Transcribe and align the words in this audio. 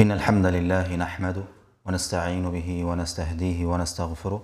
إن 0.00 0.12
الحمد 0.12 0.46
لله 0.46 0.96
نحمده 0.96 1.44
ونستعين 1.84 2.50
به 2.50 2.84
ونستهديه 2.84 3.66
ونستغفره 3.66 4.42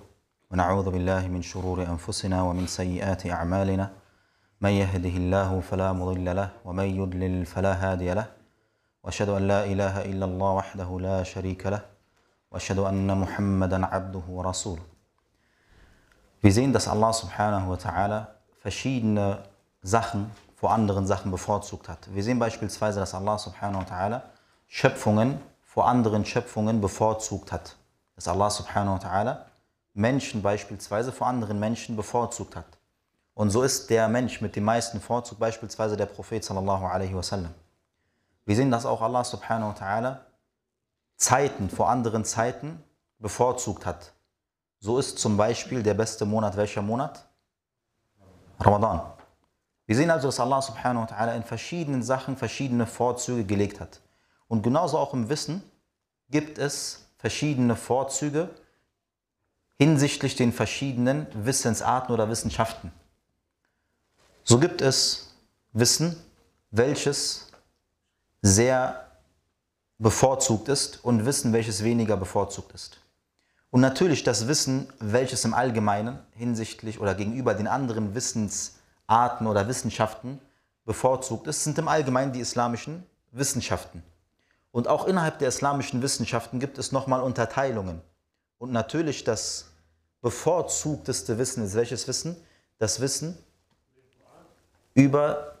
ونعوذ 0.51 0.89
بالله 0.89 1.27
من 1.27 1.41
شرور 1.41 1.83
أنفسنا 1.93 2.41
ومن 2.41 2.67
سيئات 2.67 3.27
أعمالنا. 3.27 3.89
من 4.61 4.69
يهده 4.69 5.09
الله 5.09 5.59
فلا 5.59 5.93
مضل 5.93 6.35
له 6.35 6.49
ومن 6.65 6.83
يضلل 6.83 7.45
فلا 7.45 7.73
هادي 7.73 8.13
له. 8.13 8.25
وأشهد 9.03 9.29
أن 9.29 9.47
لا 9.47 9.65
إله 9.65 10.05
إلا 10.05 10.25
الله 10.25 10.51
وحده 10.51 10.99
لا 10.99 11.23
شريك 11.23 11.65
له. 11.65 11.81
وأشهد 12.51 12.79
أن 12.79 13.17
محمدا 13.17 13.85
عبده 13.85 14.25
ورسوله. 14.29 14.85
Wir 16.43 16.51
sehen, 16.51 16.71
dass 16.71 16.87
Allah 16.87 17.13
subhanahu 17.13 17.69
wa 17.71 17.77
ta'ala 17.77 18.27
verschiedene 18.61 19.39
Sachen 19.81 20.29
vor 20.55 20.71
anderen 20.71 21.07
Sachen 21.07 21.31
bevorzugt 21.31 21.89
hat. 21.89 22.13
Wir 22.13 22.23
sehen 22.23 22.37
beispielsweise, 22.37 22.99
dass 22.99 23.15
Allah 23.15 23.39
subhanahu 23.39 23.79
wa 23.79 23.85
ta'ala 23.85 24.36
Schöpfungen 24.67 25.39
vor 25.61 25.87
anderen 25.87 26.25
Schöpfungen 26.25 26.81
bevorzugt 26.81 27.51
hat. 27.51 27.75
Dass 28.15 28.27
Allah 28.27 28.49
subhanahu 28.49 28.95
wa 28.95 29.07
ta'ala 29.07 29.37
Menschen 29.93 30.41
beispielsweise 30.41 31.11
vor 31.11 31.27
anderen 31.27 31.59
Menschen 31.59 31.95
bevorzugt 31.95 32.55
hat. 32.55 32.77
Und 33.33 33.49
so 33.49 33.63
ist 33.63 33.89
der 33.89 34.07
Mensch 34.07 34.41
mit 34.41 34.55
dem 34.55 34.63
meisten 34.63 34.99
Vorzug 34.99 35.39
beispielsweise 35.39 35.95
der 35.95 36.07
Prophet 36.07 36.43
sallallahu 36.43 36.85
alaihi 36.85 37.15
wasallam. 37.15 37.53
Wir 38.45 38.55
sehen, 38.55 38.71
dass 38.71 38.85
auch 38.85 39.01
Allah 39.01 39.23
subhanahu 39.23 39.69
wa 39.69 39.73
ta'ala 39.73 40.17
Zeiten 41.17 41.69
vor 41.69 41.89
anderen 41.89 42.25
Zeiten 42.25 42.83
bevorzugt 43.19 43.85
hat. 43.85 44.13
So 44.79 44.97
ist 44.99 45.19
zum 45.19 45.37
Beispiel 45.37 45.83
der 45.83 45.93
beste 45.93 46.25
Monat 46.25 46.57
welcher 46.57 46.81
Monat? 46.81 47.27
Ramadan. 48.59 49.01
Wir 49.85 49.95
sehen 49.95 50.11
also, 50.11 50.27
dass 50.27 50.39
Allah 50.39 50.61
subhanahu 50.61 51.03
wa 51.03 51.15
ta'ala 51.15 51.35
in 51.35 51.43
verschiedenen 51.43 52.03
Sachen 52.03 52.37
verschiedene 52.37 52.85
Vorzüge 52.85 53.45
gelegt 53.45 53.79
hat. 53.79 54.01
Und 54.47 54.61
genauso 54.63 54.97
auch 54.97 55.13
im 55.13 55.29
Wissen 55.29 55.63
gibt 56.29 56.57
es 56.57 57.07
verschiedene 57.17 57.75
Vorzüge 57.75 58.49
hinsichtlich 59.77 60.35
den 60.35 60.51
verschiedenen 60.51 61.27
Wissensarten 61.33 62.13
oder 62.13 62.29
Wissenschaften. 62.29 62.91
So 64.43 64.59
gibt 64.59 64.81
es 64.81 65.35
Wissen, 65.73 66.15
welches 66.71 67.51
sehr 68.41 69.07
bevorzugt 69.99 70.69
ist 70.69 71.03
und 71.03 71.25
Wissen, 71.25 71.53
welches 71.53 71.83
weniger 71.83 72.17
bevorzugt 72.17 72.73
ist. 72.73 72.99
Und 73.69 73.81
natürlich 73.81 74.23
das 74.23 74.47
Wissen, 74.47 74.91
welches 74.99 75.43
im 75.43 75.53
Allgemeinen 75.53 76.19
hinsichtlich 76.31 76.99
oder 76.99 77.15
gegenüber 77.15 77.53
den 77.53 77.67
anderen 77.67 78.15
Wissensarten 78.15 79.47
oder 79.47 79.67
Wissenschaften 79.67 80.39
bevorzugt 80.85 81.47
ist, 81.47 81.63
sind 81.63 81.77
im 81.77 81.87
Allgemeinen 81.87 82.31
die 82.31 82.39
islamischen 82.39 83.05
Wissenschaften. 83.31 84.01
Und 84.77 84.87
auch 84.87 85.07
innerhalb 85.07 85.39
der 85.39 85.47
islamischen 85.47 86.03
Wissenschaften 86.03 86.59
gibt 86.59 86.77
es 86.77 86.91
nochmal 86.91 87.21
Unterteilungen. 87.21 87.99
Und 88.59 88.71
natürlich 88.71 89.23
das 89.23 89.71
bevorzugteste 90.21 91.39
Wissen 91.39 91.65
ist 91.65 91.73
welches 91.73 92.07
Wissen? 92.07 92.37
Das 92.77 92.99
Wissen 92.99 93.35
über 94.93 95.55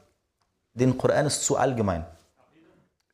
den 0.75 0.99
Koran 0.99 1.25
ist 1.25 1.43
zu 1.43 1.57
allgemein. 1.57 2.05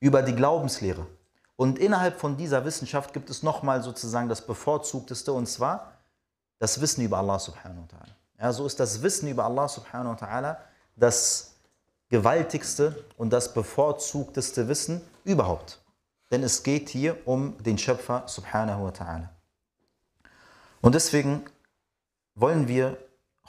Über 0.01 0.21
die 0.23 0.35
Glaubenslehre. 0.35 1.07
Und 1.55 1.79
innerhalb 1.79 2.19
von 2.19 2.35
dieser 2.35 2.65
Wissenschaft 2.65 3.13
gibt 3.13 3.29
es 3.29 3.41
nochmal 3.41 3.81
sozusagen 3.81 4.27
das 4.27 4.45
bevorzugteste 4.45 5.31
und 5.31 5.45
zwar 5.45 5.93
das 6.59 6.81
Wissen 6.81 7.05
über 7.05 7.19
Allah 7.19 7.39
subhanahu 7.39 7.83
wa 7.83 7.97
ta'ala. 7.97 8.41
Ja, 8.41 8.51
so 8.51 8.65
ist 8.65 8.77
das 8.77 9.01
Wissen 9.01 9.29
über 9.29 9.45
Allah 9.45 9.69
subhanahu 9.69 10.19
wa 10.19 10.25
ta'ala 10.27 10.57
das 10.97 11.53
gewaltigste 12.09 13.05
und 13.15 13.31
das 13.31 13.53
bevorzugteste 13.53 14.67
Wissen 14.67 14.99
überhaupt. 15.23 15.79
Denn 16.33 16.43
es 16.43 16.63
geht 16.63 16.89
hier 16.89 17.25
um 17.25 17.57
den 17.63 17.77
Schöpfer 17.77 18.27
subhanahu 18.27 18.83
wa 18.83 18.89
ta'ala. 18.89 19.29
Und 20.81 20.95
deswegen 20.95 21.45
wollen 22.35 22.67
wir 22.67 22.97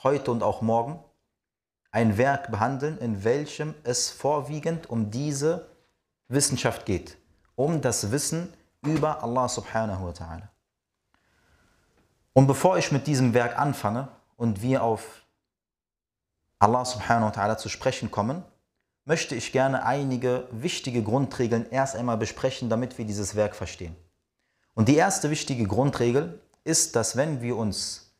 heute 0.03 0.31
und 0.31 0.41
auch 0.41 0.61
morgen 0.61 1.03
ein 1.91 2.17
Werk 2.17 2.49
behandeln, 2.49 2.97
in 2.99 3.25
welchem 3.25 3.75
es 3.83 4.09
vorwiegend 4.09 4.89
um 4.89 5.11
diese 5.11 5.67
Wissenschaft 6.29 6.85
geht 6.85 7.17
um 7.55 7.81
das 7.81 8.11
Wissen 8.11 8.53
über 8.81 9.23
Allah 9.23 9.47
subhanahu 9.47 10.07
wa 10.07 10.11
ta'ala. 10.11 10.47
Und 12.33 12.47
bevor 12.47 12.77
ich 12.77 12.91
mit 12.91 13.07
diesem 13.07 13.33
Werk 13.33 13.57
anfange 13.57 14.09
und 14.35 14.61
wir 14.61 14.83
auf 14.83 15.25
Allah 16.59 16.85
subhanahu 16.85 17.27
wa 17.27 17.41
ta'ala 17.41 17.57
zu 17.57 17.69
sprechen 17.69 18.11
kommen, 18.11 18.43
möchte 19.05 19.35
ich 19.35 19.51
gerne 19.51 19.85
einige 19.85 20.47
wichtige 20.51 21.03
Grundregeln 21.03 21.69
erst 21.69 21.95
einmal 21.95 22.17
besprechen, 22.17 22.69
damit 22.69 22.97
wir 22.97 23.05
dieses 23.05 23.35
Werk 23.35 23.55
verstehen. 23.55 23.95
Und 24.73 24.87
die 24.87 24.95
erste 24.95 25.29
wichtige 25.29 25.65
Grundregel 25.65 26.41
ist, 26.63 26.95
dass 26.95 27.15
wenn 27.15 27.41
wir 27.41 27.55
uns, 27.55 28.11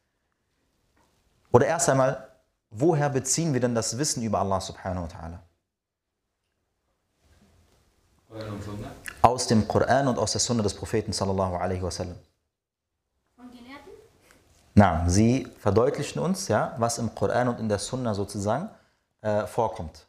oder 1.52 1.66
erst 1.66 1.90
einmal, 1.90 2.30
woher 2.70 3.10
beziehen 3.10 3.54
wir 3.54 3.60
denn 3.60 3.76
das 3.76 3.98
Wissen 3.98 4.24
über 4.24 4.40
Allah 4.40 4.62
subhanahu 4.62 5.08
wa 5.08 5.10
ta'ala? 5.10 5.40
Aus 9.22 9.48
dem 9.48 9.68
Koran 9.68 10.08
und 10.08 10.20
aus 10.20 10.34
der 10.34 10.42
Sunna 10.42 10.62
des 10.62 10.74
Propheten 10.74 11.14
sallallahu 11.14 11.56
alaihi 11.56 11.82
wasallam. 11.82 12.18
Na, 14.78 15.08
sie 15.08 15.48
verdeutlichen 15.58 16.20
uns, 16.20 16.50
ja, 16.50 16.76
was 16.78 16.98
im 16.98 17.16
Koran 17.16 17.48
und 17.48 17.60
in 17.62 17.70
der 17.70 17.80
Sunna 17.80 18.14
sozusagen 18.14 18.70
äh, 19.22 19.48
vorkommt. 19.48 20.06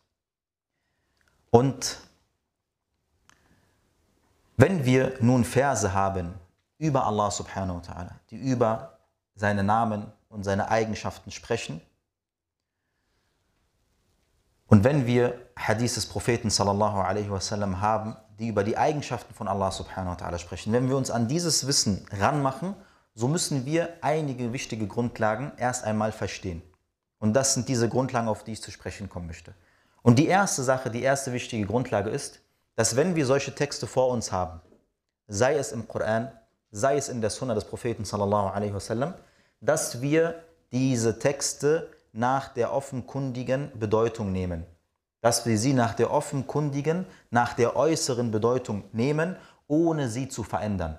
Und 1.56 1.96
wenn 4.58 4.84
wir 4.84 5.16
nun 5.20 5.42
Verse 5.42 5.90
haben 5.90 6.34
über 6.76 7.06
Allah 7.06 7.30
subhanahu 7.30 7.78
wa 7.78 7.80
ta'ala, 7.80 8.12
die 8.28 8.36
über 8.36 8.98
seine 9.36 9.64
Namen 9.64 10.12
und 10.28 10.44
seine 10.44 10.68
Eigenschaften 10.68 11.30
sprechen, 11.30 11.80
und 14.66 14.84
wenn 14.84 15.06
wir 15.06 15.48
Hadith 15.58 15.94
des 15.94 16.04
Propheten 16.04 16.50
sallallahu 16.50 17.00
alaihi 17.00 17.30
wasallam 17.30 17.80
haben, 17.80 18.16
die 18.38 18.48
über 18.48 18.62
die 18.62 18.76
Eigenschaften 18.76 19.32
von 19.32 19.48
Allah 19.48 19.70
subhanahu 19.70 20.10
wa 20.10 20.26
ta'ala 20.26 20.36
sprechen, 20.36 20.74
wenn 20.74 20.90
wir 20.90 20.98
uns 20.98 21.10
an 21.10 21.26
dieses 21.26 21.66
Wissen 21.66 22.06
ranmachen, 22.20 22.76
so 23.14 23.28
müssen 23.28 23.64
wir 23.64 23.96
einige 24.02 24.52
wichtige 24.52 24.86
Grundlagen 24.86 25.52
erst 25.56 25.84
einmal 25.84 26.12
verstehen. 26.12 26.60
Und 27.18 27.32
das 27.32 27.54
sind 27.54 27.66
diese 27.70 27.88
Grundlagen, 27.88 28.28
auf 28.28 28.44
die 28.44 28.52
ich 28.52 28.60
zu 28.60 28.70
sprechen 28.70 29.08
kommen 29.08 29.28
möchte. 29.28 29.54
Und 30.06 30.20
die 30.20 30.28
erste 30.28 30.62
Sache, 30.62 30.88
die 30.88 31.02
erste 31.02 31.32
wichtige 31.32 31.66
Grundlage 31.66 32.10
ist, 32.10 32.38
dass 32.76 32.94
wenn 32.94 33.16
wir 33.16 33.26
solche 33.26 33.52
Texte 33.52 33.88
vor 33.88 34.06
uns 34.10 34.30
haben, 34.30 34.60
sei 35.26 35.56
es 35.56 35.72
im 35.72 35.88
Koran, 35.88 36.30
sei 36.70 36.96
es 36.96 37.08
in 37.08 37.20
der 37.20 37.30
Sunna 37.30 37.54
des 37.54 37.64
Propheten 37.64 38.04
sallallahu 38.04 38.54
alaihi 38.54 38.72
wasallam, 38.72 39.14
dass 39.60 40.00
wir 40.00 40.44
diese 40.70 41.18
Texte 41.18 41.90
nach 42.12 42.54
der 42.54 42.72
offenkundigen 42.72 43.72
Bedeutung 43.80 44.30
nehmen. 44.30 44.64
Dass 45.22 45.44
wir 45.44 45.58
sie 45.58 45.72
nach 45.72 45.94
der 45.94 46.12
offenkundigen, 46.12 47.04
nach 47.30 47.54
der 47.54 47.74
äußeren 47.74 48.30
Bedeutung 48.30 48.84
nehmen, 48.92 49.34
ohne 49.66 50.08
sie 50.08 50.28
zu 50.28 50.44
verändern. 50.44 50.96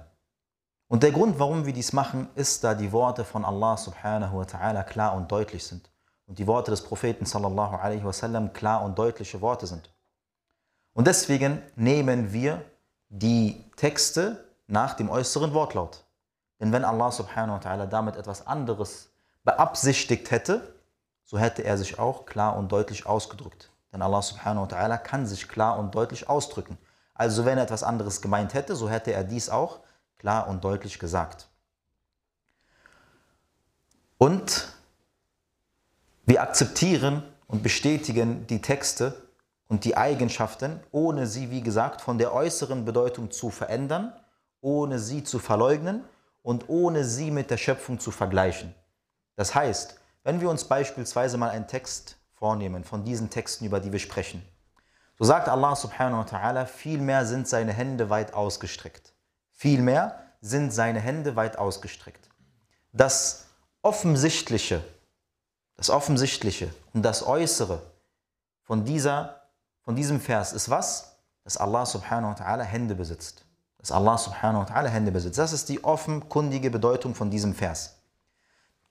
Und 0.89 1.03
der 1.03 1.13
Grund, 1.13 1.39
warum 1.39 1.65
wir 1.65 1.71
dies 1.71 1.93
machen, 1.93 2.27
ist, 2.35 2.61
da 2.65 2.75
die 2.75 2.91
Worte 2.91 3.23
von 3.23 3.45
Allah 3.45 3.77
subhanahu 3.77 4.39
wa 4.39 4.43
ta'ala 4.43 4.83
klar 4.83 5.15
und 5.15 5.31
deutlich 5.31 5.65
sind. 5.65 5.89
Und 6.27 6.39
die 6.39 6.47
Worte 6.47 6.71
des 6.71 6.83
Propheten 6.83 7.25
sallallahu 7.25 7.75
alaihi 7.77 8.03
wasallam 8.03 8.53
klar 8.53 8.83
und 8.83 8.99
deutliche 8.99 9.41
Worte 9.41 9.65
sind. 9.65 9.89
Und 10.93 11.07
deswegen 11.07 11.61
nehmen 11.75 12.33
wir 12.33 12.63
die 13.09 13.63
Texte 13.75 14.45
nach 14.67 14.93
dem 14.93 15.09
äußeren 15.09 15.53
Wortlaut. 15.53 16.03
Denn 16.59 16.71
wenn 16.71 16.83
Allah 16.83 17.11
subhanahu 17.11 17.57
wa 17.57 17.69
ta'ala 17.69 17.85
damit 17.85 18.15
etwas 18.15 18.45
anderes 18.45 19.09
beabsichtigt 19.43 20.31
hätte, 20.31 20.73
so 21.23 21.37
hätte 21.37 21.63
er 21.63 21.77
sich 21.77 21.99
auch 21.99 22.25
klar 22.25 22.57
und 22.57 22.71
deutlich 22.71 23.05
ausgedrückt. 23.05 23.69
Denn 23.93 24.01
Allah 24.01 24.21
subhanahu 24.21 24.69
wa 24.69 24.75
ta'ala 24.75 24.97
kann 24.97 25.25
sich 25.25 25.47
klar 25.47 25.77
und 25.77 25.95
deutlich 25.95 26.27
ausdrücken. 26.27 26.77
Also 27.13 27.45
wenn 27.45 27.57
er 27.57 27.63
etwas 27.63 27.83
anderes 27.83 28.21
gemeint 28.21 28.53
hätte, 28.53 28.75
so 28.75 28.89
hätte 28.89 29.13
er 29.13 29.23
dies 29.23 29.49
auch 29.49 29.79
klar 30.17 30.47
und 30.47 30.63
deutlich 30.63 30.99
gesagt. 30.99 31.47
Und 34.17 34.73
wir 36.27 36.41
akzeptieren 36.41 37.23
und 37.47 37.63
bestätigen 37.63 38.45
die 38.47 38.61
Texte 38.61 39.29
und 39.69 39.85
die 39.85 39.95
Eigenschaften, 39.95 40.81
ohne 40.91 41.25
sie, 41.25 41.51
wie 41.51 41.61
gesagt, 41.61 42.01
von 42.01 42.17
der 42.17 42.33
äußeren 42.33 42.83
Bedeutung 42.83 43.31
zu 43.31 43.49
verändern, 43.49 44.13
ohne 44.59 44.99
sie 44.99 45.23
zu 45.23 45.39
verleugnen 45.39 46.03
und 46.41 46.67
ohne 46.67 47.05
sie 47.05 47.31
mit 47.31 47.49
der 47.49 47.57
Schöpfung 47.57 47.99
zu 47.99 48.11
vergleichen. 48.11 48.75
Das 49.37 49.55
heißt, 49.55 49.99
wenn 50.23 50.41
wir 50.41 50.49
uns 50.49 50.65
beispielsweise 50.65 51.37
mal 51.37 51.49
einen 51.49 51.67
Text 51.67 52.17
vornehmen 52.33 52.83
von 52.83 53.05
diesen 53.05 53.29
Texten, 53.29 53.63
über 53.63 53.79
die 53.79 53.93
wir 53.93 53.99
sprechen, 53.99 54.41
so 55.17 55.23
sagt 55.23 55.47
Allah 55.47 55.77
subhanahu 55.77 56.19
wa 56.19 56.37
ta'ala, 56.37 56.65
vielmehr 56.65 57.25
sind 57.25 57.47
seine 57.47 57.71
Hände 57.71 58.09
weit 58.09 58.33
ausgestreckt. 58.33 59.13
Vielmehr 59.53 60.19
sind 60.41 60.73
seine 60.73 60.99
Hände 60.99 61.37
weit 61.37 61.57
ausgestreckt. 61.57 62.29
Das 62.91 63.47
Offensichtliche, 63.81 64.83
das 65.77 65.89
Offensichtliche 65.89 66.73
und 66.93 67.03
das 67.03 67.25
Äußere 67.25 67.81
von, 68.63 68.83
dieser, 68.83 69.43
von 69.81 69.95
diesem 69.95 70.19
Vers 70.19 70.51
ist 70.51 70.69
was? 70.69 71.17
Dass 71.43 71.55
Allah 71.55 71.85
subhanahu 71.85 72.31
wa 72.31 72.43
ta'ala 72.43 72.63
Hände 72.63 72.93
besitzt. 72.95 73.45
dass 73.77 73.91
Allah 73.91 74.17
subhanahu 74.17 74.67
wa 74.67 74.73
ta'ala 74.73 74.87
Hände 74.87 75.11
besitzt. 75.11 75.37
Das 75.37 75.53
ist 75.53 75.69
die 75.69 75.83
offenkundige 75.83 76.69
Bedeutung 76.69 77.15
von 77.15 77.29
diesem 77.29 77.53
Vers. 77.53 77.95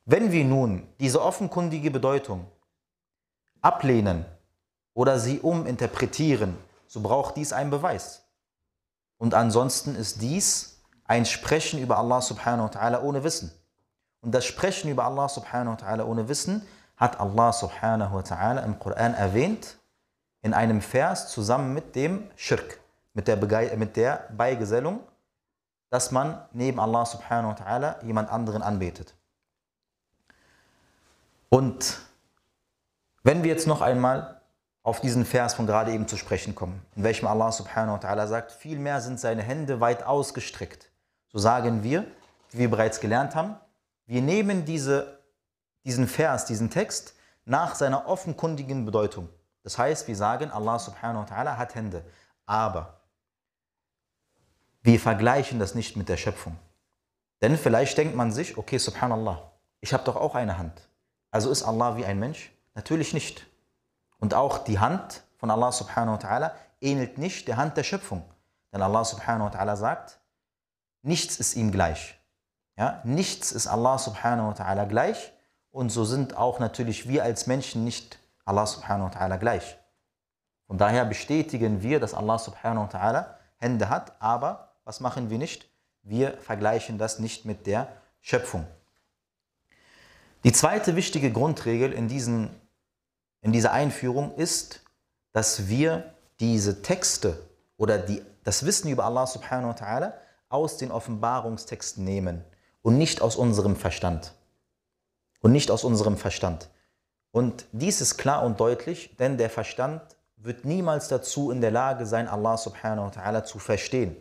Wenn 0.05 0.31
wir 0.33 0.44
nun 0.44 0.87
diese 1.00 1.21
offenkundige 1.21 1.91
Bedeutung 1.91 2.47
ablehnen 3.61 4.25
oder 4.94 5.19
sie 5.19 5.41
uminterpretieren, 5.41 6.56
so 6.87 7.00
braucht 7.00 7.37
dies 7.37 7.53
einen 7.53 7.71
Beweis. 7.71 8.23
Und 9.19 9.35
ansonsten 9.35 9.97
ist 9.97 10.23
dies 10.23 10.81
ein 11.05 11.27
Sprechen 11.27 11.81
über 11.81 11.99
Allah 11.99 12.21
subhanahu 12.21 12.69
wa 12.73 12.79
ta'ala 12.79 13.03
ohne 13.03 13.25
Wissen. 13.25 13.50
Und 14.21 14.33
das 14.33 14.44
Sprechen 14.44 14.91
über 14.91 15.05
Allah 15.05 15.29
subhanahu 15.29 15.73
wa 15.79 15.87
ta'ala 15.87 16.05
ohne 16.05 16.29
Wissen 16.29 16.62
hat 16.96 17.20
Allah 17.20 17.52
subhanahu 17.52 18.14
wa 18.14 18.20
ta'ala 18.20 18.64
im 18.64 18.78
Koran 18.78 19.14
erwähnt 19.14 19.76
in 20.43 20.54
einem 20.54 20.81
Vers 20.81 21.28
zusammen 21.28 21.75
mit 21.75 21.94
dem 21.94 22.31
Schirk, 22.37 22.81
mit 23.14 23.28
der, 23.28 23.37
Bege 23.37 23.76
mit 23.76 23.96
der 23.96 24.28
Beigesellung, 24.37 25.00
dass 25.90 26.10
man 26.10 26.40
neben 26.52 26.81
Allah 26.81 27.04
subhanahu 27.04 27.50
wa 27.50 27.64
ta'ala 27.64 28.04
jemand 28.04 28.31
anderen 28.31 28.62
anbetet. 28.62 29.14
Und 31.48 31.98
wenn 33.22 33.42
wir 33.42 33.50
jetzt 33.50 33.66
noch 33.66 33.81
einmal 33.81 34.40
auf 34.82 35.00
diesen 35.00 35.25
Vers 35.25 35.54
von 35.54 35.66
gerade 35.66 35.92
eben 35.92 36.06
zu 36.06 36.16
sprechen 36.16 36.54
kommen, 36.54 36.81
in 36.94 37.02
welchem 37.02 37.26
Allah 37.26 37.50
subhanahu 37.50 37.94
wa 37.94 38.08
ta'ala 38.08 38.26
sagt, 38.26 38.52
vielmehr 38.52 39.00
sind 39.00 39.19
seine 39.19 39.42
Hände 39.42 39.81
weit 39.81 40.04
ausgestreckt. 40.04 40.90
So 41.28 41.38
sagen 41.38 41.82
wir, 41.82 42.04
wie 42.50 42.58
wir 42.58 42.70
bereits 42.70 43.00
gelernt 43.00 43.34
haben, 43.34 43.56
wir 44.06 44.22
nehmen 44.22 44.64
diese, 44.64 45.15
diesen 45.87 46.09
Vers, 46.09 46.44
diesen 46.44 46.69
Text 46.69 47.15
nach 47.44 47.77
seiner 47.77 48.09
offenkundigen 48.09 48.85
Bedeutung. 48.85 49.29
Das 49.62 49.79
heißt, 49.79 50.09
wir 50.09 50.17
sagen, 50.17 50.50
Allah 50.50 50.79
subhanahu 50.79 51.23
wa 51.23 51.35
ta'ala 51.35 51.56
hat 51.56 51.75
Hände. 51.75 52.05
Aber 52.44 53.00
wir 54.83 55.00
vergleichen 55.00 55.59
das 55.59 55.75
nicht 55.75 55.97
mit 55.97 56.09
der 56.09 56.17
Schöpfung. 56.17 56.59
Denn 57.41 57.56
vielleicht 57.56 57.97
denkt 57.99 58.17
man 58.17 58.33
sich, 58.33 58.59
okay, 58.59 58.79
subhanallah, 58.79 59.53
ich 59.81 59.93
habe 59.93 60.05
doch 60.05 60.17
auch 60.17 60.35
eine 60.35 60.59
Hand. 60.59 60.88
Also 61.31 61.50
ist 61.50 61.62
Allah 61.62 61.97
wie 61.97 62.05
ein 62.05 62.19
Mensch? 62.19 62.53
Natürlich 62.75 63.15
nicht. 63.15 63.47
Und 64.19 64.35
auch 64.35 64.59
die 64.59 64.79
Hand 64.79 65.23
von 65.37 65.50
Allah 65.50 65.71
subhanahu 65.71 66.21
wa 66.21 66.29
ta'ala 66.29 66.50
ähnelt 66.81 67.19
nicht 67.19 67.47
der 67.47 67.59
Hand 67.59 67.77
der 67.77 67.85
Schöpfung. 67.85 68.25
Denn 68.73 68.83
Allah 68.83 69.05
subhanahu 69.05 69.53
wa 69.53 69.56
ta'ala 69.56 69.77
sagt, 69.77 70.19
nichts 71.03 71.37
ist 71.37 71.55
ihm 71.55 71.71
gleich. 71.71 72.19
Ja? 72.77 73.00
Nichts 73.05 73.53
ist 73.53 73.69
Allah 73.69 73.99
subhanahu 73.99 74.49
wa 74.49 74.53
ta'ala 74.53 74.87
gleich. 74.87 75.33
Und 75.76 75.90
so 75.90 76.06
sind 76.06 76.38
auch 76.38 76.58
natürlich 76.58 77.06
wir 77.06 77.23
als 77.23 77.46
Menschen 77.46 77.84
nicht 77.84 78.19
Allah 78.46 78.64
subhanahu 78.64 79.12
wa 79.12 79.19
ta'ala 79.19 79.37
gleich. 79.37 79.76
Von 80.67 80.78
daher 80.78 81.05
bestätigen 81.05 81.82
wir, 81.82 82.00
dass 82.00 82.14
Allah 82.14 82.38
subhanahu 82.38 82.84
wa 82.84 82.99
ta'ala 82.99 83.26
Hände 83.58 83.90
hat, 83.90 84.17
aber 84.19 84.73
was 84.84 85.00
machen 85.00 85.28
wir 85.28 85.37
nicht? 85.37 85.69
Wir 86.02 86.38
vergleichen 86.38 86.96
das 86.96 87.19
nicht 87.19 87.44
mit 87.44 87.67
der 87.67 87.88
Schöpfung. 88.23 88.67
Die 90.44 90.52
zweite 90.52 90.96
wichtige 90.96 91.31
Grundregel 91.31 91.93
in, 91.93 92.08
diesen, 92.08 92.49
in 93.43 93.52
dieser 93.52 93.73
Einführung 93.73 94.34
ist, 94.37 94.81
dass 95.34 95.69
wir 95.69 96.14
diese 96.40 96.81
Texte 96.81 97.38
oder 97.76 97.99
die, 97.99 98.23
das 98.44 98.64
Wissen 98.64 98.88
über 98.88 99.05
Allah 99.05 99.26
subhanahu 99.26 99.75
wa 99.75 99.75
ta'ala 99.75 100.12
aus 100.49 100.78
den 100.78 100.90
Offenbarungstexten 100.90 102.02
nehmen 102.02 102.43
und 102.81 102.96
nicht 102.96 103.20
aus 103.20 103.37
unserem 103.37 103.76
Verstand. 103.76 104.32
Und 105.46 105.52
nicht 105.52 105.70
aus 105.70 105.84
unserem 105.84 106.16
Verstand. 106.16 106.70
Und 107.31 107.66
dies 107.70 108.00
ist 108.00 108.16
klar 108.19 108.43
und 108.43 108.58
deutlich, 108.58 109.14
denn 109.16 109.38
der 109.38 109.48
Verstand 109.48 110.02
wird 110.34 110.64
niemals 110.64 111.06
dazu 111.06 111.52
in 111.52 111.60
der 111.60 111.70
Lage 111.70 112.04
sein, 112.04 112.26
Allah 112.26 112.56
subhanahu 112.56 113.06
wa 113.06 113.10
ta'ala 113.10 113.44
zu 113.44 113.60
verstehen. 113.60 114.16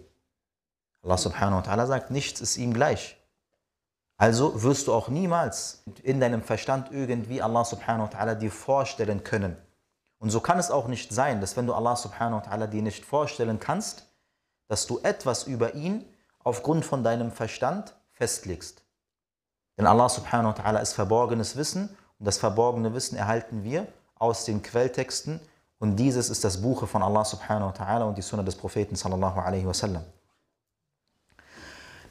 Allah 1.02 1.18
subhanahu 1.18 1.66
wa 1.66 1.68
ta'ala 1.68 1.88
sagt, 1.88 2.12
nichts 2.12 2.42
ist 2.42 2.58
ihm 2.58 2.76
gleich. 2.76 3.18
Also 4.18 4.62
wirst 4.62 4.86
du 4.86 4.94
auch 4.94 5.08
niemals 5.10 5.82
in 6.04 6.20
deinem 6.20 6.44
Verstand 6.44 6.92
irgendwie 6.92 7.42
Allah 7.42 7.66
subhanahu 7.66 8.08
wa 8.14 8.20
ta'ala 8.20 8.36
dir 8.36 8.52
vorstellen 8.52 9.24
können. 9.24 9.58
Und 10.20 10.30
so 10.30 10.42
kann 10.42 10.60
es 10.60 10.70
auch 10.70 10.88
nicht 10.88 11.12
sein, 11.12 11.42
dass 11.42 11.58
wenn 11.58 11.66
du 11.66 11.74
Allah 11.74 11.96
subhanahu 11.96 12.46
wa 12.46 12.52
ta'ala 12.52 12.68
dir 12.68 12.84
nicht 12.84 13.04
vorstellen 13.04 13.60
kannst, 13.60 14.06
dass 14.68 14.86
du 14.86 15.00
etwas 15.02 15.46
über 15.46 15.74
ihn 15.74 16.06
aufgrund 16.44 16.86
von 16.86 17.04
deinem 17.04 17.32
Verstand 17.32 17.96
festlegst. 18.12 18.85
Denn 19.78 19.88
Allah 19.88 20.10
subhanahu 20.10 20.58
wa 20.58 20.64
ta'ala 20.64 20.82
ist 20.82 20.94
verborgenes 20.94 21.56
Wissen 21.56 21.90
und 22.20 22.26
das 22.26 22.38
verborgene 22.38 22.94
Wissen 22.94 23.18
erhalten 23.18 23.64
wir 23.64 23.88
aus 24.16 24.46
den 24.46 24.62
Quelltexten 24.62 25.40
und 25.80 25.98
dieses 25.98 26.30
ist 26.30 26.44
das 26.44 26.62
Buche 26.62 26.88
von 26.88 27.04
Allah 27.04 27.26
subhanahu 27.26 27.68
wa 27.68 27.74
ta'ala 27.74 28.04
und 28.04 28.18
die 28.18 28.22
Sunna 28.22 28.44
des 28.44 28.56
Propheten 28.56 28.96
sallallahu 28.96 29.40
alaihi 29.40 29.66
wasallam. 29.66 30.04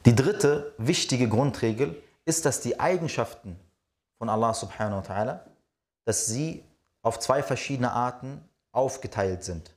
Die 0.05 0.15
dritte 0.15 0.73
wichtige 0.77 1.27
Grundregel 1.27 2.01
ist, 2.25 2.45
dass 2.45 2.61
die 2.61 2.79
Eigenschaften 2.79 3.59
von 4.19 4.29
Allah 4.29 4.53
subhanahu 4.53 4.97
wa 5.03 5.13
ta'ala, 5.13 5.39
dass 6.05 6.27
sie 6.27 6.63
auf 7.01 7.19
zwei 7.19 7.41
verschiedene 7.41 7.91
Arten 7.91 8.47
aufgeteilt 8.71 9.43
sind. 9.43 9.75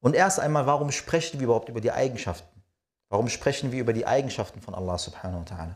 Und 0.00 0.14
erst 0.14 0.40
einmal, 0.40 0.66
warum 0.66 0.90
sprechen 0.90 1.38
wir 1.38 1.44
überhaupt 1.44 1.68
über 1.68 1.80
die 1.80 1.92
Eigenschaften? 1.92 2.62
Warum 3.08 3.28
sprechen 3.28 3.70
wir 3.70 3.80
über 3.80 3.92
die 3.92 4.06
Eigenschaften 4.06 4.60
von 4.60 4.74
Allah 4.74 4.98
subhanahu 4.98 5.40
wa 5.40 5.54
ta'ala? 5.54 5.74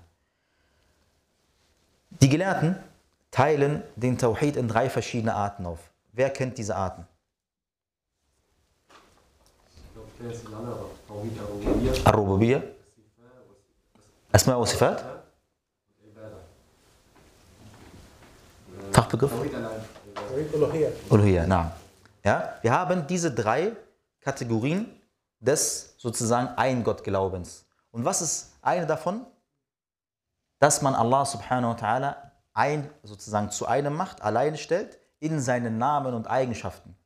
Die 2.10 2.28
Gelehrten 2.28 2.76
teilen 3.30 3.82
den 3.96 4.18
Tawhid 4.18 4.56
in 4.56 4.68
drei 4.68 4.90
verschiedene 4.90 5.34
Arten 5.34 5.66
auf. 5.66 5.78
Wer 6.12 6.30
kennt 6.30 6.58
diese 6.58 6.74
Arten? 6.74 7.06
Ar-Rububiyya, 12.04 12.62
Asma 14.32 14.58
wa 14.58 14.66
Sifat, 14.66 15.04
Fachbegriff? 18.92 19.32
Uluhiyya, 21.08 21.46
na. 21.46 21.72
Ja, 22.24 22.58
wir 22.62 22.72
haben 22.72 23.06
diese 23.06 23.32
drei 23.32 23.76
Kategorien 24.20 24.86
des 25.40 25.94
sozusagen 25.98 26.48
Ein-Gott-Glaubens. 26.56 27.64
Und 27.92 28.04
was 28.04 28.20
ist 28.20 28.52
eine 28.60 28.86
davon? 28.86 29.24
Dass 30.58 30.82
man 30.82 30.94
Allah 30.94 31.24
subhanahu 31.24 31.72
wa 31.72 31.76
ta'ala 31.76 32.16
ein, 32.52 32.90
sozusagen 33.02 33.50
zu 33.50 33.66
einem 33.66 33.94
macht, 33.94 34.22
alleine 34.22 34.56
stellt, 34.56 34.98
in 35.20 35.40
seinen 35.40 35.78
Namen 35.78 36.14
und 36.14 36.28
Eigenschaften. 36.28 36.96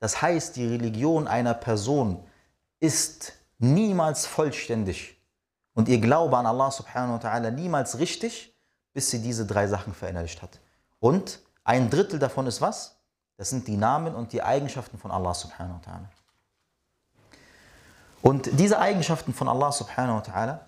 Das 0.00 0.20
heißt, 0.20 0.56
die 0.56 0.66
Religion 0.66 1.28
einer 1.28 1.54
Person 1.54 2.24
ist 2.80 3.32
niemals 3.58 4.26
vollständig 4.26 5.20
und 5.74 5.88
ihr 5.88 5.98
Glaube 5.98 6.36
an 6.36 6.46
Allah 6.46 6.70
subhanahu 6.70 7.22
wa 7.22 7.28
ta'ala 7.28 7.50
niemals 7.50 7.98
richtig, 7.98 8.54
bis 8.92 9.10
sie 9.10 9.20
diese 9.20 9.46
drei 9.46 9.66
Sachen 9.66 9.94
verinnerlicht 9.94 10.42
hat. 10.42 10.60
Und 11.00 11.40
ein 11.64 11.90
Drittel 11.90 12.18
davon 12.18 12.46
ist 12.46 12.60
was? 12.60 12.96
Das 13.36 13.50
sind 13.50 13.66
die 13.66 13.76
Namen 13.76 14.14
und 14.14 14.32
die 14.32 14.42
Eigenschaften 14.42 14.98
von 14.98 15.10
Allah 15.10 15.34
subhanahu 15.34 15.80
wa 15.84 15.90
ta'ala. 15.90 16.06
Und 18.22 18.58
diese 18.58 18.78
Eigenschaften 18.78 19.34
von 19.34 19.48
Allah 19.48 19.72
subhanahu 19.72 20.16
wa 20.16 20.20
ta'ala 20.20 20.60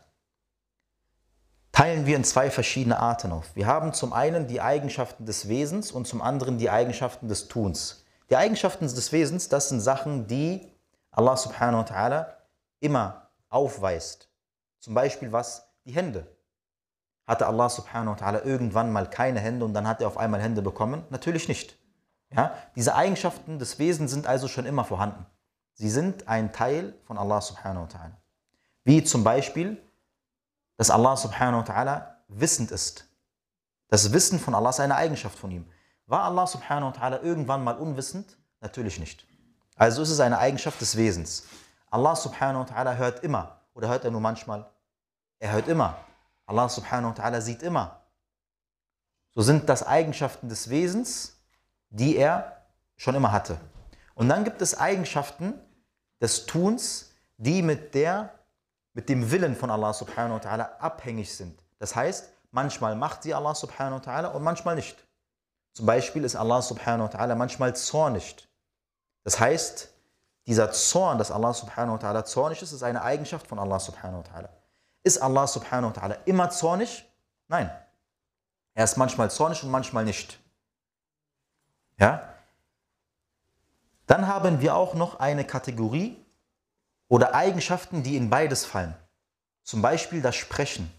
teilen 1.76 2.06
wir 2.06 2.16
in 2.16 2.25
zwei 2.25 2.50
verschiedene 2.50 2.99
Arten 2.99 3.33
auf. 3.33 3.54
Wir 3.54 3.66
haben 3.66 3.92
zum 3.92 4.14
einen 4.14 4.47
die 4.47 4.62
Eigenschaften 4.62 5.26
des 5.26 5.47
Wesens 5.47 5.92
und 5.92 6.06
zum 6.09 6.23
anderen 6.23 6.56
die 6.56 6.71
Eigenschaften 6.71 7.28
des 7.28 7.49
Tuns. 7.49 8.06
Die 8.30 8.37
Eigenschaften 8.37 8.87
des 8.87 9.12
Wesens, 9.12 9.50
das 9.50 9.68
sind 9.68 9.80
Sachen, 9.80 10.26
die 10.26 10.73
Allah 11.11 11.37
subhanahu 11.37 11.80
wa 11.80 11.85
ta'ala 11.85 12.26
immer 12.80 13.28
aufweist. 13.50 14.30
Zum 14.78 14.95
Beispiel 14.95 15.33
was? 15.33 15.68
Die 15.85 15.92
Hände. 15.92 16.26
Hatte 17.26 17.47
Allah 17.47 17.68
subhanahu 17.68 18.18
wa 18.18 18.25
ta'ala 18.25 18.47
irgendwann 18.47 18.90
mal 18.90 19.11
keine 19.11 19.40
Hände 19.40 19.66
und 19.66 19.75
dann 19.75 19.87
hat 19.87 20.00
er 20.00 20.06
auf 20.06 20.16
einmal 20.16 20.40
Hände 20.40 20.62
bekommen? 20.62 21.04
Natürlich 21.11 21.47
nicht. 21.47 21.78
Ja? 22.35 22.54
Diese 22.75 22.95
Eigenschaften 22.95 23.59
des 23.59 23.78
Wesens 23.78 24.12
sind 24.12 24.26
also 24.26 24.49
schon 24.49 24.64
immer 24.64 24.85
vorhanden. 24.85 25.26
Sie 25.75 25.90
sind 25.90 26.26
ein 26.26 26.54
Teil 26.54 26.95
von 27.04 27.18
Allah 27.18 27.42
subhanahu 27.42 27.83
wa 27.83 27.99
ta'ala. 27.99 28.16
Wie 28.85 29.04
zum 29.04 29.25
Beispiel, 29.25 29.76
dass 30.76 30.90
Allah 30.90 31.16
subhanahu 31.16 31.66
wa 31.66 31.73
ta'ala 31.73 32.16
wissend 32.28 32.71
ist. 32.71 33.06
Das 33.88 34.12
Wissen 34.12 34.38
von 34.38 34.54
Allah 34.54 34.71
ist 34.71 34.80
eine 34.80 34.97
Eigenschaft 34.97 35.38
von 35.38 35.50
ihm. 35.50 35.66
War 36.06 36.25
Allah 36.25 36.47
subhanahu 36.47 36.95
wa 36.95 36.99
ta'ala 36.99 37.23
irgendwann 37.23 37.64
mal 37.64 37.76
unwissend? 37.76 38.37
Natürlich 38.61 38.99
nicht. 38.99 39.26
Also 39.76 40.02
ist 40.02 40.11
es 40.11 40.21
eine 40.21 40.38
Eigenschaft 40.38 40.80
des 40.80 40.97
Wesens. 40.97 41.45
Allah 41.90 42.16
subhanahu 42.16 42.68
wa 42.68 42.75
ta'ala 42.75 42.97
hört 42.97 43.23
immer. 43.23 43.61
Oder 43.75 43.88
hört 43.88 44.04
er 44.04 44.11
nur 44.11 44.21
manchmal? 44.21 44.68
Er 45.38 45.52
hört 45.52 45.68
immer. 45.68 45.97
Allah 46.47 46.68
subhanahu 46.68 47.16
wa 47.16 47.23
ta'ala 47.23 47.40
sieht 47.40 47.62
immer. 47.62 48.00
So 49.35 49.42
sind 49.42 49.68
das 49.68 49.87
Eigenschaften 49.87 50.49
des 50.49 50.71
Wesens, 50.71 51.37
die 51.90 52.16
er 52.16 52.64
schon 52.97 53.14
immer 53.14 53.33
hatte. 53.33 53.59
Und 54.14 54.28
dann 54.28 54.45
gibt 54.45 54.62
es 54.62 54.78
Eigenschaften 54.78 55.54
des 56.23 56.47
Tuns, 56.47 57.12
die 57.37 57.61
mit, 57.61 57.95
der, 57.95 58.30
mit 58.97 59.11
dem 59.11 59.31
Willen 59.31 59.55
von 59.55 59.71
Allah 59.71 59.93
subhanahu 59.93 60.43
wa 60.43 60.49
ta'ala 60.49 60.79
abhängig 60.79 61.37
sind. 61.37 61.62
Das 61.79 61.95
heißt, 61.95 62.31
manchmal 62.50 62.97
macht 62.97 63.25
sie 63.25 63.35
Allah 63.35 63.55
subhanahu 63.55 64.00
wa 64.00 64.11
ta'ala 64.11 64.29
und 64.29 64.43
manchmal 64.43 64.75
nicht. 64.75 64.97
Zum 65.75 65.85
Beispiel 65.85 66.25
ist 66.25 66.35
Allah 66.35 66.62
subhanahu 66.62 67.12
wa 67.12 67.19
ta'ala 67.19 67.35
manchmal 67.35 67.76
zornig. 67.76 68.49
Das 69.23 69.38
heißt, 69.38 69.93
dieser 70.47 70.73
Zorn, 70.73 71.19
dass 71.19 71.31
Allah 71.31 71.53
subhanahu 71.53 72.00
wa 72.00 72.09
ta'ala 72.09 72.25
zornig 72.25 72.62
ist, 72.62 72.73
ist 72.73 72.83
eine 72.83 73.03
Eigenschaft 73.03 73.47
von 73.47 73.59
Allah 73.59 73.79
subhanahu 73.79 74.25
wa 74.25 74.31
ta'ala. 74.33 74.49
Ist 75.03 75.19
Allah 75.21 75.47
subhanahu 75.47 75.95
wa 75.95 76.00
ta'ala 76.00 76.17
immer 76.25 76.49
zornig? 76.49 77.05
Nein. 77.49 77.71
Er 78.73 78.85
ist 78.85 78.97
manchmal 78.97 79.31
zornig 79.31 79.62
und 79.62 79.71
manchmal 79.71 80.07
nicht. 80.07 80.41
Ja? 81.99 82.33
Dann 84.07 84.26
haben 84.26 84.62
wir 84.62 84.75
auch 84.75 84.95
noch 84.95 85.21
eine 85.21 85.45
Kategorie 85.45 86.25
oder 87.09 87.35
Eigenschaften, 87.35 88.03
die 88.03 88.17
in 88.17 88.31
beides 88.31 88.65
fallen. 88.65 88.95
Zum 89.63 89.83
Beispiel 89.83 90.23
das 90.23 90.37
Sprechen. 90.37 90.93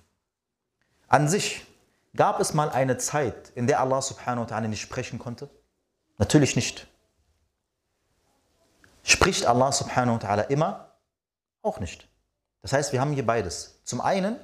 An 1.08 1.28
sich 1.28 1.66
gab 2.16 2.40
es 2.40 2.54
mal 2.54 2.70
eine 2.70 2.98
Zeit, 2.98 3.50
in 3.56 3.68
der 3.68 3.80
Allah 3.80 4.02
subhanahu 4.02 4.50
wa 4.50 4.56
ta'ala 4.56 4.68
nicht 4.68 4.82
sprechen 4.82 5.20
konnte? 5.20 5.50
Natürlich 6.18 6.56
nicht. 6.56 6.88
Spricht 9.04 9.46
Allah 9.46 9.72
subhanahu 9.72 10.22
wa 10.22 10.28
ta'ala 10.28 10.50
immer? 10.50 10.92
Auch 11.62 11.80
nicht. 11.80 12.10
Das 12.62 12.74
heißt, 12.74 12.92
wir 12.92 13.00
haben 13.00 13.14
hier 13.14 13.26
beides. 13.26 13.82
Zum 13.84 14.02
einen, 14.02 14.38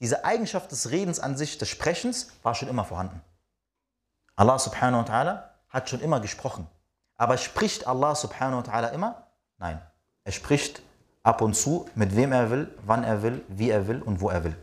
diese 0.00 0.24
Eigenschaft 0.24 0.70
des 0.72 0.90
Redens 0.90 1.20
an 1.20 1.36
sich, 1.36 1.56
des 1.56 1.68
Sprechens, 1.68 2.32
war 2.42 2.54
schon 2.54 2.68
immer 2.68 2.84
vorhanden. 2.84 3.22
Allah 4.36 4.58
subhanahu 4.58 5.06
wa 5.06 5.10
ta'ala 5.10 5.50
hat 5.68 5.88
schon 5.88 6.00
immer 6.00 6.20
gesprochen. 6.20 6.66
Aber 7.16 7.38
spricht 7.38 7.86
Allah 7.86 8.14
subhanahu 8.14 8.66
wa 8.66 8.70
ta'ala 8.70 8.88
immer? 8.88 9.26
Nein. 9.58 9.80
Er 10.24 10.32
spricht 10.32 10.82
ab 11.22 11.42
und 11.42 11.54
zu, 11.54 11.88
mit 11.94 12.16
wem 12.16 12.32
er 12.32 12.50
will, 12.50 12.74
wann 12.84 13.04
er 13.04 13.22
will, 13.22 13.44
wie 13.48 13.70
er 13.70 13.86
will 13.86 14.02
und 14.02 14.20
wo 14.20 14.30
er 14.30 14.44
will. 14.44 14.56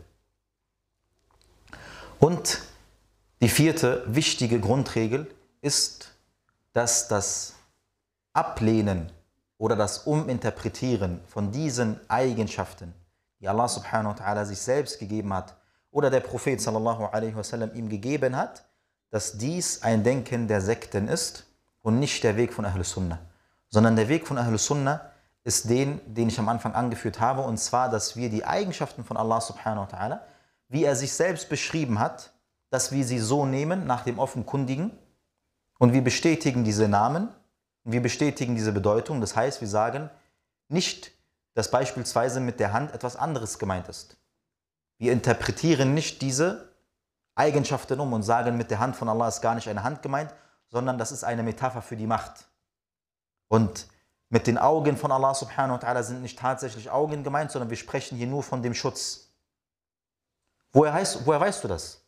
Und 2.18 2.60
die 3.40 3.48
vierte 3.48 4.02
wichtige 4.06 4.60
Grundregel 4.60 5.30
ist, 5.60 6.12
dass 6.72 7.08
das 7.08 7.54
Ablehnen 8.32 9.10
oder 9.58 9.76
das 9.76 10.06
Uminterpretieren 10.06 11.20
von 11.26 11.52
diesen 11.52 11.98
Eigenschaften, 12.08 12.94
die 13.40 13.48
Allah 13.48 13.68
subhanahu 13.68 14.18
wa 14.18 14.24
ta'ala 14.24 14.44
sich 14.44 14.58
selbst 14.58 14.98
gegeben 14.98 15.32
hat 15.32 15.56
oder 15.90 16.10
der 16.10 16.20
Prophet 16.20 16.60
sallallahu 16.60 17.06
alaihi 17.06 17.36
wasallam 17.36 17.74
ihm 17.74 17.88
gegeben 17.88 18.36
hat, 18.36 18.64
dass 19.10 19.38
dies 19.38 19.82
ein 19.82 20.04
Denken 20.04 20.48
der 20.48 20.60
Sekten 20.60 21.08
ist 21.08 21.46
und 21.82 21.98
nicht 21.98 22.22
der 22.24 22.36
Weg 22.36 22.52
von 22.52 22.64
Ahlus 22.64 22.90
Sunnah. 22.90 23.18
Sondern 23.70 23.96
der 23.96 24.08
Weg 24.08 24.26
von 24.26 24.38
Ahlus 24.38 24.66
Sunnah 24.66 25.10
ist 25.48 25.70
den, 25.70 26.00
den 26.04 26.28
ich 26.28 26.38
am 26.38 26.48
Anfang 26.50 26.74
angeführt 26.74 27.20
habe, 27.20 27.40
und 27.40 27.56
zwar, 27.56 27.88
dass 27.88 28.16
wir 28.16 28.28
die 28.28 28.44
Eigenschaften 28.44 29.02
von 29.02 29.16
Allah 29.16 29.40
subhanahu 29.40 29.90
wa 29.90 29.96
ta'ala, 29.96 30.20
wie 30.68 30.84
er 30.84 30.94
sich 30.94 31.14
selbst 31.14 31.48
beschrieben 31.48 31.98
hat, 31.98 32.34
dass 32.68 32.92
wir 32.92 33.02
sie 33.02 33.18
so 33.18 33.46
nehmen 33.46 33.86
nach 33.86 34.04
dem 34.04 34.18
Offenkundigen 34.18 34.92
und 35.78 35.94
wir 35.94 36.04
bestätigen 36.04 36.64
diese 36.64 36.86
Namen, 36.86 37.30
wir 37.84 38.02
bestätigen 38.02 38.56
diese 38.56 38.72
Bedeutung. 38.72 39.22
Das 39.22 39.34
heißt, 39.36 39.62
wir 39.62 39.68
sagen 39.68 40.10
nicht, 40.68 41.12
dass 41.54 41.70
beispielsweise 41.70 42.40
mit 42.40 42.60
der 42.60 42.74
Hand 42.74 42.92
etwas 42.92 43.16
anderes 43.16 43.58
gemeint 43.58 43.88
ist. 43.88 44.18
Wir 44.98 45.12
interpretieren 45.12 45.94
nicht 45.94 46.20
diese 46.20 46.74
Eigenschaften 47.34 48.00
um 48.00 48.12
und 48.12 48.22
sagen, 48.22 48.58
mit 48.58 48.70
der 48.70 48.80
Hand 48.80 48.96
von 48.96 49.08
Allah 49.08 49.28
ist 49.28 49.40
gar 49.40 49.54
nicht 49.54 49.68
eine 49.70 49.82
Hand 49.82 50.02
gemeint, 50.02 50.34
sondern 50.68 50.98
das 50.98 51.10
ist 51.10 51.24
eine 51.24 51.42
Metapher 51.42 51.80
für 51.80 51.96
die 51.96 52.06
Macht. 52.06 52.48
Und 53.48 53.86
mit 54.30 54.46
den 54.46 54.58
Augen 54.58 54.96
von 54.96 55.10
Allah 55.10 55.34
subhanahu 55.34 55.80
wa 55.80 55.86
ta'ala 55.86 56.02
sind 56.02 56.22
nicht 56.22 56.38
tatsächlich 56.38 56.90
Augen 56.90 57.24
gemeint, 57.24 57.50
sondern 57.50 57.70
wir 57.70 57.76
sprechen 57.76 58.18
hier 58.18 58.26
nur 58.26 58.42
von 58.42 58.62
dem 58.62 58.74
Schutz. 58.74 59.30
Woher, 60.72 60.92
heißt, 60.92 61.26
woher 61.26 61.40
weißt 61.40 61.64
du 61.64 61.68
das? 61.68 62.04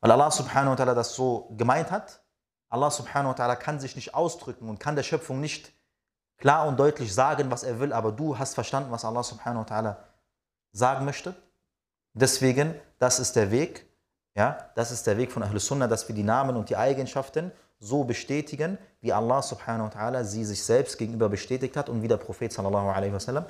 Weil 0.00 0.10
Allah 0.10 0.30
subhanahu 0.30 0.78
wa 0.78 0.82
ta'ala 0.82 0.94
das 0.94 1.14
so 1.14 1.54
gemeint 1.56 1.90
hat. 1.90 2.22
Allah 2.70 2.90
subhanahu 2.90 3.36
wa 3.36 3.44
ta'ala 3.44 3.56
kann 3.56 3.80
sich 3.80 3.96
nicht 3.96 4.14
ausdrücken 4.14 4.68
und 4.68 4.80
kann 4.80 4.96
der 4.96 5.02
Schöpfung 5.02 5.40
nicht 5.40 5.72
klar 6.38 6.66
und 6.66 6.80
deutlich 6.80 7.14
sagen, 7.14 7.50
was 7.50 7.64
er 7.64 7.78
will, 7.80 7.92
aber 7.92 8.12
du 8.12 8.38
hast 8.38 8.54
verstanden, 8.54 8.90
was 8.90 9.04
Allah 9.04 9.22
subhanahu 9.22 9.68
wa 9.68 9.74
ta'ala 9.74 9.96
sagen 10.72 11.04
möchte. 11.04 11.34
Deswegen, 12.14 12.74
das 12.98 13.20
ist 13.20 13.36
der 13.36 13.50
Weg, 13.50 13.86
ja, 14.34 14.70
das 14.74 14.90
ist 14.90 15.06
der 15.06 15.18
Weg 15.18 15.32
von 15.32 15.42
Ahlus 15.42 15.66
Sunnah, 15.66 15.86
dass 15.86 16.08
wir 16.08 16.14
die 16.14 16.22
Namen 16.22 16.56
und 16.56 16.70
die 16.70 16.76
Eigenschaften 16.76 17.52
so 17.80 18.04
bestätigen, 18.04 18.78
wie 19.00 19.12
Allah 19.12 19.42
subhanahu 19.42 19.86
wa 19.86 19.98
ta'ala 19.98 20.24
sie 20.24 20.44
sich 20.44 20.62
selbst 20.62 20.98
gegenüber 20.98 21.28
bestätigt 21.28 21.76
hat 21.76 21.88
und 21.88 22.02
wie 22.02 22.08
der 22.08 22.18
Prophet 22.18 22.52
sallallahu 22.52 22.90
alaihi 22.90 23.12
wasallam 23.12 23.46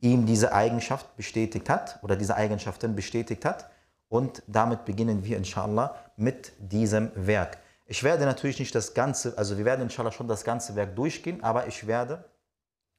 ihm 0.00 0.26
diese 0.26 0.52
Eigenschaft 0.52 1.16
bestätigt 1.16 1.70
hat 1.70 1.98
oder 2.02 2.16
diese 2.16 2.36
Eigenschaften 2.36 2.94
bestätigt 2.94 3.44
hat. 3.44 3.70
Und 4.08 4.42
damit 4.46 4.84
beginnen 4.84 5.24
wir 5.24 5.38
inshallah 5.38 5.94
mit 6.16 6.52
diesem 6.58 7.10
Werk. 7.14 7.56
Ich 7.86 8.02
werde 8.02 8.26
natürlich 8.26 8.58
nicht 8.58 8.74
das 8.74 8.94
ganze, 8.94 9.36
also 9.38 9.56
wir 9.56 9.64
werden 9.64 9.82
inshallah 9.82 10.12
schon 10.12 10.28
das 10.28 10.44
ganze 10.44 10.76
Werk 10.76 10.94
durchgehen, 10.96 11.42
aber 11.42 11.66
ich 11.66 11.86
werde 11.86 12.24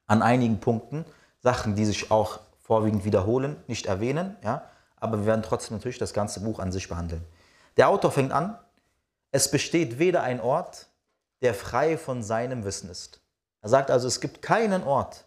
an 0.08 0.22
einigen 0.22 0.60
Punkten 0.60 1.06
Sachen, 1.40 1.76
die 1.76 1.86
sich 1.86 2.10
auch 2.10 2.40
vorwiegend 2.60 3.06
wiederholen, 3.06 3.58
nicht 3.68 3.86
erwähnen, 3.86 4.38
ja, 4.44 4.64
aber 4.96 5.20
wir 5.20 5.26
werden 5.26 5.44
trotzdem 5.44 5.78
natürlich 5.78 5.98
das 5.98 6.14
ganze 6.14 6.40
Buch 6.40 6.60
an 6.60 6.72
sich 6.72 6.88
behandeln. 6.88 7.24
Der 7.78 7.90
Autor 7.90 8.12
fängt 8.12 8.32
an 8.32 8.58
es 9.34 9.50
besteht 9.50 9.98
weder 9.98 10.22
ein 10.22 10.40
Ort, 10.40 10.88
der 11.42 11.56
frei 11.56 11.98
von 11.98 12.22
seinem 12.22 12.64
Wissen 12.64 12.90
ist. 12.90 13.20
Er 13.62 13.70
sagt 13.70 13.90
also, 13.90 14.08
es 14.08 14.22
gibt 14.22 14.44
keinen 14.44 14.84
Ort, 14.84 15.26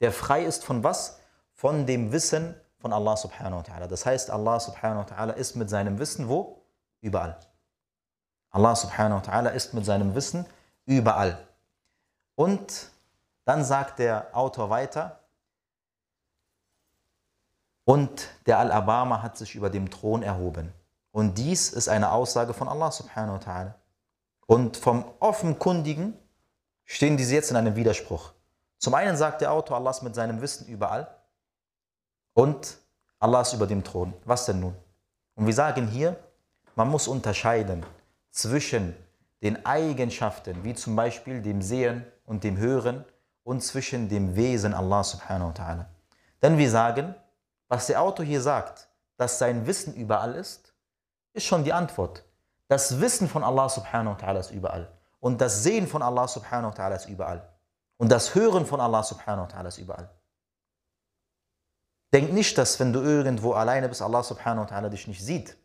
der 0.00 0.12
frei 0.12 0.44
ist 0.44 0.64
von 0.64 0.84
was? 0.84 1.18
Von 1.52 1.84
dem 1.84 2.12
Wissen 2.12 2.54
von 2.78 2.92
Allah 2.92 3.16
subhanahu 3.16 3.58
wa 3.58 3.62
ta'ala. 3.62 3.86
Das 3.86 4.06
heißt, 4.06 4.30
Allah 4.30 4.60
subhanahu 4.60 5.00
wa 5.00 5.14
ta'ala 5.14 5.32
ist 5.32 5.56
mit 5.56 5.68
seinem 5.68 5.98
Wissen 5.98 6.28
wo? 6.28 6.62
Überall. 7.00 7.38
Allah 8.50 8.76
subhanahu 8.76 9.20
wa 9.20 9.32
ta'ala 9.32 9.50
ist 9.50 9.74
mit 9.74 9.84
seinem 9.84 10.14
Wissen 10.14 10.46
überall. 10.86 11.36
Und 12.36 12.88
dann 13.44 13.64
sagt 13.64 13.98
der 13.98 14.34
Autor 14.34 14.70
weiter, 14.70 15.18
und 17.84 18.28
der 18.46 18.60
Al-Abama 18.60 19.20
hat 19.22 19.36
sich 19.36 19.56
über 19.56 19.70
dem 19.70 19.90
Thron 19.90 20.22
erhoben. 20.22 20.72
Und 21.12 21.38
dies 21.38 21.70
ist 21.70 21.88
eine 21.88 22.12
Aussage 22.12 22.54
von 22.54 22.68
Allah 22.68 22.90
subhanahu 22.90 23.34
wa 23.34 23.38
ta'ala. 23.38 23.74
Und 24.46 24.76
vom 24.76 25.04
Offenkundigen 25.20 26.16
stehen 26.84 27.16
diese 27.16 27.34
jetzt 27.34 27.50
in 27.50 27.56
einem 27.56 27.76
Widerspruch. 27.76 28.32
Zum 28.78 28.94
einen 28.94 29.16
sagt 29.16 29.40
der 29.42 29.52
Autor, 29.52 29.76
Allah 29.76 29.90
ist 29.90 30.02
mit 30.02 30.14
seinem 30.14 30.40
Wissen 30.40 30.66
überall 30.66 31.08
und 32.34 32.78
Allah 33.18 33.42
ist 33.42 33.52
über 33.52 33.66
dem 33.66 33.84
Thron. 33.84 34.14
Was 34.24 34.46
denn 34.46 34.60
nun? 34.60 34.74
Und 35.34 35.46
wir 35.46 35.54
sagen 35.54 35.86
hier, 35.86 36.16
man 36.74 36.88
muss 36.88 37.06
unterscheiden 37.06 37.84
zwischen 38.30 38.94
den 39.42 39.64
Eigenschaften, 39.66 40.64
wie 40.64 40.74
zum 40.74 40.96
Beispiel 40.96 41.42
dem 41.42 41.62
Sehen 41.62 42.04
und 42.24 42.44
dem 42.44 42.56
Hören 42.56 43.04
und 43.42 43.62
zwischen 43.62 44.08
dem 44.08 44.36
Wesen 44.36 44.74
Allah 44.74 45.04
subhanahu 45.04 45.50
wa 45.50 45.52
ta'ala. 45.52 45.84
Denn 46.42 46.58
wir 46.58 46.70
sagen, 46.70 47.14
was 47.68 47.86
der 47.86 48.00
Autor 48.00 48.24
hier 48.24 48.40
sagt, 48.40 48.88
dass 49.16 49.38
sein 49.38 49.66
Wissen 49.66 49.94
überall 49.94 50.34
ist, 50.34 50.69
ist 51.32 51.46
schon 51.46 51.64
die 51.64 51.72
Antwort. 51.72 52.24
Das 52.68 53.00
Wissen 53.00 53.28
von 53.28 53.42
Allah 53.42 53.68
subhanahu 53.68 54.14
wa 54.14 54.18
ta'ala 54.18 54.38
ist 54.38 54.50
überall. 54.50 54.90
Und 55.18 55.40
das 55.40 55.62
Sehen 55.62 55.86
von 55.86 56.02
Allah 56.02 56.28
subhanahu 56.28 56.72
wa 56.72 56.74
ta'ala 56.74 56.96
ist 56.96 57.08
überall. 57.08 57.48
Und 57.96 58.10
das 58.10 58.34
Hören 58.34 58.64
von 58.64 58.80
Allah 58.80 59.02
subhanahu 59.02 59.48
wa 59.48 59.56
ta'ala 59.56 59.68
ist 59.68 59.78
überall. 59.78 60.10
Denk 62.12 62.32
nicht, 62.32 62.56
dass 62.58 62.78
wenn 62.80 62.92
du 62.92 63.00
irgendwo 63.00 63.52
alleine 63.52 63.88
bist, 63.88 64.02
Allah 64.02 64.22
subhanahu 64.22 64.68
wa 64.68 64.76
ta'ala 64.76 64.88
dich 64.88 65.06
nicht 65.06 65.22
sieht. 65.22 65.56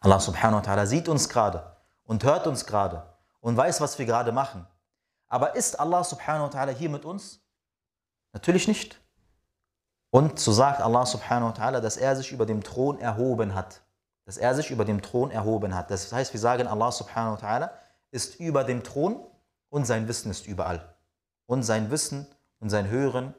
Allah 0.00 0.20
subhanahu 0.20 0.64
wa 0.64 0.72
ta'ala 0.72 0.86
sieht 0.86 1.08
uns 1.08 1.28
gerade 1.28 1.76
und 2.04 2.24
hört 2.24 2.46
uns 2.46 2.66
gerade 2.66 3.02
und 3.40 3.56
weiß, 3.56 3.80
was 3.80 3.98
wir 3.98 4.06
gerade 4.06 4.32
machen. 4.32 4.66
Aber 5.28 5.54
ist 5.56 5.78
Allah 5.80 6.04
subhanahu 6.04 6.52
wa 6.52 6.58
ta'ala 6.58 6.70
hier 6.72 6.90
mit 6.90 7.04
uns? 7.04 7.40
Natürlich 8.32 8.68
nicht. 8.68 9.00
Und 10.10 10.38
so 10.38 10.52
sagt 10.52 10.80
Allah 10.80 11.06
subhanahu 11.06 11.50
wa 11.50 11.54
ta'ala, 11.54 11.80
dass 11.80 11.96
er 11.96 12.16
sich 12.16 12.32
über 12.32 12.44
dem 12.44 12.62
Thron 12.62 12.98
erhoben 12.98 13.54
hat 13.54 13.81
dass 14.24 14.36
er 14.36 14.54
sich 14.54 14.70
über 14.70 14.84
dem 14.84 15.02
Thron 15.02 15.30
erhoben 15.30 15.74
hat. 15.74 15.90
Das 15.90 16.12
heißt, 16.12 16.32
wir 16.32 16.40
sagen, 16.40 16.66
Allah 16.66 16.92
subhanahu 16.92 17.40
wa 17.40 17.46
ta'ala 17.46 17.70
ist 18.10 18.38
über 18.40 18.64
dem 18.64 18.82
Thron 18.82 19.24
und 19.68 19.86
sein 19.86 20.06
Wissen 20.08 20.30
ist 20.30 20.46
überall. 20.46 20.94
Und 21.46 21.62
sein 21.62 21.90
Wissen 21.90 22.26
und 22.60 22.70
sein 22.70 22.88
Hören 22.88 23.34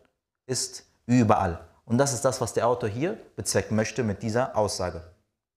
ist 0.46 0.86
überall. 1.06 1.66
Und 1.86 1.98
das 1.98 2.14
ist 2.14 2.26
das, 2.26 2.42
was 2.42 2.54
der 2.54 2.68
Autor 2.68 2.90
hier 2.90 3.18
bezwecken 3.36 3.76
möchte 3.76 4.04
mit 4.04 4.24
dieser 4.24 4.56
Aussage. 4.58 5.04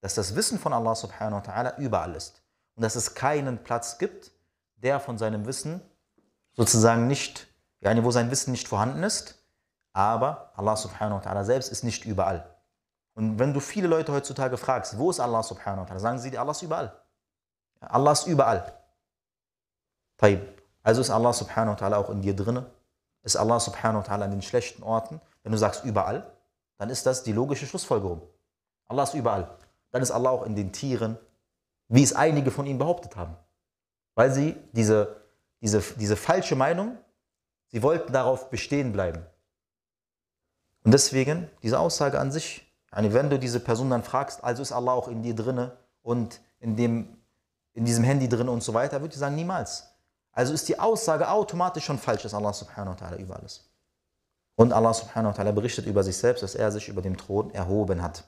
Dass 0.00 0.14
das 0.14 0.34
Wissen 0.34 0.58
von 0.58 0.72
Allah 0.72 0.94
subhanahu 0.94 1.46
wa 1.46 1.52
ta'ala 1.52 1.78
überall 1.78 2.14
ist. 2.14 2.42
Und 2.74 2.82
dass 2.82 2.94
es 2.94 3.14
keinen 3.14 3.62
Platz 3.62 3.98
gibt, 3.98 4.32
der 4.76 5.00
von 5.00 5.18
seinem 5.18 5.46
Wissen 5.46 5.80
sozusagen 6.54 7.06
nicht, 7.06 7.46
wo 7.80 8.10
sein 8.10 8.30
Wissen 8.30 8.50
nicht 8.50 8.68
vorhanden 8.68 9.02
ist, 9.02 9.42
aber 9.92 10.52
Allah 10.54 10.76
subhanahu 10.76 11.24
wa 11.24 11.30
ta'ala 11.30 11.44
selbst 11.44 11.72
ist 11.72 11.84
nicht 11.84 12.04
überall. 12.04 12.55
Und 13.16 13.38
wenn 13.38 13.52
du 13.52 13.58
viele 13.58 13.88
Leute 13.88 14.12
heutzutage 14.12 14.56
fragst, 14.56 14.96
wo 14.96 15.10
ist 15.10 15.18
Allah 15.18 15.42
subhanahu 15.42 15.80
wa 15.80 15.92
ta'ala, 15.92 15.98
sagen 15.98 16.18
sie 16.18 16.30
dir, 16.30 16.40
Allah 16.40 16.52
ist 16.52 16.62
überall. 16.62 16.92
Allah 17.80 18.12
ist 18.12 18.26
überall. 18.28 18.72
Also 20.84 21.00
ist 21.00 21.10
Allah 21.10 21.32
subhanahu 21.32 21.74
wa 21.74 21.86
ta'ala 21.86 21.96
auch 21.96 22.10
in 22.10 22.22
dir 22.22 22.36
drin? 22.36 22.64
Ist 23.24 23.36
Allah 23.36 23.58
subhanahu 23.58 24.04
wa 24.04 24.06
ta'ala 24.06 24.24
an 24.24 24.30
den 24.30 24.42
schlechten 24.42 24.84
Orten? 24.84 25.20
Wenn 25.42 25.50
du 25.50 25.58
sagst 25.58 25.84
überall, 25.84 26.30
dann 26.78 26.90
ist 26.90 27.06
das 27.06 27.24
die 27.24 27.32
logische 27.32 27.66
Schlussfolgerung. 27.66 28.22
Allah 28.86 29.02
ist 29.02 29.14
überall. 29.14 29.50
Dann 29.90 30.02
ist 30.02 30.12
Allah 30.12 30.30
auch 30.30 30.44
in 30.44 30.54
den 30.54 30.72
Tieren, 30.72 31.18
wie 31.88 32.04
es 32.04 32.14
einige 32.14 32.52
von 32.52 32.66
ihnen 32.66 32.78
behauptet 32.78 33.16
haben. 33.16 33.36
Weil 34.14 34.30
sie 34.30 34.56
diese, 34.72 35.16
diese, 35.60 35.80
diese 35.80 36.16
falsche 36.16 36.54
Meinung 36.54 36.98
Sie 37.68 37.82
wollten 37.82 38.12
darauf 38.12 38.50
bestehen 38.50 38.92
bleiben. 38.92 39.24
Und 40.84 40.92
deswegen, 40.92 41.50
diese 41.62 41.78
Aussage 41.78 42.18
an 42.18 42.30
sich, 42.30 42.65
wenn 43.04 43.28
du 43.28 43.38
diese 43.38 43.60
Person 43.60 43.90
dann 43.90 44.02
fragst, 44.02 44.42
also 44.42 44.62
ist 44.62 44.72
Allah 44.72 44.92
auch 44.92 45.08
in 45.08 45.22
dir 45.22 45.34
drinne 45.34 45.76
und 46.02 46.40
in, 46.60 46.76
dem, 46.76 47.16
in 47.74 47.84
diesem 47.84 48.04
Handy 48.04 48.28
drin 48.28 48.48
und 48.48 48.62
so 48.62 48.72
weiter, 48.72 49.00
würde 49.02 49.12
ich 49.12 49.18
sagen, 49.18 49.34
niemals. 49.34 49.84
Also 50.32 50.54
ist 50.54 50.68
die 50.68 50.78
Aussage 50.78 51.28
automatisch 51.28 51.84
schon 51.84 51.98
falsch, 51.98 52.22
dass 52.22 52.32
Allah 52.32 52.52
subhanahu 52.52 52.98
wa 52.98 53.06
ta'ala 53.06 53.16
überall 53.18 53.42
ist. 53.44 53.68
Und 54.54 54.72
Allah 54.72 54.94
subhanahu 54.94 55.36
wa 55.36 55.42
ta'ala 55.42 55.52
berichtet 55.52 55.86
über 55.86 56.02
sich 56.02 56.16
selbst, 56.16 56.42
dass 56.42 56.54
er 56.54 56.72
sich 56.72 56.88
über 56.88 57.02
dem 57.02 57.16
Thron 57.18 57.50
erhoben 57.50 58.02
hat. 58.02 58.24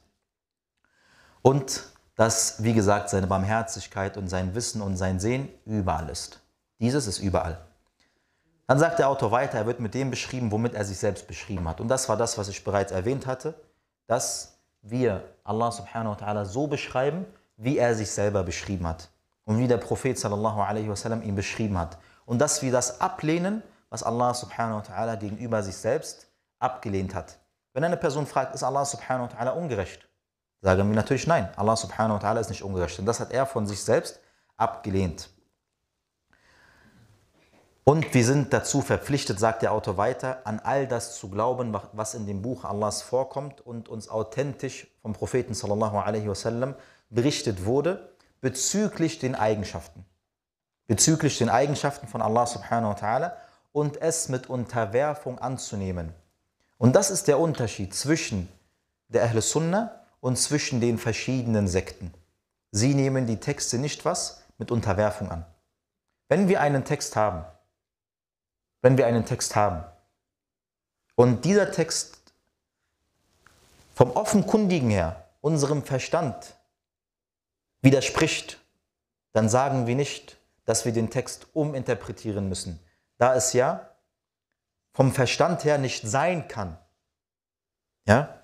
Und 1.40 1.84
dass, 2.14 2.62
wie 2.62 2.74
gesagt, 2.74 3.08
seine 3.08 3.26
Barmherzigkeit 3.26 4.16
und 4.16 4.28
sein 4.28 4.54
Wissen 4.54 4.82
und 4.82 4.96
sein 4.96 5.20
Sehen 5.20 5.48
überall 5.64 6.10
ist. 6.10 6.40
Dieses 6.78 7.06
ist 7.06 7.20
überall. 7.20 7.58
Dann 8.66 8.78
sagt 8.78 8.98
der 8.98 9.08
Autor 9.08 9.30
weiter, 9.30 9.56
er 9.56 9.66
wird 9.66 9.80
mit 9.80 9.94
dem 9.94 10.10
beschrieben, 10.10 10.52
womit 10.52 10.74
er 10.74 10.84
sich 10.84 10.98
selbst 10.98 11.26
beschrieben 11.26 11.66
hat. 11.66 11.80
Und 11.80 11.88
das 11.88 12.08
war 12.08 12.18
das, 12.18 12.36
was 12.36 12.48
ich 12.48 12.64
bereits 12.64 12.92
erwähnt 12.92 13.26
hatte, 13.26 13.54
dass 14.06 14.57
wir 14.82 15.22
Allah 15.44 15.70
subhanahu 15.72 16.12
wa 16.12 16.26
ta'ala 16.26 16.44
so 16.44 16.66
beschreiben, 16.66 17.26
wie 17.56 17.78
er 17.78 17.94
sich 17.94 18.10
selber 18.10 18.42
beschrieben 18.42 18.86
hat. 18.86 19.08
Und 19.44 19.58
wie 19.58 19.66
der 19.66 19.78
Prophet 19.78 20.18
sallallahu 20.18 20.60
alaihi 20.60 20.88
wasallam 20.88 21.22
ihn 21.22 21.34
beschrieben 21.34 21.78
hat. 21.78 21.98
Und 22.26 22.38
dass 22.38 22.62
wir 22.62 22.70
das 22.70 23.00
ablehnen, 23.00 23.62
was 23.90 24.02
Allah 24.02 24.34
subhanahu 24.34 24.78
wa 24.78 24.82
ta'ala 24.82 25.16
gegenüber 25.16 25.62
sich 25.62 25.76
selbst 25.76 26.28
abgelehnt 26.58 27.14
hat. 27.14 27.38
Wenn 27.72 27.84
eine 27.84 27.96
Person 27.96 28.26
fragt, 28.26 28.54
ist 28.54 28.62
Allah 28.62 28.84
subhanahu 28.84 29.30
wa 29.30 29.36
ta'ala 29.36 29.50
ungerecht? 29.50 30.08
Sagen 30.60 30.88
wir 30.88 30.96
natürlich 30.96 31.26
nein. 31.26 31.48
Allah 31.56 31.76
subhanahu 31.76 32.20
wa 32.20 32.28
ta'ala 32.28 32.40
ist 32.40 32.50
nicht 32.50 32.62
ungerecht. 32.62 32.98
Und 32.98 33.06
das 33.06 33.20
hat 33.20 33.32
er 33.32 33.46
von 33.46 33.66
sich 33.66 33.82
selbst 33.82 34.20
abgelehnt. 34.56 35.30
Und 37.88 38.12
wir 38.12 38.22
sind 38.22 38.52
dazu 38.52 38.82
verpflichtet, 38.82 39.40
sagt 39.40 39.62
der 39.62 39.72
Autor 39.72 39.96
weiter, 39.96 40.42
an 40.44 40.60
all 40.60 40.86
das 40.86 41.16
zu 41.16 41.30
glauben, 41.30 41.74
was 41.94 42.12
in 42.12 42.26
dem 42.26 42.42
Buch 42.42 42.66
Allahs 42.66 43.00
vorkommt 43.00 43.62
und 43.62 43.88
uns 43.88 44.10
authentisch 44.10 44.88
vom 45.00 45.14
Propheten 45.14 45.54
sallallahu 45.54 45.96
alaihi 45.96 46.28
wasallam 46.28 46.74
berichtet 47.08 47.64
wurde 47.64 48.10
bezüglich 48.42 49.20
den 49.20 49.34
Eigenschaften. 49.34 50.04
Bezüglich 50.86 51.38
den 51.38 51.48
Eigenschaften 51.48 52.06
von 52.08 52.20
Allah 52.20 52.44
subhanahu 52.44 52.90
wa 52.90 52.94
ta'ala 52.94 53.32
und 53.72 54.02
es 54.02 54.28
mit 54.28 54.50
Unterwerfung 54.50 55.38
anzunehmen. 55.38 56.12
Und 56.76 56.94
das 56.94 57.10
ist 57.10 57.26
der 57.26 57.38
Unterschied 57.38 57.94
zwischen 57.94 58.50
der 59.08 59.22
Ahl 59.22 59.40
Sunnah 59.40 59.98
und 60.20 60.36
zwischen 60.36 60.82
den 60.82 60.98
verschiedenen 60.98 61.66
Sekten. 61.68 62.12
Sie 62.70 62.92
nehmen 62.92 63.26
die 63.26 63.40
Texte 63.40 63.78
nicht 63.78 64.04
was 64.04 64.42
mit 64.58 64.70
Unterwerfung 64.70 65.30
an. 65.30 65.46
Wenn 66.28 66.48
wir 66.48 66.60
einen 66.60 66.84
Text 66.84 67.16
haben, 67.16 67.46
wenn 68.82 68.98
wir 68.98 69.06
einen 69.06 69.24
Text 69.24 69.56
haben 69.56 69.84
und 71.14 71.44
dieser 71.44 71.70
Text 71.72 72.18
vom 73.94 74.12
Offenkundigen 74.12 74.90
her 74.90 75.28
unserem 75.40 75.82
Verstand 75.82 76.56
widerspricht, 77.80 78.58
dann 79.32 79.48
sagen 79.48 79.86
wir 79.86 79.96
nicht, 79.96 80.38
dass 80.64 80.84
wir 80.84 80.92
den 80.92 81.10
Text 81.10 81.46
uminterpretieren 81.54 82.48
müssen, 82.48 82.78
da 83.16 83.34
es 83.34 83.52
ja 83.52 83.88
vom 84.92 85.12
Verstand 85.12 85.64
her 85.64 85.78
nicht 85.78 86.06
sein 86.06 86.48
kann. 86.48 86.76
Ja? 88.06 88.42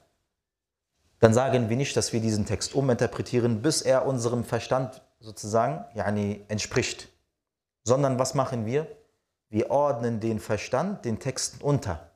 Dann 1.18 1.34
sagen 1.34 1.68
wir 1.68 1.76
nicht, 1.76 1.96
dass 1.96 2.12
wir 2.12 2.20
diesen 2.20 2.46
Text 2.46 2.74
uminterpretieren, 2.74 3.62
bis 3.62 3.82
er 3.82 4.06
unserem 4.06 4.44
Verstand 4.44 5.02
sozusagen 5.20 5.84
yani, 5.94 6.44
entspricht. 6.48 7.08
Sondern 7.82 8.18
was 8.18 8.34
machen 8.34 8.66
wir? 8.66 8.86
Wir 9.54 9.70
ordnen 9.70 10.18
den 10.18 10.40
Verstand 10.40 11.04
den 11.04 11.20
Texten 11.20 11.62
unter. 11.62 12.10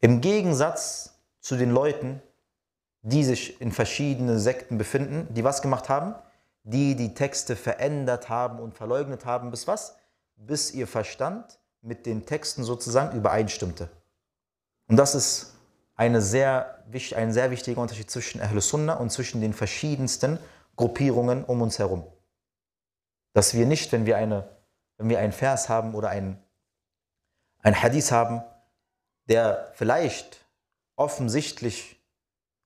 Im 0.00 0.20
Gegensatz 0.20 1.14
zu 1.38 1.56
den 1.56 1.70
Leuten, 1.70 2.20
die 3.02 3.22
sich 3.22 3.60
in 3.60 3.70
verschiedenen 3.70 4.40
Sekten 4.40 4.78
befinden, 4.78 5.32
die 5.32 5.44
was 5.44 5.62
gemacht 5.62 5.88
haben? 5.88 6.16
Die 6.64 6.96
die 6.96 7.14
Texte 7.14 7.54
verändert 7.54 8.28
haben 8.28 8.58
und 8.58 8.74
verleugnet 8.74 9.26
haben, 9.26 9.52
bis 9.52 9.68
was? 9.68 9.94
Bis 10.34 10.72
ihr 10.72 10.88
Verstand 10.88 11.60
mit 11.82 12.04
den 12.04 12.26
Texten 12.26 12.64
sozusagen 12.64 13.16
übereinstimmte. 13.16 13.88
Und 14.88 14.96
das 14.96 15.14
ist 15.14 15.54
eine 15.94 16.20
sehr, 16.20 16.82
ein 17.14 17.32
sehr 17.32 17.52
wichtiger 17.52 17.80
Unterschied 17.80 18.10
zwischen 18.10 18.40
Ahl 18.40 18.60
Sunnah 18.60 18.94
und 18.94 19.12
zwischen 19.12 19.40
den 19.40 19.52
verschiedensten 19.52 20.40
Gruppierungen 20.74 21.44
um 21.44 21.62
uns 21.62 21.78
herum. 21.78 22.02
Dass 23.34 23.54
wir 23.54 23.66
nicht, 23.66 23.92
wenn 23.92 24.04
wir 24.04 24.16
eine 24.16 24.48
wenn 25.00 25.08
wir 25.08 25.18
einen 25.18 25.32
Vers 25.32 25.70
haben 25.70 25.94
oder 25.94 26.10
einen, 26.10 26.38
einen 27.62 27.82
Hadith 27.82 28.12
haben, 28.12 28.42
der 29.30 29.70
vielleicht 29.72 30.44
offensichtlich, 30.94 31.98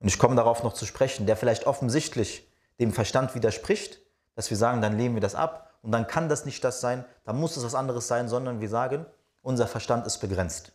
und 0.01 0.09
ich 0.09 0.19
komme 0.19 0.35
darauf 0.35 0.65
noch 0.65 0.73
zu 0.73 0.85
sprechen, 0.85 1.27
der 1.27 1.37
vielleicht 1.37 1.69
offensichtlich 1.69 2.51
dem 2.81 2.93
Verstand 2.93 3.37
widerspricht, 3.37 4.01
dass 4.35 4.51
wir 4.51 4.57
sagen, 4.57 4.83
dann 4.83 4.99
lehnen 4.99 5.15
wir 5.15 5.21
das 5.21 5.37
ab 5.37 5.79
und 5.83 5.93
dann 5.93 6.09
kann 6.09 6.29
das 6.29 6.45
nicht 6.45 6.65
das 6.65 6.81
sein, 6.81 7.05
dann 7.23 7.39
muss 7.39 7.57
es 7.57 7.63
was 7.63 7.77
anderes 7.77 8.09
sein, 8.09 8.29
sondern 8.29 8.61
wir 8.61 8.69
sagen, 8.69 9.07
unser 9.43 9.69
Verstand 9.69 10.05
ist 10.05 10.19
begrenzt 10.19 10.73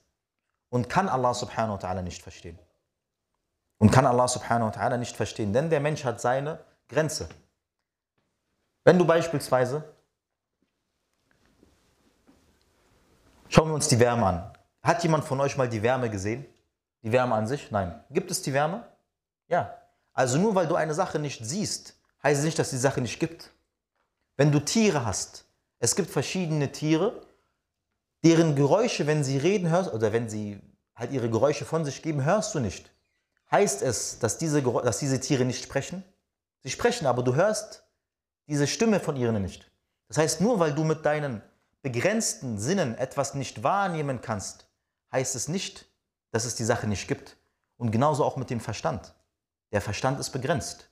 und 0.70 0.88
kann 0.88 1.10
Allah 1.10 1.34
subhanahu 1.34 1.74
wa 1.74 1.88
ta'ala 1.88 2.02
nicht 2.02 2.22
verstehen. 2.22 2.58
Und 3.80 3.92
kann 3.92 4.06
Allah 4.06 4.30
subhanahu 4.30 4.74
wa 4.74 4.80
ta'ala 4.80 4.96
nicht 4.96 5.18
verstehen, 5.18 5.52
denn 5.52 5.70
der 5.70 5.82
Mensch 5.82 6.06
hat 6.06 6.22
seine 6.22 6.60
Grenze. 6.88 7.28
Wenn 8.86 8.98
du 8.98 9.06
beispielsweise 9.06 9.84
Schauen 13.52 13.68
wir 13.68 13.74
uns 13.74 13.88
die 13.88 14.00
Wärme 14.00 14.28
an. 14.28 14.54
Hat 14.84 15.02
jemand 15.02 15.26
von 15.26 15.40
euch 15.42 15.58
mal 15.58 15.68
die 15.68 15.82
Wärme 15.82 16.12
gesehen? 16.12 16.46
Die 17.02 17.12
Wärme 17.12 17.34
an 17.34 17.48
sich? 17.48 17.72
Nein. 17.72 18.00
Gibt 18.12 18.30
es 18.30 18.44
die 18.44 18.54
Wärme? 18.54 18.86
Ja. 19.48 19.76
Also 20.14 20.38
nur 20.38 20.54
weil 20.54 20.68
du 20.68 20.76
eine 20.76 20.94
Sache 20.94 21.18
nicht 21.18 21.44
siehst, 21.44 21.96
heißt 22.22 22.40
es 22.40 22.46
nicht, 22.46 22.60
dass 22.60 22.70
die 22.70 22.78
Sache 22.78 23.02
nicht 23.02 23.20
gibt. 23.20 23.50
Wenn 24.38 24.52
du 24.52 24.60
Tiere 24.60 25.04
hast, 25.04 25.46
es 25.80 25.96
gibt 25.96 26.12
verschiedene 26.12 26.72
Tiere, 26.72 27.26
deren 28.24 28.56
Geräusche, 28.56 29.08
wenn 29.08 29.24
sie 29.24 29.38
reden 29.38 29.70
hörst, 29.70 29.94
oder 29.94 30.14
wenn 30.14 30.30
sie 30.30 30.62
halt 30.94 31.12
ihre 31.12 31.30
Geräusche 31.30 31.66
von 31.66 31.86
sich 31.86 32.04
geben, 32.04 32.24
hörst 32.24 32.54
du 32.54 32.60
nicht. 32.60 32.92
Heißt 33.50 33.82
es, 33.82 34.20
dass 34.20 34.38
diese, 34.38 34.62
dass 34.62 35.00
diese 35.00 35.20
Tiere 35.20 35.46
nicht 35.46 35.64
sprechen? 35.64 36.04
Sie 36.62 36.70
sprechen, 36.70 37.08
aber 37.08 37.24
du 37.24 37.34
hörst 37.34 37.84
diese 38.48 38.68
Stimme 38.68 39.00
von 39.00 39.16
ihnen 39.16 39.42
nicht. 39.42 39.72
Das 40.08 40.20
heißt, 40.20 40.42
nur 40.42 40.60
weil 40.60 40.74
du 40.74 40.84
mit 40.84 41.04
deinen 41.06 41.42
begrenzten 41.82 42.58
Sinnen 42.58 42.98
etwas 42.98 43.34
nicht 43.34 43.64
wahrnehmen 43.64 44.22
kannst, 44.22 44.68
heißt 45.12 45.36
es 45.36 45.48
nicht, 45.48 45.86
dass 46.32 46.46
es 46.46 46.56
die 46.56 46.66
Sache 46.66 46.88
nicht 46.88 47.08
gibt. 47.08 47.38
Und 47.78 47.92
genauso 47.92 48.26
auch 48.26 48.36
mit 48.36 48.50
dem 48.50 48.60
Verstand. 48.60 49.14
Der 49.72 49.82
Verstand 49.82 50.20
ist 50.20 50.32
begrenzt. 50.32 50.92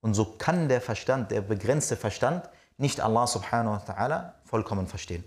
Und 0.00 0.14
so 0.14 0.36
kann 0.36 0.68
der 0.68 0.80
Verstand, 0.80 1.30
der 1.30 1.40
begrenzte 1.40 1.96
Verstand, 1.96 2.48
nicht 2.76 3.00
Allah 3.00 3.26
subhanahu 3.26 3.74
wa 3.74 3.92
ta'ala 3.92 4.32
vollkommen 4.44 4.86
verstehen. 4.86 5.24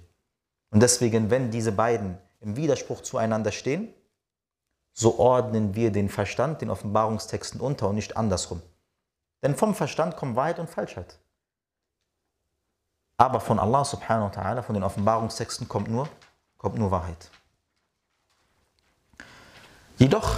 Und 0.69 0.81
deswegen, 0.81 1.29
wenn 1.31 1.51
diese 1.51 1.71
beiden 1.71 2.17
im 2.41 2.55
Widerspruch 2.55 3.01
zueinander 3.01 3.51
stehen, 3.51 3.93
so 4.93 5.17
ordnen 5.19 5.75
wir 5.75 5.91
den 5.91 6.09
Verstand 6.09 6.61
den 6.61 6.69
Offenbarungstexten 6.69 7.59
unter 7.59 7.89
und 7.89 7.95
nicht 7.95 8.17
andersrum. 8.17 8.61
Denn 9.41 9.55
vom 9.55 9.73
Verstand 9.73 10.15
kommt 10.15 10.35
Wahrheit 10.35 10.59
und 10.59 10.69
Falschheit. 10.69 11.18
Aber 13.19 13.41
von 13.41 13.59
Allah 13.59 13.83
subhanahu 13.83 14.31
wa 14.33 14.41
ta'ala, 14.41 14.61
von 14.61 14.75
den 14.75 14.83
Offenbarungstexten 14.83 15.67
kommt 15.67 15.89
nur, 15.89 16.07
kommt 16.57 16.77
nur 16.77 16.89
Wahrheit. 16.89 17.29
Jedoch 19.97 20.37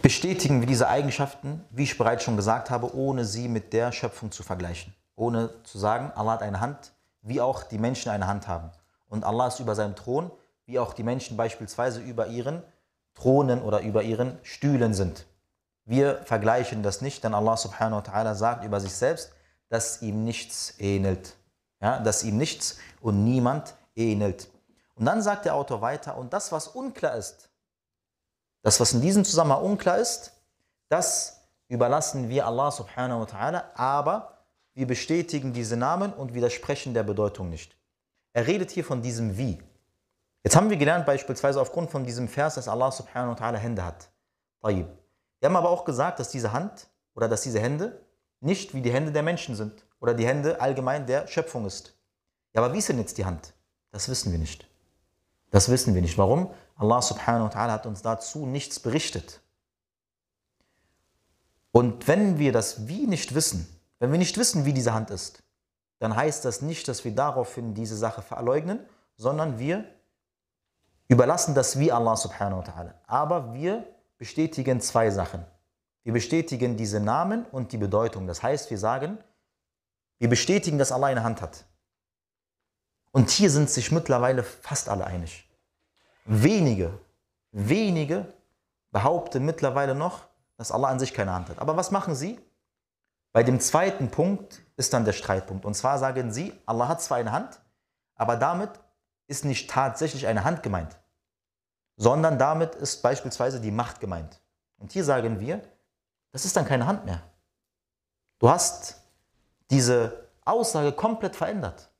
bestätigen 0.00 0.60
wir 0.60 0.66
diese 0.66 0.88
Eigenschaften, 0.88 1.62
wie 1.68 1.82
ich 1.82 1.98
bereits 1.98 2.24
schon 2.24 2.36
gesagt 2.36 2.70
habe, 2.70 2.96
ohne 2.96 3.26
sie 3.26 3.46
mit 3.46 3.74
der 3.74 3.92
Schöpfung 3.92 4.32
zu 4.32 4.42
vergleichen. 4.42 4.94
Ohne 5.16 5.50
zu 5.64 5.78
sagen, 5.78 6.12
Allah 6.14 6.32
hat 6.32 6.42
eine 6.42 6.60
Hand, 6.60 6.92
wie 7.20 7.42
auch 7.42 7.62
die 7.62 7.76
Menschen 7.76 8.10
eine 8.10 8.26
Hand 8.26 8.48
haben. 8.48 8.70
Und 9.10 9.22
Allah 9.22 9.48
ist 9.48 9.60
über 9.60 9.74
seinem 9.74 9.96
Thron, 9.96 10.30
wie 10.64 10.78
auch 10.78 10.94
die 10.94 11.02
Menschen 11.02 11.36
beispielsweise 11.36 12.00
über 12.00 12.28
ihren 12.28 12.62
Thronen 13.12 13.60
oder 13.60 13.82
über 13.82 14.02
ihren 14.02 14.38
Stühlen 14.44 14.94
sind. 14.94 15.26
Wir 15.84 16.22
vergleichen 16.24 16.82
das 16.82 17.02
nicht, 17.02 17.22
denn 17.22 17.34
Allah 17.34 17.58
subhanahu 17.58 18.02
wa 18.02 18.10
ta'ala 18.10 18.34
sagt 18.34 18.64
über 18.64 18.80
sich 18.80 18.94
selbst, 18.94 19.34
dass 19.70 20.02
ihm 20.02 20.24
nichts 20.24 20.74
ähnelt. 20.78 21.36
Ja, 21.80 21.98
dass 21.98 22.22
ihm 22.24 22.36
nichts 22.36 22.76
und 23.00 23.24
niemand 23.24 23.74
ähnelt. 23.96 24.50
Und 24.96 25.06
dann 25.06 25.22
sagt 25.22 25.46
der 25.46 25.54
Autor 25.54 25.80
weiter, 25.80 26.18
und 26.18 26.34
das, 26.34 26.52
was 26.52 26.68
unklar 26.68 27.16
ist, 27.16 27.48
das, 28.62 28.78
was 28.78 28.92
in 28.92 29.00
diesem 29.00 29.24
Zusammenhang 29.24 29.62
unklar 29.62 29.96
ist, 29.96 30.32
das 30.90 31.40
überlassen 31.68 32.28
wir 32.28 32.46
Allah 32.46 32.70
subhanahu 32.70 33.20
wa 33.20 33.24
ta'ala, 33.24 33.64
aber 33.76 34.44
wir 34.74 34.86
bestätigen 34.86 35.54
diese 35.54 35.78
Namen 35.78 36.12
und 36.12 36.34
widersprechen 36.34 36.92
der 36.92 37.04
Bedeutung 37.04 37.48
nicht. 37.48 37.74
Er 38.34 38.46
redet 38.46 38.70
hier 38.70 38.84
von 38.84 39.00
diesem 39.00 39.38
Wie. 39.38 39.62
Jetzt 40.42 40.56
haben 40.56 40.68
wir 40.68 40.76
gelernt, 40.76 41.06
beispielsweise 41.06 41.60
aufgrund 41.60 41.90
von 41.90 42.04
diesem 42.04 42.28
Vers, 42.28 42.56
dass 42.56 42.68
Allah 42.68 42.90
subhanahu 42.90 43.40
wa 43.40 43.42
ta'ala 43.42 43.56
Hände 43.56 43.84
hat. 43.84 44.10
Wir 44.62 44.86
haben 45.42 45.56
aber 45.56 45.70
auch 45.70 45.86
gesagt, 45.86 46.18
dass 46.18 46.28
diese 46.28 46.52
Hand 46.52 46.88
oder 47.14 47.28
dass 47.28 47.40
diese 47.40 47.60
Hände 47.60 48.04
nicht 48.40 48.74
wie 48.74 48.82
die 48.82 48.92
Hände 48.92 49.12
der 49.12 49.22
Menschen 49.22 49.54
sind 49.54 49.84
oder 50.00 50.14
die 50.14 50.26
Hände 50.26 50.60
allgemein 50.60 51.06
der 51.06 51.26
Schöpfung 51.26 51.66
ist. 51.66 51.94
Ja, 52.52 52.62
aber 52.62 52.72
wie 52.72 52.78
ist 52.78 52.88
denn 52.88 52.98
jetzt 52.98 53.18
die 53.18 53.24
Hand? 53.24 53.52
Das 53.92 54.08
wissen 54.08 54.32
wir 54.32 54.38
nicht. 54.38 54.66
Das 55.50 55.68
wissen 55.68 55.94
wir 55.94 56.02
nicht. 56.02 56.16
Warum? 56.16 56.50
Allah 56.76 57.02
subhanahu 57.02 57.44
wa 57.44 57.48
ta'ala 57.48 57.72
hat 57.72 57.86
uns 57.86 58.02
dazu 58.02 58.46
nichts 58.46 58.80
berichtet. 58.80 59.40
Und 61.72 62.08
wenn 62.08 62.38
wir 62.38 62.52
das 62.52 62.88
Wie 62.88 63.06
nicht 63.06 63.34
wissen, 63.34 63.68
wenn 63.98 64.10
wir 64.10 64.18
nicht 64.18 64.36
wissen, 64.38 64.64
wie 64.64 64.72
diese 64.72 64.94
Hand 64.94 65.10
ist, 65.10 65.42
dann 65.98 66.16
heißt 66.16 66.44
das 66.44 66.62
nicht, 66.62 66.88
dass 66.88 67.04
wir 67.04 67.14
daraufhin 67.14 67.74
diese 67.74 67.96
Sache 67.96 68.22
verleugnen, 68.22 68.80
sondern 69.16 69.58
wir 69.58 69.84
überlassen 71.08 71.54
das 71.54 71.78
Wie 71.78 71.92
Allah 71.92 72.16
subhanahu 72.16 72.60
wa 72.60 72.64
ta'ala. 72.64 72.94
Aber 73.06 73.52
wir 73.52 73.84
bestätigen 74.16 74.80
zwei 74.80 75.10
Sachen. 75.10 75.44
Wir 76.02 76.12
bestätigen 76.12 76.76
diese 76.76 77.00
Namen 77.00 77.44
und 77.46 77.72
die 77.72 77.78
Bedeutung. 77.78 78.26
Das 78.26 78.42
heißt, 78.42 78.70
wir 78.70 78.78
sagen, 78.78 79.18
wir 80.18 80.28
bestätigen, 80.28 80.78
dass 80.78 80.92
Allah 80.92 81.08
eine 81.08 81.22
Hand 81.22 81.42
hat. 81.42 81.64
Und 83.12 83.30
hier 83.30 83.50
sind 83.50 83.68
sich 83.70 83.90
mittlerweile 83.90 84.42
fast 84.42 84.88
alle 84.88 85.04
einig. 85.06 85.48
Wenige, 86.24 86.98
wenige 87.50 88.32
behaupten 88.92 89.44
mittlerweile 89.44 89.94
noch, 89.94 90.26
dass 90.56 90.70
Allah 90.70 90.88
an 90.88 90.98
sich 90.98 91.14
keine 91.14 91.32
Hand 91.32 91.48
hat. 91.48 91.58
Aber 91.58 91.76
was 91.76 91.90
machen 91.90 92.14
sie? 92.14 92.38
Bei 93.32 93.42
dem 93.42 93.60
zweiten 93.60 94.10
Punkt 94.10 94.62
ist 94.76 94.92
dann 94.92 95.04
der 95.04 95.12
Streitpunkt. 95.12 95.64
Und 95.64 95.74
zwar 95.74 95.98
sagen 95.98 96.32
sie, 96.32 96.52
Allah 96.66 96.88
hat 96.88 97.02
zwar 97.02 97.18
eine 97.18 97.32
Hand, 97.32 97.60
aber 98.14 98.36
damit 98.36 98.70
ist 99.26 99.44
nicht 99.44 99.70
tatsächlich 99.70 100.26
eine 100.26 100.44
Hand 100.44 100.62
gemeint, 100.62 100.96
sondern 101.96 102.38
damit 102.38 102.74
ist 102.74 103.02
beispielsweise 103.02 103.60
die 103.60 103.70
Macht 103.70 104.00
gemeint. 104.00 104.40
Und 104.78 104.92
hier 104.92 105.04
sagen 105.04 105.38
wir, 105.40 105.62
das 106.32 106.44
ist 106.44 106.56
dann 106.56 106.64
keine 106.64 106.86
Hand 106.86 107.04
mehr. 107.04 107.22
Du 108.38 108.48
hast 108.48 109.00
diese 109.70 110.28
Aussage 110.44 110.92
komplett 110.92 111.36
verändert. 111.36 111.90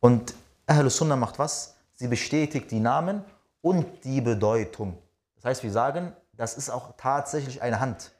Und 0.00 0.34
Ahlus 0.66 0.96
Sunnah 0.96 1.16
macht 1.16 1.38
was? 1.38 1.74
Sie 1.94 2.08
bestätigt 2.08 2.70
die 2.70 2.80
Namen 2.80 3.24
und 3.60 4.04
die 4.04 4.20
Bedeutung. 4.20 4.96
Das 5.36 5.44
heißt, 5.44 5.62
wir 5.62 5.72
sagen, 5.72 6.14
das 6.32 6.56
ist 6.56 6.70
auch 6.70 6.94
tatsächlich 6.96 7.62
eine 7.62 7.80
Hand. 7.80 8.12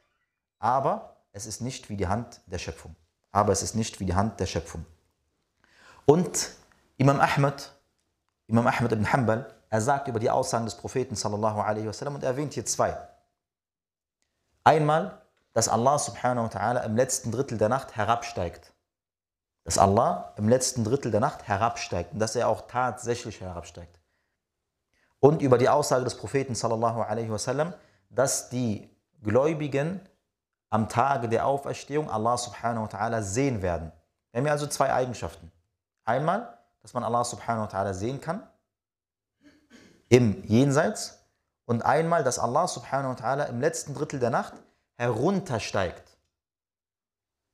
Aber 0.58 1.16
es 1.32 1.46
ist 1.46 1.60
nicht 1.60 1.88
wie 1.88 1.96
die 1.96 2.08
Hand 2.08 2.40
der 2.46 2.58
Schöpfung. 2.58 2.96
Aber 3.30 3.52
es 3.52 3.62
ist 3.62 3.76
nicht 3.76 4.00
wie 4.00 4.06
die 4.06 4.14
Hand 4.14 4.40
der 4.40 4.46
Schöpfung. 4.46 4.84
Und 6.04 6.50
Imam 6.96 7.20
Ahmed, 7.20 7.72
Imam 8.46 8.66
Ahmed 8.66 8.92
ibn 8.92 9.12
Hanbal, 9.12 9.54
er 9.70 9.80
sagt 9.80 10.08
über 10.08 10.18
die 10.18 10.30
Aussagen 10.30 10.64
des 10.64 10.76
Propheten 10.76 11.14
sallallahu 11.14 11.60
alaihi 11.60 11.86
wasallam 11.86 12.16
und 12.16 12.24
er 12.24 12.30
erwähnt 12.30 12.54
hier 12.54 12.64
zwei. 12.64 12.96
Einmal, 14.64 15.22
dass 15.52 15.68
Allah 15.68 15.98
subhanahu 15.98 16.44
wa 16.44 16.48
ta'ala 16.48 16.84
im 16.84 16.96
letzten 16.96 17.32
Drittel 17.32 17.58
der 17.58 17.68
Nacht 17.68 17.96
herabsteigt. 17.96 18.72
Dass 19.64 19.78
Allah 19.78 20.32
im 20.36 20.48
letzten 20.48 20.84
Drittel 20.84 21.10
der 21.10 21.20
Nacht 21.20 21.48
herabsteigt 21.48 22.12
und 22.12 22.18
dass 22.18 22.36
er 22.36 22.48
auch 22.48 22.68
tatsächlich 22.68 23.40
herabsteigt. 23.40 23.98
Und 25.20 25.42
über 25.42 25.58
die 25.58 25.68
Aussage 25.68 26.04
des 26.04 26.16
Propheten 26.16 26.54
sallallahu 26.54 27.02
alaihi 27.02 27.30
wasallam, 27.30 27.74
dass 28.08 28.48
die 28.50 28.88
Gläubigen 29.22 30.00
am 30.70 30.88
Tage 30.88 31.28
der 31.28 31.46
Auferstehung 31.46 32.10
Allah 32.10 32.36
subhanahu 32.36 32.84
wa 32.84 32.88
ta'ala 32.88 33.22
sehen 33.22 33.62
werden. 33.62 33.92
Wir 34.30 34.38
haben 34.38 34.44
hier 34.44 34.52
also 34.52 34.66
zwei 34.66 34.92
Eigenschaften. 34.92 35.50
Einmal, 36.04 36.58
dass 36.82 36.94
man 36.94 37.04
Allah 37.04 37.24
subhanahu 37.24 37.64
wa 37.64 37.78
ta'ala 37.78 37.94
sehen 37.94 38.20
kann 38.20 38.46
im 40.08 40.42
Jenseits 40.44 41.17
und 41.68 41.82
einmal, 41.82 42.24
dass 42.24 42.38
Allah 42.38 42.66
subhanahu 42.66 43.10
wa 43.10 43.14
ta'ala 43.14 43.44
im 43.50 43.60
letzten 43.60 43.92
Drittel 43.92 44.18
der 44.18 44.30
Nacht 44.30 44.54
heruntersteigt. 44.96 46.16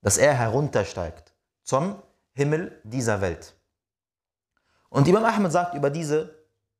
Dass 0.02 0.18
er 0.18 0.32
heruntersteigt 0.34 1.34
zum 1.64 2.00
Himmel 2.32 2.80
dieser 2.84 3.20
Welt. 3.20 3.56
Und 4.88 5.08
Imam 5.08 5.24
Ahmed 5.24 5.50
sagt 5.50 5.74
über 5.74 5.90
diese 5.90 6.32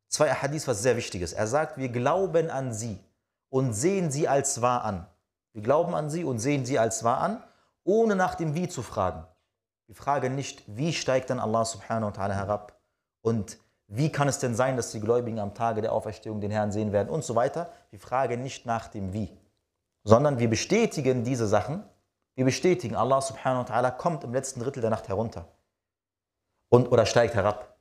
zwei 0.07 0.33
Hadiths 0.33 0.69
was 0.69 0.81
sehr 0.83 0.97
Wichtiges. 0.97 1.33
Er 1.33 1.49
sagt, 1.49 1.77
wir 1.77 1.89
glauben 1.89 2.51
an 2.51 2.73
sie 2.73 3.05
und 3.49 3.73
sehen 3.73 4.13
sie 4.13 4.29
als 4.29 4.63
wahr 4.63 4.85
an. 4.85 5.09
Wir 5.55 5.63
glauben 5.63 5.97
an 5.97 6.11
sie 6.11 6.23
und 6.23 6.39
sehen 6.39 6.65
sie 6.65 6.79
als 6.79 7.03
wahr 7.03 7.19
an, 7.19 7.43
ohne 7.83 8.15
nach 8.15 8.37
dem 8.37 8.55
Wie 8.55 8.69
zu 8.69 8.85
fragen. 8.85 9.27
Wir 9.87 9.97
fragen 9.97 10.37
nicht, 10.37 10.63
wie 10.69 10.93
steigt 10.93 11.31
dann 11.31 11.41
Allah 11.41 11.65
subhanahu 11.65 12.15
wa 12.15 12.23
ta'ala 12.23 12.35
herab 12.35 12.81
und 13.23 13.59
wie 13.87 14.11
kann 14.11 14.29
es 14.29 14.39
denn 14.39 14.55
sein, 14.55 14.77
dass 14.77 14.93
die 14.93 15.01
Gläubigen 15.01 15.39
am 15.39 15.55
Tage 15.55 15.83
der 15.83 15.93
Auferstehung 15.93 16.41
den 16.41 16.51
Herrn 16.51 16.73
sehen 16.73 16.93
werden 16.93 17.09
und 17.09 17.25
so 17.25 17.35
weiter. 17.35 17.71
Wir 17.91 18.01
fragen 18.01 18.43
nicht 18.43 18.67
nach 18.67 18.89
dem 18.89 19.13
Wie, 19.13 19.31
sondern 20.05 20.39
wir 20.39 20.49
bestätigen 20.49 21.25
diese 21.25 21.47
Sachen. 21.47 21.85
Wir 22.35 22.45
bestätigen, 22.45 22.97
Allah 22.97 23.21
subhanahu 23.21 23.69
wa 23.69 23.75
ta'ala 23.75 23.91
kommt 23.93 24.25
im 24.25 24.33
letzten 24.33 24.61
Drittel 24.61 24.81
der 24.81 24.91
Nacht 24.91 25.09
herunter 25.09 25.47
und, 26.69 26.91
oder 26.91 27.07
steigt 27.07 27.35
herab. 27.35 27.77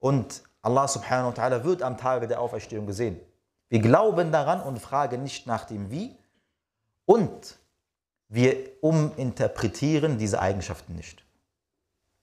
Und 0.00 0.42
Allah 0.62 0.88
subhanahu 0.88 1.36
wa 1.36 1.42
ta'ala 1.42 1.64
wird 1.64 1.82
am 1.82 1.96
Tage 1.96 2.26
der 2.26 2.40
Auferstehung 2.40 2.86
gesehen. 2.86 3.20
Wir 3.68 3.80
glauben 3.80 4.32
daran 4.32 4.60
und 4.60 4.78
fragen 4.80 5.22
nicht 5.22 5.46
nach 5.46 5.64
dem 5.64 5.90
Wie. 5.90 6.16
Und 7.04 7.58
wir 8.28 8.56
uminterpretieren 8.80 10.18
diese 10.18 10.40
Eigenschaften 10.40 10.94
nicht. 10.94 11.24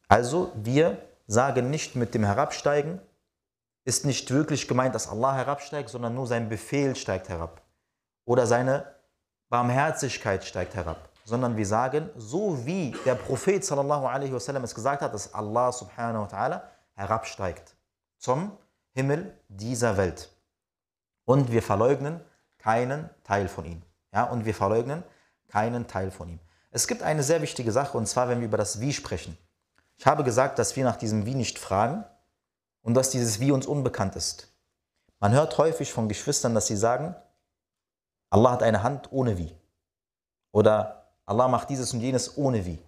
Also 0.08 0.52
wir 0.56 0.98
sagen 1.28 1.70
nicht 1.70 1.96
mit 1.96 2.14
dem 2.14 2.24
Herabsteigen, 2.24 3.00
ist 3.86 4.06
nicht 4.06 4.32
wirklich 4.32 4.68
gemeint, 4.68 4.94
dass 4.96 5.08
Allah 5.08 5.36
herabsteigt, 5.36 5.90
sondern 5.90 6.14
nur 6.14 6.28
sein 6.28 6.50
Befehl 6.50 6.96
steigt 6.96 7.30
herab. 7.30 7.62
Oder 8.26 8.46
seine 8.46 8.86
Barmherzigkeit 9.50 10.44
steigt 10.46 10.76
herab. 10.76 11.10
Sondern 11.26 11.58
wir 11.58 11.66
sagen, 11.66 12.10
so 12.16 12.66
wie 12.66 12.96
der 13.06 13.16
Prophet 13.16 13.64
sallallahu 13.64 14.06
alaihi 14.06 14.34
wasallam 14.34 14.64
es 14.64 14.76
gesagt 14.76 15.02
hat, 15.02 15.14
dass 15.14 15.34
Allah 15.34 15.72
subhanahu 15.72 16.24
wa 16.24 16.28
ta'ala 16.28 16.62
herabsteigt 16.96 17.76
zum 18.18 18.58
Himmel 18.94 19.38
dieser 19.48 19.98
Welt. 19.98 20.30
Und 21.26 21.52
wir 21.52 21.62
verleugnen 21.62 22.22
keinen 22.58 23.10
Teil 23.24 23.48
von 23.48 23.66
ihm. 23.66 23.82
Ja, 24.12 24.24
und 24.26 24.46
wir 24.46 24.56
verleugnen 24.56 25.04
keinen 25.48 25.88
Teil 25.88 26.12
von 26.12 26.30
ihm. 26.30 26.40
Es 26.72 26.88
gibt 26.88 27.04
eine 27.04 27.24
sehr 27.24 27.42
wichtige 27.42 27.72
Sache, 27.72 27.98
und 27.98 28.08
zwar, 28.08 28.30
wenn 28.30 28.40
wir 28.40 28.48
über 28.48 28.58
das 28.58 28.80
Wie 28.80 28.94
sprechen. 28.94 29.38
Ich 29.98 30.06
habe 30.06 30.24
gesagt, 30.24 30.60
dass 30.60 30.76
wir 30.76 30.84
nach 30.84 30.96
diesem 30.98 31.26
Wie 31.26 31.36
nicht 31.36 31.60
fragen, 31.60 32.06
und 32.82 32.94
dass 32.94 33.10
dieses 33.10 33.40
Wie 33.40 33.52
uns 33.52 33.66
unbekannt 33.66 34.16
ist. 34.16 34.52
Man 35.20 35.34
hört 35.34 35.58
häufig 35.58 35.92
von 35.92 36.08
Geschwistern, 36.08 36.56
dass 36.56 36.68
sie 36.68 36.78
sagen, 36.78 37.16
Allah 38.30 38.52
hat 38.52 38.64
eine 38.64 38.84
Hand 38.84 39.12
ohne 39.12 39.38
Wie. 39.38 39.56
Oder 40.52 41.12
Allah 41.26 41.48
macht 41.48 41.70
dieses 41.70 41.94
und 41.94 42.02
jenes 42.02 42.38
ohne 42.38 42.66
Wie. 42.66 42.80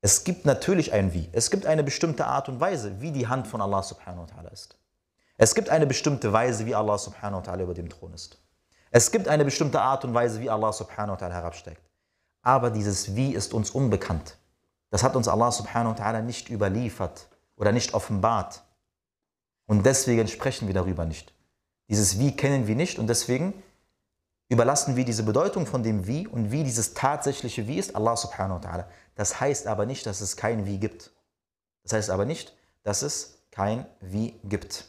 Es 0.00 0.24
gibt 0.24 0.46
natürlich 0.46 0.92
ein 0.92 1.12
Wie. 1.12 1.28
Es 1.32 1.50
gibt 1.50 1.66
eine 1.66 1.82
bestimmte 1.82 2.26
Art 2.26 2.48
und 2.48 2.60
Weise, 2.60 3.00
wie 3.00 3.12
die 3.12 3.28
Hand 3.28 3.46
von 3.46 3.60
Allah 3.60 3.82
subhanahu 3.82 4.22
wa 4.22 4.34
ta'ala 4.34 4.52
ist. 4.52 4.76
Es 5.36 5.54
gibt 5.54 5.68
eine 5.68 5.86
bestimmte 5.86 6.32
Weise, 6.32 6.64
wie 6.64 6.74
Allah 6.74 6.96
subhanahu 6.96 7.44
wa 7.44 7.50
ta'ala 7.52 7.62
über 7.62 7.74
dem 7.74 7.88
Thron 7.88 8.14
ist. 8.14 8.38
Es 8.90 9.10
gibt 9.10 9.28
eine 9.28 9.44
bestimmte 9.44 9.80
Art 9.80 10.04
und 10.04 10.14
Weise, 10.14 10.40
wie 10.40 10.48
Allah 10.48 10.72
subhanahu 10.72 11.20
wa 11.20 11.26
ta'ala 11.26 11.32
herabsteigt. 11.32 11.82
Aber 12.42 12.70
dieses 12.70 13.16
Wie 13.16 13.34
ist 13.34 13.52
uns 13.52 13.70
unbekannt. 13.70 14.38
Das 14.90 15.02
hat 15.02 15.16
uns 15.16 15.28
Allah 15.28 15.50
subhanahu 15.50 15.98
wa 15.98 16.02
ta'ala 16.02 16.22
nicht 16.22 16.48
überliefert 16.48 17.28
oder 17.56 17.72
nicht 17.72 17.92
offenbart. 17.92 18.62
Und 19.66 19.84
deswegen 19.84 20.28
sprechen 20.28 20.68
wir 20.68 20.74
darüber 20.74 21.04
nicht. 21.04 21.32
Dieses 21.88 22.18
Wie 22.18 22.36
kennen 22.36 22.66
wir 22.66 22.74
nicht 22.74 22.98
und 22.98 23.06
deswegen 23.08 23.54
überlassen 24.48 24.96
wir 24.96 25.04
diese 25.04 25.24
Bedeutung 25.24 25.66
von 25.66 25.82
dem 25.82 26.06
Wie 26.06 26.26
und 26.26 26.52
wie 26.52 26.64
dieses 26.64 26.94
tatsächliche 26.94 27.66
Wie 27.66 27.78
ist 27.78 27.94
Allah 27.96 28.16
subhanahu 28.16 28.62
wa 28.62 28.68
ta'ala. 28.68 28.84
Das 29.14 29.40
heißt 29.40 29.66
aber 29.66 29.86
nicht, 29.86 30.06
dass 30.06 30.20
es 30.20 30.36
kein 30.36 30.66
Wie 30.66 30.78
gibt. 30.78 31.10
Das 31.82 31.92
heißt 31.92 32.10
aber 32.10 32.24
nicht, 32.24 32.56
dass 32.82 33.02
es 33.02 33.38
kein 33.50 33.86
Wie 34.00 34.34
gibt. 34.44 34.84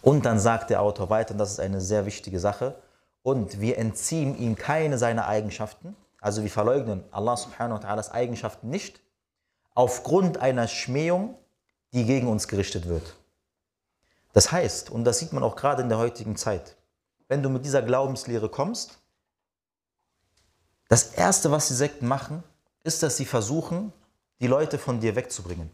Und 0.00 0.24
dann 0.24 0.38
sagt 0.38 0.70
der 0.70 0.82
Autor 0.82 1.10
weiter, 1.10 1.32
und 1.32 1.38
das 1.38 1.50
ist 1.50 1.60
eine 1.60 1.80
sehr 1.80 2.06
wichtige 2.06 2.40
Sache, 2.40 2.80
und 3.22 3.60
wir 3.60 3.78
entziehen 3.78 4.38
ihm 4.38 4.56
keine 4.56 4.96
seiner 4.96 5.26
Eigenschaften, 5.26 5.96
also 6.20 6.42
wir 6.42 6.50
verleugnen 6.50 7.04
Allah 7.10 7.36
subhanahu 7.36 7.82
wa 7.82 7.86
ta'alas 7.86 8.10
Eigenschaften 8.10 8.70
nicht, 8.70 9.00
aufgrund 9.74 10.38
einer 10.38 10.66
Schmähung, 10.66 11.36
die 11.92 12.04
gegen 12.04 12.28
uns 12.28 12.48
gerichtet 12.48 12.88
wird. 12.88 13.17
Das 14.32 14.52
heißt, 14.52 14.90
und 14.90 15.04
das 15.04 15.18
sieht 15.18 15.32
man 15.32 15.42
auch 15.42 15.56
gerade 15.56 15.82
in 15.82 15.88
der 15.88 15.98
heutigen 15.98 16.36
Zeit, 16.36 16.76
wenn 17.28 17.42
du 17.42 17.48
mit 17.48 17.64
dieser 17.64 17.82
Glaubenslehre 17.82 18.48
kommst, 18.48 18.98
das 20.88 21.12
Erste, 21.12 21.50
was 21.50 21.68
die 21.68 21.74
Sekten 21.74 22.06
machen, 22.06 22.42
ist, 22.82 23.02
dass 23.02 23.16
sie 23.16 23.26
versuchen, 23.26 23.92
die 24.40 24.46
Leute 24.46 24.78
von 24.78 25.00
dir 25.00 25.16
wegzubringen. 25.16 25.70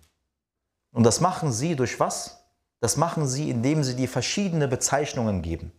Und 0.93 1.05
das 1.05 1.21
machen 1.21 1.53
sie 1.53 1.77
durch 1.77 2.01
was? 2.01 2.45
Das 2.81 2.97
machen 2.97 3.27
sie, 3.27 3.51
indem 3.51 3.85
sie 3.85 3.95
dir 3.95 4.09
verschiedene 4.09 4.69
Bezeichnungen 4.69 5.43
geben. 5.43 5.73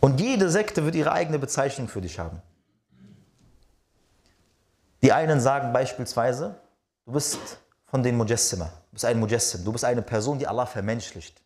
Und 0.00 0.20
jede 0.20 0.50
Sekte 0.50 0.84
wird 0.84 0.94
ihre 0.94 1.12
eigene 1.12 1.38
Bezeichnung 1.38 1.88
für 1.88 2.00
dich 2.00 2.18
haben. 2.18 2.40
Die 5.02 5.12
einen 5.12 5.40
sagen 5.40 5.72
beispielsweise, 5.72 6.60
du 7.04 7.12
bist 7.12 7.38
von 7.90 8.02
den 8.02 8.16
Mujassima. 8.16 8.66
Du 8.66 8.92
bist 8.92 9.04
ein 9.04 9.18
Mujassim. 9.18 9.64
Du 9.64 9.72
bist 9.72 9.84
eine 9.84 10.02
Person, 10.02 10.38
die 10.38 10.46
Allah 10.46 10.66
vermenschlicht. 10.66 11.42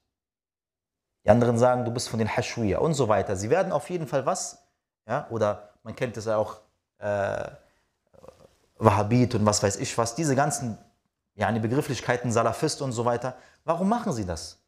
Die 1.25 1.31
anderen 1.31 1.57
sagen, 1.57 1.85
du 1.85 1.91
bist 1.91 2.09
von 2.09 2.19
den 2.19 2.29
Hashwiya 2.29 2.79
und 2.79 2.95
so 2.95 3.09
weiter. 3.09 3.37
Sie 3.37 3.49
werden 3.49 3.73
auf 3.73 3.89
jeden 3.91 4.07
Fall 4.07 4.27
was, 4.27 4.59
ja, 5.07 5.27
oder 5.31 5.71
man 5.83 5.95
kennt 5.95 6.17
es 6.17 6.25
ja 6.25 6.37
auch, 6.37 6.61
äh, 6.99 7.49
Wahhabit 8.79 9.37
und 9.37 9.47
was 9.47 9.63
weiß 9.63 9.77
ich 9.77 9.97
was, 9.97 10.17
diese 10.17 10.35
ganzen 10.35 10.77
ja, 11.35 11.51
die 11.51 11.61
Begrifflichkeiten 11.61 12.31
Salafist 12.33 12.83
und 12.83 12.93
so 12.93 13.05
weiter. 13.05 13.37
Warum 13.65 13.89
machen 13.89 14.13
sie 14.13 14.27
das? 14.27 14.59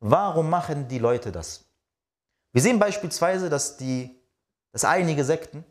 Warum 0.00 0.48
machen 0.48 0.86
die 0.88 0.98
Leute 0.98 1.32
das? 1.32 1.64
Wir 2.52 2.62
sehen 2.62 2.78
beispielsweise, 2.78 3.48
dass, 3.48 3.76
die, 3.76 4.20
dass 4.72 4.84
einige 4.84 5.24
Sekten 5.24 5.64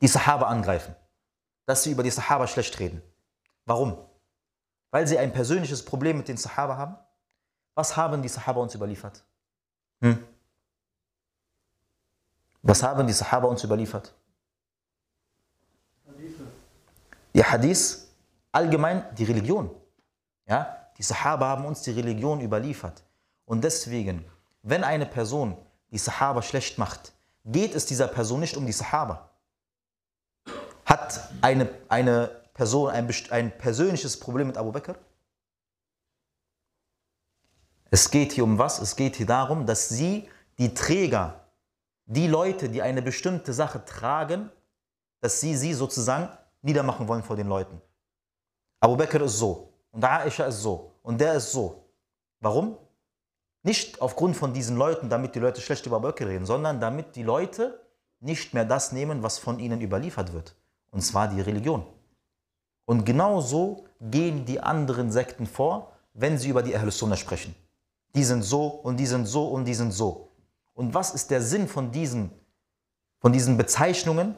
die 0.00 0.08
Sahaba 0.08 0.46
angreifen, 0.46 0.94
dass 1.64 1.82
sie 1.82 1.92
über 1.92 2.02
die 2.02 2.10
Sahaba 2.10 2.46
schlecht 2.46 2.78
reden. 2.78 3.02
Warum? 3.64 4.07
Weil 4.90 5.06
sie 5.06 5.18
ein 5.18 5.32
persönliches 5.32 5.84
Problem 5.84 6.16
mit 6.16 6.28
den 6.28 6.36
Sahaba 6.36 6.76
haben? 6.76 6.96
Was 7.74 7.96
haben 7.96 8.22
die 8.22 8.28
Sahaba 8.28 8.60
uns 8.60 8.74
überliefert? 8.74 9.22
Hm? 10.00 10.24
Was 12.62 12.82
haben 12.82 13.06
die 13.06 13.12
Sahaba 13.12 13.48
uns 13.48 13.62
überliefert? 13.62 14.14
Die 17.34 17.44
Hadith, 17.44 18.08
allgemein 18.50 19.04
die 19.14 19.24
Religion. 19.24 19.70
Ja? 20.46 20.76
Die 20.96 21.02
Sahaba 21.02 21.48
haben 21.48 21.64
uns 21.66 21.82
die 21.82 21.92
Religion 21.92 22.40
überliefert. 22.40 23.04
Und 23.44 23.62
deswegen, 23.62 24.24
wenn 24.62 24.82
eine 24.82 25.06
Person 25.06 25.56
die 25.90 25.98
Sahaba 25.98 26.42
schlecht 26.42 26.78
macht, 26.78 27.12
geht 27.44 27.74
es 27.74 27.86
dieser 27.86 28.08
Person 28.08 28.40
nicht 28.40 28.56
um 28.56 28.66
die 28.66 28.72
Sahaba. 28.72 29.30
Hat 30.84 31.28
eine, 31.40 31.68
eine 31.88 32.37
Person 32.58 32.90
ein, 32.90 33.08
ein 33.30 33.56
persönliches 33.56 34.18
Problem 34.18 34.48
mit 34.48 34.56
Abu 34.58 34.72
Bakr? 34.72 34.96
Es 37.88 38.10
geht 38.10 38.32
hier 38.32 38.42
um 38.42 38.58
was? 38.58 38.80
Es 38.80 38.96
geht 38.96 39.14
hier 39.14 39.26
darum, 39.26 39.64
dass 39.64 39.88
sie, 39.88 40.28
die 40.58 40.74
Träger, 40.74 41.48
die 42.06 42.26
Leute, 42.26 42.68
die 42.68 42.82
eine 42.82 43.00
bestimmte 43.00 43.52
Sache 43.52 43.84
tragen, 43.84 44.50
dass 45.20 45.40
sie 45.40 45.54
sie 45.54 45.72
sozusagen 45.72 46.36
niedermachen 46.60 47.06
wollen 47.06 47.22
vor 47.22 47.36
den 47.36 47.46
Leuten. 47.46 47.80
Abu 48.80 48.96
Bakr 48.96 49.20
ist 49.20 49.38
so 49.38 49.72
und 49.92 50.04
Aisha 50.04 50.46
ist 50.46 50.60
so 50.60 50.96
und 51.04 51.20
der 51.20 51.34
ist 51.34 51.52
so. 51.52 51.88
Warum? 52.40 52.76
Nicht 53.62 54.02
aufgrund 54.02 54.36
von 54.36 54.52
diesen 54.52 54.76
Leuten, 54.76 55.08
damit 55.08 55.36
die 55.36 55.38
Leute 55.38 55.60
schlecht 55.60 55.86
über 55.86 55.98
Abu 55.98 56.08
Bakr 56.08 56.26
reden, 56.26 56.44
sondern 56.44 56.80
damit 56.80 57.14
die 57.14 57.22
Leute 57.22 57.86
nicht 58.18 58.52
mehr 58.52 58.64
das 58.64 58.90
nehmen, 58.90 59.22
was 59.22 59.38
von 59.38 59.60
ihnen 59.60 59.80
überliefert 59.80 60.32
wird. 60.32 60.56
Und 60.90 61.02
zwar 61.02 61.28
die 61.28 61.40
Religion. 61.40 61.86
Und 62.88 63.04
genau 63.04 63.42
so 63.42 63.84
gehen 64.00 64.46
die 64.46 64.60
anderen 64.60 65.12
Sekten 65.12 65.46
vor, 65.46 65.92
wenn 66.14 66.38
sie 66.38 66.48
über 66.48 66.62
die 66.62 66.74
Ahlus 66.74 66.96
Sunnah 66.96 67.18
sprechen. 67.18 67.54
Die 68.14 68.24
sind 68.24 68.42
so 68.42 68.66
und 68.66 68.96
die 68.96 69.04
sind 69.04 69.26
so 69.26 69.46
und 69.48 69.66
die 69.66 69.74
sind 69.74 69.92
so. 69.92 70.30
Und 70.72 70.94
was 70.94 71.10
ist 71.10 71.30
der 71.30 71.42
Sinn 71.42 71.68
von 71.68 71.92
diesen, 71.92 72.30
von 73.20 73.30
diesen 73.30 73.58
Bezeichnungen? 73.58 74.34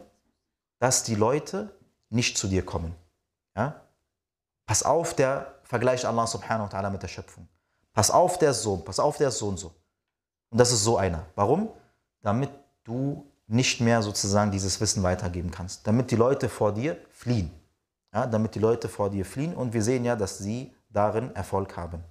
Dass 0.81 1.05
die 1.05 1.15
Leute 1.15 1.73
nicht 2.09 2.37
zu 2.37 2.49
dir 2.49 2.67
kommen. 2.67 2.93
Ja? 3.55 3.83
Pass 4.67 4.83
auf, 4.83 5.15
der 5.15 5.55
vergleicht 5.63 6.05
Allah 6.05 6.27
subhanahu 6.27 6.73
wa 6.73 6.77
ta'ala 6.77 6.91
mit 6.91 7.05
der 7.05 7.09
Schöpfung. 7.09 7.47
Pass 7.93 8.11
auf, 8.11 8.37
der 8.37 8.51
ist 8.51 8.63
so, 8.63 8.79
pass 8.79 8.99
auf, 8.99 9.17
der 9.17 9.29
ist 9.29 9.39
so 9.39 9.47
und 9.47 9.59
so. 9.59 9.73
Und 10.49 10.59
das 10.59 10.73
ist 10.73 10.83
so 10.83 10.97
einer. 10.97 11.25
Warum? 11.37 11.69
Damit 12.21 12.51
du 12.83 13.31
nicht 13.47 13.81
mehr 13.81 14.03
sozusagen 14.03 14.51
dieses 14.51 14.81
Wissen 14.81 15.05
weitergeben 15.05 15.53
kannst. 15.53 15.87
Damit 15.87 16.11
die 16.11 16.17
Leute 16.17 16.49
vor 16.49 16.73
dir 16.75 16.97
fliehen. 17.13 17.60
Ja, 18.13 18.27
damit 18.27 18.55
die 18.55 18.59
Leute 18.59 18.89
vor 18.89 19.11
dir 19.11 19.25
fliehen. 19.25 19.55
Und 19.55 19.73
wir 19.73 19.83
sehen 19.83 20.05
ja, 20.05 20.17
dass 20.17 20.39
sie 20.39 20.75
darin 20.89 21.35
Erfolg 21.35 21.77
haben. 21.77 22.03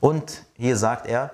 Und 0.00 0.44
hier 0.54 0.76
sagt 0.76 1.06
er, 1.06 1.30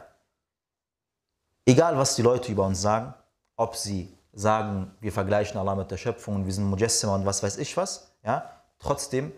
egal 1.66 1.98
was 1.98 2.14
die 2.14 2.22
Leute 2.22 2.52
über 2.52 2.64
uns 2.66 2.80
sagen, 2.80 3.14
ob 3.56 3.76
sie 3.76 4.16
sagen, 4.32 4.94
wir 5.00 5.12
vergleichen 5.12 5.58
Allah 5.58 5.74
mit 5.74 5.90
der 5.90 5.96
Schöpfung 5.96 6.36
und 6.36 6.46
wir 6.46 6.52
sind 6.52 6.64
Mujassima 6.64 7.14
und 7.14 7.26
was 7.26 7.42
weiß 7.42 7.58
ich 7.58 7.76
was, 7.76 8.12
ja, 8.24 8.50
trotzdem 8.78 9.32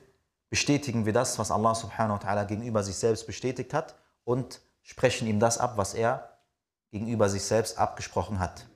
bestätigen 0.49 1.05
wir 1.05 1.13
das, 1.13 1.39
was 1.39 1.51
Allah 1.51 1.75
subhanahu 1.75 2.19
wa 2.21 2.29
ta'ala 2.29 2.45
gegenüber 2.45 2.83
sich 2.83 2.97
selbst 2.97 3.27
bestätigt 3.27 3.75
hat 3.75 3.95
und 4.25 4.61
sprechen 4.83 5.27
ihm 5.27 5.41
das 5.41 5.59
ab, 5.59 5.77
was 5.77 5.95
er 5.95 6.39
gegenüber 6.93 7.29
sich 7.29 7.45
selbst 7.45 7.79
abgesprochen 7.79 8.39
hat. 8.39 8.67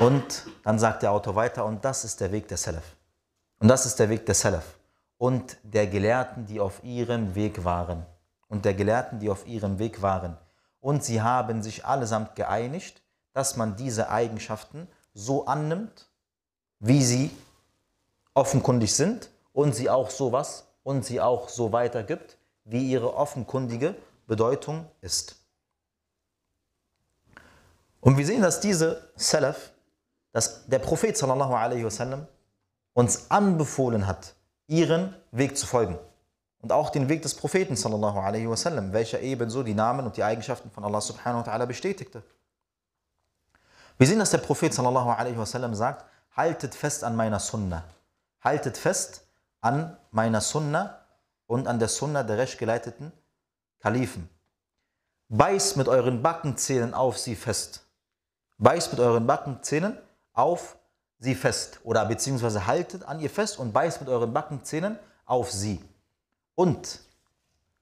Und 0.00 0.46
dann 0.64 0.78
sagt 0.78 1.02
der 1.02 1.12
Autor 1.12 1.36
weiter, 1.36 1.64
und 1.64 1.84
das 1.84 2.04
ist 2.04 2.20
der 2.20 2.32
Weg 2.32 2.48
der 2.48 2.58
Salaf. 2.58 2.95
Und 3.58 3.68
das 3.68 3.86
ist 3.86 3.98
der 3.98 4.08
Weg 4.08 4.26
der 4.26 4.34
Salaf 4.34 4.78
und 5.18 5.56
der 5.62 5.86
Gelehrten, 5.86 6.46
die 6.46 6.60
auf 6.60 6.82
ihrem 6.84 7.34
Weg 7.34 7.64
waren. 7.64 8.04
Und 8.48 8.64
der 8.64 8.74
Gelehrten, 8.74 9.18
die 9.18 9.30
auf 9.30 9.46
ihrem 9.46 9.78
Weg 9.78 10.02
waren. 10.02 10.36
Und 10.80 11.02
sie 11.02 11.20
haben 11.22 11.62
sich 11.62 11.84
allesamt 11.84 12.36
geeinigt, 12.36 13.02
dass 13.32 13.56
man 13.56 13.76
diese 13.76 14.08
Eigenschaften 14.10 14.88
so 15.14 15.46
annimmt, 15.46 16.08
wie 16.78 17.02
sie 17.02 17.30
offenkundig 18.34 18.94
sind 18.94 19.30
und 19.52 19.74
sie 19.74 19.90
auch 19.90 20.10
sowas 20.10 20.68
und 20.82 21.04
sie 21.04 21.20
auch 21.20 21.48
so 21.48 21.72
weitergibt, 21.72 22.38
wie 22.64 22.90
ihre 22.90 23.14
offenkundige 23.14 23.96
Bedeutung 24.26 24.88
ist. 25.00 25.36
Und 28.00 28.16
wir 28.16 28.26
sehen, 28.26 28.42
dass 28.42 28.60
diese 28.60 29.10
Salaf, 29.16 29.72
dass 30.32 30.66
der 30.66 30.78
Prophet 30.78 31.16
sallallahu 31.16 31.54
alaihi 31.54 31.84
wasallam 31.84 32.28
uns 32.96 33.30
anbefohlen 33.30 34.06
hat, 34.06 34.34
ihren 34.68 35.14
Weg 35.30 35.58
zu 35.58 35.66
folgen. 35.66 35.98
Und 36.62 36.72
auch 36.72 36.88
den 36.88 37.10
Weg 37.10 37.20
des 37.20 37.34
Propheten 37.34 37.76
sallallahu 37.76 38.18
alaihi 38.18 38.48
wasallam, 38.48 38.94
welcher 38.94 39.20
ebenso 39.20 39.62
die 39.62 39.74
Namen 39.74 40.06
und 40.06 40.16
die 40.16 40.24
Eigenschaften 40.24 40.70
von 40.70 40.82
Allah 40.82 41.02
subhanahu 41.02 41.46
wa 41.46 41.52
ta'ala 41.52 41.66
bestätigte. 41.66 42.22
Wir 43.98 44.06
sehen, 44.06 44.18
dass 44.18 44.30
der 44.30 44.38
Prophet 44.38 44.72
sallallahu 44.72 45.10
alaihi 45.10 45.36
wasallam 45.36 45.74
sagt, 45.74 46.06
haltet 46.34 46.74
fest 46.74 47.04
an 47.04 47.16
meiner 47.16 47.38
Sunna. 47.38 47.84
Haltet 48.40 48.78
fest 48.78 49.26
an 49.60 49.94
meiner 50.10 50.40
Sunna 50.40 50.98
und 51.46 51.68
an 51.68 51.78
der 51.78 51.88
Sunna 51.88 52.22
der 52.22 52.38
recht 52.38 52.58
geleiteten 52.58 53.12
Kalifen. 53.78 54.30
Beißt 55.28 55.76
mit 55.76 55.88
euren 55.88 56.22
Backenzähnen 56.22 56.94
auf 56.94 57.18
sie 57.18 57.36
fest. 57.36 57.84
Beißt 58.56 58.90
mit 58.92 59.00
euren 59.00 59.26
Backenzähnen 59.26 59.98
auf 60.32 60.78
sie 61.18 61.34
fest. 61.34 61.80
Oder 61.84 62.04
beziehungsweise 62.04 62.66
haltet 62.66 63.04
an 63.04 63.20
ihr 63.20 63.30
fest 63.30 63.58
und 63.58 63.72
beißt 63.72 64.00
mit 64.00 64.08
euren 64.08 64.32
Backenzähnen 64.32 64.98
auf 65.24 65.50
sie. 65.50 65.82
Und 66.54 67.00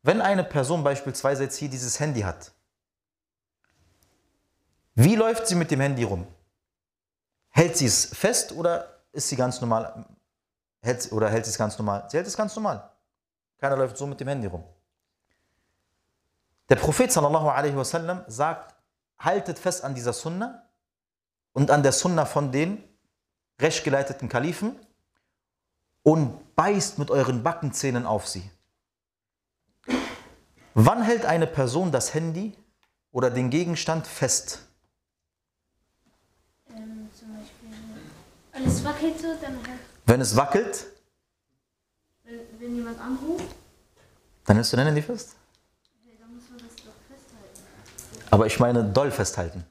wenn 0.02 0.20
eine 0.20 0.44
Person 0.44 0.84
beispielsweise 0.84 1.44
jetzt 1.44 1.56
hier 1.56 1.68
dieses 1.68 1.98
Handy 2.00 2.20
hat 2.20 2.52
wie 4.94 5.16
läuft 5.16 5.46
sie 5.48 5.56
mit 5.56 5.70
dem 5.70 5.80
Handy 5.80 6.04
rum? 6.04 6.26
Hält 7.50 7.76
sie 7.76 7.86
es 7.86 8.06
fest 8.06 8.52
oder 8.52 9.02
ist 9.12 9.28
sie 9.28 9.36
ganz 9.36 9.60
normal? 9.60 10.06
Hält, 10.80 11.10
oder 11.12 11.28
hält 11.28 11.44
sie 11.44 11.50
es 11.50 11.58
ganz 11.58 11.76
normal? 11.78 12.06
Sie 12.08 12.16
hält 12.16 12.26
es 12.26 12.36
ganz 12.36 12.54
normal. 12.54 12.90
Keiner 13.58 13.76
läuft 13.76 13.96
so 13.96 14.06
mit 14.06 14.20
dem 14.20 14.28
Handy 14.28 14.46
rum. 14.46 14.62
Der 16.68 16.76
Prophet 16.76 17.10
sallallahu 17.12 17.48
alaihi 17.48 17.76
wasallam 17.76 18.24
sagt, 18.28 18.74
haltet 19.18 19.58
fest 19.58 19.84
an 19.84 19.94
dieser 19.94 20.12
Sunna 20.12 20.62
und 21.52 21.70
an 21.70 21.82
der 21.82 21.92
Sunna 21.92 22.24
von 22.24 22.52
den 22.52 22.82
rechtgeleiteten 23.60 24.28
Kalifen 24.28 24.76
und 26.02 26.54
beißt 26.54 26.98
mit 26.98 27.10
euren 27.10 27.42
Backenzähnen 27.42 28.06
auf 28.06 28.28
sie. 28.28 28.48
Wann 30.74 31.02
hält 31.02 31.24
eine 31.24 31.46
Person 31.46 31.92
das 31.92 32.14
Handy 32.14 32.56
oder 33.12 33.30
den 33.30 33.50
Gegenstand 33.50 34.06
fest? 34.06 34.66
Und 38.56 38.66
es 38.66 38.84
wackelt 38.84 39.20
so, 39.20 39.28
dann 39.40 39.56
halt, 39.56 39.80
Wenn 40.06 40.20
es 40.20 40.36
wackelt, 40.36 40.86
wenn, 42.24 42.40
wenn 42.58 42.76
jemand 42.76 43.00
anruft, 43.00 43.54
dann 44.44 44.56
hältst 44.56 44.72
du 44.72 44.76
dein 44.76 44.86
Handy 44.86 45.02
fest. 45.02 45.36
dann 46.20 46.34
muss 46.34 46.48
man 46.50 46.58
das 46.58 46.76
doch 46.76 46.92
festhalten. 47.08 48.30
Aber 48.30 48.46
ich 48.46 48.60
meine 48.60 48.84
doll 48.84 49.10
festhalten. 49.10 49.64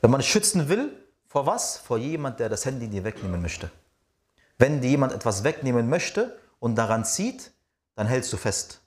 Wenn 0.00 0.10
man 0.10 0.20
es 0.20 0.26
schützen 0.26 0.68
will, 0.68 1.01
vor 1.32 1.46
was? 1.46 1.78
Vor 1.78 1.96
jemand, 1.96 2.40
der 2.40 2.50
das 2.50 2.66
Handy 2.66 2.88
dir 2.88 3.04
wegnehmen 3.04 3.40
möchte. 3.40 3.70
Wenn 4.58 4.82
dir 4.82 4.90
jemand 4.90 5.14
etwas 5.14 5.44
wegnehmen 5.44 5.88
möchte 5.88 6.38
und 6.60 6.74
daran 6.74 7.06
zieht, 7.06 7.52
dann 7.94 8.06
hältst 8.06 8.30
du 8.34 8.36
fest. 8.36 8.82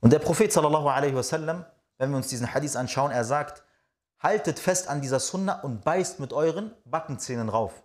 Und 0.00 0.14
der 0.14 0.18
Prophet 0.18 0.56
wasallam, 0.56 1.66
wenn 1.98 2.08
wir 2.08 2.16
uns 2.16 2.28
diesen 2.28 2.54
Hadith 2.54 2.74
anschauen, 2.74 3.10
er 3.10 3.24
sagt, 3.24 3.62
haltet 4.18 4.58
fest 4.58 4.88
an 4.88 5.02
dieser 5.02 5.20
Sunna 5.20 5.60
und 5.60 5.84
beißt 5.84 6.20
mit 6.20 6.32
euren 6.32 6.72
Backenzähnen 6.86 7.50
rauf. 7.50 7.82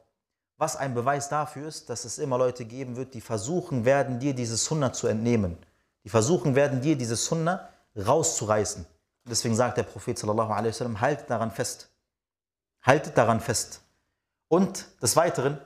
Was 0.56 0.78
ein 0.78 0.93
Beweis 0.93 1.28
dafür 1.28 1.67
ist, 1.67 1.89
dass 1.89 2.06
es 2.06 2.19
immer 2.19 2.38
Leute 2.38 2.63
geben 2.63 2.95
wird, 2.95 3.13
die 3.13 3.19
versuchen 3.19 3.84
werden, 3.84 4.19
dir 4.19 4.34
diese 4.34 4.56
Sunna 4.56 4.93
zu 4.93 5.08
entnehmen. 5.08 5.58
Die 6.06 6.10
versuchen 6.10 6.56
werden, 6.56 6.80
dir 6.80 6.95
diese 6.95 7.17
Sunna 7.17 7.67
rauszureißen. 7.98 8.86
Deswegen 9.26 9.58
sagt 9.58 9.78
der 9.78 9.84
Prophet 9.84 10.24
haltet 10.24 11.30
daran 11.30 11.52
fest. 11.52 11.89
Haltet 12.86 13.17
daran 13.17 13.39
fest. 13.39 13.82
Und 14.48 14.86
des 15.02 15.15
Weiteren, 15.15 15.60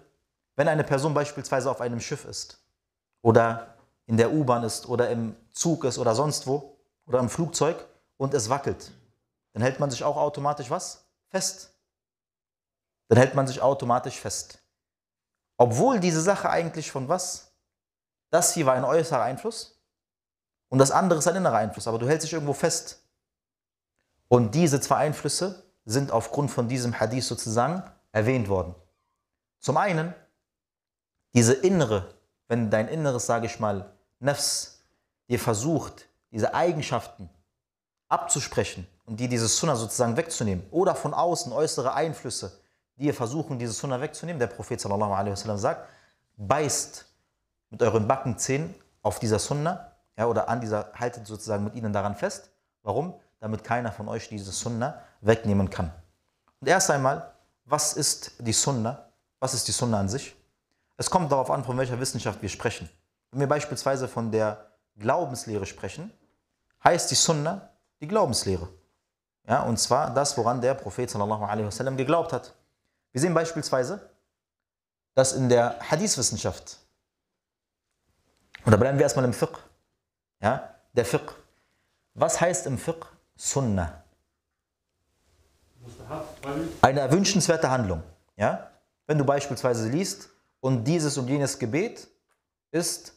wenn 0.55 0.67
eine 0.67 0.84
Person 0.84 1.13
beispielsweise 1.13 1.69
auf 1.69 1.82
einem 1.82 1.99
Schiff 1.99 2.25
ist 2.25 2.63
oder 3.21 3.75
in 4.05 4.17
der 4.17 4.32
U-Bahn 4.32 4.63
ist 4.63 4.88
oder 4.88 5.10
im 5.10 5.36
Zug 5.51 5.84
ist 5.84 5.97
oder 5.97 6.15
sonst 6.15 6.47
wo 6.47 6.77
oder 7.05 7.19
im 7.19 7.29
Flugzeug 7.29 7.86
und 8.17 8.34
es 8.34 8.49
wackelt, 8.49 8.91
dann 9.53 9.62
hält 9.62 9.79
man 9.79 9.91
sich 9.91 10.03
auch 10.03 10.17
automatisch 10.17 10.69
was? 10.69 11.05
Fest. 11.29 11.73
Dann 13.10 13.17
hält 13.17 13.36
man 13.36 13.47
sich 13.47 13.62
automatisch 13.62 14.19
fest. 14.19 14.60
Obwohl 15.58 15.99
diese 15.99 16.21
Sache 16.21 16.49
eigentlich 16.49 16.91
von 16.91 17.10
was? 17.10 17.49
das 18.29 18.53
hier 18.53 18.65
war 18.65 18.75
ein 18.75 18.84
äußerer 18.84 19.23
Einfluss 19.23 19.82
und 20.69 20.79
das 20.79 20.91
andere 20.91 21.19
ist 21.19 21.27
ein 21.27 21.36
innerer 21.36 21.58
Einfluss, 21.58 21.88
aber 21.88 21.99
du 21.99 22.08
hältst 22.08 22.25
dich 22.25 22.34
irgendwo 22.34 22.53
fest. 22.53 23.03
Und 24.27 24.53
diese 24.53 24.79
zwei 24.79 24.97
Einflüsse 24.97 25.68
sind 25.86 26.12
aufgrund 26.12 26.52
von 26.52 26.68
diesem 26.68 27.00
Hadith 27.00 27.28
sozusagen 27.28 27.84
erwähnt 28.12 28.50
worden. 28.50 28.76
Zum 29.60 29.78
einen, 29.78 30.13
diese 31.34 31.54
innere, 31.54 32.13
wenn 32.48 32.70
dein 32.70 32.88
inneres, 32.88 33.26
sage 33.26 33.46
ich 33.46 33.60
mal, 33.60 33.94
Nefs 34.20 34.84
dir 35.30 35.39
versucht, 35.39 36.08
diese 36.32 36.54
Eigenschaften 36.54 37.30
abzusprechen 38.10 38.88
und 39.06 39.20
dir 39.20 39.30
dieses 39.30 39.58
Sunnah 39.58 39.76
sozusagen 39.76 40.18
wegzunehmen 40.18 40.65
oder 40.72 40.96
von 40.96 41.13
außen 41.13 41.54
äußere 41.54 41.94
Einflüsse, 41.94 42.60
die 42.98 43.06
ihr 43.06 43.13
versuchen, 43.13 43.60
dieses 43.60 43.78
Sunnah 43.78 44.02
wegzunehmen, 44.02 44.39
der 44.39 44.48
Prophet 44.48 44.82
sallallahu 44.82 45.13
alaihi 45.13 45.32
wasallam 45.32 45.58
sagt, 45.58 45.88
beißt 46.36 47.06
mit 47.70 47.82
euren 47.82 48.08
Backenzähnen 48.08 48.76
auf 49.02 49.20
dieser 49.20 49.39
Sunnah 49.39 49.94
ja, 50.18 50.26
oder 50.26 50.50
an 50.50 50.60
dieser, 50.60 50.92
haltet 50.94 51.26
sozusagen 51.26 51.63
mit 51.63 51.76
ihnen 51.76 51.94
daran 51.94 52.15
fest. 52.15 52.52
Warum? 52.84 53.13
Damit 53.39 53.63
keiner 53.63 53.92
von 53.92 54.10
euch 54.10 54.28
dieses 54.28 54.60
Sunnah 54.60 55.02
wegnehmen 55.21 55.69
kann. 55.69 55.91
Und 56.60 56.67
erst 56.67 56.89
einmal, 56.91 57.34
was 57.65 57.93
ist 57.93 58.34
die 58.39 58.53
Sunnah? 58.53 59.10
Was 59.39 59.53
ist 59.53 59.67
die 59.67 59.71
Sunnah 59.71 59.99
an 59.99 60.10
sich? 60.10 60.36
Es 60.97 61.10
kommt 61.10 61.32
darauf 61.32 61.49
an, 61.49 61.63
von 61.63 61.77
welcher 61.77 61.99
Wissenschaft 61.99 62.41
wir 62.41 62.49
sprechen. 62.49 62.89
Wenn 63.32 63.39
wir 63.41 63.47
beispielsweise 63.47 64.08
von 64.08 64.32
der 64.32 64.71
Glaubenslehre 64.97 65.65
sprechen, 65.65 66.12
heißt 66.84 67.12
die 67.12 67.15
Sunnah 67.15 67.69
die 68.01 68.08
Glaubenslehre. 68.08 68.67
Ja, 69.47 69.63
und 69.63 69.77
zwar 69.77 70.13
das, 70.13 70.38
woran 70.38 70.62
der 70.62 70.73
Prophet 70.73 71.10
sallallahu 71.10 71.43
alaihi 71.43 71.65
wasallam 71.67 71.97
geglaubt 71.97 72.34
hat. 72.34 72.53
Wir 73.12 73.21
sehen 73.21 73.34
beispielsweise, 73.34 74.10
dass 75.15 75.34
in 75.34 75.49
der 75.49 75.79
Hadith-Wissenschaft, 75.79 76.77
oder 78.65 78.77
bleiben 78.77 78.97
wir 78.97 79.03
erstmal 79.03 79.25
im 79.25 79.34
Fiqh, 79.34 79.58
ja, 80.41 80.75
der 80.93 81.05
Fiqh. 81.05 81.34
Was 82.13 82.39
heißt 82.39 82.67
im 82.67 82.77
Fiqh 82.77 83.08
Sunnah? 83.36 84.03
Eine 86.82 87.00
erwünschenswerte 87.02 87.70
Handlung. 87.70 88.04
Ja? 88.36 88.70
Wenn 89.08 89.18
du 89.18 89.26
beispielsweise 89.26 89.89
liest, 89.89 90.30
und 90.62 90.84
dieses 90.84 91.18
und 91.18 91.28
jenes 91.28 91.58
Gebet 91.58 92.08
ist 92.72 93.13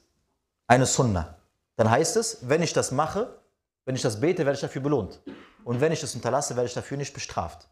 eine 0.66 0.86
Sunnah, 0.86 1.36
dann 1.76 1.90
heißt 1.90 2.16
es, 2.16 2.48
wenn 2.48 2.62
ich 2.62 2.72
das 2.72 2.92
mache, 2.92 3.40
wenn 3.84 3.96
ich 3.96 4.02
das 4.02 4.20
bete, 4.20 4.44
werde 4.44 4.54
ich 4.54 4.60
dafür 4.60 4.82
belohnt. 4.82 5.20
Und 5.64 5.80
wenn 5.80 5.92
ich 5.92 6.00
das 6.00 6.14
unterlasse, 6.14 6.54
werde 6.54 6.68
ich 6.68 6.74
dafür 6.74 6.96
nicht 6.96 7.14
bestraft. 7.14 7.68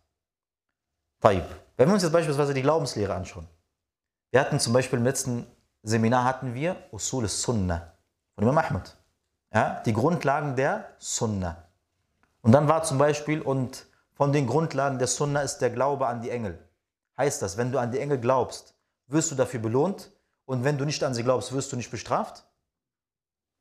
Wenn 1.23 1.45
wir 1.77 1.93
uns 1.93 2.03
jetzt 2.03 2.13
beispielsweise 2.13 2.55
die 2.55 2.63
Glaubenslehre 2.63 3.15
anschauen. 3.15 3.47
Wir 4.31 4.41
hatten 4.41 4.59
zum 4.59 4.73
Beispiel 4.73 4.99
im 4.99 5.05
letzten 5.05 5.47
Seminar 5.83 6.25
hatten 6.25 6.55
wir 6.55 6.77
Usul 6.93 7.29
Sunnah 7.29 7.93
von 8.35 8.45
Imam 8.45 8.59
Ahmad. 8.59 8.97
Ja, 9.53 9.83
die 9.85 9.93
Grundlagen 9.93 10.57
der 10.57 10.91
Sunnah. 10.99 11.65
Und 12.43 12.53
dann 12.53 12.69
war 12.69 12.83
zum 12.83 12.99
Beispiel, 12.99 13.43
und 13.43 13.87
von 14.21 14.35
den 14.35 14.47
Grundlagen 14.47 14.99
der 14.99 15.07
Sunnah 15.07 15.41
ist 15.41 15.61
der 15.61 15.71
Glaube 15.71 16.07
an 16.07 16.21
die 16.21 16.29
Engel. 16.29 16.59
Heißt 17.17 17.41
das, 17.41 17.57
wenn 17.57 17.73
du 17.73 17.79
an 17.79 17.91
die 17.91 18.01
Engel 18.01 18.19
glaubst, 18.19 18.75
wirst 19.07 19.31
du 19.31 19.35
dafür 19.35 19.61
belohnt 19.61 20.13
und 20.45 20.63
wenn 20.63 20.77
du 20.77 20.85
nicht 20.85 21.03
an 21.03 21.15
sie 21.15 21.23
glaubst, 21.23 21.55
wirst 21.55 21.73
du 21.73 21.77
nicht 21.77 21.91
bestraft? 21.91 22.45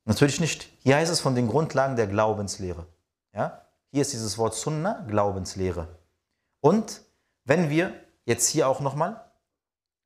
Natürlich 0.04 0.38
nicht. 0.38 0.68
Hier 0.80 0.96
heißt 0.96 1.10
es 1.10 1.18
von 1.18 1.34
den 1.34 1.48
Grundlagen 1.48 1.96
der 1.96 2.08
Glaubenslehre. 2.08 2.84
Ja? 3.32 3.62
Hier 3.90 4.02
ist 4.02 4.12
dieses 4.12 4.36
Wort 4.36 4.54
Sunnah, 4.54 5.02
Glaubenslehre. 5.08 5.88
Und 6.60 7.00
wenn 7.46 7.70
wir 7.70 7.94
jetzt 8.26 8.46
hier 8.48 8.68
auch 8.68 8.80
nochmal 8.80 9.32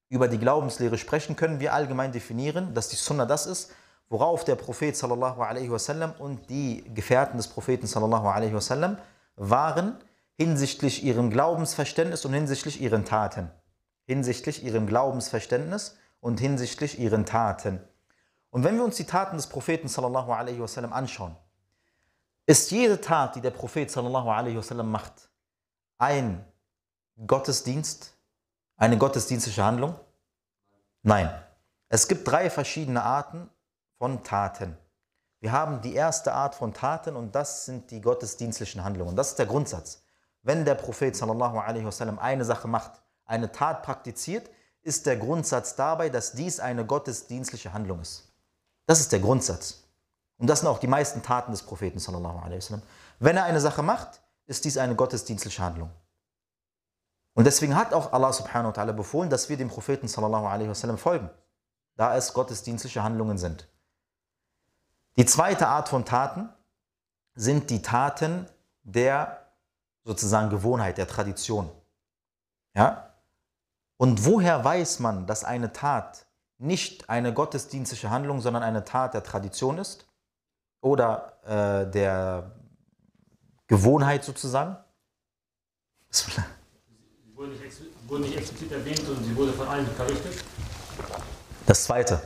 über 0.09 0.29
die 0.29 0.39
Glaubenslehre 0.39 0.99
sprechen, 0.99 1.35
können 1.35 1.59
wir 1.59 1.73
allgemein 1.73 2.13
definieren, 2.13 2.75
dass 2.75 2.91
die 2.91 2.97
Sunnah 2.97 3.27
das 3.27 3.47
ist, 3.47 3.73
worauf 4.09 4.45
der 4.45 4.55
Prophet 4.55 4.97
sallallahu 4.97 5.43
alaihi 5.43 5.73
wasallam 5.73 6.13
und 6.21 6.49
die 6.49 6.85
Gefährten 6.95 7.39
des 7.39 7.49
Propheten 7.49 7.89
sallallahu 7.89 8.29
alaihi 8.29 8.55
wasallam 8.55 8.99
waren 9.35 9.99
hinsichtlich 10.37 11.05
ihrem 11.05 11.31
Glaubensverständnis 11.31 12.25
und 12.25 12.33
hinsichtlich 12.33 12.81
ihren 12.81 13.05
Taten. 13.05 13.51
Hinsichtlich 14.07 14.65
ihrem 14.65 14.87
Glaubensverständnis 14.87 15.97
und 16.21 16.41
hinsichtlich 16.41 16.99
ihren 16.99 17.25
Taten. 17.25 17.81
Und 18.51 18.65
wenn 18.65 18.77
wir 18.77 18.85
uns 18.85 18.97
die 18.97 19.05
Taten 19.05 19.37
des 19.37 19.49
Propheten 19.49 19.89
sallallahu 19.89 20.33
alaihi 20.33 20.61
wasallam 20.61 20.93
anschauen, 20.93 21.37
ist 22.47 22.71
jede 22.71 23.01
Tat, 23.01 23.37
die 23.37 23.41
der 23.41 23.51
Prophet 23.51 23.91
sallallahu 23.91 24.29
alaihi 24.29 24.57
wasallam 24.57 24.91
macht, 24.91 25.29
ein 25.99 26.45
Gottesdienst, 27.27 28.15
eine 28.77 28.99
gottesdienstliche 28.99 29.65
Handlung? 29.65 29.99
Nein. 31.03 31.31
Es 31.89 32.09
gibt 32.09 32.27
drei 32.27 32.51
verschiedene 32.51 33.03
Arten 33.03 33.49
von 33.99 34.25
Taten. 34.25 34.77
Wir 35.41 35.53
haben 35.53 35.81
die 35.81 35.95
erste 35.95 36.33
Art 36.33 36.55
von 36.55 36.75
Taten 36.75 37.17
und 37.17 37.35
das 37.35 37.67
sind 37.67 37.91
die 37.91 38.01
gottesdienstlichen 38.01 38.83
Handlungen. 38.83 39.15
Das 39.15 39.31
ist 39.31 39.39
der 39.39 39.47
Grundsatz. 39.47 40.04
Wenn 40.45 40.65
der 40.65 40.75
Prophet 40.75 41.17
sallallahu 41.17 41.59
alaihi 41.59 41.87
wasallam 41.87 42.19
eine 42.19 42.45
Sache 42.45 42.69
macht, 42.69 43.03
eine 43.25 43.51
Tat 43.51 43.83
praktiziert, 43.83 44.51
ist 44.83 45.07
der 45.07 45.17
Grundsatz 45.17 45.75
dabei, 45.75 46.11
dass 46.11 46.33
dies 46.33 46.61
eine 46.61 46.85
gottesdienstliche 46.85 47.73
Handlung 47.73 48.01
ist. 48.01 48.31
Das 48.87 49.01
ist 49.01 49.11
der 49.11 49.21
Grundsatz. 49.21 49.85
Und 50.37 50.47
das 50.47 50.61
sind 50.61 50.69
auch 50.69 50.79
die 50.79 50.87
meisten 50.87 51.23
Taten 51.23 51.53
des 51.53 51.63
Propheten 51.63 51.99
sallallahu 51.99 52.39
alaihi 52.39 52.59
wasallam. 52.59 52.83
Wenn 53.19 53.39
er 53.39 53.45
eine 53.45 53.61
Sache 53.61 53.83
macht, 53.83 54.21
ist 54.45 54.67
dies 54.67 54.77
eine 54.77 54.95
gottesdienstliche 54.95 55.63
Handlung. 55.63 55.91
Und 57.33 57.45
deswegen 57.45 57.75
hat 57.75 57.95
auch 57.95 58.13
Allah 58.13 58.33
subhanahu 58.33 58.77
wa 58.77 58.83
ta'ala 58.83 58.93
befohlen, 58.93 59.31
dass 59.31 59.49
wir 59.49 59.57
dem 59.57 59.69
Propheten 59.69 60.09
sallallahu 60.09 60.47
alaihi 60.47 60.69
wasallam 60.69 60.99
folgen, 60.99 61.31
da 61.97 62.15
es 62.17 62.35
gottesdienstliche 62.35 63.03
Handlungen 63.03 63.39
sind. 63.39 63.67
Die 65.17 65.25
zweite 65.25 65.69
Art 65.69 65.89
von 65.89 66.05
Taten 66.05 66.51
sind 67.35 67.71
die 67.71 67.81
Taten 67.81 68.47
der 68.83 69.44
sozusagen 70.05 70.51
Gewohnheit, 70.51 70.99
der 70.99 71.09
Tradition. 71.09 71.71
Ja? 72.75 73.15
Und 73.97 74.25
woher 74.25 74.65
weiß 74.65 75.01
man, 75.01 75.27
dass 75.27 75.45
eine 75.45 75.73
Tat 75.73 76.27
nicht 76.59 77.09
eine 77.09 77.33
gottesdienstliche 77.33 78.11
Handlung, 78.11 78.41
sondern 78.41 78.63
eine 78.63 78.85
Tat 78.85 79.15
der 79.15 79.23
Tradition 79.23 79.79
ist 79.79 80.07
oder 80.81 81.39
äh, 81.45 81.91
der 81.91 82.53
Gewohnheit 83.67 84.25
sozusagen? 84.25 84.77
Sie 86.11 86.33
wurde 87.35 87.53
nicht, 87.53 87.81
wurde 88.07 88.23
nicht 88.23 88.37
explizit 88.37 88.73
erwähnt 88.73 89.09
und 89.09 89.25
sie 89.25 89.35
wurde 89.35 89.53
von 89.53 89.67
allen 89.67 89.87
verrichtet. 89.87 90.45
Das 91.67 91.85
zweite, 91.85 92.21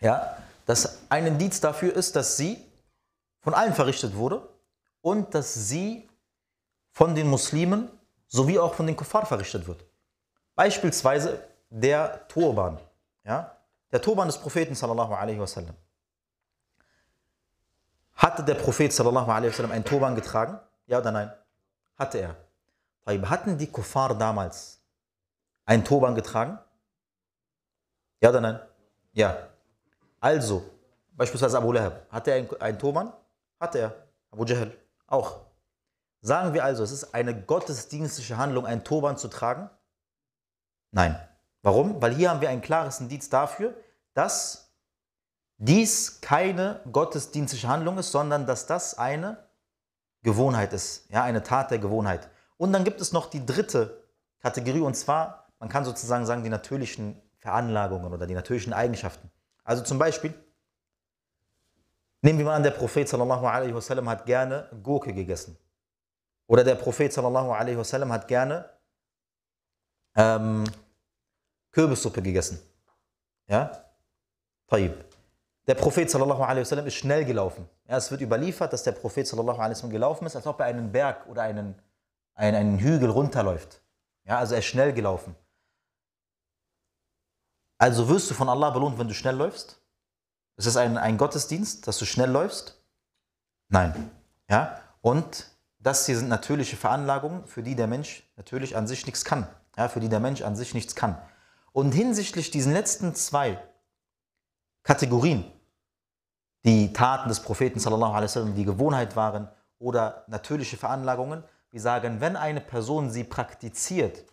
ja, 0.00 0.36
dass 0.66 1.00
ein 1.10 1.26
Indiz 1.26 1.60
dafür 1.60 1.94
ist, 1.94 2.16
dass 2.16 2.36
sie 2.36 2.58
von 3.40 3.54
allen 3.54 3.74
verrichtet 3.74 4.14
wurde 4.14 4.48
und 5.00 5.34
dass 5.34 5.52
sie 5.52 6.08
von 6.92 7.14
den 7.14 7.28
Muslimen 7.28 7.90
sowie 8.28 8.58
auch 8.58 8.74
von 8.74 8.86
den 8.86 8.96
Kuffar 8.96 9.26
verrichtet 9.26 9.66
wird. 9.66 9.84
Beispielsweise 10.54 11.42
der 11.68 12.28
Turban. 12.28 12.78
Ja? 13.24 13.56
Der 13.90 14.00
Turban 14.00 14.28
des 14.28 14.38
Propheten 14.38 14.74
sallallahu 14.74 15.12
alaihi 15.14 15.40
wasallam. 15.40 15.74
Hatte 18.14 18.44
der 18.44 18.54
Prophet 18.54 18.92
sallallahu 18.92 19.30
alaihi 19.30 19.50
wasallam 19.50 19.72
einen 19.72 19.84
Turban 19.84 20.14
getragen? 20.14 20.60
Ja 20.86 20.98
oder 20.98 21.10
nein? 21.10 21.32
Hatte 21.96 22.18
er. 22.18 22.36
Hatten 23.28 23.58
die 23.58 23.66
Kuffar 23.66 24.14
damals 24.16 24.80
einen 25.64 25.84
Turban 25.84 26.14
getragen? 26.14 26.58
Ja 28.20 28.28
oder 28.28 28.40
nein? 28.40 28.60
Ja. 29.12 29.48
Also, 30.20 30.62
beispielsweise 31.12 31.58
Abu 31.58 31.72
Lahab, 31.72 32.06
hatte 32.10 32.30
er 32.30 32.60
einen, 32.60 32.78
Turban? 32.78 33.12
Hatte 33.58 33.78
er. 33.78 33.94
Abu 34.30 34.44
Jahl 34.44 34.72
auch. 35.06 35.40
Sagen 36.22 36.54
wir 36.54 36.64
also, 36.64 36.84
es 36.84 36.92
ist 36.92 37.14
eine 37.14 37.38
gottesdienstliche 37.38 38.36
Handlung, 38.36 38.64
einen 38.64 38.84
Turban 38.84 39.16
zu 39.16 39.28
tragen? 39.28 39.68
Nein. 40.92 41.18
Warum? 41.62 42.00
Weil 42.00 42.14
hier 42.14 42.30
haben 42.30 42.40
wir 42.40 42.48
ein 42.48 42.60
klares 42.60 43.00
Indiz 43.00 43.28
dafür, 43.28 43.74
dass 44.14 44.72
dies 45.58 46.20
keine 46.20 46.80
gottesdienstliche 46.90 47.68
Handlung 47.68 47.98
ist, 47.98 48.10
sondern 48.10 48.46
dass 48.46 48.66
das 48.66 48.98
eine 48.98 49.36
Gewohnheit 50.22 50.72
ist, 50.72 51.08
ja, 51.10 51.22
eine 51.22 51.42
Tat 51.42 51.70
der 51.70 51.78
Gewohnheit. 51.78 52.28
Und 52.56 52.72
dann 52.72 52.84
gibt 52.84 53.00
es 53.00 53.12
noch 53.12 53.26
die 53.26 53.44
dritte 53.44 54.04
Kategorie 54.40 54.80
und 54.80 54.94
zwar, 54.94 55.48
man 55.58 55.68
kann 55.68 55.84
sozusagen 55.84 56.26
sagen, 56.26 56.42
die 56.42 56.48
natürlichen 56.48 57.20
Veranlagungen 57.38 58.12
oder 58.12 58.26
die 58.26 58.34
natürlichen 58.34 58.72
Eigenschaften. 58.72 59.30
Also 59.64 59.82
zum 59.82 59.98
Beispiel, 59.98 60.34
nehmen 62.22 62.38
wir 62.38 62.46
mal 62.46 62.54
an, 62.54 62.62
der 62.62 62.70
Prophet 62.72 63.08
sallallahu 63.08 63.46
alaihi 63.46 63.74
wasallam 63.74 64.08
hat 64.08 64.26
gerne 64.26 64.68
Gurke 64.82 65.12
gegessen. 65.12 65.56
Oder 66.46 66.64
der 66.64 66.74
Prophet 66.74 67.16
wasallam 67.16 68.12
hat 68.12 68.28
gerne 68.28 68.68
ähm, 70.16 70.64
Kürbissuppe 71.70 72.22
gegessen. 72.22 72.60
Ja? 73.46 73.84
Taib. 74.68 75.04
Der 75.66 75.74
Prophet 75.74 76.12
wasallam 76.12 76.86
ist 76.86 76.94
schnell 76.94 77.24
gelaufen. 77.24 77.68
Ja, 77.88 77.96
es 77.96 78.10
wird 78.10 78.20
überliefert, 78.20 78.72
dass 78.72 78.82
der 78.82 78.92
Prophet 78.92 79.30
wasallam 79.32 79.90
gelaufen 79.90 80.26
ist, 80.26 80.36
als 80.36 80.46
ob 80.46 80.60
er 80.60 80.66
einen 80.66 80.92
Berg 80.92 81.26
oder 81.28 81.42
einen, 81.42 81.80
einen, 82.34 82.56
einen 82.56 82.78
Hügel 82.78 83.10
runterläuft. 83.10 83.82
Ja, 84.24 84.38
also 84.38 84.54
er 84.54 84.60
ist 84.60 84.66
schnell 84.66 84.92
gelaufen. 84.92 85.34
Also 87.78 88.08
wirst 88.08 88.30
du 88.30 88.34
von 88.34 88.48
Allah 88.48 88.70
belohnt, 88.70 88.98
wenn 88.98 89.08
du 89.08 89.14
schnell 89.14 89.34
läufst? 89.34 89.80
Ist 90.56 90.66
es 90.66 90.76
ein, 90.76 90.96
ein 90.98 91.18
Gottesdienst, 91.18 91.88
dass 91.88 91.98
du 91.98 92.04
schnell 92.04 92.30
läufst? 92.30 92.80
Nein. 93.68 94.10
Ja? 94.48 94.80
Und 95.00 95.48
das 95.82 96.06
hier 96.06 96.16
sind 96.16 96.28
natürliche 96.28 96.76
Veranlagungen, 96.76 97.46
für 97.46 97.62
die 97.62 97.74
der 97.74 97.86
Mensch 97.86 98.22
natürlich 98.36 98.76
an 98.76 98.86
sich 98.86 99.04
nichts 99.06 99.24
kann. 99.24 99.46
Ja, 99.76 99.88
für 99.88 100.00
die 100.00 100.08
der 100.08 100.20
Mensch 100.20 100.42
an 100.42 100.54
sich 100.54 100.74
nichts 100.74 100.94
kann. 100.94 101.20
Und 101.72 101.92
hinsichtlich 101.92 102.50
diesen 102.50 102.72
letzten 102.72 103.14
zwei 103.14 103.58
Kategorien, 104.82 105.44
die 106.64 106.92
Taten 106.92 107.28
des 107.28 107.40
Propheten 107.40 107.80
sallallahu 107.80 108.12
alaihi 108.12 108.24
wasallam, 108.24 108.54
die 108.54 108.64
Gewohnheit 108.64 109.16
waren 109.16 109.48
oder 109.78 110.24
natürliche 110.28 110.76
Veranlagungen, 110.76 111.42
wir 111.70 111.80
sagen, 111.80 112.20
wenn 112.20 112.36
eine 112.36 112.60
Person 112.60 113.10
sie 113.10 113.24
praktiziert, 113.24 114.24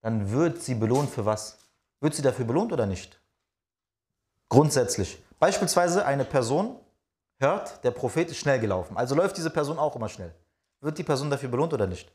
dann 0.00 0.30
wird 0.30 0.62
sie 0.62 0.74
belohnt 0.74 1.10
für 1.10 1.26
was? 1.26 1.58
Wird 2.00 2.14
sie 2.14 2.22
dafür 2.22 2.46
belohnt 2.46 2.72
oder 2.72 2.86
nicht? 2.86 3.20
Grundsätzlich. 4.48 5.22
Beispielsweise 5.38 6.06
eine 6.06 6.24
Person 6.24 6.80
hört, 7.38 7.84
der 7.84 7.90
Prophet 7.90 8.30
ist 8.30 8.38
schnell 8.38 8.58
gelaufen. 8.58 8.96
Also 8.96 9.14
läuft 9.14 9.36
diese 9.36 9.50
Person 9.50 9.78
auch 9.78 9.94
immer 9.94 10.08
schnell. 10.08 10.34
Wird 10.82 10.98
die 10.98 11.04
Person 11.04 11.30
dafür 11.30 11.48
belohnt 11.48 11.72
oder 11.72 11.86
nicht? 11.86 12.10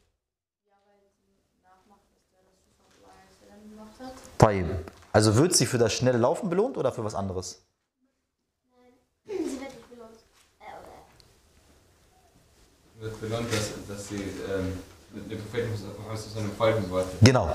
Taib. 4.37 4.65
Also 5.13 5.35
wird 5.35 5.55
sie 5.55 5.65
für 5.65 5.77
das 5.77 5.93
schnelle 5.93 6.17
Laufen 6.17 6.49
belohnt 6.49 6.77
oder 6.77 6.91
für 6.91 7.03
was 7.03 7.15
anderes? 7.15 7.65
Sie 9.25 9.31
wird 9.31 9.39
nicht 9.39 9.89
belohnt. 9.89 10.19
Äh, 10.59 10.65
oder 12.99 13.09
wird 13.09 13.21
belohnt, 13.21 13.51
dass, 13.53 13.71
dass 13.87 14.09
sie 14.09 14.15
ähm, 14.15 14.77
mit 15.13 15.31
dem 15.31 15.39
Propheten 15.39 15.73
folgen 16.57 16.89
wollte. 16.89 17.09
Genau. 17.21 17.49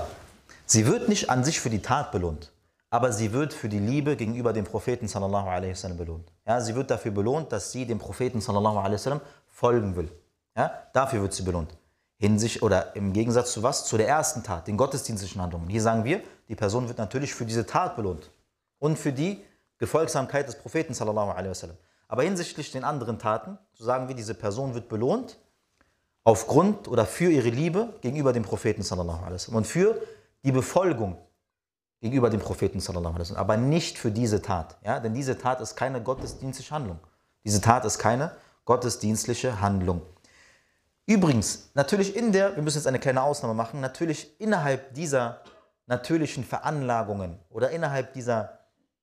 Sie 0.65 0.87
wird 0.87 1.09
nicht 1.09 1.29
an 1.29 1.43
sich 1.43 1.59
für 1.59 1.69
die 1.69 1.81
Tat 1.81 2.11
belohnt, 2.11 2.51
aber 2.89 3.13
sie 3.13 3.31
wird 3.33 3.53
für 3.53 3.69
die 3.69 3.79
Liebe 3.79 4.15
gegenüber 4.15 4.51
dem 4.51 4.65
Propheten 4.65 5.07
sallallahu 5.07 5.47
alaihi 5.47 5.71
wasallam 5.71 5.97
belohnt. 5.97 6.31
Ja, 6.47 6.59
sie 6.59 6.73
wird 6.73 6.89
dafür 6.89 7.11
belohnt, 7.11 7.51
dass 7.51 7.71
sie 7.71 7.85
dem 7.85 7.99
Propheten 7.99 8.41
sallallahu 8.41 8.79
alaihi 8.79 8.95
wasallam 8.95 9.21
folgen 9.47 9.95
will. 9.95 10.09
Ja, 10.55 10.71
dafür 10.93 11.21
wird 11.21 11.33
sie 11.33 11.43
belohnt. 11.43 11.75
Hinsicht 12.17 12.61
oder 12.61 12.95
im 12.95 13.11
Gegensatz 13.11 13.53
zu 13.53 13.63
was? 13.63 13.85
Zu 13.85 13.97
der 13.97 14.07
ersten 14.07 14.43
Tat, 14.43 14.67
den 14.67 14.77
gottesdienstlichen 14.77 15.41
Handlungen. 15.41 15.67
Hier 15.67 15.81
sagen 15.81 16.03
wir, 16.03 16.21
die 16.47 16.55
Person 16.55 16.87
wird 16.87 16.97
natürlich 16.97 17.33
für 17.33 17.45
diese 17.45 17.65
Tat 17.65 17.95
belohnt 17.95 18.31
und 18.79 18.97
für 18.97 19.11
die 19.11 19.43
Gefolgsamkeit 19.77 20.47
des 20.47 20.55
Propheten. 20.57 20.95
Aber 22.07 22.23
hinsichtlich 22.23 22.71
den 22.71 22.83
anderen 22.83 23.19
Taten, 23.19 23.57
so 23.73 23.83
sagen 23.83 24.07
wir, 24.07 24.15
diese 24.15 24.35
Person 24.35 24.73
wird 24.73 24.87
belohnt 24.87 25.37
aufgrund 26.23 26.87
oder 26.87 27.05
für 27.05 27.29
ihre 27.29 27.49
Liebe 27.49 27.93
gegenüber 28.01 28.31
dem 28.31 28.43
Propheten 28.43 28.83
und 29.53 29.67
für 29.67 30.01
die 30.43 30.51
Befolgung 30.51 31.17
gegenüber 31.99 32.29
dem 32.29 32.39
Propheten 32.39 32.81
aber 33.35 33.57
nicht 33.57 33.97
für 33.97 34.11
diese 34.11 34.41
Tat, 34.41 34.77
ja? 34.83 34.99
Denn 34.99 35.13
diese 35.13 35.37
Tat 35.37 35.61
ist 35.61 35.75
keine 35.75 36.01
gottesdienstliche 36.01 36.73
Handlung. 36.73 36.99
Diese 37.43 37.59
Tat 37.59 37.83
ist 37.85 37.97
keine 37.97 38.31
gottesdienstliche 38.65 39.59
Handlung. 39.59 40.01
Übrigens, 41.05 41.71
natürlich 41.73 42.15
in 42.15 42.31
der, 42.31 42.55
wir 42.55 42.63
müssen 42.63 42.77
jetzt 42.77 42.87
eine 42.87 42.99
kleine 42.99 43.23
Ausnahme 43.23 43.53
machen, 43.53 43.81
natürlich 43.81 44.39
innerhalb 44.39 44.93
dieser 44.93 45.41
natürlichen 45.85 46.43
Veranlagungen 46.45 47.39
oder 47.49 47.71
innerhalb 47.71 48.13
dieser 48.13 48.59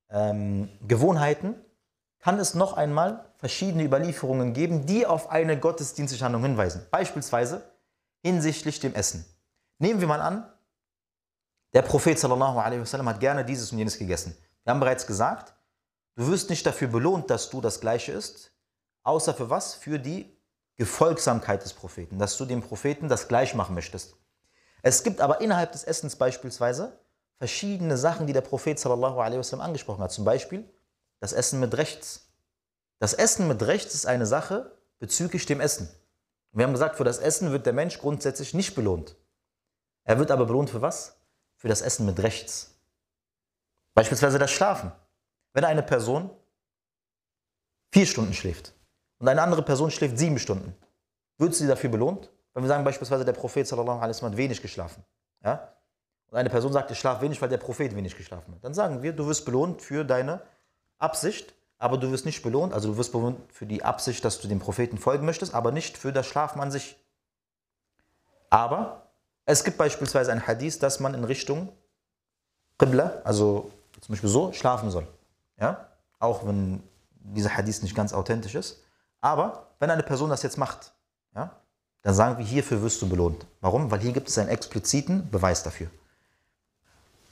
ähm, 0.09 0.69
Gewohnheiten 0.87 1.55
kann 2.19 2.39
es 2.39 2.53
noch 2.53 2.73
einmal 2.73 3.25
verschiedene 3.37 3.83
Überlieferungen 3.83 4.53
geben, 4.53 4.85
die 4.85 5.05
auf 5.05 5.29
eine 5.29 5.59
gottesdienstliche 5.59 6.23
Handlung 6.23 6.43
hinweisen. 6.43 6.85
Beispielsweise 6.91 7.63
hinsichtlich 8.23 8.79
dem 8.79 8.93
Essen. 8.93 9.25
Nehmen 9.79 9.99
wir 9.99 10.07
mal 10.07 10.21
an, 10.21 10.51
der 11.73 11.81
Prophet 11.81 12.19
sallallahu 12.19 12.59
alaihi 12.59 12.81
wasallam 12.81 13.09
hat 13.09 13.19
gerne 13.19 13.45
dieses 13.45 13.71
und 13.71 13.77
jenes 13.77 13.97
gegessen. 13.97 14.35
Wir 14.63 14.71
haben 14.71 14.79
bereits 14.79 15.07
gesagt, 15.07 15.53
du 16.15 16.27
wirst 16.27 16.49
nicht 16.49 16.65
dafür 16.65 16.87
belohnt, 16.87 17.29
dass 17.29 17.49
du 17.49 17.61
das 17.61 17.79
Gleiche 17.79 18.11
isst, 18.11 18.51
außer 19.03 19.33
für 19.33 19.49
was? 19.49 19.73
Für 19.73 19.97
die 19.97 20.37
Gefolgsamkeit 20.81 21.63
des 21.63 21.73
Propheten, 21.73 22.17
dass 22.17 22.37
du 22.37 22.45
dem 22.45 22.63
Propheten 22.63 23.07
das 23.07 23.27
gleich 23.27 23.53
machen 23.53 23.75
möchtest. 23.75 24.15
Es 24.81 25.03
gibt 25.03 25.21
aber 25.21 25.39
innerhalb 25.39 25.73
des 25.73 25.83
Essens 25.83 26.15
beispielsweise 26.15 26.99
verschiedene 27.37 27.97
Sachen, 27.97 28.25
die 28.25 28.33
der 28.33 28.41
Prophet 28.41 28.79
sallallahu 28.79 29.19
alaihi 29.19 29.37
wasallam 29.37 29.63
angesprochen 29.63 30.01
hat. 30.01 30.11
Zum 30.11 30.25
Beispiel 30.25 30.67
das 31.19 31.33
Essen 31.33 31.59
mit 31.59 31.77
rechts. 31.77 32.31
Das 32.97 33.13
Essen 33.13 33.47
mit 33.47 33.61
rechts 33.61 33.93
ist 33.93 34.07
eine 34.07 34.25
Sache 34.25 34.75
bezüglich 34.97 35.45
dem 35.45 35.61
Essen. 35.61 35.87
Wir 36.51 36.65
haben 36.65 36.73
gesagt, 36.73 36.95
für 36.95 37.03
das 37.03 37.19
Essen 37.19 37.51
wird 37.51 37.67
der 37.67 37.73
Mensch 37.73 37.99
grundsätzlich 37.99 38.55
nicht 38.55 38.73
belohnt. 38.73 39.15
Er 40.03 40.17
wird 40.17 40.31
aber 40.31 40.47
belohnt 40.47 40.71
für 40.71 40.81
was? 40.81 41.15
Für 41.57 41.67
das 41.67 41.81
Essen 41.81 42.07
mit 42.07 42.17
rechts. 42.23 42.73
Beispielsweise 43.93 44.39
das 44.39 44.49
Schlafen. 44.49 44.91
Wenn 45.53 45.63
eine 45.63 45.83
Person 45.83 46.31
vier 47.91 48.07
Stunden 48.07 48.33
schläft 48.33 48.73
und 49.21 49.27
eine 49.27 49.41
andere 49.41 49.61
Person 49.61 49.91
schläft 49.91 50.17
sieben 50.17 50.39
Stunden, 50.39 50.75
wird 51.37 51.53
sie 51.53 51.67
dafür 51.67 51.91
belohnt? 51.91 52.31
Wenn 52.53 52.63
wir 52.63 52.67
sagen 52.67 52.83
beispielsweise, 52.83 53.23
der 53.23 53.33
Prophet 53.33 53.67
sallallahu 53.67 53.99
alaihi 53.99 54.09
wasallam 54.09 54.33
hat 54.33 54.37
wenig 54.37 54.61
geschlafen. 54.61 55.03
Ja? 55.43 55.69
Und 56.31 56.37
eine 56.37 56.49
Person 56.49 56.73
sagt, 56.73 56.89
ich 56.89 56.99
schlafe 56.99 57.21
wenig, 57.21 57.41
weil 57.41 57.49
der 57.49 57.57
Prophet 57.57 57.95
wenig 57.95 58.17
geschlafen 58.17 58.55
hat. 58.55 58.63
Dann 58.63 58.73
sagen 58.73 59.03
wir, 59.03 59.13
du 59.13 59.27
wirst 59.27 59.45
belohnt 59.45 59.81
für 59.81 60.03
deine 60.03 60.41
Absicht, 60.97 61.53
aber 61.77 61.97
du 61.97 62.11
wirst 62.11 62.25
nicht 62.25 62.41
belohnt, 62.41 62.73
also 62.73 62.89
du 62.89 62.97
wirst 62.97 63.11
belohnt 63.11 63.39
für 63.53 63.65
die 63.65 63.83
Absicht, 63.83 64.25
dass 64.25 64.39
du 64.39 64.47
dem 64.47 64.59
Propheten 64.59 64.97
folgen 64.97 65.25
möchtest, 65.25 65.53
aber 65.53 65.71
nicht 65.71 65.97
für 65.97 66.11
das 66.11 66.25
Schlafen 66.25 66.59
an 66.59 66.71
sich. 66.71 66.97
Aber 68.49 69.07
es 69.45 69.63
gibt 69.63 69.77
beispielsweise 69.77 70.31
ein 70.31 70.47
Hadith, 70.47 70.79
dass 70.79 70.99
man 70.99 71.13
in 71.13 71.23
Richtung 71.23 71.69
Qibla, 72.79 73.21
also 73.23 73.71
zum 74.01 74.13
Beispiel 74.13 74.29
so, 74.29 74.51
schlafen 74.51 74.89
soll. 74.89 75.07
Ja? 75.59 75.87
Auch 76.17 76.45
wenn 76.47 76.81
dieser 77.19 77.55
Hadith 77.55 77.83
nicht 77.83 77.95
ganz 77.95 78.13
authentisch 78.13 78.55
ist. 78.55 78.81
Aber 79.21 79.67
wenn 79.79 79.89
eine 79.89 80.03
Person 80.03 80.29
das 80.29 80.43
jetzt 80.43 80.57
macht, 80.57 80.91
ja, 81.35 81.51
dann 82.01 82.13
sagen 82.13 82.37
wir, 82.37 82.45
hierfür 82.45 82.81
wirst 82.81 83.01
du 83.01 83.07
belohnt. 83.07 83.45
Warum? 83.61 83.91
Weil 83.91 83.99
hier 83.99 84.11
gibt 84.11 84.27
es 84.27 84.37
einen 84.37 84.49
expliziten 84.49 85.29
Beweis 85.29 85.63
dafür. 85.63 85.87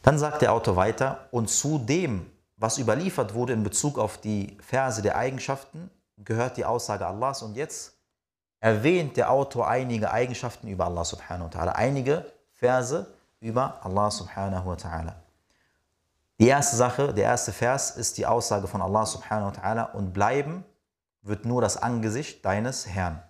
Dann 0.04 0.18
sagt 0.20 0.42
der 0.42 0.54
Autor 0.54 0.76
weiter, 0.76 1.28
und 1.32 1.50
zu 1.50 1.80
dem, 1.80 2.32
was 2.58 2.78
überliefert 2.78 3.34
wurde 3.34 3.54
in 3.54 3.64
Bezug 3.64 3.98
auf 3.98 4.20
die 4.20 4.58
Verse 4.62 5.02
der 5.02 5.18
Eigenschaften, 5.18 5.90
gehört 6.18 6.58
die 6.58 6.66
Aussage 6.66 7.06
Allahs. 7.06 7.42
Und 7.42 7.56
jetzt 7.56 7.94
erwähnt 8.60 9.18
der 9.18 9.32
Autor 9.32 9.68
einige 9.68 10.12
Eigenschaften 10.12 10.68
über 10.68 10.86
Allah 10.86 11.06
subhanahu 11.06 11.50
wa 11.52 11.60
ta'ala, 11.60 11.72
einige 11.72 12.26
Verse 12.54 13.08
über 13.40 13.80
Allah 13.84 14.12
subhanahu 14.12 14.68
wa 14.68 14.74
ta'ala. 14.74 15.14
Die 16.40 16.48
erste 16.48 16.76
Sache, 16.76 17.14
der 17.14 17.26
erste 17.26 17.52
Vers 17.52 17.92
ist 17.92 18.18
die 18.18 18.26
Aussage 18.26 18.68
von 18.68 18.82
Allah 18.82 19.06
subhanahu 19.06 19.56
wa 19.56 19.62
ta'ala 19.62 19.92
und 19.94 20.14
bleiben 20.14 20.64
wird 21.22 21.46
nur 21.46 21.62
das 21.62 21.78
Angesicht 21.78 22.44
deines 22.46 22.88
Herrn. 22.88 23.22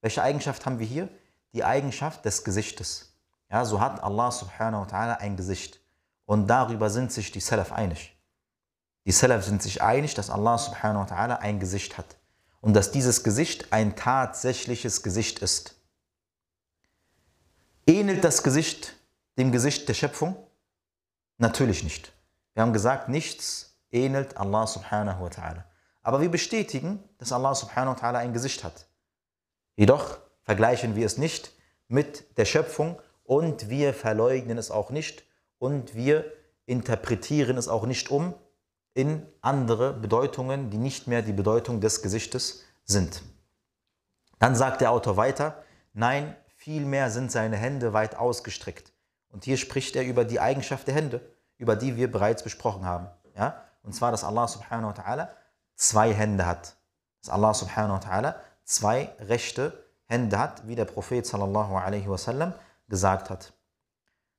Welche 0.00 0.22
Eigenschaft 0.22 0.66
haben 0.66 0.78
wir 0.78 0.86
hier? 0.86 1.08
Die 1.54 1.64
Eigenschaft 1.64 2.24
des 2.24 2.44
Gesichtes. 2.44 3.16
Ja, 3.50 3.64
so 3.64 3.80
hat 3.80 4.02
Allah 4.02 4.30
subhanahu 4.30 4.82
wa 4.82 4.86
ta'ala 4.86 5.18
ein 5.18 5.36
Gesicht. 5.36 5.80
Und 6.24 6.48
darüber 6.48 6.90
sind 6.90 7.12
sich 7.12 7.30
die 7.30 7.40
Salaf 7.40 7.72
einig. 7.72 8.16
Die 9.06 9.12
Salaf 9.12 9.44
sind 9.44 9.62
sich 9.62 9.82
einig, 9.82 10.14
dass 10.14 10.30
Allah 10.30 10.58
subhanahu 10.58 11.08
wa 11.08 11.14
ta'ala 11.14 11.36
ein 11.38 11.60
Gesicht 11.60 11.98
hat. 11.98 12.16
Und 12.60 12.74
dass 12.74 12.90
dieses 12.90 13.22
Gesicht 13.22 13.72
ein 13.72 13.94
tatsächliches 13.94 15.02
Gesicht 15.02 15.40
ist. 15.40 15.76
Ähnelt 17.86 18.24
das 18.24 18.42
Gesicht 18.42 18.96
dem 19.36 19.52
Gesicht 19.52 19.88
der 19.88 19.94
Schöpfung? 19.94 20.36
Natürlich 21.36 21.84
nicht. 21.84 22.12
Wir 22.54 22.62
haben 22.62 22.72
gesagt, 22.72 23.08
nichts 23.08 23.76
ähnelt 23.90 24.36
Allah 24.36 24.66
subhanahu 24.66 25.24
wa 25.24 25.28
ta'ala. 25.28 25.64
Aber 26.04 26.20
wir 26.20 26.30
bestätigen, 26.30 27.02
dass 27.18 27.32
Allah 27.32 27.54
subhanahu 27.54 27.96
wa 27.96 27.98
ta'ala 27.98 28.18
ein 28.18 28.32
Gesicht 28.32 28.62
hat. 28.62 28.86
Jedoch 29.74 30.18
vergleichen 30.42 30.94
wir 30.94 31.06
es 31.06 31.18
nicht 31.18 31.50
mit 31.88 32.38
der 32.38 32.44
Schöpfung 32.44 33.00
und 33.24 33.70
wir 33.70 33.94
verleugnen 33.94 34.58
es 34.58 34.70
auch 34.70 34.90
nicht 34.90 35.24
und 35.58 35.94
wir 35.94 36.30
interpretieren 36.66 37.56
es 37.56 37.68
auch 37.68 37.86
nicht 37.86 38.10
um 38.10 38.34
in 38.92 39.26
andere 39.40 39.92
Bedeutungen, 39.94 40.70
die 40.70 40.78
nicht 40.78 41.08
mehr 41.08 41.22
die 41.22 41.32
Bedeutung 41.32 41.80
des 41.80 42.02
Gesichtes 42.02 42.62
sind. 42.84 43.22
Dann 44.38 44.54
sagt 44.54 44.82
der 44.82 44.92
Autor 44.92 45.16
weiter, 45.16 45.64
nein, 45.94 46.36
vielmehr 46.54 47.10
sind 47.10 47.32
seine 47.32 47.56
Hände 47.56 47.92
weit 47.92 48.14
ausgestreckt. 48.14 48.92
Und 49.28 49.44
hier 49.44 49.56
spricht 49.56 49.96
er 49.96 50.04
über 50.04 50.24
die 50.24 50.38
Eigenschaft 50.38 50.86
der 50.86 50.94
Hände, 50.94 51.20
über 51.56 51.76
die 51.76 51.96
wir 51.96 52.12
bereits 52.12 52.42
besprochen 52.42 52.84
haben. 52.84 53.08
Ja? 53.34 53.64
Und 53.82 53.94
zwar, 53.94 54.10
dass 54.10 54.22
Allah 54.22 54.46
subhanahu 54.46 54.94
wa 54.96 55.02
ta'ala 55.02 55.28
zwei 55.76 56.12
Hände 56.12 56.46
hat. 56.46 56.76
Dass 57.22 57.30
Allah 57.30 57.54
subhanahu 57.54 57.94
wa 57.94 58.08
ta'ala 58.08 58.34
zwei 58.64 59.14
rechte 59.20 59.84
Hände 60.06 60.38
hat, 60.38 60.66
wie 60.66 60.74
der 60.74 60.84
Prophet 60.84 61.26
sallallahu 61.26 61.76
alaihi 61.76 62.08
wasallam 62.08 62.54
gesagt 62.88 63.30
hat. 63.30 63.52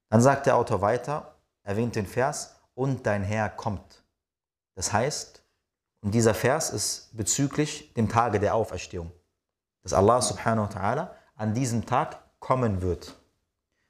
Dann 0.09 0.21
sagt 0.21 0.45
der 0.45 0.55
Autor 0.55 0.81
weiter, 0.81 1.35
erwähnt 1.63 1.95
den 1.95 2.05
Vers, 2.05 2.55
und 2.75 3.05
dein 3.05 3.23
Herr 3.23 3.49
kommt. 3.49 4.03
Das 4.75 4.91
heißt, 4.91 5.41
und 6.01 6.11
dieser 6.11 6.33
Vers 6.33 6.69
ist 6.69 7.15
bezüglich 7.15 7.93
dem 7.93 8.09
Tage 8.09 8.39
der 8.39 8.53
Auferstehung, 8.53 9.11
dass 9.81 9.93
Allah 9.93 10.21
subhanahu 10.21 10.67
wa 10.67 10.79
ta'ala 10.79 11.09
an 11.35 11.53
diesem 11.53 11.85
Tag 11.85 12.17
kommen 12.39 12.81
wird. 12.81 13.15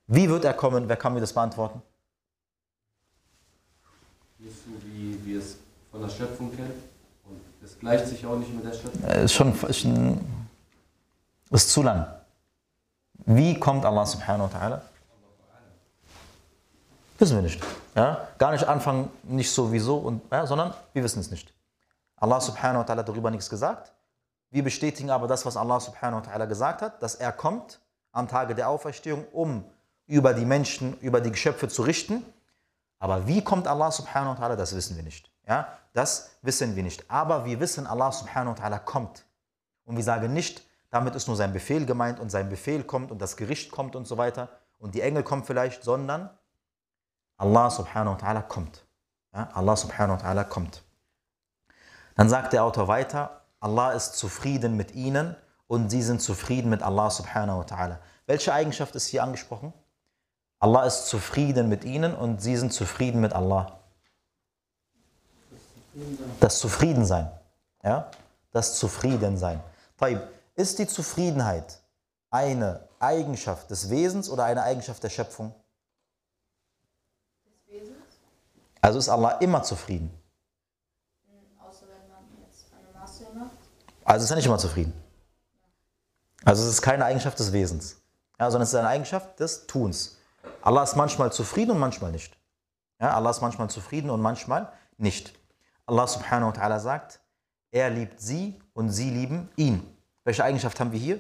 Wie 0.08 0.30
wird 0.30 0.46
er 0.46 0.54
kommen? 0.54 0.88
Wer 0.88 0.98
kann 0.98 1.14
mir 1.14 1.20
das 1.20 1.34
beantworten? 1.34 1.82
Nicht 4.38 4.56
so 4.56 4.72
wie 4.84 5.20
wir 5.26 5.40
es 5.40 5.58
von 5.92 6.02
der 6.02 6.10
Schöpfung 6.10 6.56
kennen 6.56 6.95
Das 7.66 7.80
gleicht 7.80 8.06
sich 8.06 8.24
auch 8.28 8.38
nicht 8.38 8.54
mit 8.54 8.64
der 8.64 8.74
Schöpfung. 8.74 9.04
Äh, 9.10 9.24
Ist 9.24 9.34
schon 9.34 9.52
ist, 9.64 9.88
ist 11.50 11.70
zu 11.72 11.82
lang. 11.82 12.06
Wie 13.26 13.60
kommt 13.60 13.84
Allah 13.84 14.06
subhanahu 14.06 14.54
wa 14.54 14.60
ta'ala? 14.60 14.82
Wissen 17.18 17.38
wir 17.38 17.42
nicht. 17.42 17.60
Ja? 17.96 18.28
Gar 18.38 18.52
nicht 18.52 18.68
anfangen, 18.68 19.10
nicht 19.24 19.52
sowieso, 19.52 19.98
und, 19.98 20.22
ja, 20.32 20.46
sondern 20.46 20.76
wir 20.94 21.04
wissen 21.04 21.20
es 21.22 21.32
nicht. 21.32 21.56
Allah 22.18 22.40
subhanahu 22.40 22.82
wa 22.82 22.84
ta'ala 22.84 23.00
hat 23.00 23.10
darüber 23.10 23.32
nichts 23.32 23.50
gesagt. 23.50 23.94
Wir 24.52 24.64
bestätigen 24.64 25.10
aber 25.10 25.28
das, 25.28 25.44
was 25.44 25.58
Allah 25.58 25.80
subhanahu 25.80 26.24
wa 26.24 26.32
ta'ala 26.32 26.46
gesagt 26.46 26.84
hat, 26.84 27.02
dass 27.02 27.16
er 27.16 27.32
kommt 27.32 27.80
am 28.12 28.28
Tage 28.28 28.54
der 28.54 28.70
Auferstehung, 28.70 29.26
um 29.32 29.66
über 30.06 30.36
die 30.36 30.46
Menschen, 30.46 31.00
über 31.00 31.20
die 31.20 31.32
Geschöpfe 31.32 31.68
zu 31.68 31.82
richten. 31.82 32.24
Aber 33.00 33.26
wie 33.26 33.44
kommt 33.44 33.68
Allah 33.68 33.90
subhanahu 33.90 34.38
wa 34.38 34.46
ta'ala, 34.46 34.56
das 34.56 34.76
wissen 34.76 34.96
wir 34.96 35.04
nicht. 35.04 35.32
Ja? 35.48 35.68
Das 35.94 36.32
wissen 36.42 36.76
wir 36.76 36.84
nicht. 36.84 37.10
Aber 37.10 37.46
wir 37.46 37.60
wissen, 37.60 37.88
Allah 37.88 38.12
subhanahu 38.12 38.58
wa 38.58 38.64
ta'ala 38.64 38.80
kommt. 38.80 39.26
Und 39.86 39.96
wir 39.96 40.04
sagen 40.04 40.34
nicht, 40.34 40.66
damit 40.90 41.16
ist 41.16 41.28
nur 41.28 41.36
sein 41.36 41.54
Befehl 41.54 41.86
gemeint 41.86 42.20
und 42.20 42.30
sein 42.30 42.50
Befehl 42.50 42.84
kommt 42.84 43.12
und 43.12 43.22
das 43.22 43.38
Gericht 43.38 43.72
kommt 43.72 43.96
und 43.96 44.08
so 44.08 44.18
weiter 44.18 44.50
und 44.80 44.96
die 44.96 45.02
Engel 45.02 45.24
kommen 45.24 45.44
vielleicht, 45.44 45.84
sondern 45.84 46.30
Allah 47.38 47.70
subhanahu 47.70 48.16
wa 48.16 48.18
ta'ala 48.18 48.42
kommt. 48.42 48.86
Ja? 49.34 49.50
Allah 49.54 49.76
subhanahu 49.76 50.20
wa 50.20 50.26
ta'ala 50.26 50.44
kommt. 50.44 50.84
Dann 52.16 52.30
sagt 52.30 52.54
der 52.54 52.64
Autor 52.64 52.88
weiter, 52.88 53.42
Allah 53.60 53.92
ist 53.92 54.14
zufrieden 54.14 54.78
mit 54.78 54.96
ihnen 54.96 55.36
und 55.68 55.90
sie 55.90 56.02
sind 56.02 56.22
zufrieden 56.22 56.70
mit 56.70 56.82
Allah 56.82 57.10
subhanahu 57.10 57.60
wa 57.60 57.64
ta'ala. 57.64 57.98
Welche 58.26 58.54
Eigenschaft 58.54 58.96
ist 58.96 59.08
hier 59.08 59.24
angesprochen? 59.24 59.74
Allah 60.60 60.86
ist 60.86 61.08
zufrieden 61.08 61.68
mit 61.68 61.84
ihnen 61.84 62.16
und 62.16 62.42
sie 62.42 62.56
sind 62.56 62.72
zufrieden 62.72 63.20
mit 63.22 63.34
Allah. 63.34 63.80
Das 66.40 66.60
Zufriedensein. 66.60 67.32
Ja? 67.84 68.12
Das 68.52 68.76
Zufriedensein. 68.76 69.62
Ist 70.56 70.80
die 70.80 70.88
Zufriedenheit 70.88 71.80
eine 72.30 72.88
Eigenschaft 73.00 73.70
des 73.70 73.90
Wesens 73.90 74.30
oder 74.30 74.46
eine 74.46 74.64
Eigenschaft 74.64 75.04
der 75.04 75.10
Schöpfung? 75.10 75.54
Des 77.46 77.74
Wesens. 77.74 77.98
Also 78.82 79.00
ist 79.00 79.10
Allah 79.10 79.32
immer 79.40 79.64
zufrieden. 79.64 80.12
Außer 81.60 81.86
wenn 81.88 82.10
man 82.10 82.24
jetzt 82.48 82.66
eine 82.74 82.98
Masse 83.00 83.26
macht. 83.34 83.58
Also 84.04 84.24
ist 84.24 84.30
er 84.30 84.36
nicht 84.38 84.46
immer 84.46 84.58
zufrieden. 84.58 84.94
Also 86.44 86.64
es 86.64 86.70
ist 86.70 86.82
keine 86.82 87.06
Eigenschaft 87.06 87.40
des 87.40 87.52
Wesens, 87.54 87.98
ja, 88.40 88.52
sondern 88.52 88.64
es 88.64 88.70
ist 88.70 88.76
eine 88.76 88.88
Eigenschaft 88.88 89.40
des 89.40 89.66
Tuns. 89.66 90.18
Allah 90.62 90.84
ist 90.84 90.96
manchmal 90.96 91.32
zufrieden 91.32 91.72
und 91.72 91.80
manchmal 91.80 92.12
nicht. 92.12 92.38
Ja, 93.00 93.16
Allah 93.16 93.32
ist 93.32 93.42
manchmal 93.42 93.70
zufrieden 93.70 94.10
und 94.12 94.22
manchmal 94.22 94.72
nicht. 94.98 95.34
Allah 95.86 96.08
subhanahu 96.08 96.48
wa 96.48 96.54
ta'ala 96.54 96.80
sagt, 96.80 97.20
er 97.72 97.90
liebt 97.90 98.20
sie 98.20 98.60
und 98.74 98.90
sie 98.90 99.10
lieben 99.10 99.50
ihn. 99.56 99.86
Welche 100.24 100.44
Eigenschaft 100.44 100.80
haben 100.80 100.92
wir 100.92 101.00
hier? 101.00 101.20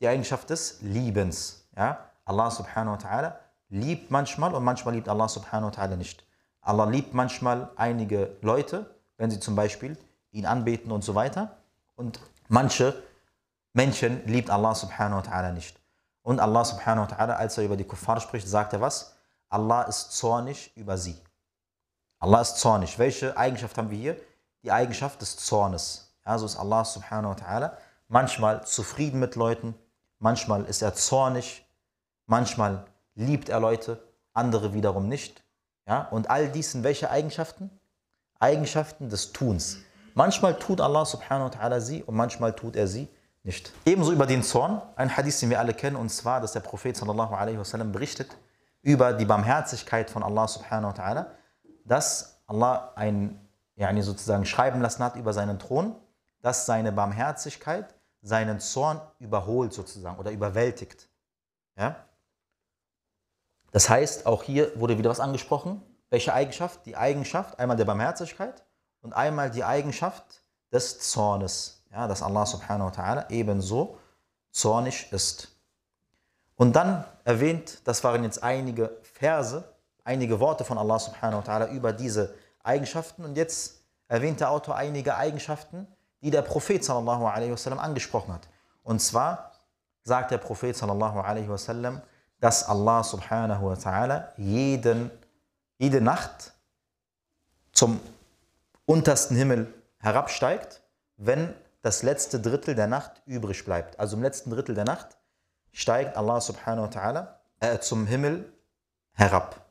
Die 0.00 0.08
Eigenschaft 0.08 0.50
des 0.50 0.80
Liebens. 0.80 1.68
Ja? 1.76 2.10
Allah 2.24 2.50
subhanahu 2.50 2.94
wa 2.94 2.98
ta'ala 2.98 3.36
liebt 3.68 4.10
manchmal 4.10 4.54
und 4.54 4.64
manchmal 4.64 4.94
liebt 4.94 5.08
Allah 5.08 5.28
subhanahu 5.28 5.72
wa 5.72 5.82
ta'ala 5.82 5.96
nicht. 5.96 6.24
Allah 6.60 6.84
liebt 6.84 7.14
manchmal 7.14 7.70
einige 7.76 8.36
Leute, 8.40 8.86
wenn 9.16 9.30
sie 9.30 9.40
zum 9.40 9.54
Beispiel 9.54 9.96
ihn 10.30 10.46
anbeten 10.46 10.90
und 10.90 11.02
so 11.02 11.14
weiter. 11.14 11.56
Und 11.94 12.20
manche 12.48 13.02
Menschen 13.72 14.26
liebt 14.26 14.50
Allah 14.50 14.74
subhanahu 14.74 15.24
wa 15.24 15.30
ta'ala 15.30 15.52
nicht. 15.52 15.78
Und 16.22 16.40
Allah 16.40 16.64
subhanahu 16.64 17.10
wa 17.10 17.14
ta'ala, 17.14 17.32
als 17.34 17.58
er 17.58 17.64
über 17.64 17.76
die 17.76 17.84
Kuffar 17.84 18.20
spricht, 18.20 18.48
sagt 18.48 18.72
er 18.72 18.80
was? 18.80 19.14
Allah 19.48 19.82
ist 19.82 20.12
zornig 20.12 20.72
über 20.76 20.96
sie. 20.96 21.16
Allah 22.22 22.40
ist 22.40 22.58
zornig. 22.58 23.00
Welche 23.00 23.36
Eigenschaft 23.36 23.76
haben 23.76 23.90
wir 23.90 23.98
hier? 23.98 24.16
Die 24.62 24.70
Eigenschaft 24.70 25.20
des 25.20 25.36
Zornes. 25.38 26.14
Ja, 26.24 26.38
so 26.38 26.46
ist 26.46 26.56
Allah 26.56 26.84
subhanahu 26.84 27.32
wa 27.32 27.34
ta'ala 27.34 27.72
manchmal 28.06 28.64
zufrieden 28.64 29.18
mit 29.18 29.34
Leuten, 29.34 29.74
manchmal 30.20 30.64
ist 30.66 30.82
er 30.82 30.94
zornig, 30.94 31.66
manchmal 32.26 32.84
liebt 33.16 33.48
er 33.48 33.58
Leute, 33.58 34.00
andere 34.34 34.72
wiederum 34.72 35.08
nicht. 35.08 35.42
Ja, 35.88 36.06
und 36.12 36.30
all 36.30 36.48
dies 36.48 36.70
sind 36.70 36.84
welche 36.84 37.10
Eigenschaften? 37.10 37.70
Eigenschaften 38.38 39.08
des 39.08 39.32
Tuns. 39.32 39.78
Manchmal 40.14 40.56
tut 40.56 40.80
Allah 40.80 41.04
subhanahu 41.04 41.52
wa 41.52 41.58
ta'ala 41.58 41.80
sie 41.80 42.04
und 42.04 42.14
manchmal 42.14 42.52
tut 42.52 42.76
er 42.76 42.86
sie 42.86 43.08
nicht. 43.42 43.72
Ebenso 43.84 44.12
über 44.12 44.26
den 44.26 44.44
Zorn, 44.44 44.80
ein 44.94 45.16
Hadith, 45.16 45.40
den 45.40 45.50
wir 45.50 45.58
alle 45.58 45.74
kennen, 45.74 45.96
und 45.96 46.10
zwar, 46.10 46.40
dass 46.40 46.52
der 46.52 46.60
Prophet 46.60 46.96
sallallahu 46.96 47.34
alaihi 47.34 47.58
wasallam 47.58 47.90
berichtet 47.90 48.36
über 48.82 49.12
die 49.12 49.24
Barmherzigkeit 49.24 50.08
von 50.08 50.22
Allah 50.22 50.46
subhanahu 50.46 50.96
wa 50.96 51.02
ta'ala, 51.02 51.26
dass 51.84 52.40
Allah 52.46 52.92
ein, 52.94 53.40
yani 53.76 54.02
sozusagen 54.02 54.44
schreiben 54.44 54.80
lassen 54.80 55.02
hat 55.02 55.16
über 55.16 55.32
seinen 55.32 55.58
Thron, 55.58 55.96
dass 56.40 56.66
seine 56.66 56.92
Barmherzigkeit 56.92 57.94
seinen 58.22 58.60
Zorn 58.60 59.00
überholt 59.18 59.72
sozusagen 59.72 60.18
oder 60.18 60.30
überwältigt. 60.30 61.08
Ja? 61.76 61.96
Das 63.72 63.88
heißt, 63.88 64.26
auch 64.26 64.42
hier 64.42 64.78
wurde 64.78 64.98
wieder 64.98 65.10
was 65.10 65.20
angesprochen. 65.20 65.82
Welche 66.10 66.32
Eigenschaft? 66.32 66.84
Die 66.86 66.96
Eigenschaft 66.96 67.58
einmal 67.58 67.76
der 67.76 67.86
Barmherzigkeit 67.86 68.62
und 69.00 69.12
einmal 69.14 69.50
die 69.50 69.64
Eigenschaft 69.64 70.42
des 70.70 71.00
Zornes. 71.00 71.82
Ja, 71.90 72.06
dass 72.06 72.22
Allah 72.22 72.46
subhanahu 72.46 72.90
wa 72.90 72.92
ta'ala 72.92 73.30
ebenso 73.30 73.98
zornig 74.50 75.12
ist. 75.12 75.48
Und 76.56 76.74
dann 76.74 77.04
erwähnt, 77.24 77.80
das 77.84 78.04
waren 78.04 78.24
jetzt 78.24 78.42
einige 78.42 78.96
Verse, 79.02 79.64
einige 80.04 80.40
Worte 80.40 80.64
von 80.64 80.78
Allah 80.78 80.98
subhanahu 80.98 81.46
wa 81.46 81.52
ta'ala 81.52 81.70
über 81.70 81.92
diese 81.92 82.34
Eigenschaften. 82.62 83.24
Und 83.24 83.36
jetzt 83.36 83.82
erwähnt 84.08 84.40
der 84.40 84.50
Autor 84.50 84.76
einige 84.76 85.16
Eigenschaften, 85.16 85.86
die 86.22 86.30
der 86.30 86.42
Prophet 86.42 86.84
sallallahu 86.84 87.26
alaihi 87.26 87.52
wasallam 87.52 87.78
angesprochen 87.78 88.32
hat. 88.32 88.48
Und 88.82 89.00
zwar 89.00 89.52
sagt 90.04 90.30
der 90.30 90.38
Prophet 90.38 90.76
sallallahu 90.76 91.20
alaihi 91.20 91.48
wasallam, 91.48 92.00
dass 92.40 92.68
Allah 92.68 93.04
subhanahu 93.04 93.66
wa 93.66 93.74
ta'ala 93.74 94.28
jeden, 94.36 95.10
jede 95.78 96.00
Nacht 96.00 96.52
zum 97.72 98.00
untersten 98.84 99.36
Himmel 99.36 99.72
herabsteigt, 99.98 100.82
wenn 101.16 101.54
das 101.82 102.02
letzte 102.02 102.40
Drittel 102.40 102.74
der 102.74 102.86
Nacht 102.86 103.22
übrig 103.26 103.64
bleibt. 103.64 103.98
Also 103.98 104.16
im 104.16 104.22
letzten 104.22 104.50
Drittel 104.50 104.74
der 104.74 104.84
Nacht 104.84 105.16
steigt 105.72 106.16
Allah 106.16 106.40
subhanahu 106.40 106.86
wa 106.86 107.00
ta'ala 107.00 107.26
äh, 107.60 107.78
zum 107.78 108.06
Himmel 108.06 108.52
herab. 109.12 109.61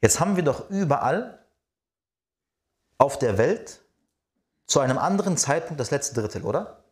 Jetzt 0.00 0.20
haben 0.20 0.36
wir 0.36 0.42
doch 0.42 0.70
überall 0.70 1.44
auf 2.98 3.18
der 3.18 3.38
Welt 3.38 3.80
zu 4.66 4.80
einem 4.80 4.98
anderen 4.98 5.36
Zeitpunkt 5.36 5.80
das 5.80 5.90
letzte 5.90 6.20
Drittel, 6.20 6.42
oder? 6.42 6.84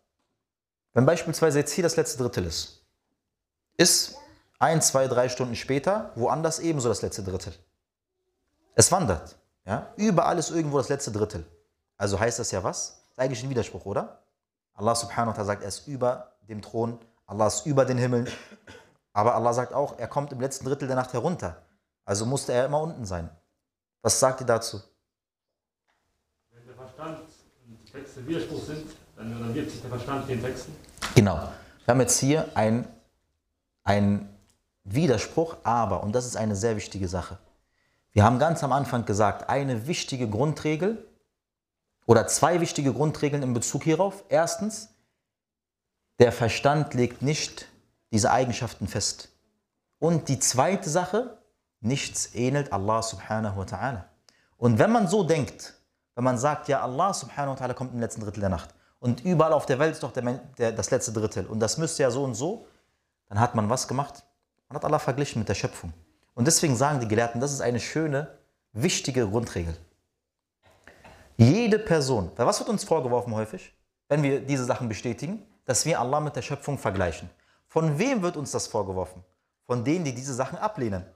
Wenn 0.93 1.07
beispielsweise 1.07 1.59
jetzt 1.59 1.73
hier 1.73 1.83
das 1.83 1.97
letzte 1.97 2.19
Drittel 2.19 2.45
ist, 2.45 2.85
ist 3.77 4.17
ein, 4.59 4.83
zwei, 4.83 5.09
drei 5.09 5.29
Stunden 5.29 5.57
später 5.57 6.13
woanders 6.15 6.59
ebenso 6.59 6.89
das 6.89 7.03
letzte 7.03 7.23
Drittel. 7.23 7.55
Es 8.75 8.93
wandert. 8.93 9.37
Ja? 9.65 9.93
Überall 9.97 10.39
ist 10.39 10.51
irgendwo 10.51 10.79
das 10.79 10.89
letzte 10.89 11.13
Drittel. 11.13 11.47
Also 11.97 12.19
heißt 12.19 12.39
das 12.39 12.51
ja 12.51 12.63
was? 12.63 12.89
Das 12.89 13.13
ist 13.13 13.19
eigentlich 13.19 13.43
ein 13.43 13.51
Widerspruch, 13.51 13.85
oder? 13.87 14.23
Allah 14.75 14.95
subhanahu 14.95 15.35
wa 15.35 15.41
ta'ala 15.41 15.45
sagt, 15.45 15.63
er 15.63 15.69
ist 15.69 15.87
über 15.87 16.33
dem 16.49 16.63
Thron, 16.63 16.99
Allah 17.27 17.47
ist 17.47 17.67
über 17.67 17.85
den 17.85 17.99
Himmeln. 17.99 18.29
Aber 19.13 19.35
Allah 19.35 19.53
sagt 19.53 19.73
auch, 19.75 19.99
er 19.99 20.09
kommt 20.09 20.33
im 20.33 20.41
letzten 20.41 20.65
Drittel 20.65 20.87
der 20.89 20.97
Nacht 20.97 21.13
herunter. 21.13 21.63
Also 22.05 22.27
musste 22.27 22.53
er 22.53 22.67
immer 22.67 22.81
unten 22.81 23.05
sein. 23.05 23.31
Was 24.01 24.19
sagt 24.19 24.41
ihr 24.41 24.47
dazu? 24.47 24.81
Wenn 26.51 26.67
der 26.67 26.75
Verstand 26.75 27.21
und 27.67 27.79
die 27.81 27.93
Texte 27.93 28.27
Widerspruch 28.27 28.65
sind, 28.65 28.91
dann, 29.17 29.55
wirft 29.55 29.71
sich 29.71 29.81
der 29.81 29.91
Verstand 29.91 30.29
den 30.29 30.43
Texten. 30.43 30.75
Genau. 31.15 31.37
Wir 31.85 31.93
haben 31.93 32.01
jetzt 32.01 32.19
hier 32.19 32.49
ein, 32.55 32.89
ein 33.85 34.29
Widerspruch, 34.85 35.57
aber, 35.63 36.03
und 36.03 36.13
das 36.13 36.27
ist 36.27 36.37
eine 36.37 36.57
sehr 36.57 36.77
wichtige 36.77 37.09
Sache. 37.09 37.39
Wir 38.13 38.25
haben 38.25 38.39
ganz 38.39 38.65
am 38.65 38.73
Anfang 38.73 39.05
gesagt, 39.05 39.49
eine 39.49 39.87
wichtige 39.87 40.29
Grundregel 40.29 41.07
oder 42.07 42.27
zwei 42.27 42.61
wichtige 42.61 42.93
Grundregeln 42.93 43.43
in 43.43 43.55
Bezug 43.55 43.85
hierauf. 43.85 44.25
Erstens, 44.29 44.89
der 46.19 46.33
Verstand 46.33 46.95
legt 46.95 47.23
nicht 47.23 47.69
diese 48.13 48.31
Eigenschaften 48.31 48.87
fest. 48.87 49.31
Und 49.99 50.29
die 50.29 50.39
zweite 50.39 50.89
Sache, 50.89 51.39
nichts 51.81 52.35
ähnelt 52.35 52.73
Allah 52.73 53.03
subhanahu 53.03 53.57
wa 53.57 53.63
ta'ala. 53.65 54.05
Und 54.57 54.79
wenn 54.79 54.93
man 54.93 55.09
so 55.09 55.25
denkt, 55.25 55.75
wenn 56.15 56.25
man 56.25 56.39
sagt, 56.39 56.69
ja, 56.69 56.83
Allah 56.83 57.13
subhanahu 57.15 57.59
wa 57.59 57.65
ta'ala 57.65 57.75
kommt 57.75 57.93
im 57.95 58.01
letzten 58.01 58.21
Drittel 58.21 58.41
der 58.41 58.51
Nacht 58.51 58.75
und 59.01 59.25
überall 59.25 59.53
auf 59.53 59.67
der 59.67 59.79
Welt 59.79 59.93
ist 59.93 60.03
doch 60.03 60.13
der, 60.13 60.23
der, 60.59 60.73
das 60.73 60.91
letzte 60.91 61.13
Drittel 61.13 61.47
und 61.47 61.59
das 61.61 61.79
müsste 61.79 62.03
ja 62.03 62.11
so 62.11 62.23
und 62.23 62.35
so, 62.35 62.67
dann 63.29 63.41
hat 63.41 63.55
man 63.55 63.69
was 63.71 63.89
gemacht? 63.89 64.23
Man 64.69 64.77
hat 64.77 64.85
Allah 64.85 64.99
verglichen 64.99 65.41
mit 65.41 65.49
der 65.49 65.55
Schöpfung. 65.55 65.93
Und 66.35 66.47
deswegen 66.47 66.77
sagen 66.77 67.01
die 67.01 67.09
Gelehrten, 67.09 67.41
das 67.41 67.53
ist 67.53 67.61
eine 67.61 67.81
schöne, 67.81 68.39
wichtige 68.73 69.29
Grundregel. 69.29 69.77
Jede 71.37 71.79
Person, 71.79 72.31
weil 72.37 72.47
was 72.47 72.59
wird 72.61 72.69
uns 72.69 72.85
vorgeworfen 72.85 73.35
häufig, 73.35 73.75
wenn 74.09 74.23
wir 74.23 74.41
diese 74.41 74.65
Sachen 74.65 74.89
bestätigen, 74.89 75.43
dass 75.65 75.87
wir 75.87 75.99
Allah 75.99 76.21
mit 76.21 76.37
der 76.37 76.43
Schöpfung 76.43 76.79
vergleichen. 76.79 77.31
Von 77.73 77.99
wem 77.99 78.21
wird 78.21 78.37
uns 78.37 78.51
das 78.51 78.67
vorgeworfen? 78.67 79.25
Von 79.65 79.83
denen, 79.83 80.05
die 80.05 80.15
diese 80.15 80.35
Sachen 80.35 80.59
ablehnen. 80.59 81.07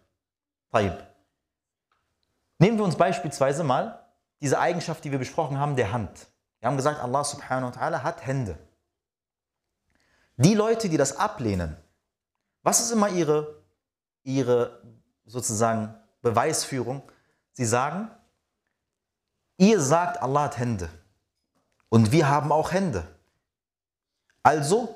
Taib. 0.73 1.07
Nehmen 2.59 2.79
wir 2.79 2.85
uns 2.87 2.97
beispielsweise 2.97 3.63
mal 3.63 4.03
diese 4.41 4.59
Eigenschaft, 4.59 5.05
die 5.05 5.13
wir 5.13 5.19
besprochen 5.19 5.59
haben, 5.59 5.77
der 5.77 5.93
Hand. 5.93 6.29
Wir 6.61 6.69
haben 6.69 6.79
gesagt, 6.79 6.99
Allah 6.99 7.25
subhanahu 7.25 7.75
wa 7.75 7.79
ta'ala 7.79 8.03
hat 8.03 8.27
Hände. 8.27 8.59
Die 10.39 10.55
Leute, 10.55 10.89
die 10.89 10.97
das 10.97 11.19
ablehnen, 11.19 11.77
was 12.63 12.81
ist 12.81 12.91
immer 12.91 13.11
ihre, 13.11 13.63
ihre 14.23 14.81
sozusagen 15.27 15.95
Beweisführung? 16.23 17.03
Sie 17.53 17.67
sagen, 17.67 18.11
ihr 19.59 19.79
sagt, 19.79 20.23
Allah 20.23 20.45
hat 20.45 20.57
Hände 20.57 20.89
und 21.91 22.13
wir 22.13 22.31
haben 22.31 22.51
auch 22.51 22.73
Hände. 22.73 23.07
Also 24.43 24.96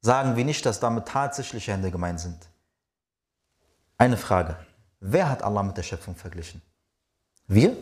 sagen 0.00 0.36
wir 0.36 0.44
nicht, 0.44 0.64
dass 0.66 0.80
damit 0.80 1.08
tatsächliche 1.08 1.72
Hände 1.72 1.90
gemeint 1.90 2.20
sind. 2.20 2.48
Eine 3.96 4.16
Frage. 4.16 4.56
Wer 5.00 5.28
hat 5.28 5.42
Allah 5.42 5.62
mit 5.62 5.76
der 5.76 5.82
Schöpfung 5.82 6.14
verglichen? 6.14 6.62
Wir? 7.46 7.76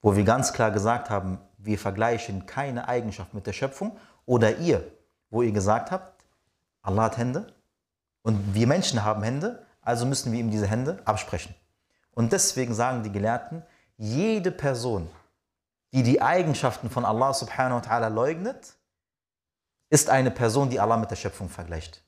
Wo 0.00 0.16
wir 0.16 0.24
ganz 0.24 0.52
klar 0.52 0.70
gesagt 0.70 1.10
haben, 1.10 1.38
wir 1.58 1.78
vergleichen 1.78 2.46
keine 2.46 2.88
Eigenschaft 2.88 3.34
mit 3.34 3.46
der 3.46 3.52
Schöpfung. 3.52 3.96
Oder 4.26 4.58
ihr, 4.58 4.84
wo 5.28 5.42
ihr 5.42 5.52
gesagt 5.52 5.90
habt, 5.90 6.24
Allah 6.82 7.04
hat 7.04 7.18
Hände 7.18 7.52
und 8.22 8.54
wir 8.54 8.66
Menschen 8.66 9.04
haben 9.04 9.22
Hände, 9.22 9.66
also 9.82 10.06
müssen 10.06 10.32
wir 10.32 10.40
ihm 10.40 10.50
diese 10.50 10.66
Hände 10.66 11.00
absprechen. 11.04 11.54
Und 12.12 12.32
deswegen 12.32 12.74
sagen 12.74 13.02
die 13.02 13.12
Gelehrten, 13.12 13.62
jede 13.96 14.50
Person, 14.50 15.08
die 15.92 16.02
die 16.02 16.22
Eigenschaften 16.22 16.90
von 16.90 17.04
Allah 17.04 17.34
subhanahu 17.34 17.82
wa 17.82 17.88
ta'ala 17.88 18.08
leugnet, 18.08 18.74
ist 19.90 20.08
eine 20.08 20.30
Person, 20.30 20.70
die 20.70 20.80
Allah 20.80 20.96
mit 20.96 21.10
der 21.10 21.16
Schöpfung 21.16 21.48
vergleicht. 21.48 22.02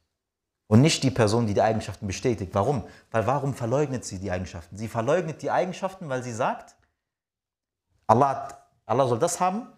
Und 0.68 0.80
nicht 0.80 1.02
die 1.02 1.10
Person, 1.10 1.46
die 1.46 1.54
die 1.54 1.60
Eigenschaften 1.60 2.06
bestätigt. 2.06 2.54
Warum? 2.54 2.84
Weil 3.10 3.26
warum 3.26 3.52
verleugnet 3.52 4.04
sie 4.04 4.18
die 4.18 4.30
Eigenschaften? 4.30 4.76
Sie 4.78 4.88
verleugnet 4.88 5.42
die 5.42 5.50
Eigenschaften, 5.50 6.08
weil 6.08 6.22
sie 6.22 6.32
sagt, 6.32 6.76
Allah, 8.06 8.48
Allah 8.86 9.06
soll 9.06 9.18
das 9.18 9.40
haben. 9.40 9.68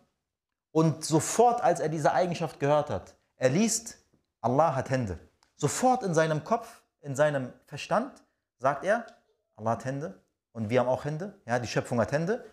Und 0.71 1.05
sofort, 1.05 1.63
als 1.63 1.81
er 1.81 1.89
diese 1.89 2.13
Eigenschaft 2.13 2.61
gehört 2.61 2.91
hat, 2.91 3.15
er 3.37 3.49
liest, 3.49 3.99
Allah 4.41 4.75
hat 4.77 4.91
Hände. 4.91 5.19
Sofort 5.57 6.03
in 6.03 6.15
seinem 6.15 6.45
Kopf, 6.45 6.83
in 7.01 7.17
seinem 7.17 7.53
Verstand 7.67 8.13
sagt 8.59 8.85
er, 8.85 9.07
Allah 9.57 9.73
hat 9.73 9.85
Hände 9.85 10.23
und 10.53 10.71
wir 10.71 10.81
haben 10.81 10.89
auch 10.89 11.05
Hände. 11.05 11.41
Ja, 11.47 11.59
die 11.59 11.69
Schöpfung 11.69 12.01
hat 12.01 12.13
Hände. 12.13 12.45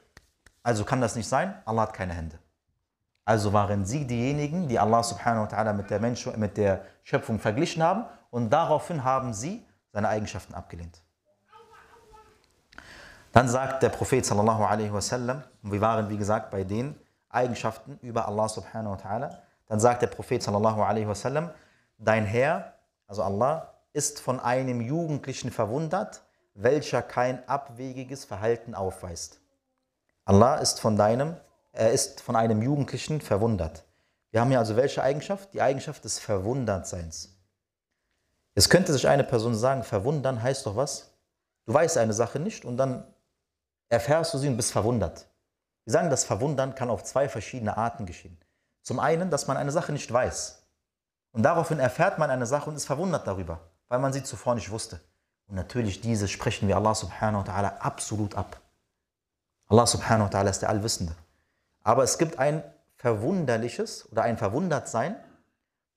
Also 0.64 0.86
kann 0.86 1.02
das 1.02 1.16
nicht 1.16 1.28
sein, 1.28 1.62
Allah 1.66 1.84
hat 1.84 1.93
keine 1.93 2.14
Hände. 2.14 2.39
Also 3.26 3.53
waren 3.53 3.86
sie 3.86 4.05
diejenigen, 4.05 4.67
die 4.67 4.80
Allah 4.80 5.03
subhanahu 5.03 5.43
wa 5.43 5.47
ta'ala 5.47 5.74
mit 5.74 5.89
der, 5.89 5.99
mit 6.38 6.57
der 6.57 6.86
Schöpfung 7.03 7.39
verglichen 7.39 7.84
haben 7.84 8.05
und 8.32 8.49
daraufhin 8.49 9.03
haben 9.03 9.34
sie 9.34 9.65
seine 9.91 10.09
Eigenschaften 10.09 10.53
abgelehnt. 10.53 11.01
Dann 13.32 13.47
sagt 13.47 13.84
der 13.84 13.89
Prophet 13.89 14.26
sallallahu 14.26 14.63
alaihi 14.63 14.91
wasallam, 14.91 15.43
und 15.63 15.72
wir 15.72 15.82
waren 15.82 16.09
wie 16.09 16.17
gesagt 16.17 16.51
bei 16.51 16.63
den 16.63 16.99
Eigenschaften 17.30 17.97
über 18.01 18.28
Allah 18.28 18.49
subhanahu 18.49 18.93
wa 18.93 18.97
ta'ala, 18.97 19.38
dann 19.67 19.80
sagt 19.80 20.01
der 20.01 20.07
Prophet 20.07 20.43
sallallahu 20.43 20.82
alaihi 20.82 21.07
wasallam, 21.07 21.49
dein 21.97 22.26
Herr, 22.26 22.74
also 23.07 23.24
Allah, 23.24 23.74
ist 23.93 24.19
von 24.19 24.39
einem 24.39 24.82
Jugendlichen 24.82 25.51
verwundert, 25.51 26.24
welcher 26.53 27.01
kein 27.01 27.47
abwegiges 27.47 28.26
Verhalten 28.26 28.76
aufweist. 28.76 29.39
Allah 30.26 30.55
ist 30.55 30.80
von 30.80 30.97
deinem, 30.97 31.38
er 31.72 31.91
ist 31.91 32.22
von 32.22 32.36
einem 32.36 32.61
Jugendlichen 32.61 33.22
verwundert. 33.22 33.84
Wir 34.32 34.41
haben 34.41 34.49
hier 34.49 34.59
also 34.59 34.76
welche 34.76 35.03
Eigenschaft? 35.03 35.53
Die 35.53 35.61
Eigenschaft 35.61 36.03
des 36.03 36.19
Verwundertseins. 36.19 37.36
Es 38.53 38.69
könnte 38.69 38.93
sich 38.93 39.07
eine 39.07 39.24
Person 39.24 39.55
sagen, 39.55 39.84
verwundern 39.84 40.41
heißt 40.41 40.65
doch 40.65 40.76
was? 40.76 41.11
Du 41.65 41.74
weißt 41.74 41.97
eine 41.97 42.13
Sache 42.13 42.39
nicht 42.39 42.65
und 42.65 42.78
dann 42.78 43.05
erfährst 43.89 44.34
du 44.34 44.38
sie 44.38 44.47
und 44.47 44.57
bist 44.57 44.72
verwundert. 44.72 45.28
Wir 45.86 45.93
sagen, 45.93 46.09
das 46.09 46.24
Verwundern 46.24 46.76
kann 46.76 46.89
auf 46.89 47.03
zwei 47.03 47.30
verschiedene 47.30 47.78
Arten 47.78 48.05
geschehen. 48.05 48.38
Zum 48.82 48.99
einen, 48.99 49.30
dass 49.30 49.47
man 49.47 49.57
eine 49.57 49.72
Sache 49.72 49.91
nicht 49.91 50.11
weiß. 50.11 50.63
Und 51.32 51.43
daraufhin 51.43 51.80
erfährt 51.80 52.19
man 52.19 52.30
eine 52.30 52.45
Sache 52.45 52.69
und 52.69 52.76
ist 52.76 52.86
verwundert 52.86 53.26
darüber, 53.28 53.59
weil 53.88 53.99
man 53.99 54.11
sie 54.11 54.24
zuvor 54.24 54.55
nicht 54.55 54.69
wusste. 54.72 54.99
Und 55.47 55.55
natürlich 55.55 56.01
diese 56.01 56.28
sprechen 56.28 56.67
wir 56.67 56.78
Allah 56.78 56.95
subhanahu 56.95 57.45
wa 57.45 57.51
ta'ala 57.51 57.78
absolut 57.80 58.36
ab. 58.36 58.59
Allah 59.67 59.88
subhanahu 59.88 60.32
wa 60.32 60.38
ta'ala 60.38 60.49
ist 60.49 60.61
der 60.61 60.69
Allwissende. 60.69 61.15
Aber 61.84 62.04
es 62.04 62.18
gibt 62.18 62.38
ein 62.40 62.64
verwunderliches 62.96 64.10
oder 64.12 64.24
ein 64.24 64.38
Verwundertsein. 64.38 65.16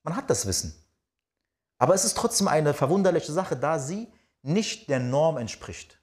Man 0.03 0.15
hat 0.15 0.29
das 0.29 0.45
Wissen. 0.45 0.75
Aber 1.77 1.93
es 1.93 2.05
ist 2.05 2.17
trotzdem 2.17 2.47
eine 2.47 2.73
verwunderliche 2.73 3.31
Sache, 3.31 3.55
da 3.55 3.79
sie 3.79 4.11
nicht 4.41 4.89
der 4.89 4.99
Norm 4.99 5.37
entspricht. 5.37 5.99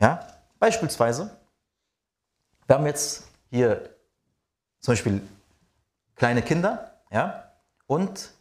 Ja? 0.00 0.26
Beispielsweise, 0.58 1.36
wir 2.66 2.76
haben 2.76 2.86
jetzt 2.86 3.24
hier 3.50 3.90
zum 4.80 4.92
Beispiel 4.92 5.22
kleine 6.14 6.42
Kinder, 6.42 7.00
ja, 7.10 7.52
und 7.86 8.32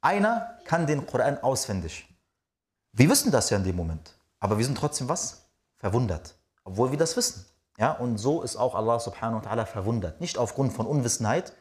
einer 0.00 0.58
kann 0.64 0.86
den 0.86 1.06
Koran 1.06 1.38
auswendig. 1.38 2.08
Wir 2.92 3.08
wissen 3.08 3.30
das 3.30 3.50
ja 3.50 3.56
in 3.56 3.64
dem 3.64 3.76
Moment, 3.76 4.14
aber 4.38 4.58
wir 4.58 4.64
sind 4.64 4.78
trotzdem 4.78 5.08
was? 5.08 5.46
Verwundert, 5.76 6.34
obwohl 6.64 6.90
wir 6.90 6.98
das 6.98 7.16
wissen. 7.16 7.44
Ja, 7.78 7.92
und 7.92 8.18
so 8.18 8.42
ist 8.42 8.56
auch 8.56 8.74
Allah 8.74 8.98
subhanahu 8.98 9.44
wa 9.44 9.50
ta'ala 9.50 9.66
verwundert. 9.66 10.20
Nicht 10.20 10.38
aufgrund 10.38 10.72
von 10.72 10.86
Unwissenheit, 10.86 11.52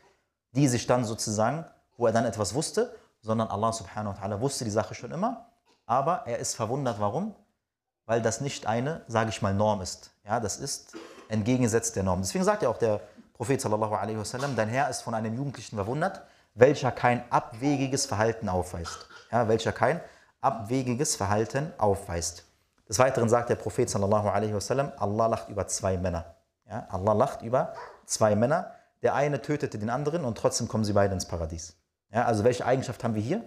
die 0.51 0.67
sich 0.67 0.87
dann 0.87 1.03
sozusagen, 1.03 1.65
wo 1.97 2.07
er 2.07 2.13
dann 2.13 2.25
etwas 2.25 2.53
wusste, 2.53 2.95
sondern 3.21 3.49
Allah 3.49 3.73
subhanahu 3.73 4.15
wa 4.15 4.21
ta'ala 4.21 4.39
wusste 4.39 4.63
die 4.63 4.71
Sache 4.71 4.95
schon 4.95 5.11
immer, 5.11 5.49
aber 5.85 6.23
er 6.25 6.39
ist 6.39 6.55
verwundert. 6.55 6.99
Warum? 6.99 7.35
Weil 8.05 8.21
das 8.21 8.39
nicht 8.39 8.65
eine, 8.67 9.01
sage 9.07 9.29
ich 9.29 9.41
mal, 9.41 9.53
Norm 9.53 9.81
ist. 9.81 10.11
Ja, 10.23 10.39
das 10.39 10.57
ist 10.57 10.95
entgegengesetzt 11.27 11.95
der 11.95 12.03
Norm. 12.03 12.21
Deswegen 12.21 12.43
sagt 12.43 12.63
ja 12.63 12.69
auch 12.69 12.77
der 12.77 13.01
Prophet 13.33 13.59
sallallahu 13.59 13.95
alaihi 13.95 14.17
wasallam, 14.17 14.55
dein 14.55 14.69
Herr 14.69 14.89
ist 14.89 15.01
von 15.01 15.13
einem 15.13 15.35
Jugendlichen 15.35 15.75
verwundert, 15.75 16.21
welcher 16.53 16.91
kein 16.91 17.29
abwegiges 17.31 18.05
Verhalten 18.05 18.47
aufweist. 18.47 19.07
Ja, 19.31 19.47
welcher 19.47 19.73
kein 19.73 19.99
abwegiges 20.39 21.15
Verhalten 21.15 21.73
aufweist. 21.77 22.44
Des 22.87 22.99
Weiteren 22.99 23.29
sagt 23.29 23.49
der 23.49 23.55
Prophet 23.55 23.89
sallallahu 23.89 24.27
alaihi 24.27 24.53
wasallam, 24.53 24.91
Allah 24.97 25.27
lacht 25.27 25.49
über 25.49 25.67
zwei 25.67 25.97
Männer. 25.97 26.35
Ja, 26.67 26.87
Allah 26.89 27.13
lacht 27.13 27.41
über 27.41 27.73
zwei 28.05 28.35
Männer. 28.35 28.71
Der 29.01 29.13
eine 29.15 29.41
tötete 29.41 29.77
den 29.77 29.89
anderen 29.89 30.25
und 30.25 30.37
trotzdem 30.37 30.67
kommen 30.67 30.83
sie 30.83 30.93
beide 30.93 31.13
ins 31.13 31.27
Paradies. 31.27 31.75
Ja, 32.11 32.25
also 32.25 32.43
welche 32.43 32.65
Eigenschaft 32.65 33.03
haben 33.03 33.15
wir 33.15 33.21
hier? 33.21 33.43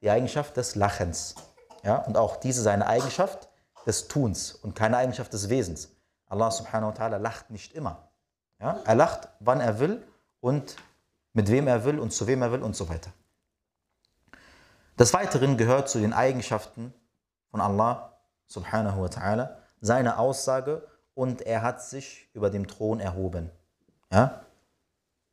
Die 0.00 0.10
Eigenschaft 0.10 0.56
des 0.56 0.74
Lachens. 0.74 1.34
Ja, 1.82 1.96
und 1.96 2.16
auch 2.16 2.36
diese 2.36 2.60
ist 2.60 2.66
eine 2.66 2.86
Eigenschaft 2.86 3.48
des 3.86 4.08
Tuns 4.08 4.52
und 4.52 4.74
keine 4.74 4.96
Eigenschaft 4.96 5.32
des 5.32 5.48
Wesens. 5.48 5.90
Allah 6.28 6.50
subhanahu 6.50 6.92
wa 6.92 6.96
ta'ala 6.96 7.18
lacht 7.18 7.50
nicht 7.50 7.74
immer. 7.74 8.08
Ja, 8.60 8.78
er 8.84 8.94
lacht, 8.94 9.28
wann 9.40 9.60
er 9.60 9.80
will 9.80 10.02
und 10.40 10.76
mit 11.32 11.50
wem 11.50 11.66
er 11.66 11.84
will 11.84 11.98
und 11.98 12.12
zu 12.12 12.26
wem 12.26 12.42
er 12.42 12.52
will 12.52 12.62
und 12.62 12.76
so 12.76 12.88
weiter. 12.88 13.10
Des 14.98 15.12
Weiteren 15.14 15.56
gehört 15.56 15.88
zu 15.88 15.98
den 15.98 16.12
Eigenschaften 16.12 16.94
von 17.50 17.60
Allah 17.60 18.11
subhanahu 18.52 19.00
wa 19.00 19.06
ta'ala 19.06 19.56
seine 19.80 20.18
Aussage 20.18 20.86
und 21.14 21.42
er 21.42 21.62
hat 21.62 21.82
sich 21.82 22.28
über 22.34 22.50
dem 22.50 22.66
Thron 22.66 23.00
erhoben. 23.00 23.50
Ja? 24.12 24.42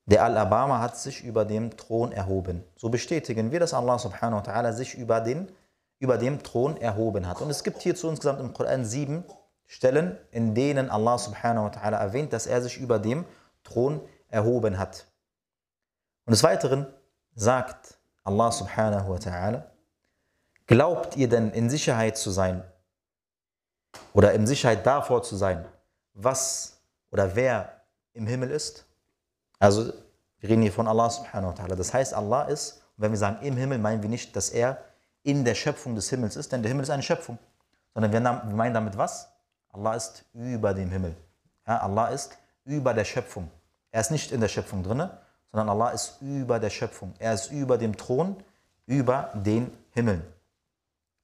Der 0.06 0.24
Al-Abama 0.24 0.80
hat 0.80 0.98
sich 0.98 1.24
über 1.24 1.46
dem 1.46 1.78
Thron 1.78 2.12
erhoben. 2.12 2.64
So 2.76 2.90
bestätigen 2.90 3.52
wir, 3.52 3.60
dass 3.60 3.74
Allah 3.74 4.00
subhanahu 4.00 4.44
wa 4.46 4.52
ta'ala 4.52 4.74
sich 4.74 4.96
über, 4.96 5.22
den, 5.22 5.52
über 6.00 6.18
dem 6.18 6.42
Thron 6.42 6.78
erhoben 6.78 7.28
hat. 7.28 7.42
Und 7.42 7.50
es 7.50 7.64
gibt 7.64 7.82
hierzu 7.82 8.10
insgesamt 8.10 8.40
im 8.40 8.54
Koran 8.54 8.86
sieben 8.86 9.24
Stellen, 9.68 10.18
in 10.32 10.56
denen 10.56 10.90
Allah 10.90 11.20
subhanahu 11.20 11.66
wa 11.66 11.70
ta'ala 11.70 11.98
erwähnt, 11.98 12.34
dass 12.34 12.48
er 12.48 12.62
sich 12.62 12.80
über 12.80 12.98
dem 12.98 13.26
Thron 13.64 14.02
erhoben 14.30 14.80
hat. 14.80 15.06
Und 16.26 16.32
des 16.32 16.44
Weiteren 16.44 16.88
sagt 17.36 18.00
Allah 18.24 18.52
subhanahu 18.52 19.12
wa 19.12 19.18
ta'ala, 19.18 19.64
glaubt 20.66 21.18
ihr 21.18 21.30
denn 21.30 21.52
in 21.52 21.70
Sicherheit 21.70 22.18
zu 22.18 22.32
sein 22.32 22.64
oder 24.14 24.34
in 24.34 24.48
Sicherheit 24.48 24.86
davor 24.86 25.24
zu 25.24 25.36
sein, 25.36 25.66
was 26.14 26.80
oder 27.12 27.36
wer 27.36 27.82
im 28.14 28.28
Himmel 28.28 28.52
ist? 28.52 28.86
Also 29.60 29.94
wir 30.40 30.50
reden 30.50 30.62
hier 30.62 30.72
von 30.72 30.88
Allah 30.88 31.10
subhanahu 31.10 31.52
wa 31.52 31.64
ta'ala. 31.64 31.76
Das 31.76 31.94
heißt, 31.94 32.14
Allah 32.14 32.44
ist, 32.44 32.82
und 32.98 33.04
wenn 33.04 33.12
wir 33.12 33.18
sagen 33.18 33.46
im 33.46 33.58
Himmel, 33.58 33.78
meinen 33.78 34.02
wir 34.02 34.10
nicht, 34.10 34.36
dass 34.36 34.50
er 34.50 34.78
in 35.24 35.44
der 35.44 35.56
Schöpfung 35.56 35.96
des 35.96 36.10
Himmels 36.10 36.36
ist, 36.36 36.52
denn 36.52 36.62
der 36.62 36.70
Himmel 36.70 36.84
ist 36.84 36.90
eine 36.90 37.04
Schöpfung. 37.04 37.38
Sondern 37.94 38.12
wir 38.12 38.22
meinen 38.56 38.74
damit 38.74 38.98
was? 38.98 39.30
Allah 39.72 39.96
ist 39.96 40.24
über 40.34 40.74
dem 40.74 40.90
Himmel. 40.90 41.16
Ja, 41.68 41.80
Allah 41.80 42.08
ist 42.08 42.38
über 42.66 42.94
der 42.94 43.06
Schöpfung. 43.06 43.50
Er 43.92 44.02
ist 44.02 44.12
nicht 44.12 44.32
in 44.32 44.42
der 44.42 44.48
Schöpfung 44.48 44.84
drin, 44.84 45.10
sondern 45.52 45.70
Allah 45.70 45.90
ist 45.90 46.18
über 46.22 46.60
der 46.60 46.70
Schöpfung. 46.70 47.14
Er 47.20 47.34
ist 47.34 47.52
über 47.52 47.78
dem 47.78 47.98
Thron, 47.98 48.38
über 48.86 49.32
den 49.34 49.72
Himmeln. 49.92 50.24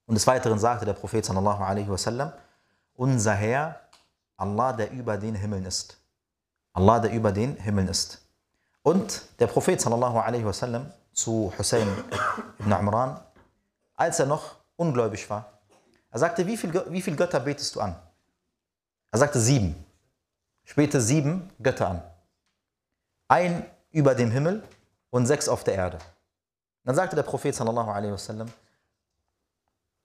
Und 0.07 0.15
des 0.15 0.27
Weiteren 0.27 0.59
sagte 0.59 0.85
der 0.85 0.93
Prophet 0.93 1.25
sallallahu 1.25 1.63
alaihi 1.63 1.89
wasallam, 1.89 2.31
unser 2.95 3.33
Herr, 3.33 3.79
Allah, 4.37 4.73
der 4.73 4.91
über 4.91 5.17
den 5.17 5.35
Himmeln 5.35 5.65
ist. 5.65 5.97
Allah, 6.73 6.99
der 6.99 7.11
über 7.11 7.31
den 7.31 7.55
Himmeln 7.57 7.87
ist. 7.87 8.21
Und 8.83 9.23
der 9.39 9.47
Prophet 9.47 9.79
sallallahu 9.79 10.19
alaihi 10.19 10.45
wasallam 10.45 10.91
zu 11.13 11.51
Hussein 11.57 11.87
ibn 12.59 12.71
Imran, 12.71 13.19
als 13.95 14.19
er 14.19 14.25
noch 14.25 14.55
ungläubig 14.75 15.29
war, 15.29 15.51
er 16.11 16.19
sagte, 16.19 16.45
wie 16.45 16.57
viele 16.57 16.91
wie 16.91 17.01
viel 17.01 17.15
Götter 17.15 17.39
betest 17.39 17.75
du 17.75 17.81
an? 17.81 17.95
Er 19.11 19.19
sagte 19.19 19.39
sieben. 19.39 19.75
später 20.65 20.99
sieben 20.99 21.49
Götter 21.61 21.89
an. 21.89 22.03
Ein 23.27 23.65
über 23.91 24.13
dem 24.13 24.31
Himmel 24.31 24.63
und 25.09 25.25
sechs 25.25 25.47
auf 25.47 25.63
der 25.63 25.75
Erde. 25.75 25.99
Dann 26.83 26.95
sagte 26.95 27.15
der 27.15 27.23
Prophet 27.23 27.55
sallallahu 27.55 27.89
alaihi 27.89 28.13
wasallam, 28.13 28.51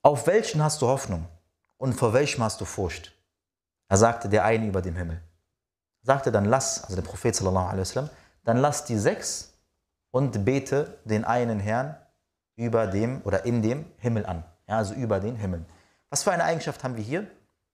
auf 0.03 0.27
welchen 0.27 0.63
hast 0.63 0.81
du 0.81 0.87
Hoffnung 0.87 1.27
und 1.81 1.95
vor 1.95 2.13
welchem 2.13 2.45
hast 2.45 2.61
du 2.61 2.67
Furcht? 2.67 3.13
Er 3.89 3.97
sagte, 3.97 4.29
der 4.29 4.45
eine 4.45 4.67
über 4.67 4.83
dem 4.83 4.95
Himmel. 4.97 5.17
Er 6.03 6.07
sagte 6.07 6.31
dann, 6.31 6.45
lass, 6.45 6.85
also 6.85 6.95
der 6.95 7.03
Prophet 7.03 7.35
sallallahu 7.35 7.67
alaihi 7.67 7.81
wasallam, 7.81 8.11
dann 8.45 8.59
lass 8.59 8.85
die 8.85 8.99
sechs 8.99 9.55
und 10.11 10.45
bete 10.45 10.99
den 11.05 11.25
einen 11.25 11.59
Herrn 11.59 11.97
über 12.57 12.87
dem 12.87 13.23
oder 13.25 13.47
in 13.47 13.63
dem 13.63 13.87
Himmel 13.97 14.27
an. 14.27 14.45
Ja, 14.69 14.77
also 14.77 14.93
über 14.93 15.21
den 15.21 15.37
Himmel. 15.37 15.65
Was 16.11 16.23
für 16.23 16.33
eine 16.33 16.45
Eigenschaft 16.45 16.85
haben 16.85 16.97
wir 16.97 17.03
hier? 17.03 17.27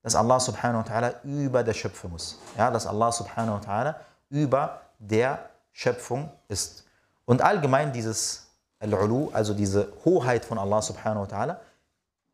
Dass 0.02 0.14
Allah 0.14 0.38
subhanahu 0.38 0.86
wa 0.86 0.92
ta'ala 0.92 1.14
über 1.24 1.64
der 1.64 1.74
Schöpfung 1.74 2.14
ist. 2.14 2.38
Ja, 2.56 2.70
dass 2.70 2.86
Allah 2.86 3.10
subhanahu 3.10 3.56
wa 3.56 3.60
ta'ala 3.60 3.94
über 4.30 4.82
der 5.00 5.50
Schöpfung 5.72 6.30
ist. 6.46 6.86
Und 7.24 7.42
allgemein 7.42 7.92
dieses 7.92 8.46
Al-Ulu, 8.78 9.30
also 9.32 9.52
diese 9.52 9.92
Hoheit 10.04 10.44
von 10.44 10.58
Allah 10.58 10.80
subhanahu 10.80 11.28
wa 11.28 11.36
ta'ala, 11.36 11.56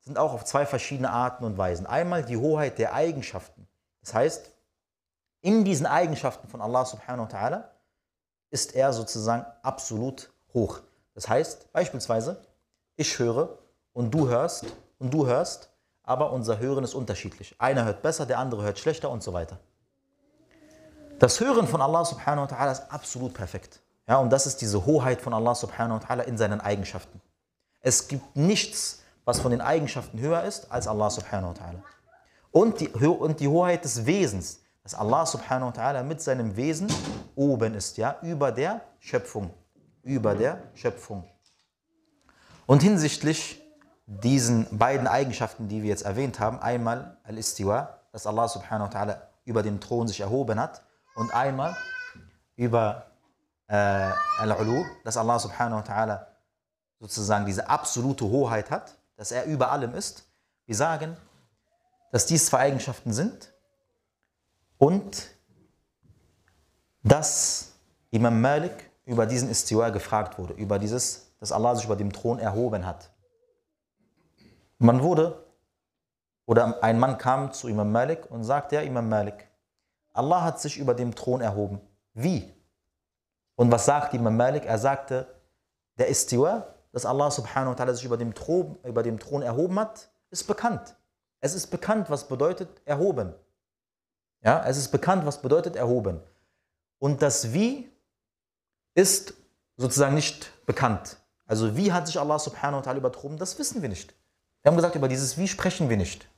sind 0.02 0.18
auch 0.18 0.32
auf 0.32 0.44
zwei 0.44 0.66
verschiedene 0.66 1.10
Arten 1.10 1.44
und 1.44 1.56
Weisen. 1.56 1.86
Einmal 1.86 2.24
die 2.24 2.36
Hoheit 2.36 2.78
der 2.78 2.92
Eigenschaften. 2.92 3.66
Das 4.00 4.14
heißt, 4.14 4.50
in 5.40 5.64
diesen 5.64 5.86
Eigenschaften 5.86 6.48
von 6.48 6.60
Allah 6.60 6.84
subhanahu 6.84 7.30
wa 7.30 7.36
ta'ala 7.36 7.64
ist 8.50 8.74
er 8.74 8.92
sozusagen 8.92 9.44
absolut 9.62 10.30
hoch. 10.52 10.80
Das 11.14 11.28
heißt, 11.28 11.72
beispielsweise, 11.72 12.44
ich 12.96 13.18
höre 13.18 13.58
und 13.92 14.12
du 14.12 14.28
hörst 14.28 14.66
und 14.98 15.12
du 15.12 15.26
hörst, 15.26 15.70
aber 16.02 16.32
unser 16.32 16.58
Hören 16.58 16.84
ist 16.84 16.94
unterschiedlich. 16.94 17.54
Einer 17.58 17.84
hört 17.84 18.02
besser, 18.02 18.26
der 18.26 18.38
andere 18.38 18.62
hört 18.62 18.78
schlechter 18.78 19.10
und 19.10 19.22
so 19.22 19.32
weiter. 19.32 19.58
Das 21.18 21.38
Hören 21.38 21.68
von 21.68 21.80
Allah 21.80 22.04
subhanahu 22.04 22.50
wa 22.50 22.54
ta'ala 22.54 22.72
ist 22.72 22.90
absolut 22.90 23.34
perfekt. 23.34 23.80
Ja, 24.08 24.18
und 24.18 24.30
das 24.30 24.46
ist 24.46 24.60
diese 24.60 24.84
Hoheit 24.84 25.20
von 25.20 25.32
Allah 25.32 25.54
subhanahu 25.54 26.00
wa 26.00 26.04
ta'ala 26.04 26.22
in 26.22 26.36
seinen 26.36 26.60
Eigenschaften. 26.60 27.20
Es 27.80 28.08
gibt 28.08 28.36
nichts, 28.36 29.01
was 29.24 29.40
von 29.40 29.50
den 29.50 29.60
Eigenschaften 29.60 30.18
höher 30.18 30.42
ist 30.44 30.70
als 30.70 30.86
Allah 30.86 31.10
subhanahu 31.10 31.54
wa 31.54 31.64
ta'ala. 31.64 31.82
Und 32.50 32.80
die, 32.80 32.88
und 32.88 33.40
die 33.40 33.48
Hoheit 33.48 33.84
des 33.84 34.04
Wesens, 34.04 34.60
dass 34.82 34.94
Allah 34.94 35.24
subhanahu 35.26 35.74
wa 35.74 35.80
ta'ala 35.80 36.02
mit 36.02 36.20
seinem 36.20 36.56
Wesen 36.56 36.88
oben 37.34 37.74
ist, 37.74 37.96
ja, 37.96 38.16
über 38.22 38.52
der 38.52 38.80
Schöpfung. 38.98 39.50
Über 40.02 40.34
der 40.34 40.62
Schöpfung. 40.74 41.24
Und 42.66 42.82
hinsichtlich 42.82 43.62
diesen 44.06 44.66
beiden 44.76 45.06
Eigenschaften, 45.06 45.68
die 45.68 45.82
wir 45.82 45.90
jetzt 45.90 46.04
erwähnt 46.04 46.40
haben, 46.40 46.58
einmal 46.58 47.16
Al-Istiwa, 47.24 47.98
dass 48.12 48.26
Allah 48.26 48.48
subhanahu 48.48 48.92
wa 48.92 48.98
ta'ala 48.98 49.16
über 49.44 49.62
dem 49.62 49.80
Thron 49.80 50.08
sich 50.08 50.20
erhoben 50.20 50.60
hat, 50.60 50.82
und 51.14 51.34
einmal 51.34 51.76
über 52.56 53.06
äh, 53.68 53.74
Al-Ulu, 54.38 54.84
dass 55.04 55.16
Allah 55.16 55.38
subhanahu 55.38 55.80
wa 55.80 55.84
ta'ala 55.84 56.26
sozusagen 57.00 57.46
diese 57.46 57.68
absolute 57.68 58.24
Hoheit 58.24 58.70
hat, 58.70 58.96
dass 59.16 59.32
er 59.32 59.44
über 59.44 59.70
allem 59.72 59.94
ist. 59.94 60.24
Wir 60.66 60.76
sagen, 60.76 61.16
dass 62.10 62.26
dies 62.26 62.46
zwei 62.46 62.58
Eigenschaften 62.58 63.12
sind 63.12 63.52
und 64.78 65.30
dass 67.02 67.72
Imam 68.10 68.40
Malik 68.40 68.90
über 69.04 69.26
diesen 69.26 69.50
Istiwa 69.50 69.90
gefragt 69.90 70.38
wurde, 70.38 70.54
über 70.54 70.78
dieses, 70.78 71.34
dass 71.40 71.52
Allah 71.52 71.74
sich 71.74 71.84
über 71.84 71.96
dem 71.96 72.12
Thron 72.12 72.38
erhoben 72.38 72.86
hat. 72.86 73.10
Man 74.78 75.02
wurde, 75.02 75.44
oder 76.46 76.82
ein 76.82 76.98
Mann 76.98 77.18
kam 77.18 77.52
zu 77.52 77.68
Imam 77.68 77.90
Malik 77.90 78.30
und 78.30 78.44
sagte, 78.44 78.76
ja, 78.76 78.82
Imam 78.82 79.08
Malik, 79.08 79.48
Allah 80.12 80.42
hat 80.42 80.60
sich 80.60 80.78
über 80.78 80.94
dem 80.94 81.14
Thron 81.14 81.40
erhoben. 81.40 81.80
Wie? 82.14 82.52
Und 83.54 83.70
was 83.70 83.86
sagt 83.86 84.14
Imam 84.14 84.36
Malik? 84.36 84.64
Er 84.66 84.78
sagte, 84.78 85.26
der 85.98 86.08
Istiwa, 86.08 86.74
dass 86.92 87.06
Allah 87.06 87.30
subhanahu 87.30 87.72
wa 87.72 87.74
ta'ala 87.74 87.94
sich 87.94 88.04
über 88.04 88.16
dem, 88.16 88.34
Thron, 88.34 88.78
über 88.84 89.02
dem 89.02 89.18
Thron 89.18 89.42
erhoben 89.42 89.78
hat, 89.78 90.10
ist 90.30 90.44
bekannt. 90.44 90.94
Es 91.40 91.54
ist 91.54 91.68
bekannt, 91.68 92.10
was 92.10 92.28
bedeutet 92.28 92.68
erhoben. 92.84 93.34
Ja, 94.42 94.64
es 94.66 94.76
ist 94.76 94.88
bekannt, 94.88 95.26
was 95.26 95.42
bedeutet 95.42 95.76
erhoben. 95.76 96.20
Und 96.98 97.22
das 97.22 97.52
Wie 97.52 97.90
ist 98.94 99.34
sozusagen 99.76 100.14
nicht 100.14 100.50
bekannt. 100.66 101.16
Also 101.46 101.76
wie 101.76 101.92
hat 101.92 102.06
sich 102.06 102.18
Allah 102.18 102.38
subhanahu 102.38 102.84
wa 102.84 102.90
ta'ala 102.90 102.98
übertroben, 102.98 103.38
das 103.38 103.58
wissen 103.58 103.82
wir 103.82 103.88
nicht. 103.88 104.14
Wir 104.62 104.70
haben 104.70 104.76
gesagt, 104.76 104.94
über 104.94 105.08
dieses 105.08 105.36
Wie 105.38 105.48
sprechen 105.48 105.88
wir 105.88 105.96
nicht. 105.96 106.28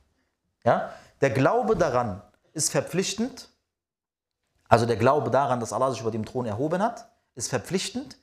Ja? 0.65 0.95
Der 1.21 1.31
Glaube 1.31 1.77
daran 1.77 2.23
ist 2.53 2.71
verpflichtend. 2.71 3.49
Also 4.69 4.87
der 4.87 4.97
Glaube 4.97 5.31
daran, 5.31 5.61
dass 5.61 5.73
Allah 5.73 5.91
sich 5.91 6.01
über 6.01 6.11
dem 6.11 6.25
Thron 6.25 6.47
erhoben 6.47 6.83
hat, 6.83 7.11
ist 7.35 7.49
verpflichtend. 7.49 8.17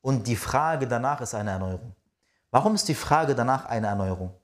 Und 0.00 0.26
die 0.26 0.36
Frage 0.36 0.86
danach 0.86 1.20
ist 1.20 1.34
eine 1.34 1.50
Erneuerung. 1.50 1.94
Warum 2.50 2.74
ist 2.74 2.88
die 2.88 2.94
Frage 2.94 3.34
danach 3.34 3.66
eine 3.66 3.88
Erneuerung? 3.88 4.34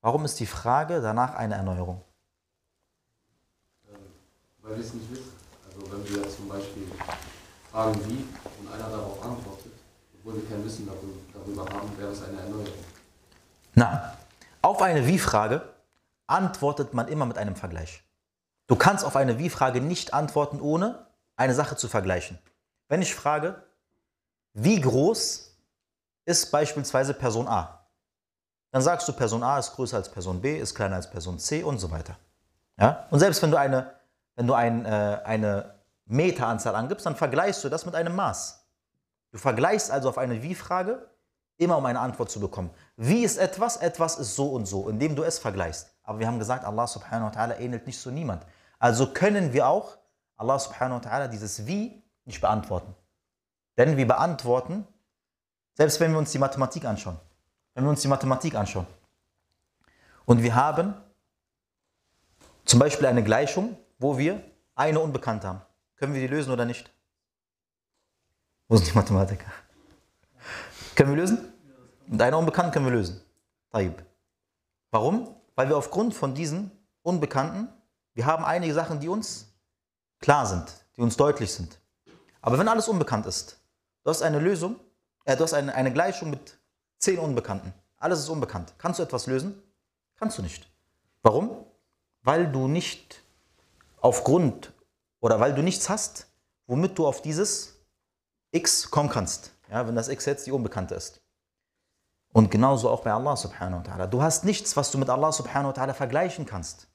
Warum 0.00 0.24
ist 0.24 0.38
die 0.40 0.46
Frage 0.46 1.00
danach 1.00 1.34
eine 1.34 1.54
Erneuerung? 1.54 2.02
Ähm, 3.88 3.96
weil 4.62 4.76
wir 4.76 4.84
es 4.84 4.94
nicht 4.94 5.10
wissen. 5.10 5.32
Also 5.64 5.92
wenn 5.92 6.08
wir 6.08 6.28
zum 6.28 6.48
Beispiel 6.48 6.86
fragen 7.70 8.00
wie 8.06 8.24
und 8.58 8.72
einer 8.72 8.88
darauf 8.88 9.22
antwortet, 9.22 9.72
obwohl 10.18 10.34
wir 10.34 10.48
kein 10.48 10.64
Wissen 10.64 10.88
darüber 11.32 11.64
haben, 11.72 11.98
wäre 11.98 12.10
es 12.10 12.22
eine 12.22 12.40
Erneuerung. 12.40 12.84
Na, 13.74 14.16
auf 14.62 14.80
eine 14.80 15.06
Wie-Frage 15.06 15.62
antwortet 16.26 16.94
man 16.94 17.08
immer 17.08 17.26
mit 17.26 17.38
einem 17.38 17.56
Vergleich. 17.56 18.02
Du 18.66 18.74
kannst 18.74 19.04
auf 19.04 19.14
eine 19.14 19.38
Wie-Frage 19.38 19.80
nicht 19.80 20.14
antworten, 20.14 20.60
ohne 20.60 21.06
eine 21.36 21.54
Sache 21.54 21.76
zu 21.76 21.86
vergleichen. 21.86 22.38
Wenn 22.88 23.02
ich 23.02 23.14
frage, 23.14 23.62
wie 24.58 24.80
groß 24.80 25.54
ist 26.24 26.50
beispielsweise 26.50 27.12
Person 27.12 27.46
A? 27.46 27.86
Dann 28.70 28.80
sagst 28.80 29.06
du, 29.06 29.12
Person 29.12 29.42
A 29.42 29.58
ist 29.58 29.74
größer 29.74 29.98
als 29.98 30.10
Person 30.10 30.40
B, 30.40 30.58
ist 30.58 30.74
kleiner 30.74 30.96
als 30.96 31.10
Person 31.10 31.38
C 31.38 31.62
und 31.62 31.78
so 31.78 31.90
weiter. 31.90 32.16
Ja? 32.78 33.06
Und 33.10 33.18
selbst 33.18 33.42
wenn 33.42 33.50
du 33.50 33.58
eine, 33.58 33.92
wenn 34.34 34.46
du 34.46 34.54
ein, 34.54 34.86
äh, 34.86 35.20
eine 35.24 35.74
Meteranzahl 36.06 36.74
angibst, 36.74 37.04
dann 37.04 37.16
vergleichst 37.16 37.64
du 37.64 37.68
das 37.68 37.84
mit 37.84 37.94
einem 37.94 38.16
Maß. 38.16 38.66
Du 39.30 39.36
vergleichst 39.36 39.90
also 39.90 40.08
auf 40.08 40.16
eine 40.16 40.42
Wie-Frage 40.42 41.06
immer 41.58 41.76
um 41.76 41.84
eine 41.84 42.00
Antwort 42.00 42.30
zu 42.30 42.40
bekommen. 42.40 42.70
Wie 42.96 43.24
ist 43.24 43.36
etwas? 43.36 43.76
Etwas 43.76 44.16
ist 44.18 44.36
so 44.36 44.52
und 44.52 44.64
so, 44.64 44.88
indem 44.88 45.16
du 45.16 45.22
es 45.22 45.38
vergleichst. 45.38 45.90
Aber 46.02 46.18
wir 46.18 46.26
haben 46.26 46.38
gesagt, 46.38 46.64
Allah 46.64 46.86
subhanahu 46.86 47.34
wa 47.34 47.38
ta'ala 47.38 47.58
ähnelt 47.58 47.86
nicht 47.86 48.00
so 48.00 48.10
niemand. 48.10 48.46
Also 48.78 49.12
können 49.12 49.52
wir 49.52 49.68
auch 49.68 49.98
Allah 50.36 50.58
subhanahu 50.58 51.04
wa 51.04 51.08
ta'ala 51.10 51.28
dieses 51.28 51.66
Wie 51.66 52.02
nicht 52.24 52.40
beantworten. 52.40 52.94
Denn 53.76 53.96
wir 53.96 54.06
beantworten, 54.06 54.86
selbst 55.74 56.00
wenn 56.00 56.12
wir 56.12 56.18
uns 56.18 56.32
die 56.32 56.38
Mathematik 56.38 56.84
anschauen, 56.84 57.18
wenn 57.74 57.84
wir 57.84 57.90
uns 57.90 58.00
die 58.00 58.08
Mathematik 58.08 58.54
anschauen 58.54 58.86
und 60.24 60.42
wir 60.42 60.54
haben 60.54 60.94
zum 62.64 62.80
Beispiel 62.80 63.06
eine 63.06 63.22
Gleichung, 63.22 63.76
wo 63.98 64.18
wir 64.18 64.42
eine 64.74 65.00
Unbekannte 65.00 65.48
haben. 65.48 65.62
Können 65.96 66.14
wir 66.14 66.20
die 66.20 66.26
lösen 66.26 66.52
oder 66.52 66.64
nicht? 66.64 66.90
Wo 68.68 68.76
sind 68.76 68.88
die 68.88 68.94
Mathematiker? 68.94 69.50
Können 70.94 71.10
wir 71.10 71.16
lösen? 71.16 71.52
Mit 72.06 72.20
einer 72.20 72.38
Unbekannten 72.38 72.72
können 72.72 72.86
wir 72.86 72.92
lösen. 72.92 73.20
Taib. 73.70 74.04
Warum? 74.90 75.34
Weil 75.54 75.68
wir 75.68 75.76
aufgrund 75.76 76.14
von 76.14 76.34
diesen 76.34 76.70
Unbekannten, 77.02 77.68
wir 78.14 78.26
haben 78.26 78.44
einige 78.44 78.74
Sachen, 78.74 79.00
die 79.00 79.08
uns 79.08 79.54
klar 80.20 80.46
sind, 80.46 80.86
die 80.96 81.02
uns 81.02 81.16
deutlich 81.16 81.52
sind. 81.52 81.78
Aber 82.40 82.58
wenn 82.58 82.68
alles 82.68 82.88
unbekannt 82.88 83.26
ist, 83.26 83.55
du 84.06 84.10
hast 84.10 84.22
eine 84.22 84.38
Lösung, 84.38 84.76
äh, 85.24 85.36
du 85.36 85.42
hast 85.42 85.52
eine, 85.52 85.74
eine 85.74 85.92
Gleichung 85.92 86.30
mit 86.30 86.58
zehn 86.98 87.18
Unbekannten. 87.18 87.74
Alles 87.98 88.20
ist 88.20 88.28
unbekannt. 88.28 88.72
Kannst 88.78 89.00
du 89.00 89.02
etwas 89.02 89.26
lösen? 89.26 89.60
Kannst 90.14 90.38
du 90.38 90.42
nicht. 90.42 90.70
Warum? 91.22 91.66
Weil 92.22 92.50
du 92.50 92.68
nicht 92.68 93.20
aufgrund 94.00 94.72
oder 95.20 95.40
weil 95.40 95.54
du 95.54 95.62
nichts 95.62 95.88
hast, 95.88 96.28
womit 96.68 96.96
du 96.96 97.06
auf 97.06 97.20
dieses 97.20 97.80
X 98.52 98.90
kommen 98.90 99.08
kannst. 99.08 99.50
Ja, 99.68 99.88
wenn 99.88 99.96
das 99.96 100.08
X 100.08 100.24
jetzt 100.26 100.46
die 100.46 100.52
Unbekannte 100.52 100.94
ist. 100.94 101.20
Und 102.32 102.50
genauso 102.50 102.90
auch 102.90 103.02
bei 103.02 103.12
Allah 103.12 103.34
subhanahu 103.34 103.84
wa 103.84 103.90
ta'ala. 103.90 104.06
Du 104.06 104.22
hast 104.22 104.44
nichts, 104.44 104.76
was 104.76 104.92
du 104.92 104.98
mit 104.98 105.10
Allah 105.10 105.32
subhanahu 105.32 105.74
wa 105.74 105.82
ta'ala 105.82 105.94
vergleichen 105.94 106.46
kannst. 106.46 106.86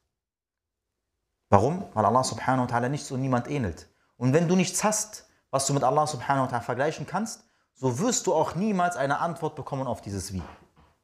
Warum? 1.49 1.83
Weil 1.93 2.05
Allah 2.05 2.23
subhanahu 2.23 2.69
wa 2.69 2.73
ta'ala 2.73 2.87
nichts 2.87 3.11
und 3.11 3.19
niemand 3.19 3.49
ähnelt. 3.49 3.89
Und 4.15 4.31
wenn 4.31 4.47
du 4.47 4.55
nichts 4.55 4.85
hast, 4.85 5.25
was 5.51 5.67
du 5.67 5.73
mit 5.73 5.83
Allah 5.83 6.07
subhanahu 6.07 6.45
wa 6.45 6.57
ta'ala 6.57 6.61
vergleichen 6.61 7.05
kannst, 7.05 7.43
so 7.75 7.99
wirst 7.99 8.25
du 8.27 8.33
auch 8.33 8.55
niemals 8.55 8.95
eine 8.95 9.19
Antwort 9.19 9.55
bekommen 9.55 9.87
auf 9.87 10.01
dieses 10.01 10.33
Wie. 10.33 10.41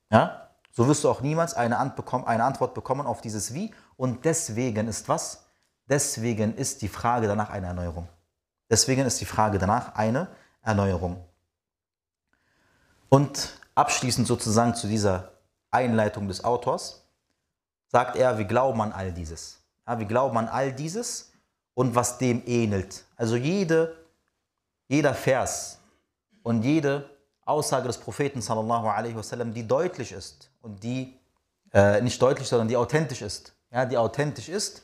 Ja? 0.09 0.49
So 0.71 0.87
wirst 0.87 1.03
du 1.03 1.09
auch 1.09 1.21
niemals 1.21 1.53
eine, 1.55 1.77
Antwort 1.77 2.73
bekommen 2.73 3.07
auf 3.07 3.21
dieses 3.21 3.53
Wie. 3.53 3.73
Und 3.95 4.25
deswegen 4.25 4.87
ist 4.87 5.09
was? 5.09 5.45
Deswegen 5.89 6.55
ist 6.55 6.81
die 6.81 6.87
Frage 6.87 7.27
danach 7.27 7.49
eine 7.49 7.67
Erneuerung. 7.67 8.07
Deswegen 8.69 9.05
ist 9.05 9.19
die 9.19 9.25
Frage 9.25 9.57
danach 9.57 9.95
eine 9.95 10.27
Erneuerung. 10.61 11.23
Und 13.09 13.59
abschließend 13.73 14.27
sozusagen 14.27 14.75
zu 14.75 14.87
dieser 14.87 15.31
Einleitung 15.71 16.27
des 16.27 16.43
Autors 16.43 17.07
sagt 17.87 18.15
er, 18.15 18.37
wir 18.37 18.45
glauben 18.45 18.81
an 18.81 18.91
all 18.91 19.11
dieses. 19.11 19.59
Ja, 19.87 19.97
wir 19.97 20.05
glauben 20.05 20.37
an 20.37 20.47
all 20.47 20.73
dieses 20.73 21.31
und 21.73 21.95
was 21.95 22.17
dem 22.17 22.43
ähnelt. 22.45 23.05
Also 23.15 23.35
jede, 23.35 23.95
jeder 24.88 25.13
Vers 25.13 25.79
und 26.43 26.63
jede 26.63 27.09
Aussage 27.45 27.88
des 27.88 27.97
Propheten 27.97 28.41
wasallam, 28.41 29.53
die 29.53 29.67
deutlich 29.67 30.11
ist 30.11 30.49
und 30.61 30.83
die 30.83 31.17
äh, 31.73 32.01
nicht 32.01 32.21
deutlich, 32.21 32.47
sondern 32.47 32.67
die 32.67 32.77
authentisch 32.77 33.21
ist, 33.21 33.53
ja, 33.71 33.85
die 33.85 33.97
authentisch 33.97 34.49
ist, 34.49 34.83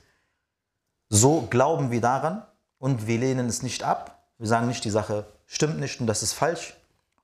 so 1.09 1.47
glauben 1.49 1.91
wir 1.91 2.01
daran 2.01 2.45
und 2.79 3.07
wir 3.07 3.17
lehnen 3.17 3.47
es 3.47 3.63
nicht 3.63 3.83
ab. 3.83 4.25
Wir 4.37 4.47
sagen 4.47 4.67
nicht, 4.67 4.83
die 4.83 4.89
Sache 4.89 5.25
stimmt 5.45 5.79
nicht 5.79 6.01
und 6.01 6.07
das 6.07 6.23
ist 6.23 6.33
falsch. 6.33 6.75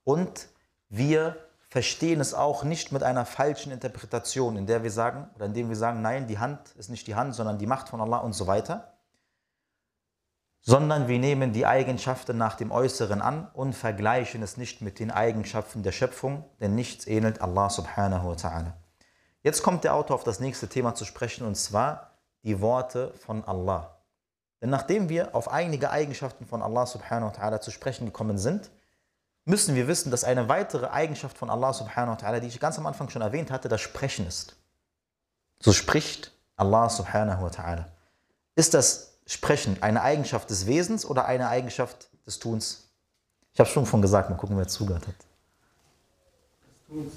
Und 0.04 0.48
wir 0.90 1.36
verstehen 1.70 2.20
es 2.20 2.34
auch 2.34 2.64
nicht 2.64 2.92
mit 2.92 3.04
einer 3.04 3.26
falschen 3.26 3.72
Interpretation, 3.72 4.58
in 4.58 4.66
der 4.66 4.84
wir 4.84 4.92
sagen, 4.92 5.30
oder 5.36 5.46
indem 5.46 5.70
wir 5.70 5.76
sagen, 5.76 6.02
nein, 6.02 6.28
die 6.28 6.40
Hand 6.40 6.72
ist 6.78 6.90
nicht 6.90 7.08
die 7.08 7.16
Hand, 7.16 7.36
sondern 7.36 7.58
die 7.58 7.68
Macht 7.68 7.90
von 7.90 8.02
Allah 8.02 8.18
und 8.18 8.34
so 8.34 8.48
weiter. 8.48 8.94
Sondern 10.62 11.08
wir 11.08 11.20
nehmen 11.20 11.54
die 11.54 11.66
Eigenschaften 11.66 12.38
nach 12.38 12.56
dem 12.56 12.72
Äußeren 12.72 13.22
an 13.22 13.50
und 13.54 13.74
vergleichen 13.74 14.44
es 14.44 14.58
nicht 14.58 14.82
mit 14.82 15.00
den 15.00 15.10
Eigenschaften 15.10 15.84
der 15.84 15.94
Schöpfung, 15.94 16.44
denn 16.60 16.76
nichts 16.76 17.08
ähnelt 17.08 17.42
Allah 17.42 17.70
subhanahu 17.70 18.30
wa 18.30 18.34
ta'ala. 18.34 18.74
Jetzt 19.42 19.64
kommt 19.64 19.86
der 19.86 19.96
Autor 19.96 20.16
auf 20.16 20.24
das 20.24 20.40
nächste 20.40 20.68
Thema 20.68 20.96
zu 20.96 21.06
sprechen 21.06 21.46
und 21.46 21.56
zwar 21.56 22.20
die 22.44 22.60
Worte 22.60 23.14
von 23.14 23.44
Allah. 23.46 24.00
Denn 24.62 24.70
nachdem 24.70 25.08
wir 25.08 25.34
auf 25.34 25.50
einige 25.50 25.92
Eigenschaften 25.92 26.46
von 26.46 26.62
Allah 26.62 26.86
subhanahu 26.86 27.32
wa 27.34 27.42
ta'ala 27.42 27.62
zu 27.62 27.72
sprechen 27.72 28.06
gekommen 28.06 28.38
sind, 28.38 28.70
müssen 29.46 29.76
wir 29.76 29.88
wissen, 29.88 30.12
dass 30.12 30.26
eine 30.26 30.50
weitere 30.50 30.88
Eigenschaft 30.88 31.38
von 31.38 31.50
Allah 31.50 31.74
subhanahu 31.74 32.18
wa 32.18 32.28
ta'ala, 32.28 32.40
die 32.40 32.48
ich 32.48 32.60
ganz 32.60 32.78
am 32.78 32.86
Anfang 32.86 33.10
schon 33.10 33.22
erwähnt 33.22 33.52
hatte, 33.52 33.70
das 33.70 33.82
Sprechen 33.82 34.28
ist. 34.28 34.58
So 35.62 35.72
spricht 35.72 36.34
Allah 36.58 36.90
subhanahu 36.90 37.44
wa 37.44 37.48
ta'ala. 37.48 37.86
Ist 38.56 38.74
das 38.74 39.09
Sprechen 39.30 39.78
eine 39.82 40.02
Eigenschaft 40.02 40.50
des 40.50 40.66
Wesens 40.66 41.06
oder 41.06 41.26
eine 41.26 41.50
Eigenschaft 41.50 42.10
des 42.26 42.40
Tuns? 42.40 42.90
Ich 43.54 43.60
habe 43.60 43.70
schon 43.70 43.86
von 43.86 44.02
gesagt, 44.02 44.30
mal 44.30 44.36
gucken, 44.36 44.58
wer 44.58 44.68
zugehört 44.68 45.06
hat. 45.08 45.16
des 45.16 46.88
Tuns. 46.88 47.14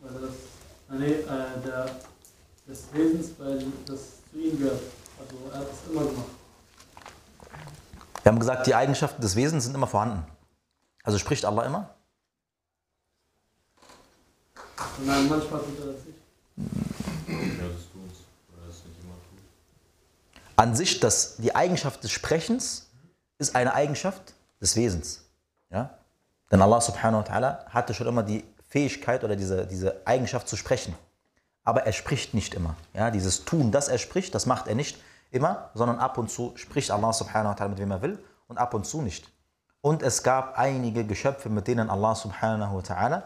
Weil 0.00 0.20
das, 0.20 0.30
ah, 0.88 0.94
nee, 0.94 1.12
äh, 1.12 1.66
der, 1.66 1.90
des 2.68 2.84
Wesens, 2.92 3.30
weil 3.38 3.64
das 3.86 4.00
zu 4.30 4.38
ihm 4.38 4.58
gehört. 4.58 4.80
Also 5.18 5.36
er 5.52 5.58
hat 5.58 5.66
es 5.66 5.90
immer 5.90 6.04
gemacht. 6.04 6.26
Wir 8.22 8.30
haben 8.30 8.38
gesagt, 8.38 8.66
die 8.68 8.74
Eigenschaften 8.76 9.20
des 9.20 9.34
Wesens 9.34 9.64
sind 9.64 9.74
immer 9.74 9.88
vorhanden. 9.88 10.24
Also 11.02 11.18
spricht 11.18 11.44
Allah 11.44 11.66
immer? 11.66 11.92
Dann 15.04 15.28
manchmal 15.28 15.60
tut 15.60 15.80
er 15.80 15.86
das 15.86 16.04
nicht. 16.04 16.18
Ja, 17.26 17.66
das 17.66 17.82
tut's. 17.90 18.20
Oder 18.52 18.66
das 18.68 18.76
nicht 18.84 19.00
immer 19.02 19.14
tut. 19.26 19.42
An 20.56 20.74
sich, 20.74 21.00
das, 21.00 21.36
die 21.36 21.54
Eigenschaft 21.54 22.04
des 22.04 22.10
Sprechens 22.10 22.90
ist 23.38 23.56
eine 23.56 23.74
Eigenschaft 23.74 24.34
des 24.60 24.76
Wesens. 24.76 25.24
Ja? 25.70 25.90
Denn 26.50 26.60
Allah 26.62 26.80
subhanahu 26.80 27.24
wa 27.24 27.32
ta'ala 27.32 27.66
hatte 27.66 27.94
schon 27.94 28.06
immer 28.06 28.22
die 28.22 28.44
Fähigkeit 28.68 29.24
oder 29.24 29.36
diese, 29.36 29.66
diese 29.66 30.00
Eigenschaft 30.04 30.48
zu 30.48 30.56
sprechen. 30.56 30.94
Aber 31.64 31.84
er 31.84 31.92
spricht 31.92 32.34
nicht 32.34 32.54
immer. 32.54 32.76
Ja? 32.94 33.10
Dieses 33.10 33.44
Tun, 33.44 33.72
das 33.72 33.88
er 33.88 33.98
spricht, 33.98 34.34
das 34.34 34.46
macht 34.46 34.68
er 34.68 34.74
nicht 34.74 34.98
immer, 35.30 35.70
sondern 35.74 35.98
ab 35.98 36.18
und 36.18 36.30
zu 36.30 36.52
spricht 36.56 36.90
Allah 36.90 37.12
subhanahu 37.12 37.54
wa 37.54 37.64
ta'ala 37.64 37.68
mit 37.68 37.78
wem 37.78 37.90
er 37.90 38.02
will 38.02 38.18
und 38.48 38.58
ab 38.58 38.74
und 38.74 38.86
zu 38.86 39.02
nicht. 39.02 39.28
Und 39.80 40.02
es 40.02 40.22
gab 40.22 40.58
einige 40.58 41.04
Geschöpfe, 41.04 41.48
mit 41.48 41.66
denen 41.66 41.90
Allah 41.90 42.14
subhanahu 42.14 42.76
wa 42.76 42.80
ta'ala 42.80 43.22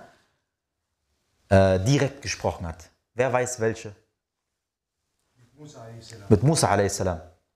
äh, 1.48 1.80
direkt 1.84 2.22
gesprochen 2.22 2.66
hat. 2.66 2.88
Wer 3.14 3.32
weiß 3.32 3.60
welche? 3.60 3.94
Mit 6.28 6.42
Musa 6.42 6.68
a.s. 6.70 6.98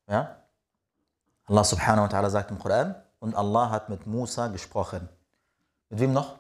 Ja? 0.09 0.37
Allah 1.47 1.65
subhanahu 1.65 2.05
wa 2.05 2.09
ta'ala 2.09 2.31
sagt 2.31 2.51
im 2.51 2.59
Koran, 2.59 2.95
und 3.19 3.35
Allah 3.35 3.71
hat 3.71 3.89
mit 3.89 4.07
Musa 4.07 4.49
gesprochen. 4.49 5.09
Mit 5.91 6.01
wem 6.01 6.13
noch? 6.13 6.39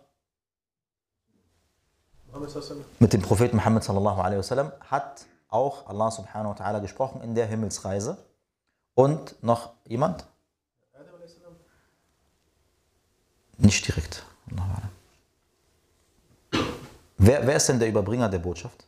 Mit 2.98 3.12
dem 3.12 3.22
Propheten 3.22 3.56
Muhammad 3.56 3.84
sallallahu 3.84 4.20
alaihi 4.20 4.38
wasallam 4.38 4.72
hat 4.88 5.26
auch 5.48 5.86
Allah 5.86 6.10
subhanahu 6.10 6.54
wa 6.54 6.64
ta'ala 6.64 6.80
gesprochen 6.80 7.20
in 7.22 7.34
der 7.34 7.46
Himmelsreise. 7.46 8.16
Und 8.94 9.42
noch 9.42 9.74
jemand? 9.84 10.24
Nicht 13.58 13.86
direkt. 13.86 14.24
Wer, 17.18 17.46
wer 17.46 17.56
ist 17.56 17.68
denn 17.68 17.78
der 17.78 17.88
Überbringer 17.88 18.28
der 18.28 18.38
Botschaft? 18.38 18.86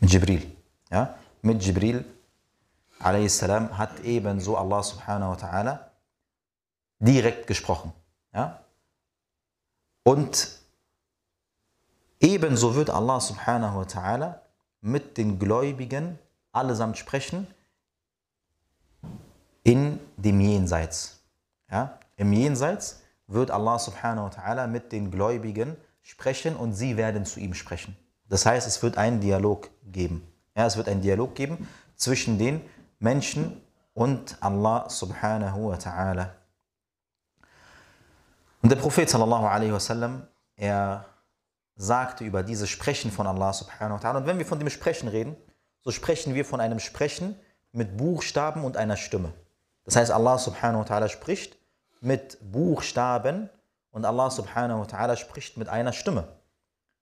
Jibril. 0.00 0.57
Ja? 0.90 1.14
Mit 1.42 1.62
Jibril 1.62 2.04
a.s. 3.00 3.42
hat 3.42 4.00
ebenso 4.00 4.56
Allah 4.56 4.82
subhanahu 4.82 5.30
wa 5.30 5.36
ta'ala 5.36 5.78
direkt 6.98 7.46
gesprochen. 7.46 7.92
Ja? 8.32 8.60
Und 10.02 10.58
ebenso 12.20 12.74
wird 12.74 12.90
Allah 12.90 13.20
subhanahu 13.20 13.78
wa 13.78 13.82
ta'ala 13.84 14.40
mit 14.80 15.16
den 15.16 15.38
Gläubigen 15.38 16.18
allesamt 16.52 16.98
sprechen 16.98 17.46
in 19.62 20.00
dem 20.16 20.40
Jenseits. 20.40 21.20
Ja? 21.70 21.98
Im 22.16 22.32
Jenseits 22.32 23.02
wird 23.28 23.50
Allah 23.50 23.78
subhanahu 23.78 24.26
wa 24.26 24.30
ta'ala 24.30 24.66
mit 24.66 24.90
den 24.90 25.10
Gläubigen 25.10 25.76
sprechen 26.02 26.56
und 26.56 26.72
sie 26.72 26.96
werden 26.96 27.24
zu 27.26 27.38
ihm 27.38 27.54
sprechen. 27.54 27.96
Das 28.28 28.44
heißt, 28.44 28.66
es 28.66 28.82
wird 28.82 28.98
einen 28.98 29.20
Dialog 29.20 29.70
geben. 29.84 30.26
Ja, 30.58 30.66
es 30.66 30.76
wird 30.76 30.88
einen 30.88 31.02
Dialog 31.02 31.36
geben 31.36 31.68
zwischen 31.94 32.36
den 32.36 32.60
Menschen 32.98 33.62
und 33.94 34.36
Allah 34.40 34.90
subhanahu 34.90 35.70
wa 35.70 35.76
ta'ala. 35.76 36.30
Und 38.60 38.72
der 38.72 38.76
Prophet 38.76 39.08
sallallahu 39.08 39.46
alaihi 39.46 39.72
wasallam, 39.72 40.26
er 40.56 41.04
sagte 41.76 42.24
über 42.24 42.42
dieses 42.42 42.68
Sprechen 42.68 43.12
von 43.12 43.28
Allah 43.28 43.52
subhanahu 43.52 44.02
wa 44.02 44.04
ta'ala. 44.04 44.16
Und 44.16 44.26
wenn 44.26 44.38
wir 44.38 44.46
von 44.46 44.58
dem 44.58 44.68
Sprechen 44.68 45.08
reden, 45.08 45.36
so 45.84 45.92
sprechen 45.92 46.34
wir 46.34 46.44
von 46.44 46.60
einem 46.60 46.80
Sprechen 46.80 47.36
mit 47.70 47.96
Buchstaben 47.96 48.64
und 48.64 48.76
einer 48.76 48.96
Stimme. 48.96 49.32
Das 49.84 49.94
heißt, 49.94 50.10
Allah 50.10 50.38
subhanahu 50.38 50.80
wa 50.80 50.92
ta'ala 50.92 51.08
spricht 51.08 51.56
mit 52.00 52.36
Buchstaben 52.50 53.48
und 53.92 54.04
Allah 54.04 54.28
subhanahu 54.28 54.80
wa 54.80 54.86
ta'ala 54.86 55.14
spricht 55.14 55.56
mit 55.56 55.68
einer 55.68 55.92
Stimme. 55.92 56.26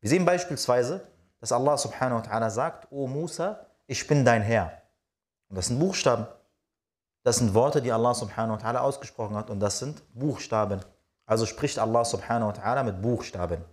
Wir 0.02 0.10
sehen 0.10 0.26
beispielsweise, 0.26 1.06
dass 1.46 1.52
Allah 1.52 1.78
subhanahu 1.78 2.18
wa 2.18 2.22
ta'ala 2.22 2.50
sagt, 2.50 2.90
O 2.90 3.06
Musa, 3.06 3.64
ich 3.86 4.04
bin 4.08 4.24
dein 4.24 4.42
Herr. 4.42 4.82
Und 5.48 5.56
das 5.56 5.66
sind 5.66 5.78
Buchstaben. 5.78 6.26
Das 7.22 7.36
sind 7.36 7.54
Worte, 7.54 7.80
die 7.80 7.92
Allah 7.92 8.14
subhanahu 8.14 8.58
wa 8.58 8.60
ta'ala 8.60 8.78
ausgesprochen 8.78 9.36
hat 9.36 9.48
und 9.48 9.60
das 9.60 9.78
sind 9.78 10.02
Buchstaben. 10.12 10.80
Also 11.24 11.46
spricht 11.46 11.78
Allah 11.78 12.04
subhanahu 12.04 12.48
wa 12.48 12.52
ta'ala 12.52 12.82
mit 12.82 13.00
Buchstaben. 13.00 13.64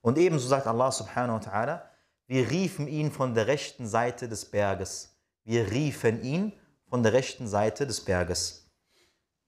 Und 0.00 0.16
ebenso 0.16 0.48
sagt 0.48 0.66
Allah 0.66 0.90
subhanahu 0.90 1.34
wa 1.34 1.50
ta'ala, 1.50 1.82
wir 2.28 2.50
riefen 2.50 2.88
ihn 2.88 3.12
von 3.12 3.34
der 3.34 3.46
rechten 3.46 3.86
Seite 3.86 4.26
des 4.26 4.46
Berges. 4.46 5.14
Wir 5.44 5.70
riefen 5.70 6.22
ihn 6.22 6.54
von 6.88 7.02
der 7.02 7.12
rechten 7.12 7.46
Seite 7.46 7.86
des 7.86 8.02
Berges. 8.02 8.70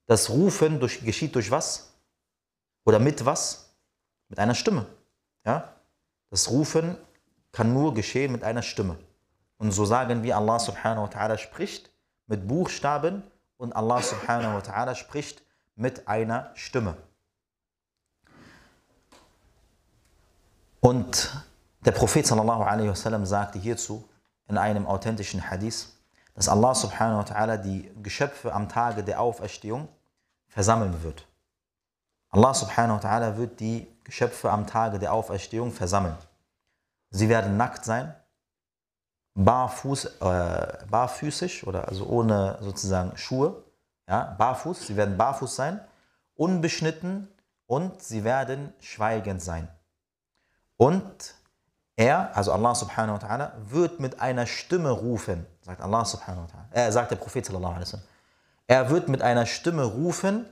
Das 0.04 0.28
Rufen 0.28 0.80
durch, 0.80 1.02
geschieht 1.02 1.34
durch 1.34 1.50
was? 1.50 1.94
Oder 2.84 2.98
mit 2.98 3.24
was? 3.24 3.74
Mit 4.28 4.38
einer 4.38 4.54
Stimme. 4.54 4.84
Ja? 5.46 5.72
Das 6.28 6.50
Rufen 6.50 6.98
kann 7.54 7.72
nur 7.72 7.94
geschehen 7.94 8.32
mit 8.32 8.44
einer 8.44 8.62
Stimme. 8.62 8.98
Und 9.58 9.70
so 9.70 9.84
sagen 9.84 10.22
wir, 10.22 10.36
Allah 10.36 10.58
subhanahu 10.58 11.04
wa 11.04 11.08
ta'ala 11.08 11.38
spricht 11.38 11.90
mit 12.26 12.46
Buchstaben 12.46 13.22
und 13.56 13.74
Allah 13.74 14.02
subhanahu 14.02 14.54
wa 14.54 14.58
ta'ala 14.58 14.94
spricht 14.94 15.42
mit 15.76 16.06
einer 16.08 16.50
Stimme. 16.54 16.96
Und 20.80 21.32
der 21.84 21.92
Prophet 21.92 22.26
sallallahu 22.26 22.62
alaihi 22.62 22.90
wasallam 22.90 23.24
sagte 23.24 23.58
hierzu 23.58 24.06
in 24.48 24.58
einem 24.58 24.86
authentischen 24.86 25.48
Hadith, 25.48 25.86
dass 26.34 26.48
Allah 26.48 26.74
subhanahu 26.74 27.18
wa 27.18 27.22
ta'ala 27.22 27.56
die 27.56 27.90
Geschöpfe 28.02 28.52
am 28.52 28.68
Tage 28.68 29.04
der 29.04 29.20
Auferstehung 29.20 29.88
versammeln 30.48 31.02
wird. 31.02 31.26
Allah 32.30 32.52
subhanahu 32.52 33.00
wa 33.00 33.08
ta'ala 33.08 33.36
wird 33.36 33.60
die 33.60 33.86
Geschöpfe 34.02 34.50
am 34.50 34.66
Tage 34.66 34.98
der 34.98 35.12
Auferstehung 35.12 35.70
versammeln. 35.70 36.16
Sie 37.14 37.28
werden 37.28 37.56
nackt 37.56 37.84
sein, 37.84 38.12
barfuß, 39.34 40.04
äh, 40.20 40.84
barfüßig 40.90 41.64
oder 41.64 41.86
also 41.86 42.06
ohne 42.06 42.58
sozusagen 42.60 43.16
Schuhe, 43.16 43.62
ja, 44.08 44.34
barfuß, 44.36 44.88
sie 44.88 44.96
werden 44.96 45.16
barfuß 45.16 45.54
sein, 45.54 45.80
unbeschnitten 46.34 47.28
und 47.66 48.02
sie 48.02 48.24
werden 48.24 48.74
schweigend 48.80 49.40
sein. 49.40 49.68
Und 50.76 51.34
er, 51.94 52.36
also 52.36 52.50
Allah 52.50 52.74
subhanahu 52.74 53.22
wa 53.22 53.24
ta'ala, 53.24 53.52
wird 53.66 54.00
mit 54.00 54.20
einer 54.20 54.46
Stimme 54.46 54.90
rufen, 54.90 55.46
sagt 55.60 55.82
Allah 55.82 56.04
subhanahu 56.04 56.48
wa 56.48 56.48
ta'ala, 56.48 56.88
äh, 56.88 56.90
sagt 56.90 57.12
der 57.12 57.16
Prophet 57.16 57.46
sallallahu 57.46 57.74
alaihi 57.74 57.86
wasallam. 57.86 58.06
Er 58.66 58.90
wird 58.90 59.08
mit 59.08 59.22
einer 59.22 59.46
Stimme 59.46 59.84
rufen, 59.84 60.46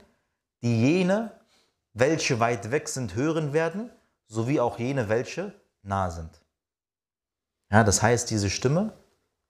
die 0.61 0.79
jene, 0.79 1.33
welche 1.91 2.39
weit 2.39 2.71
weg 2.71 2.87
sind, 2.87 3.15
hören 3.15 3.51
werden, 3.51 3.89
sowie 4.27 4.61
auch 4.61 4.79
jene, 4.79 5.09
welche 5.09 5.53
nah 5.81 6.09
sind. 6.09 6.42
Ja, 7.73 7.83
das 7.83 8.03
heißt, 8.03 8.29
diese 8.29 8.51
Stimme, 8.51 8.93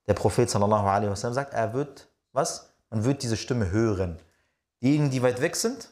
der 0.07 0.13
Prophet 0.13 0.49
sallallahu 0.49 0.88
alaihi 0.88 1.11
wasallam 1.11 1.34
sagt, 1.34 1.53
er 1.53 1.74
wird 1.74 2.07
was? 2.32 2.74
man 2.89 3.03
wird 3.03 3.24
diese 3.24 3.38
Stimme 3.38 3.71
hören. 3.71 4.19
Diejenigen, 4.82 5.09
die 5.09 5.24
weit 5.24 5.41
weg 5.41 5.55
sind 5.55 5.89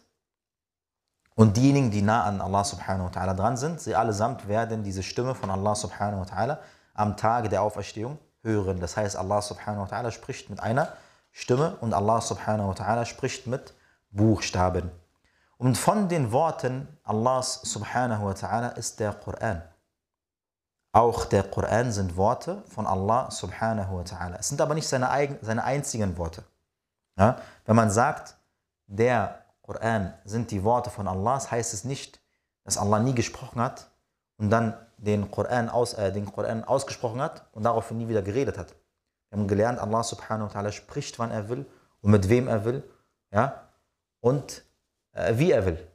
und 1.35 1.57
diejenigen, 1.57 1.91
die 1.91 2.01
nah 2.01 2.23
an 2.23 2.39
Allah 2.39 2.63
subhanahu 2.63 3.05
wa 3.05 3.09
ta'ala 3.09 3.33
dran 3.33 3.57
sind, 3.57 3.81
sie 3.81 3.95
allesamt 3.95 4.47
werden 4.47 4.83
diese 4.83 5.01
Stimme 5.01 5.33
von 5.33 5.49
Allah 5.49 5.75
subhanahu 5.75 6.21
wa 6.21 6.25
ta'ala 6.25 6.59
am 6.93 7.17
Tage 7.17 7.49
der 7.49 7.63
Auferstehung 7.63 8.19
hören. 8.43 8.79
Das 8.79 8.95
heißt, 8.95 9.17
Allah 9.17 9.41
subhanahu 9.41 9.89
wa 9.89 9.97
ta'ala 9.97 10.11
spricht 10.11 10.49
mit 10.49 10.59
einer 10.59 10.93
Stimme 11.31 11.75
und 11.81 11.93
Allah 11.93 12.21
subhanahu 12.21 12.69
wa 12.69 12.73
ta'ala 12.73 13.05
spricht 13.05 13.47
mit 13.47 13.73
Buchstaben. 14.11 14.91
Und 15.57 15.77
von 15.77 16.07
den 16.07 16.31
Worten 16.31 16.87
Allahs 17.03 17.61
subhanahu 17.63 18.25
wa 18.25 18.31
ta'ala 18.31 18.77
ist 18.77 18.99
der 18.99 19.13
Koran. 19.13 19.63
Auch 20.93 21.25
der 21.25 21.43
Koran 21.43 21.91
sind 21.91 22.17
Worte 22.17 22.63
von 22.67 22.85
Allah 22.85 23.31
subhanahu 23.31 23.97
wa 23.97 24.01
ta'ala. 24.01 24.37
Es 24.39 24.49
sind 24.49 24.59
aber 24.59 24.73
nicht 24.73 24.87
seine, 24.87 25.09
eigen, 25.09 25.37
seine 25.41 25.63
einzigen 25.63 26.17
Worte. 26.17 26.43
Ja? 27.17 27.37
Wenn 27.65 27.75
man 27.77 27.89
sagt, 27.89 28.35
der 28.87 29.45
Koran 29.61 30.13
sind 30.25 30.51
die 30.51 30.63
Worte 30.63 30.89
von 30.89 31.07
Allah, 31.07 31.39
heißt 31.49 31.73
es 31.73 31.85
nicht, 31.85 32.19
dass 32.65 32.77
Allah 32.77 32.99
nie 32.99 33.15
gesprochen 33.15 33.61
hat 33.61 33.89
und 34.37 34.49
dann 34.49 34.73
den 34.97 35.31
Koran, 35.31 35.69
aus, 35.69 35.93
äh, 35.93 36.11
ausgesprochen 36.65 37.21
hat 37.21 37.45
und 37.53 37.63
daraufhin 37.63 37.97
nie 37.97 38.07
wieder 38.07 38.21
geredet 38.21 38.57
hat. 38.57 38.75
Wir 39.29 39.39
haben 39.39 39.47
gelernt, 39.47 39.79
Allah 39.79 40.03
subhanahu 40.03 40.53
wa 40.53 40.59
ta'ala 40.59 40.71
spricht, 40.71 41.17
wann 41.19 41.31
er 41.31 41.47
will 41.47 41.65
und 42.01 42.11
mit 42.11 42.27
wem 42.27 42.49
er 42.49 42.65
will 42.65 42.83
ja? 43.31 43.69
und 44.19 44.63
äh, 45.13 45.37
wie 45.37 45.51
er 45.51 45.65
will. 45.65 45.87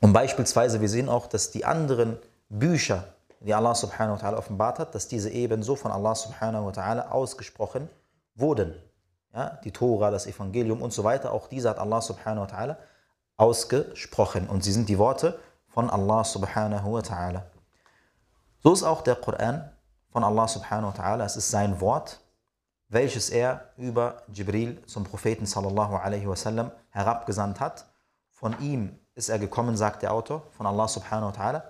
Und 0.00 0.12
beispielsweise, 0.12 0.80
wir 0.80 0.88
sehen 0.88 1.08
auch, 1.08 1.26
dass 1.26 1.52
die 1.52 1.64
anderen 1.64 2.18
Bücher, 2.48 3.04
die 3.40 3.54
Allah 3.54 3.74
subhanahu 3.74 4.16
wa 4.16 4.20
ta'ala 4.20 4.38
offenbart 4.38 4.78
hat, 4.78 4.94
dass 4.94 5.08
diese 5.08 5.30
ebenso 5.30 5.76
von 5.76 5.92
Allah 5.92 6.14
subhanahu 6.14 6.66
wa 6.66 6.70
ta'ala 6.70 7.10
ausgesprochen 7.10 7.88
wurden. 8.34 8.74
Ja, 9.34 9.58
die 9.64 9.70
Tora, 9.70 10.10
das 10.10 10.26
Evangelium 10.26 10.80
und 10.80 10.92
so 10.92 11.04
weiter, 11.04 11.32
auch 11.32 11.48
diese 11.48 11.68
hat 11.68 11.78
Allah 11.78 12.00
subhanahu 12.00 12.48
wa 12.48 12.56
ta'ala 12.56 12.76
ausgesprochen. 13.36 14.48
Und 14.48 14.64
sie 14.64 14.72
sind 14.72 14.88
die 14.88 14.98
Worte 14.98 15.38
von 15.68 15.90
Allah 15.90 16.24
subhanahu 16.24 16.92
wa 16.92 17.00
ta'ala. 17.00 17.42
So 18.62 18.72
ist 18.72 18.82
auch 18.82 19.02
der 19.02 19.16
Koran 19.16 19.70
von 20.08 20.24
Allah 20.24 20.48
subhanahu 20.48 20.96
wa 20.96 21.02
ta'ala. 21.02 21.24
Es 21.24 21.36
ist 21.36 21.50
sein 21.50 21.80
Wort, 21.80 22.20
welches 22.88 23.30
er 23.30 23.70
über 23.76 24.22
Jibril 24.32 24.82
zum 24.86 25.04
Propheten 25.04 25.44
sallallahu 25.44 25.96
alaihi 25.96 26.26
wasallam 26.26 26.70
herabgesandt 26.90 27.60
hat. 27.60 27.86
Von 28.30 28.58
ihm 28.60 28.98
ist 29.14 29.28
er 29.28 29.38
gekommen, 29.38 29.76
sagt 29.76 30.02
der 30.02 30.12
Autor, 30.12 30.42
von 30.56 30.66
Allah 30.66 30.88
subhanahu 30.88 31.34
wa 31.34 31.42
ta'ala 31.42 31.62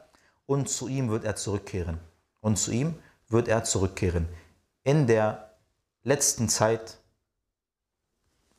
und 0.47 0.68
zu 0.68 0.88
ihm 0.88 1.11
wird 1.11 1.24
er 1.24 1.36
zurückkehren. 1.36 1.99
Und 2.40 2.57
zu 2.57 2.70
ihm 2.70 2.94
wird 3.28 3.49
er 3.49 3.64
zurückkehren. 3.64 4.28
In 4.84 5.07
der 5.07 5.51
letzten 6.05 6.49
Zeit 6.49 6.99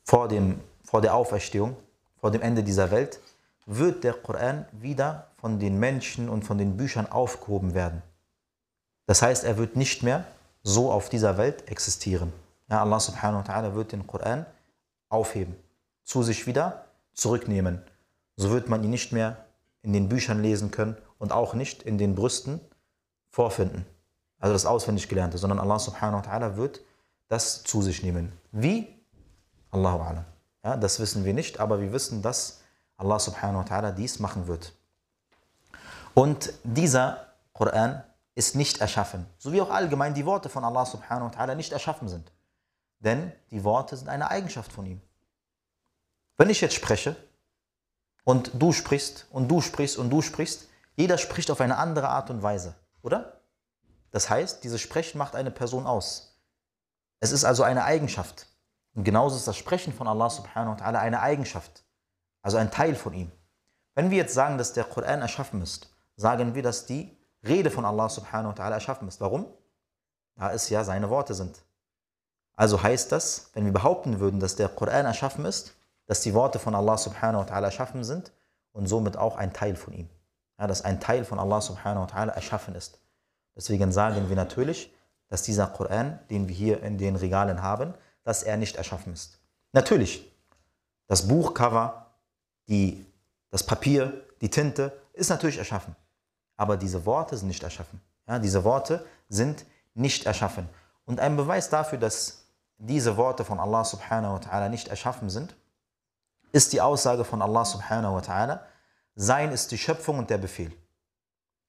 vor, 0.04 0.28
dem, 0.28 0.60
vor 0.84 1.00
der 1.00 1.14
Auferstehung, 1.14 1.76
vor 2.20 2.30
dem 2.30 2.42
Ende 2.42 2.62
dieser 2.62 2.90
Welt, 2.90 3.20
wird 3.66 4.04
der 4.04 4.14
Koran 4.14 4.66
wieder 4.72 5.30
von 5.40 5.58
den 5.58 5.78
Menschen 5.78 6.28
und 6.28 6.44
von 6.44 6.58
den 6.58 6.76
Büchern 6.76 7.06
aufgehoben 7.06 7.74
werden. 7.74 8.02
Das 9.06 9.22
heißt, 9.22 9.44
er 9.44 9.56
wird 9.56 9.76
nicht 9.76 10.02
mehr 10.02 10.24
so 10.62 10.90
auf 10.92 11.08
dieser 11.08 11.38
Welt 11.38 11.68
existieren. 11.70 12.32
Ja, 12.68 12.82
Allah 12.82 13.00
subhanahu 13.00 13.46
wa 13.46 13.52
ta'ala 13.52 13.74
wird 13.74 13.92
den 13.92 14.06
Koran 14.06 14.44
aufheben, 15.08 15.56
zu 16.04 16.22
sich 16.22 16.46
wieder 16.46 16.84
zurücknehmen. 17.14 17.82
So 18.36 18.50
wird 18.50 18.68
man 18.68 18.84
ihn 18.84 18.90
nicht 18.90 19.12
mehr 19.12 19.44
in 19.82 19.92
den 19.92 20.08
Büchern 20.08 20.42
lesen 20.42 20.70
können 20.70 20.96
und 21.18 21.32
auch 21.32 21.54
nicht 21.54 21.82
in 21.82 21.98
den 21.98 22.14
Brüsten 22.14 22.60
vorfinden. 23.28 23.84
Also 24.38 24.52
das 24.52 24.66
auswendig 24.66 25.08
Gelernte, 25.08 25.38
sondern 25.38 25.58
Allah 25.58 25.78
subhanahu 25.78 26.24
wa 26.24 26.30
ta'ala 26.30 26.56
wird 26.56 26.80
das 27.28 27.64
zu 27.64 27.82
sich 27.82 28.02
nehmen. 28.02 28.32
Wie? 28.52 28.88
Allahu 29.70 30.00
alam. 30.00 30.24
Ja, 30.64 30.76
das 30.76 30.98
wissen 31.00 31.24
wir 31.24 31.34
nicht, 31.34 31.60
aber 31.60 31.80
wir 31.80 31.92
wissen, 31.92 32.22
dass 32.22 32.60
Allah 32.96 33.18
subhanahu 33.18 33.68
wa 33.68 33.76
ta'ala 33.76 33.92
dies 33.92 34.18
machen 34.18 34.46
wird. 34.46 34.72
Und 36.14 36.52
dieser 36.64 37.26
Koran 37.52 38.02
ist 38.34 38.54
nicht 38.54 38.80
erschaffen, 38.80 39.26
so 39.38 39.52
wie 39.52 39.60
auch 39.60 39.70
allgemein 39.70 40.14
die 40.14 40.24
Worte 40.24 40.48
von 40.48 40.64
Allah 40.64 40.86
subhanahu 40.86 41.32
wa 41.32 41.36
ta'ala 41.36 41.54
nicht 41.54 41.72
erschaffen 41.72 42.08
sind. 42.08 42.32
Denn 43.00 43.32
die 43.50 43.62
Worte 43.64 43.96
sind 43.96 44.08
eine 44.08 44.30
Eigenschaft 44.30 44.72
von 44.72 44.86
ihm. 44.86 45.00
Wenn 46.36 46.50
ich 46.50 46.60
jetzt 46.60 46.74
spreche 46.74 47.16
und 48.24 48.50
du 48.54 48.72
sprichst 48.72 49.26
und 49.30 49.48
du 49.48 49.60
sprichst 49.60 49.98
und 49.98 50.10
du 50.10 50.22
sprichst, 50.22 50.68
jeder 50.98 51.16
spricht 51.16 51.48
auf 51.52 51.60
eine 51.60 51.78
andere 51.78 52.08
Art 52.08 52.28
und 52.28 52.42
Weise, 52.42 52.74
oder? 53.02 53.40
Das 54.10 54.28
heißt, 54.28 54.64
dieses 54.64 54.80
Sprechen 54.80 55.16
macht 55.16 55.36
eine 55.36 55.52
Person 55.52 55.86
aus. 55.86 56.42
Es 57.20 57.30
ist 57.30 57.44
also 57.44 57.62
eine 57.62 57.84
Eigenschaft. 57.84 58.48
Und 58.94 59.04
genauso 59.04 59.36
ist 59.36 59.46
das 59.46 59.56
Sprechen 59.56 59.92
von 59.92 60.08
Allah 60.08 60.28
subhanahu 60.28 60.76
wa 60.76 60.84
ta'ala 60.84 60.98
eine 60.98 61.20
Eigenschaft. 61.20 61.84
Also 62.42 62.56
ein 62.56 62.72
Teil 62.72 62.96
von 62.96 63.14
ihm. 63.14 63.30
Wenn 63.94 64.10
wir 64.10 64.16
jetzt 64.16 64.34
sagen, 64.34 64.58
dass 64.58 64.72
der 64.72 64.82
Koran 64.82 65.20
erschaffen 65.20 65.62
ist, 65.62 65.88
sagen 66.16 66.56
wir, 66.56 66.64
dass 66.64 66.86
die 66.86 67.16
Rede 67.46 67.70
von 67.70 67.84
Allah 67.84 68.08
subhanahu 68.08 68.58
wa 68.58 68.64
ta'ala 68.64 68.72
erschaffen 68.72 69.06
ist. 69.06 69.20
Warum? 69.20 69.46
Da 70.34 70.52
es 70.52 70.68
ja 70.68 70.82
seine 70.82 71.10
Worte 71.10 71.34
sind. 71.34 71.62
Also 72.56 72.82
heißt 72.82 73.12
das, 73.12 73.50
wenn 73.54 73.64
wir 73.64 73.72
behaupten 73.72 74.18
würden, 74.18 74.40
dass 74.40 74.56
der 74.56 74.68
Koran 74.68 75.06
erschaffen 75.06 75.44
ist, 75.44 75.76
dass 76.06 76.22
die 76.22 76.34
Worte 76.34 76.58
von 76.58 76.74
Allah 76.74 76.98
subhanahu 76.98 77.46
wa 77.46 77.54
ta'ala 77.54 77.66
erschaffen 77.66 78.02
sind 78.02 78.32
und 78.72 78.88
somit 78.88 79.16
auch 79.16 79.36
ein 79.36 79.52
Teil 79.52 79.76
von 79.76 79.92
ihm 79.92 80.10
ja, 80.58 80.66
dass 80.66 80.82
ein 80.82 81.00
Teil 81.00 81.24
von 81.24 81.38
Allah 81.38 81.60
subhanahu 81.60 82.02
wa 82.02 82.06
ta'ala 82.06 82.30
erschaffen 82.30 82.74
ist. 82.74 82.98
Deswegen 83.56 83.92
sagen 83.92 84.28
wir 84.28 84.36
natürlich, 84.36 84.92
dass 85.28 85.42
dieser 85.42 85.66
Koran, 85.66 86.18
den 86.30 86.48
wir 86.48 86.54
hier 86.54 86.82
in 86.82 86.98
den 86.98 87.16
Regalen 87.16 87.62
haben, 87.62 87.94
dass 88.24 88.42
er 88.42 88.56
nicht 88.56 88.76
erschaffen 88.76 89.12
ist. 89.12 89.38
Natürlich, 89.72 90.30
das 91.06 91.26
Buchcover, 91.28 92.06
die, 92.68 93.06
das 93.50 93.64
Papier, 93.64 94.24
die 94.40 94.50
Tinte 94.50 94.92
ist 95.12 95.30
natürlich 95.30 95.58
erschaffen. 95.58 95.94
Aber 96.56 96.76
diese 96.76 97.04
Worte 97.06 97.36
sind 97.36 97.48
nicht 97.48 97.62
erschaffen. 97.62 98.00
Ja, 98.26 98.38
diese 98.38 98.64
Worte 98.64 99.06
sind 99.28 99.64
nicht 99.94 100.26
erschaffen. 100.26 100.68
Und 101.04 101.20
ein 101.20 101.36
Beweis 101.36 101.70
dafür, 101.70 101.98
dass 101.98 102.44
diese 102.78 103.16
Worte 103.16 103.44
von 103.44 103.58
Allah 103.58 103.84
subhanahu 103.84 104.34
wa 104.34 104.38
ta'ala 104.38 104.68
nicht 104.68 104.88
erschaffen 104.88 105.30
sind, 105.30 105.56
ist 106.52 106.72
die 106.72 106.80
Aussage 106.80 107.24
von 107.24 107.42
Allah 107.42 107.64
subhanahu 107.64 108.14
wa 108.14 108.20
ta'ala, 108.20 108.60
sein 109.20 109.50
ist 109.50 109.72
die 109.72 109.78
Schöpfung 109.78 110.18
und 110.18 110.30
der 110.30 110.38
Befehl. 110.38 110.72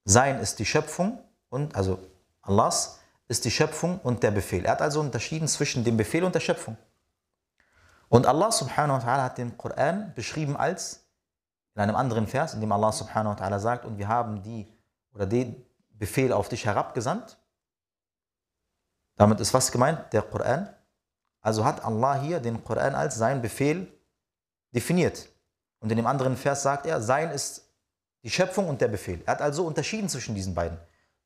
Sein 0.05 0.39
ist 0.39 0.59
die 0.59 0.65
Schöpfung 0.67 1.17
und, 1.49 1.75
also 1.75 1.97
Allahs 2.43 2.99
ist 3.27 3.43
die 3.43 3.49
Schöpfung 3.49 3.99
und 4.01 4.21
der 4.21 4.29
Befehl. 4.29 4.65
Er 4.65 4.73
hat 4.73 4.83
also 4.83 4.99
unterschieden 4.99 5.47
zwischen 5.47 5.83
dem 5.83 5.97
Befehl 5.97 6.23
und 6.23 6.35
der 6.35 6.41
Schöpfung. 6.41 6.77
Und 8.07 8.27
Allah 8.27 8.51
subhanahu 8.51 9.01
wa 9.01 9.03
ta'ala 9.03 9.23
hat 9.23 9.39
den 9.39 9.57
Koran 9.57 10.13
beschrieben 10.13 10.55
als, 10.57 11.07
in 11.73 11.81
einem 11.81 11.95
anderen 11.95 12.27
Vers, 12.27 12.53
in 12.53 12.61
dem 12.61 12.71
Allah 12.71 12.91
subhanahu 12.91 13.35
wa 13.35 13.43
ta'ala 13.43 13.57
sagt, 13.57 13.83
und 13.83 13.97
wir 13.97 14.07
haben 14.07 14.43
die 14.43 14.71
oder 15.15 15.25
den 15.25 15.65
Befehl 15.89 16.31
auf 16.31 16.49
dich 16.49 16.67
herabgesandt. 16.67 17.39
Damit 19.15 19.39
ist 19.39 19.55
was 19.55 19.71
gemeint? 19.71 20.13
Der 20.13 20.21
Koran. 20.21 20.69
Also 21.41 21.65
hat 21.65 21.83
Allah 21.83 22.21
hier 22.21 22.39
den 22.39 22.63
Koran 22.63 22.93
als 22.93 23.15
sein 23.15 23.41
Befehl 23.41 23.91
definiert. 24.71 25.29
Und 25.79 25.91
in 25.91 25.97
dem 25.97 26.07
anderen 26.07 26.35
Vers 26.35 26.63
sagt 26.63 26.85
er, 26.85 27.01
sein 27.01 27.31
ist 27.31 27.63
die 28.23 28.29
Schöpfung 28.29 28.67
und 28.67 28.81
der 28.81 28.89
Befehl. 28.89 29.21
Er 29.25 29.33
hat 29.33 29.41
also 29.41 29.65
unterschieden 29.65 30.09
zwischen 30.09 30.35
diesen 30.35 30.53
beiden. 30.53 30.77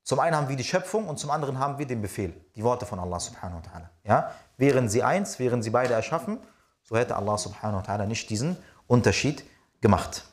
Zum 0.02 0.20
einen 0.20 0.36
haben 0.36 0.48
wir 0.48 0.56
die 0.56 0.64
Schöpfung 0.64 1.08
und 1.08 1.18
zum 1.18 1.30
anderen 1.30 1.58
haben 1.58 1.78
wir 1.78 1.86
den 1.86 2.02
Befehl, 2.02 2.34
die 2.54 2.62
Worte 2.62 2.84
von 2.84 2.98
Allah 2.98 3.18
subhanahu 3.18 3.62
wa 3.62 3.70
ta'ala. 3.70 3.88
Ja? 4.04 4.34
Wären 4.58 4.88
sie 4.88 5.02
eins, 5.02 5.38
wären 5.38 5.62
sie 5.62 5.70
beide 5.70 5.94
erschaffen, 5.94 6.38
so 6.82 6.96
hätte 6.96 7.16
Allah 7.16 7.38
subhanahu 7.38 7.78
wa 7.78 7.92
ta'ala 7.92 8.06
nicht 8.06 8.28
diesen 8.28 8.56
Unterschied 8.86 9.42
gemacht. 9.80 10.24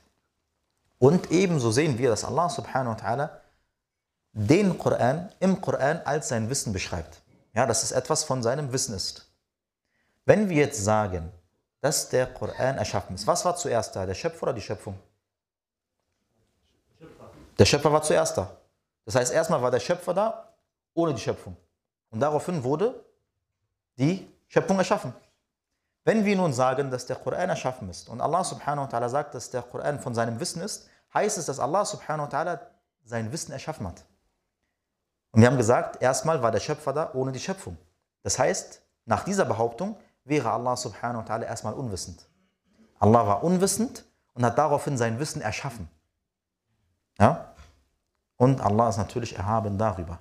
Und 0.99 1.32
ebenso 1.32 1.72
sehen 1.72 1.97
wir, 1.97 2.09
dass 2.09 2.26
Allah 2.26 2.49
subhanahu 2.49 2.95
wa 2.95 3.07
ta'ala 3.07 3.30
den 4.34 4.78
Koran 4.78 5.32
im 5.39 5.61
Koran 5.61 6.01
als 6.05 6.28
sein 6.28 6.49
Wissen 6.49 6.74
beschreibt. 6.74 7.22
Ja, 7.53 7.65
dass 7.65 7.84
es 7.84 7.91
etwas 7.91 8.24
von 8.24 8.43
seinem 8.43 8.72
Wissen 8.72 8.95
ist. 8.95 9.30
Wenn 10.26 10.49
wir 10.49 10.57
jetzt 10.57 10.84
sagen, 10.84 11.32
dass 11.82 12.09
der 12.09 12.27
Koran 12.27 12.77
erschaffen 12.77 13.15
ist. 13.15 13.27
Was 13.27 13.43
war 13.43 13.55
zuerst 13.55 13.95
da, 13.95 14.05
der 14.05 14.13
Schöpfer 14.13 14.43
oder 14.43 14.53
die 14.53 14.61
Schöpfung? 14.61 14.97
Der 17.57 17.65
Schöpfer 17.65 17.91
war 17.91 18.01
zuerst 18.01 18.38
da. 18.38 18.49
Das 19.05 19.15
heißt, 19.15 19.34
erstmal 19.34 19.61
war 19.61 19.71
der 19.71 19.79
Schöpfer 19.79 20.13
da, 20.13 20.53
ohne 20.93 21.13
die 21.13 21.21
Schöpfung. 21.21 21.57
Und 22.11 22.19
daraufhin 22.19 22.63
wurde 22.63 23.03
die 23.97 24.27
Schöpfung 24.47 24.77
erschaffen. 24.77 25.13
Wenn 26.03 26.25
wir 26.25 26.36
nun 26.36 26.53
sagen, 26.53 26.89
dass 26.89 27.05
der 27.05 27.15
Koran 27.15 27.49
erschaffen 27.49 27.89
ist 27.89 28.09
und 28.09 28.21
Allah 28.21 28.43
subhanahu 28.43 28.91
wa 28.91 28.97
ta'ala 28.97 29.09
sagt, 29.09 29.36
dass 29.36 29.49
der 29.49 29.61
Koran 29.61 29.99
von 29.99 30.15
seinem 30.15 30.39
Wissen 30.39 30.61
ist, 30.61 30.88
heißt 31.13 31.38
es, 31.38 31.45
dass 31.45 31.59
Allah 31.59 31.86
subhanahu 31.86 32.32
wa 32.32 32.38
ta'ala 32.38 32.59
sein 33.03 33.32
Wissen 33.32 33.51
erschaffen 33.51 33.88
hat. 33.88 34.03
Und 35.32 35.41
wir 35.41 35.47
haben 35.47 35.57
gesagt, 35.57 36.01
erstmal 36.01 36.41
war 36.41 36.51
der 36.51 36.59
Schöpfer 36.59 36.93
da 36.93 37.11
ohne 37.13 37.32
die 37.32 37.39
Schöpfung. 37.39 37.77
Das 38.23 38.38
heißt, 38.38 38.82
nach 39.05 39.23
dieser 39.23 39.45
Behauptung 39.45 39.97
wäre 40.24 40.51
Allah 40.51 40.76
subhanahu 40.76 41.24
wa 41.24 41.34
ta'ala 41.34 41.45
erstmal 41.45 41.74
unwissend. 41.74 42.28
Allah 42.99 43.26
war 43.26 43.43
unwissend 43.43 44.05
und 44.34 44.45
hat 44.45 44.57
daraufhin 44.57 44.97
sein 44.97 45.19
Wissen 45.19 45.41
erschaffen. 45.41 45.89
Ja? 47.19 47.53
Und 48.38 48.61
Allah 48.61 48.89
ist 48.89 48.97
natürlich 48.97 49.36
erhaben 49.38 49.78
darüber. 49.78 50.19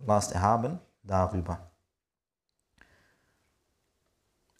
Allah 0.00 0.18
ist 0.18 0.32
erhaben 0.32 0.80
darüber. 1.02 1.58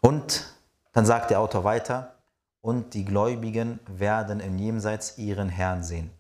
Und 0.01 0.59
Dann 0.99 1.07
sagt 1.07 1.31
der 1.31 1.39
Autor 1.39 1.63
weiter, 1.63 2.17
und 2.61 2.93
die 2.95 3.05
Gläubigen 3.05 3.79
werden 3.87 4.41
im 4.41 4.59
Jenseits 4.59 5.17
ihren 5.17 5.49
Herrn 5.49 5.85
sehen. 5.85 6.11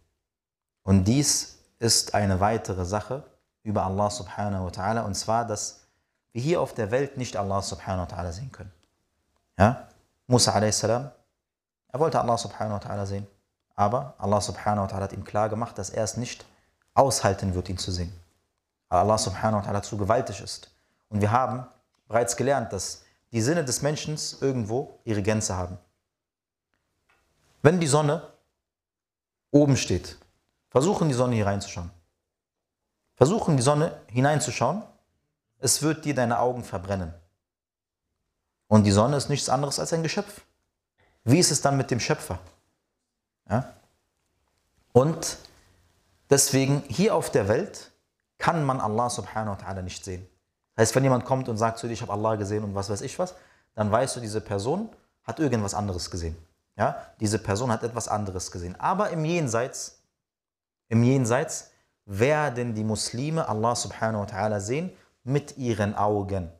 Und 0.85 1.03
dies 1.09 1.59
ist 1.81 2.15
eine 2.15 2.39
weitere 2.39 2.85
Sache 2.85 3.25
über 3.65 3.85
Allah 3.85 4.09
subhanahu 4.09 4.67
wa 4.67 4.69
ta'ala, 4.69 5.05
und 5.05 5.17
zwar, 5.17 5.45
dass 5.45 5.88
wir 6.39 6.45
hier 6.45 6.61
auf 6.61 6.73
der 6.73 6.93
Welt 6.93 7.17
nicht 7.17 7.37
Allah 7.37 7.61
subhanahu 7.61 8.09
wa 8.09 8.17
ta'ala 8.17 8.31
sehen 8.31 8.53
können. 8.53 8.73
Ja? 9.59 9.89
Musa 10.29 10.53
a.s. 10.53 10.85
er 10.85 11.13
wollte 11.95 12.21
Allah 12.21 12.39
subhanahu 12.39 12.75
wa 12.75 12.79
ta'ala 12.79 13.07
sehen, 13.07 13.27
aber 13.75 14.15
Allah 14.19 14.41
subhanahu 14.41 14.85
wa 14.85 14.89
ta'ala 14.89 15.03
hat 15.03 15.13
ihm 15.13 15.25
klar 15.25 15.49
gemacht, 15.49 15.77
dass 15.79 15.91
er 15.91 16.05
es 16.05 16.17
nicht 16.17 16.47
aushalten 16.95 17.55
wird, 17.55 17.69
ihn 17.69 17.79
zu 17.79 17.91
sehen. 17.91 18.13
Weil 18.89 19.01
Allah 19.01 19.19
subhanahu 19.19 19.65
wa 19.65 19.69
ta'ala 19.69 19.83
zu 19.83 19.97
gewaltig 19.97 20.41
ist. 20.41 20.71
Und 21.09 21.21
wir 21.21 21.33
haben 21.33 21.67
bereits 22.07 22.37
gelernt, 22.37 22.73
dass 22.73 23.03
die 23.33 23.43
Sinne 23.43 23.65
des 23.65 23.83
Menschen 23.83 24.17
irgendwo 24.41 25.01
ihre 25.05 25.23
Grenze 25.25 25.57
haben. 25.57 25.77
Wenn 27.63 27.81
die 27.81 27.89
Sonne 27.89 28.23
oben 29.51 29.77
steht, 29.77 30.17
versuchen 30.71 31.09
die 31.09 31.15
Sonne 31.15 31.35
hier 31.35 31.47
reinzuschauen. 31.47 31.91
Versuchen 33.17 33.57
die 33.57 33.63
Sonne 33.65 34.01
hineinzuschauen, 34.07 34.85
es 35.59 35.83
wird 35.83 36.05
dir 36.05 36.15
deine 36.15 36.39
Augen 36.39 36.65
verbrennen. 36.65 37.13
Und 38.69 38.85
die 38.85 38.93
Sonne 38.93 39.17
ist 39.17 39.29
nichts 39.29 39.49
anderes 39.49 39.79
als 39.79 39.93
ein 39.93 40.03
Geschöpf. 40.03 40.43
Wie 41.25 41.39
ist 41.39 41.51
es 41.51 41.61
dann 41.61 41.77
mit 41.77 41.91
dem 41.91 42.01
Schöpfer? 42.01 42.39
Ja? 43.49 43.73
Und 44.93 45.39
deswegen 46.31 46.83
hier 46.89 47.15
auf 47.15 47.31
der 47.31 47.49
Welt 47.49 47.91
kann 48.39 48.65
man 48.65 48.81
Allah 48.81 49.11
subhanahu 49.11 49.59
wa 49.59 49.65
ta'ala 49.65 49.83
nicht 49.83 50.05
sehen. 50.05 50.27
Das 50.75 50.89
heißt, 50.89 50.97
wenn 50.97 51.05
jemand 51.05 51.25
kommt 51.25 51.49
und 51.49 51.57
sagt 51.57 51.79
zu 51.79 51.87
dir, 51.87 51.95
ich 51.95 52.03
habe 52.03 52.13
Allah 52.13 52.37
gesehen 52.37 52.63
und 52.63 52.75
was 52.75 52.89
weiß 52.89 53.01
ich 53.01 53.19
was, 53.19 53.35
dann 53.75 53.91
weißt 53.91 54.17
du, 54.17 54.21
diese 54.21 54.41
Person 54.41 54.89
hat 55.25 55.41
irgendwas 55.41 55.75
anderes 55.75 56.11
gesehen. 56.11 56.37
Ja? 56.77 57.05
Diese 57.21 57.39
Person 57.39 57.73
hat 57.73 57.83
etwas 57.83 58.07
anderes 58.07 58.51
gesehen. 58.51 58.77
Aber 58.79 59.11
im 59.11 59.25
Jenseits, 59.25 60.03
im 60.89 61.03
Jenseits 61.03 61.71
werden 62.05 62.75
die 62.75 62.85
Muslime 62.85 63.49
Allah 63.49 63.75
subhanahu 63.75 64.23
wa 64.23 64.27
ta'ala 64.27 64.61
sehen 64.61 64.93
mit 65.29 65.57
ihren 65.57 65.95
Augen. 65.95 66.51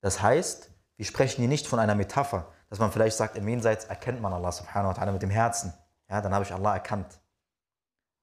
Das 0.00 0.22
heißt, 0.22 0.70
wir 0.96 1.04
sprechen 1.04 1.42
hier 1.42 1.48
nicht 1.48 1.66
von 1.66 1.78
einer 1.78 1.94
Metapher, 1.94 2.46
dass 2.70 2.78
man 2.78 2.92
vielleicht 2.92 3.16
sagt, 3.16 3.36
im 3.36 3.48
Jenseits 3.48 3.84
erkennt 3.86 4.20
man 4.20 4.32
Allah 4.32 4.52
subhanahu 4.52 4.94
wa 4.94 5.00
ta'ala 5.00 5.12
mit 5.12 5.22
dem 5.22 5.30
Herzen. 5.30 5.72
Ja, 6.08 6.20
dann 6.20 6.32
habe 6.32 6.44
ich 6.44 6.52
Allah 6.52 6.74
erkannt. 6.74 7.20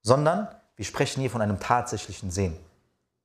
Sondern 0.02 0.48
wir 0.76 0.84
sprechen 0.84 1.20
hier 1.20 1.30
von 1.30 1.42
einem 1.42 1.60
tatsächlichen 1.60 2.30
Sehen. 2.30 2.56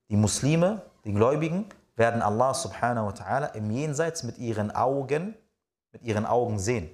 Die 0.10 0.16
Muslime, 0.16 0.82
die 1.06 1.14
Gläubigen, 1.14 1.70
werden 1.96 2.22
Allah 2.22 2.54
subhanahu 2.54 3.08
wa 3.08 3.12
ta'ala 3.12 3.54
im 3.56 3.70
Jenseits 3.72 4.24
mit 4.24 4.38
ihren 4.38 4.72
Augen, 4.72 5.36
mit 5.92 6.02
ihren 6.04 6.26
Augen 6.26 6.60
sehen. 6.60 6.90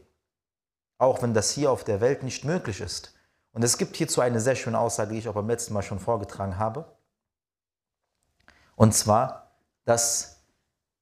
Auch 0.98 1.22
wenn 1.22 1.34
das 1.34 1.52
hier 1.52 1.72
auf 1.72 1.84
der 1.84 2.02
Welt 2.02 2.24
nicht 2.24 2.44
möglich 2.44 2.82
ist. 2.82 3.14
Und 3.52 3.64
es 3.64 3.78
gibt 3.78 3.96
hierzu 3.96 4.22
eine 4.22 4.40
sehr 4.40 4.56
schöne 4.56 4.80
Aussage, 4.80 5.14
die 5.14 5.20
ich 5.20 5.30
auch 5.30 5.34
beim 5.34 5.48
letzten 5.48 5.74
Mal 5.74 5.84
schon 5.84 6.00
vorgetragen 6.00 6.58
habe. 6.58 6.86
Und 8.76 8.94
zwar, 8.94 9.47
dass 9.88 10.44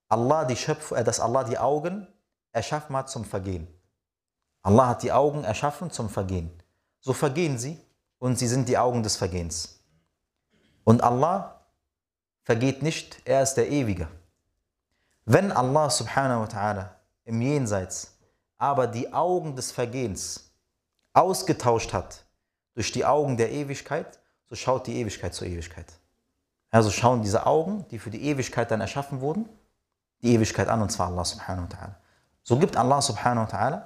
Allah 0.10 0.46
die, 0.46 0.56
Schöpf 0.56 0.92
äh, 0.92 1.04
dass 1.04 1.20
Allah 1.20 1.44
die 1.44 1.58
Augen 1.58 2.08
erschaffen 2.52 2.96
hat 2.96 3.10
zum 3.10 3.26
Vergehen. 3.26 3.68
Allah 4.62 4.90
hat 4.90 5.02
die 5.02 5.12
Augen 5.12 5.44
erschaffen 5.44 5.90
zum 5.90 6.08
Vergehen. 6.08 6.52
So 7.00 7.12
vergehen 7.12 7.58
sie 7.58 7.80
und 8.20 8.38
sie 8.38 8.48
sind 8.48 8.70
die 8.70 8.78
Augen 8.78 9.02
des 9.02 9.16
Vergehens. 9.16 9.80
Und 10.84 11.04
Allah 11.04 11.66
vergeht 12.44 12.84
nicht, 12.84 13.22
er 13.26 13.42
ist 13.42 13.56
der 13.56 13.70
Ewige. 13.70 14.08
Wenn 15.26 15.52
Allah 15.52 15.90
subhanahu 15.90 16.42
wa 16.42 16.46
ta'ala 16.46 16.90
im 17.24 17.42
Jenseits 17.42 18.16
aber 18.60 18.86
die 18.86 19.12
Augen 19.12 19.56
des 19.56 19.72
Vergehens 19.72 20.52
ausgetauscht 21.14 21.92
hat 21.92 22.24
durch 22.76 22.92
die 22.92 23.04
Augen 23.04 23.36
der 23.36 23.52
Ewigkeit, 23.52 24.20
so 24.46 24.56
schaut 24.56 24.86
die 24.86 24.98
Ewigkeit 24.98 25.34
zur 25.34 25.48
Ewigkeit. 25.48 25.88
Also 26.76 26.92
schauen 26.92 27.22
diese 27.22 27.46
Augen, 27.46 27.86
die 27.90 28.00
für 28.00 28.10
die 28.10 28.22
Ewigkeit 28.26 28.70
dann 28.70 28.82
erschaffen 28.82 29.22
wurden, 29.22 29.48
die 30.22 30.34
Ewigkeit 30.34 30.68
an, 30.68 30.82
und 30.82 30.92
zwar 30.92 31.08
Allah 31.08 31.24
subhanahu 31.24 31.70
wa 31.70 31.74
ta'ala. 31.74 31.96
So 32.44 32.60
gibt 32.60 32.76
Allah 32.76 33.02
subhanahu 33.02 33.50
wa 33.50 33.58
ta'ala 33.58 33.82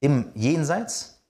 im 0.00 0.32
Jenseits 0.34 1.20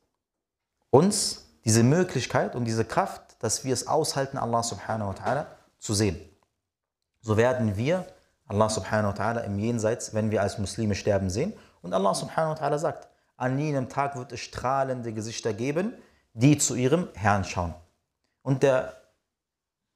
uns 0.90 1.48
diese 1.64 1.82
Möglichkeit 1.82 2.54
und 2.54 2.64
diese 2.64 2.84
Kraft, 2.84 3.22
dass 3.40 3.64
wir 3.64 3.72
es 3.72 3.88
aushalten, 3.88 4.38
Allah 4.38 4.62
subhanahu 4.62 5.08
wa 5.08 5.14
ta'ala 5.14 5.46
zu 5.80 5.94
sehen. 5.94 6.16
So 7.22 7.36
werden 7.36 7.76
wir 7.76 8.06
Allah 8.46 8.68
subhanahu 8.70 9.18
wa 9.18 9.20
ta'ala 9.20 9.40
im 9.40 9.58
Jenseits, 9.58 10.14
wenn 10.14 10.30
wir 10.30 10.42
als 10.42 10.58
Muslime 10.58 10.94
sterben, 10.94 11.28
sehen. 11.28 11.54
Und 11.82 11.92
Allah 11.92 12.14
subhanahu 12.14 12.56
wa 12.56 12.64
ta'ala 12.64 12.78
sagt, 12.78 13.08
an 13.36 13.58
jenem 13.58 13.88
Tag 13.88 14.14
wird 14.14 14.30
es 14.30 14.38
strahlende 14.38 15.12
Gesichter 15.12 15.54
geben, 15.54 15.92
die 16.34 16.56
zu 16.56 16.76
ihrem 16.76 17.08
Herrn 17.14 17.42
schauen. 17.42 17.74
Und, 18.42 18.62
der, 18.62 19.01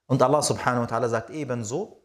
und 0.07 0.23
Allah 0.23 0.43
subhanahu 0.43 0.83
wa 0.83 0.87
ta'ala 0.87 1.09
sagt 1.09 1.31
ebenso, 1.31 2.03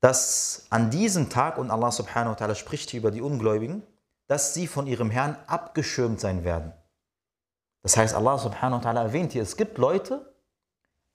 dass 0.00 0.66
an 0.70 0.90
diesem 0.90 1.28
Tag, 1.28 1.58
und 1.58 1.70
Allah 1.70 1.90
subhanahu 1.90 2.32
wa 2.32 2.36
ta'ala 2.36 2.54
spricht 2.54 2.90
hier 2.90 3.00
über 3.00 3.10
die 3.10 3.20
Ungläubigen, 3.20 3.82
dass 4.28 4.54
sie 4.54 4.66
von 4.66 4.86
ihrem 4.86 5.10
Herrn 5.10 5.36
abgeschirmt 5.46 6.20
sein 6.20 6.44
werden. 6.44 6.72
Das 7.82 7.96
heißt, 7.96 8.14
Allah 8.14 8.38
subhanahu 8.38 8.82
wa 8.82 8.90
ta'ala 8.90 9.02
erwähnt 9.02 9.32
hier, 9.32 9.42
es 9.42 9.56
gibt 9.56 9.78
Leute, 9.78 10.34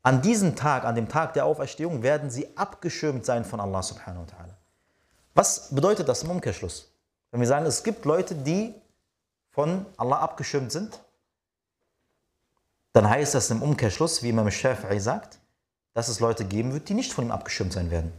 an 0.01 0.21
diesem 0.21 0.55
Tag, 0.57 0.83
an 0.83 0.95
dem 0.95 1.07
Tag 1.07 1.33
der 1.33 1.45
Auferstehung, 1.45 2.03
werden 2.03 2.29
sie 2.29 2.57
abgeschirmt 2.57 3.25
sein 3.25 3.45
von 3.45 3.61
Allah 3.61 3.81
subhanahu 3.81 4.25
wa 4.27 4.35
ta'ala. 4.35 4.55
Was 5.33 5.73
bedeutet 5.73 6.09
das 6.09 6.23
im 6.23 6.31
Umkehrschluss? 6.31 6.91
Wenn 7.31 7.39
wir 7.39 7.47
sagen, 7.47 7.65
es 7.65 7.83
gibt 7.83 8.03
Leute, 8.05 8.35
die 8.35 8.75
von 9.49 9.85
Allah 9.97 10.19
abgeschirmt 10.19 10.71
sind, 10.71 10.99
dann 12.93 13.09
heißt 13.09 13.35
das 13.35 13.49
im 13.51 13.61
Umkehrschluss, 13.61 14.23
wie 14.23 14.29
Imam 14.29 14.47
Shafi'i 14.47 14.99
sagt, 14.99 15.39
dass 15.93 16.07
es 16.07 16.19
Leute 16.19 16.45
geben 16.45 16.73
wird, 16.73 16.89
die 16.89 16.93
nicht 16.93 17.11
von 17.11 17.25
ihm 17.25 17.31
abgeschirmt 17.31 17.73
sein 17.73 17.91
werden. 17.91 18.13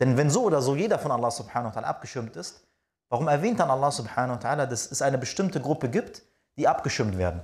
Denn 0.00 0.16
wenn 0.16 0.30
so 0.30 0.42
oder 0.42 0.60
so 0.60 0.74
jeder 0.74 0.98
von 0.98 1.10
Allah 1.10 1.30
subhanahu 1.30 1.74
wa 1.74 1.80
ta'ala 1.80 1.86
abgeschirmt 1.86 2.36
ist, 2.36 2.60
warum 3.08 3.28
erwähnt 3.28 3.60
dann 3.60 3.70
Allah 3.70 3.90
subhanahu 3.90 4.36
wa 4.36 4.48
ta'ala, 4.48 4.66
dass 4.66 4.90
es 4.90 5.00
eine 5.00 5.18
bestimmte 5.18 5.60
Gruppe 5.60 5.88
gibt, 5.88 6.22
die 6.58 6.68
abgeschirmt 6.68 7.16
werden? 7.18 7.40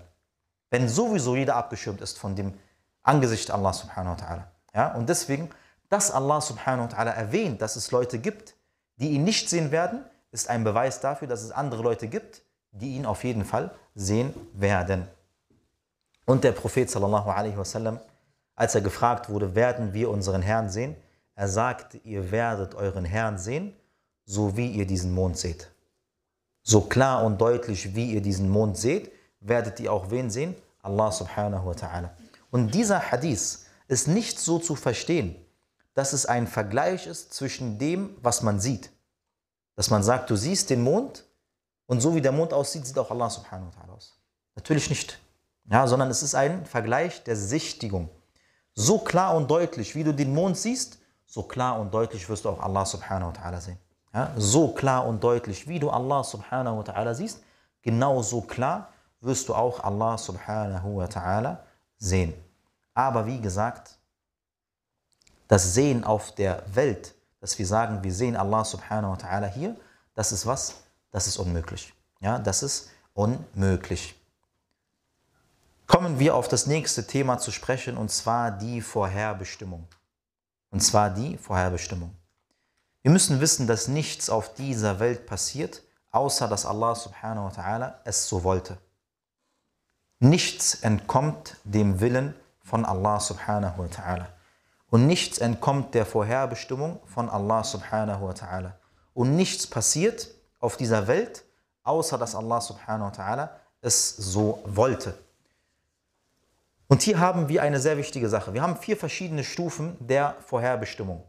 Wenn 0.70 0.88
sowieso 0.88 1.36
jeder 1.36 1.56
abgeschirmt 1.56 2.00
ist 2.00 2.18
von 2.18 2.36
dem 2.36 2.58
Angesicht 3.02 3.50
Allah 3.50 3.72
subhanahu 3.72 4.18
wa 4.18 4.24
ta'ala. 4.24 4.44
Ja? 4.74 4.94
Und 4.94 5.08
deswegen, 5.08 5.50
dass 5.88 6.10
Allah 6.10 6.40
subhanahu 6.40 6.90
wa 6.90 6.96
ta'ala 6.96 7.10
erwähnt, 7.10 7.62
dass 7.62 7.76
es 7.76 7.90
Leute 7.90 8.18
gibt, 8.18 8.54
die 8.96 9.10
ihn 9.10 9.24
nicht 9.24 9.48
sehen 9.48 9.70
werden, 9.70 10.04
ist 10.30 10.48
ein 10.48 10.64
Beweis 10.64 11.00
dafür, 11.00 11.28
dass 11.28 11.42
es 11.42 11.52
andere 11.52 11.82
Leute 11.82 12.08
gibt, 12.08 12.42
die 12.70 12.96
ihn 12.96 13.06
auf 13.06 13.24
jeden 13.24 13.44
Fall 13.44 13.70
sehen 13.94 14.34
werden. 14.54 15.06
Und 16.24 16.44
der 16.44 16.52
Prophet 16.52 16.90
sallallahu 16.90 17.30
alaihi 17.30 17.56
wasallam, 17.56 18.00
als 18.54 18.74
er 18.74 18.80
gefragt 18.80 19.28
wurde, 19.28 19.54
werden 19.54 19.92
wir 19.92 20.10
unseren 20.10 20.42
Herrn 20.42 20.68
sehen, 20.68 20.96
er 21.34 21.48
sagte, 21.48 21.98
ihr 21.98 22.30
werdet 22.30 22.74
euren 22.74 23.04
Herrn 23.04 23.38
sehen, 23.38 23.74
so 24.24 24.56
wie 24.56 24.70
ihr 24.70 24.86
diesen 24.86 25.12
Mond 25.12 25.38
seht. 25.38 25.70
So 26.62 26.82
klar 26.82 27.24
und 27.24 27.40
deutlich, 27.40 27.94
wie 27.94 28.12
ihr 28.12 28.20
diesen 28.20 28.48
Mond 28.48 28.76
seht, 28.76 29.10
werdet 29.40 29.80
ihr 29.80 29.92
auch 29.92 30.10
wen 30.10 30.30
sehen? 30.30 30.54
Allah 30.82 31.10
subhanahu 31.10 31.66
wa 31.66 31.72
ta'ala. 31.72 32.10
Und 32.50 32.74
dieser 32.74 33.10
Hadith 33.10 33.66
ist 33.88 34.08
nicht 34.08 34.38
so 34.38 34.58
zu 34.58 34.74
verstehen, 34.76 35.36
dass 35.94 36.12
es 36.12 36.26
ein 36.26 36.46
Vergleich 36.46 37.06
ist 37.06 37.34
zwischen 37.34 37.78
dem, 37.78 38.16
was 38.22 38.42
man 38.42 38.60
sieht. 38.60 38.90
Dass 39.74 39.90
man 39.90 40.02
sagt, 40.02 40.30
du 40.30 40.36
siehst 40.36 40.70
den 40.70 40.82
Mond 40.82 41.24
und 41.86 42.00
so 42.00 42.14
wie 42.14 42.20
der 42.20 42.32
Mond 42.32 42.52
aussieht, 42.52 42.86
sieht 42.86 42.98
auch 42.98 43.10
Allah 43.10 43.30
subhanahu 43.30 43.66
wa 43.66 43.80
ta'ala 43.80 43.96
aus. 43.96 44.18
Natürlich 44.54 44.88
nicht. 44.88 45.18
Ja, 45.70 45.86
sondern 45.86 46.10
es 46.10 46.22
ist 46.22 46.34
ein 46.34 46.66
Vergleich 46.66 47.22
der 47.24 47.36
Sichtigung. 47.36 48.08
So 48.74 48.98
klar 48.98 49.36
und 49.36 49.50
deutlich, 49.50 49.94
wie 49.94 50.04
du 50.04 50.12
den 50.12 50.34
Mond 50.34 50.56
siehst, 50.56 50.98
so 51.26 51.42
klar 51.42 51.78
und 51.78 51.92
deutlich 51.92 52.28
wirst 52.28 52.44
du 52.44 52.50
auch 52.50 52.60
Allah 52.60 52.84
subhanahu 52.84 53.28
wa 53.28 53.40
ta'ala 53.40 53.60
sehen. 53.60 53.78
Ja, 54.14 54.32
so 54.36 54.68
klar 54.68 55.06
und 55.06 55.22
deutlich, 55.22 55.66
wie 55.66 55.78
du 55.78 55.88
Allah 55.88 56.22
subhanahu 56.22 56.78
wa 56.78 56.82
ta'ala 56.82 57.14
siehst, 57.14 57.42
genau 57.80 58.22
so 58.22 58.42
klar 58.42 58.88
wirst 59.20 59.48
du 59.48 59.54
auch 59.54 59.82
Allah 59.82 60.18
subhanahu 60.18 60.96
wa 60.96 61.04
ta'ala 61.04 61.58
sehen. 61.96 62.34
Aber 62.94 63.24
wie 63.26 63.40
gesagt, 63.40 63.96
das 65.48 65.74
Sehen 65.74 66.04
auf 66.04 66.34
der 66.34 66.62
Welt, 66.74 67.14
dass 67.40 67.58
wir 67.58 67.66
sagen, 67.66 68.02
wir 68.02 68.12
sehen 68.12 68.36
Allah 68.36 68.64
subhanahu 68.64 69.12
wa 69.12 69.16
ta'ala 69.16 69.46
hier, 69.46 69.76
das 70.14 70.32
ist 70.32 70.46
was? 70.46 70.74
Das 71.10 71.26
ist 71.26 71.38
unmöglich. 71.38 71.92
Ja, 72.20 72.38
das 72.38 72.62
ist 72.62 72.90
unmöglich. 73.14 74.14
Kommen 75.86 76.18
wir 76.18 76.34
auf 76.34 76.48
das 76.48 76.66
nächste 76.66 77.06
Thema 77.06 77.38
zu 77.38 77.50
sprechen, 77.50 77.96
und 77.96 78.10
zwar 78.10 78.50
die 78.50 78.80
Vorherbestimmung. 78.80 79.86
Und 80.70 80.80
zwar 80.80 81.10
die 81.10 81.36
Vorherbestimmung. 81.36 82.16
Wir 83.02 83.10
müssen 83.10 83.40
wissen, 83.40 83.66
dass 83.66 83.88
nichts 83.88 84.30
auf 84.30 84.54
dieser 84.54 85.00
Welt 85.00 85.26
passiert, 85.26 85.82
außer 86.12 86.48
dass 86.48 86.64
Allah 86.64 86.94
subhanahu 86.94 87.46
wa 87.46 87.50
ta'ala 87.50 87.94
es 88.04 88.28
so 88.28 88.44
wollte. 88.44 88.78
Nichts 90.20 90.74
entkommt 90.76 91.56
dem 91.64 92.00
Willen 92.00 92.34
von 92.62 92.84
Allah 92.84 93.18
subhanahu 93.18 93.82
wa 93.82 93.86
ta'ala. 93.86 94.26
Und 94.88 95.06
nichts 95.06 95.38
entkommt 95.38 95.94
der 95.94 96.06
Vorherbestimmung 96.06 97.00
von 97.06 97.28
Allah 97.28 97.64
subhanahu 97.64 98.28
wa 98.28 98.32
ta'ala. 98.32 98.72
Und 99.14 99.34
nichts 99.36 99.66
passiert, 99.66 100.28
auf 100.60 100.76
dieser 100.76 101.08
Welt, 101.08 101.44
außer 101.82 102.16
dass 102.16 102.34
Allah 102.34 102.60
subhanahu 102.60 103.10
wa 103.10 103.12
ta'ala 103.12 103.48
es 103.80 104.16
so 104.16 104.62
wollte. 104.64 105.18
Und 106.92 107.00
hier 107.00 107.20
haben 107.20 107.48
wir 107.48 107.62
eine 107.62 107.80
sehr 107.80 107.96
wichtige 107.96 108.28
Sache. 108.28 108.52
Wir 108.52 108.60
haben 108.60 108.76
vier 108.76 108.98
verschiedene 108.98 109.44
Stufen 109.44 109.96
der 109.98 110.36
Vorherbestimmung. 110.40 111.26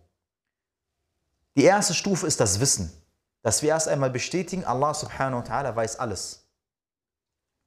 Die 1.56 1.64
erste 1.64 1.94
Stufe 1.94 2.28
ist 2.28 2.42
das 2.42 2.60
Wissen, 2.60 2.92
dass 3.44 3.62
wir 3.62 3.70
erst 3.70 3.88
einmal 3.88 4.10
bestätigen, 4.10 4.66
Allah 4.66 4.94
subhanahu 4.94 5.40
wa 5.42 5.46
ta'ala 5.46 5.74
weiß 5.74 6.00
alles. 6.00 6.50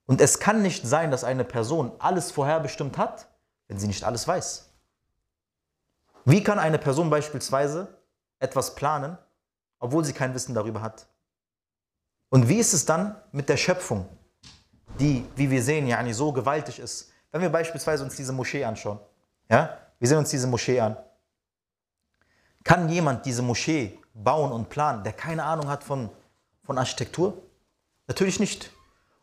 Und 0.05 0.21
es 0.21 0.37
kann 0.37 0.61
nicht 0.61 0.85
sein, 0.85 1.09
dass 1.09 1.23
eine 1.23 1.43
Person 1.43 1.91
alles 1.97 2.29
vorherbestimmt 2.29 2.99
hat, 2.99 3.29
wenn 3.67 3.79
sie 3.79 3.87
nicht 3.87 4.03
alles 4.03 4.27
weiß. 4.27 4.69
Wie 6.23 6.43
kann 6.43 6.59
eine 6.59 6.77
Person 6.77 7.09
beispielsweise 7.09 7.97
etwas 8.37 8.75
planen, 8.75 9.17
obwohl 9.79 10.05
sie 10.05 10.13
kein 10.13 10.35
Wissen 10.35 10.53
darüber 10.53 10.83
hat? 10.83 11.07
Und 12.29 12.47
wie 12.47 12.59
ist 12.59 12.73
es 12.73 12.85
dann 12.85 13.19
mit 13.31 13.49
der 13.49 13.57
Schöpfung, 13.57 14.07
die, 14.99 15.25
wie 15.35 15.49
wir 15.49 15.63
sehen, 15.63 15.87
ja, 15.87 16.13
so 16.13 16.31
gewaltig 16.31 16.77
ist? 16.77 17.11
Wenn 17.31 17.41
wir 17.41 17.49
beispielsweise 17.49 18.03
uns 18.03 18.15
diese 18.15 18.33
Moschee 18.33 18.63
anschauen, 18.63 18.99
ja, 19.49 19.77
wir 19.99 20.07
sehen 20.07 20.17
uns 20.17 20.29
diese 20.29 20.47
Moschee 20.47 20.79
an. 20.79 20.97
Kann 22.63 22.89
jemand 22.89 23.25
diese 23.25 23.41
Moschee 23.41 23.99
bauen 24.13 24.51
und 24.51 24.69
planen, 24.69 25.03
der 25.03 25.13
keine 25.13 25.43
Ahnung 25.43 25.69
hat 25.69 25.83
von, 25.83 26.09
von 26.63 26.77
Architektur? 26.77 27.41
Natürlich 28.07 28.39
nicht. 28.39 28.71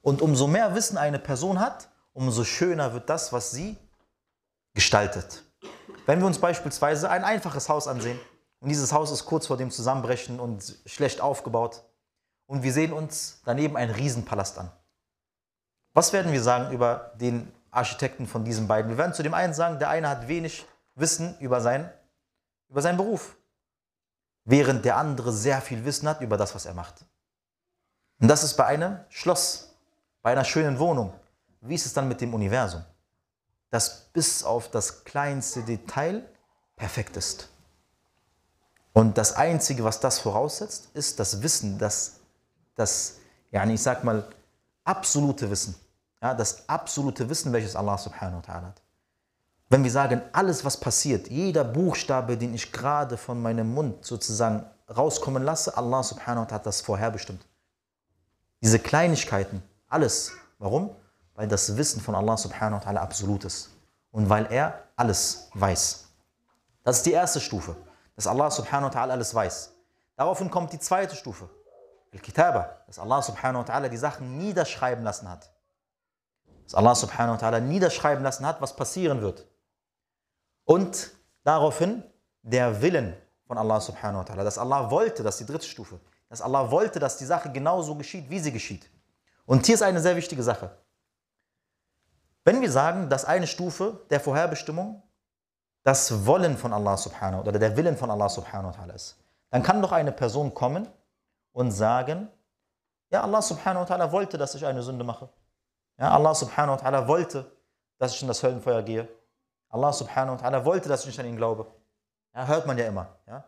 Und 0.02 0.22
umso 0.22 0.46
mehr 0.46 0.74
Wissen 0.74 0.98
eine 0.98 1.18
Person 1.18 1.60
hat, 1.60 1.88
umso 2.12 2.44
schöner 2.44 2.92
wird 2.92 3.08
das, 3.08 3.32
was 3.32 3.50
sie 3.50 3.76
gestaltet. 4.74 5.42
Wenn 6.06 6.20
wir 6.20 6.26
uns 6.26 6.38
beispielsweise 6.38 7.10
ein 7.10 7.24
einfaches 7.24 7.68
Haus 7.68 7.88
ansehen 7.88 8.18
und 8.60 8.68
dieses 8.68 8.92
Haus 8.92 9.10
ist 9.10 9.24
kurz 9.24 9.46
vor 9.46 9.56
dem 9.56 9.70
Zusammenbrechen 9.70 10.40
und 10.40 10.78
schlecht 10.86 11.20
aufgebaut 11.20 11.82
und 12.46 12.62
wir 12.62 12.72
sehen 12.72 12.92
uns 12.92 13.40
daneben 13.44 13.76
einen 13.76 13.94
Riesenpalast 13.94 14.58
an. 14.58 14.70
Was 15.94 16.12
werden 16.12 16.32
wir 16.32 16.42
sagen 16.42 16.72
über 16.74 17.12
den 17.16 17.50
Architekten 17.74 18.26
von 18.26 18.44
diesen 18.44 18.68
beiden? 18.68 18.90
Wir 18.90 18.98
werden 18.98 19.14
zu 19.14 19.22
dem 19.22 19.34
einen 19.34 19.54
sagen, 19.54 19.78
der 19.78 19.88
eine 19.90 20.08
hat 20.08 20.28
wenig 20.28 20.66
Wissen 20.94 21.36
über, 21.38 21.60
sein, 21.60 21.90
über 22.68 22.82
seinen 22.82 22.96
Beruf, 22.96 23.36
während 24.44 24.84
der 24.84 24.96
andere 24.96 25.32
sehr 25.32 25.60
viel 25.60 25.84
Wissen 25.84 26.08
hat 26.08 26.20
über 26.20 26.36
das, 26.36 26.54
was 26.54 26.66
er 26.66 26.74
macht. 26.74 27.04
Und 28.20 28.28
das 28.28 28.44
ist 28.44 28.54
bei 28.56 28.66
einem 28.66 28.98
Schloss, 29.08 29.74
bei 30.22 30.32
einer 30.32 30.44
schönen 30.44 30.78
Wohnung. 30.78 31.12
Wie 31.60 31.74
ist 31.74 31.86
es 31.86 31.92
dann 31.92 32.08
mit 32.08 32.20
dem 32.20 32.32
Universum? 32.32 32.84
Das 33.70 34.06
bis 34.12 34.44
auf 34.44 34.70
das 34.70 35.04
kleinste 35.04 35.62
Detail 35.62 36.22
perfekt 36.76 37.16
ist. 37.16 37.48
Und 38.92 39.18
das 39.18 39.32
Einzige, 39.34 39.82
was 39.82 39.98
das 39.98 40.20
voraussetzt, 40.20 40.90
ist 40.94 41.18
das 41.18 41.42
Wissen, 41.42 41.78
das, 41.78 42.20
das 42.76 43.16
ja, 43.50 43.64
ich 43.66 43.82
sag 43.82 44.04
mal, 44.04 44.28
absolute 44.84 45.50
Wissen. 45.50 45.74
Ja, 46.24 46.32
das 46.32 46.66
absolute 46.70 47.28
Wissen, 47.28 47.52
welches 47.52 47.76
Allah 47.76 47.98
subhanahu 47.98 48.38
wa 48.38 48.40
ta'ala 48.40 48.66
hat. 48.68 48.80
Wenn 49.68 49.84
wir 49.84 49.90
sagen, 49.90 50.22
alles, 50.32 50.64
was 50.64 50.80
passiert, 50.80 51.28
jeder 51.28 51.64
Buchstabe, 51.64 52.38
den 52.38 52.54
ich 52.54 52.72
gerade 52.72 53.18
von 53.18 53.42
meinem 53.42 53.74
Mund 53.74 54.06
sozusagen 54.06 54.64
rauskommen 54.88 55.42
lasse, 55.42 55.76
Allah 55.76 56.02
subhanahu 56.02 56.44
wa 56.44 56.46
ta'ala 56.46 56.54
hat 56.54 56.64
das 56.64 56.80
vorherbestimmt. 56.80 57.44
Diese 58.62 58.78
Kleinigkeiten, 58.78 59.62
alles. 59.86 60.32
Warum? 60.58 60.96
Weil 61.34 61.46
das 61.46 61.76
Wissen 61.76 62.00
von 62.00 62.14
Allah 62.14 62.38
subhanahu 62.38 62.80
wa 62.80 62.88
ta'ala 62.88 63.00
absolut 63.02 63.44
ist. 63.44 63.68
Und 64.10 64.30
weil 64.30 64.50
er 64.50 64.82
alles 64.96 65.50
weiß. 65.52 66.06
Das 66.84 66.96
ist 66.96 67.04
die 67.04 67.12
erste 67.12 67.38
Stufe, 67.38 67.76
dass 68.16 68.26
Allah 68.26 68.50
subhanahu 68.50 68.94
wa 68.94 68.98
ta'ala 68.98 69.10
alles 69.10 69.34
weiß. 69.34 69.72
Daraufhin 70.16 70.50
kommt 70.50 70.72
die 70.72 70.78
zweite 70.78 71.16
Stufe, 71.16 71.50
Al-Kitaba, 72.14 72.78
dass 72.86 72.98
Allah 72.98 73.20
subhanahu 73.20 73.68
wa 73.68 73.70
ta'ala 73.70 73.90
die 73.90 73.98
Sachen 73.98 74.38
niederschreiben 74.38 75.04
lassen 75.04 75.28
hat. 75.28 75.50
Dass 76.64 76.74
Allah 76.74 76.94
subhanahu 76.94 77.40
wa 77.40 77.46
ta'ala 77.46 77.60
niederschreiben 77.60 78.24
lassen 78.24 78.46
hat, 78.46 78.60
was 78.60 78.74
passieren 78.74 79.20
wird. 79.20 79.46
Und 80.64 81.10
daraufhin 81.44 82.02
der 82.42 82.80
Willen 82.82 83.14
von 83.46 83.58
Allah 83.58 83.80
subhanahu 83.80 84.18
wa 84.18 84.32
ta'ala, 84.32 84.44
dass 84.44 84.58
Allah 84.58 84.90
wollte, 84.90 85.22
das 85.22 85.40
ist 85.40 85.48
die 85.48 85.52
dritte 85.52 85.66
Stufe, 85.66 86.00
dass 86.28 86.40
Allah 86.40 86.70
wollte, 86.70 86.98
dass 86.98 87.16
die 87.18 87.26
Sache 87.26 87.52
genauso 87.52 87.94
geschieht, 87.94 88.28
wie 88.30 88.38
sie 88.38 88.52
geschieht. 88.52 88.90
Und 89.46 89.66
hier 89.66 89.74
ist 89.74 89.82
eine 89.82 90.00
sehr 90.00 90.16
wichtige 90.16 90.42
Sache. 90.42 90.70
Wenn 92.44 92.60
wir 92.60 92.70
sagen, 92.70 93.08
dass 93.08 93.24
eine 93.24 93.46
Stufe 93.46 94.00
der 94.10 94.20
Vorherbestimmung 94.20 95.02
das 95.82 96.26
Wollen 96.26 96.56
von 96.56 96.72
Allah 96.72 96.96
subhanahu 96.96 97.40
oder 97.40 97.52
der 97.58 97.76
Willen 97.76 97.96
von 97.96 98.10
Allah 98.10 98.28
subhanahu 98.28 98.74
wa 98.74 98.82
ta'ala 98.82 98.94
ist, 98.94 99.16
dann 99.50 99.62
kann 99.62 99.82
doch 99.82 99.92
eine 99.92 100.12
Person 100.12 100.52
kommen 100.54 100.88
und 101.52 101.70
sagen, 101.70 102.28
ja, 103.10 103.22
Allah 103.22 103.42
subhanahu 103.42 103.88
wa 103.88 103.94
ta'ala 103.94 104.10
wollte, 104.10 104.38
dass 104.38 104.54
ich 104.54 104.64
eine 104.66 104.82
Sünde 104.82 105.04
mache. 105.04 105.28
Ja, 105.98 106.10
Allah 106.10 106.34
subhanahu 106.34 106.78
wa 106.78 106.82
ta'ala 106.82 107.08
wollte, 107.08 107.50
dass 107.98 108.14
ich 108.14 108.22
in 108.22 108.28
das 108.28 108.42
Höllenfeuer 108.42 108.82
gehe. 108.82 109.08
Allah 109.68 109.92
subhanahu 109.92 110.38
wa 110.38 110.46
ta'ala 110.46 110.64
wollte, 110.64 110.88
dass 110.88 111.02
ich 111.02 111.06
nicht 111.06 111.20
an 111.20 111.26
ihn 111.26 111.36
glaube. 111.36 111.66
Ja, 112.34 112.46
hört 112.46 112.66
man 112.66 112.76
ja 112.78 112.86
immer. 112.86 113.16
Ja? 113.26 113.44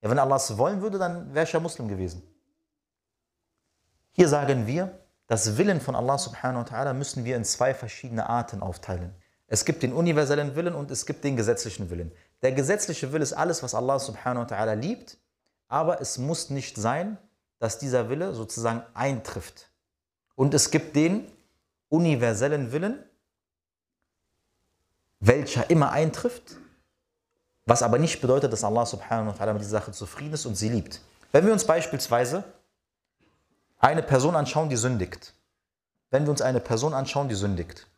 ja, 0.00 0.10
wenn 0.10 0.18
Allah 0.18 0.36
es 0.36 0.56
wollen 0.58 0.82
würde, 0.82 0.98
dann 0.98 1.34
wäre 1.34 1.44
ich 1.44 1.52
ja 1.52 1.60
Muslim 1.60 1.88
gewesen. 1.88 2.22
Hier 4.12 4.28
sagen 4.28 4.66
wir, 4.66 4.98
das 5.26 5.56
Willen 5.56 5.80
von 5.80 5.94
Allah 5.94 6.18
subhanahu 6.18 6.64
wa 6.64 6.68
ta'ala 6.68 6.92
müssen 6.92 7.24
wir 7.24 7.36
in 7.36 7.44
zwei 7.44 7.74
verschiedene 7.74 8.28
Arten 8.28 8.62
aufteilen. 8.62 9.14
Es 9.48 9.64
gibt 9.64 9.82
den 9.82 9.92
universellen 9.92 10.54
Willen 10.54 10.74
und 10.74 10.90
es 10.90 11.06
gibt 11.06 11.24
den 11.24 11.36
gesetzlichen 11.36 11.90
Willen. 11.90 12.12
Der 12.42 12.52
gesetzliche 12.52 13.12
Wille 13.12 13.22
ist 13.22 13.32
alles, 13.32 13.62
was 13.62 13.74
Allah 13.74 13.98
subhanahu 13.98 14.48
wa 14.48 14.54
ta'ala 14.54 14.74
liebt, 14.74 15.18
aber 15.68 16.00
es 16.00 16.18
muss 16.18 16.50
nicht 16.50 16.76
sein, 16.76 17.18
dass 17.58 17.78
dieser 17.78 18.08
Wille 18.08 18.34
sozusagen 18.34 18.82
eintrifft. 18.94 19.70
Und 20.34 20.52
es 20.54 20.70
gibt 20.70 20.94
den 20.96 21.30
universellen 21.88 22.72
Willen, 22.72 23.04
welcher 25.20 25.68
immer 25.70 25.92
eintrifft, 25.92 26.56
was 27.64 27.82
aber 27.82 27.98
nicht 27.98 28.20
bedeutet, 28.20 28.52
dass 28.52 28.64
Allah 28.64 28.86
subhanahu 28.86 29.28
wa 29.28 29.32
ta'ala 29.32 29.52
mit 29.52 29.62
dieser 29.62 29.80
Sache 29.80 29.92
zufrieden 29.92 30.34
ist 30.34 30.46
und 30.46 30.54
sie 30.54 30.68
liebt. 30.68 31.00
Wenn 31.32 31.44
wir 31.46 31.52
uns 31.52 31.66
beispielsweise 31.66 32.44
eine 33.78 34.02
Person 34.02 34.36
anschauen, 34.36 34.68
die 34.68 34.76
sündigt, 34.76 35.34
wenn 36.10 36.24
wir 36.24 36.30
uns 36.30 36.42
eine 36.42 36.60
Person 36.60 36.94
anschauen, 36.94 37.28
die 37.28 37.34
sündigt, 37.34 37.88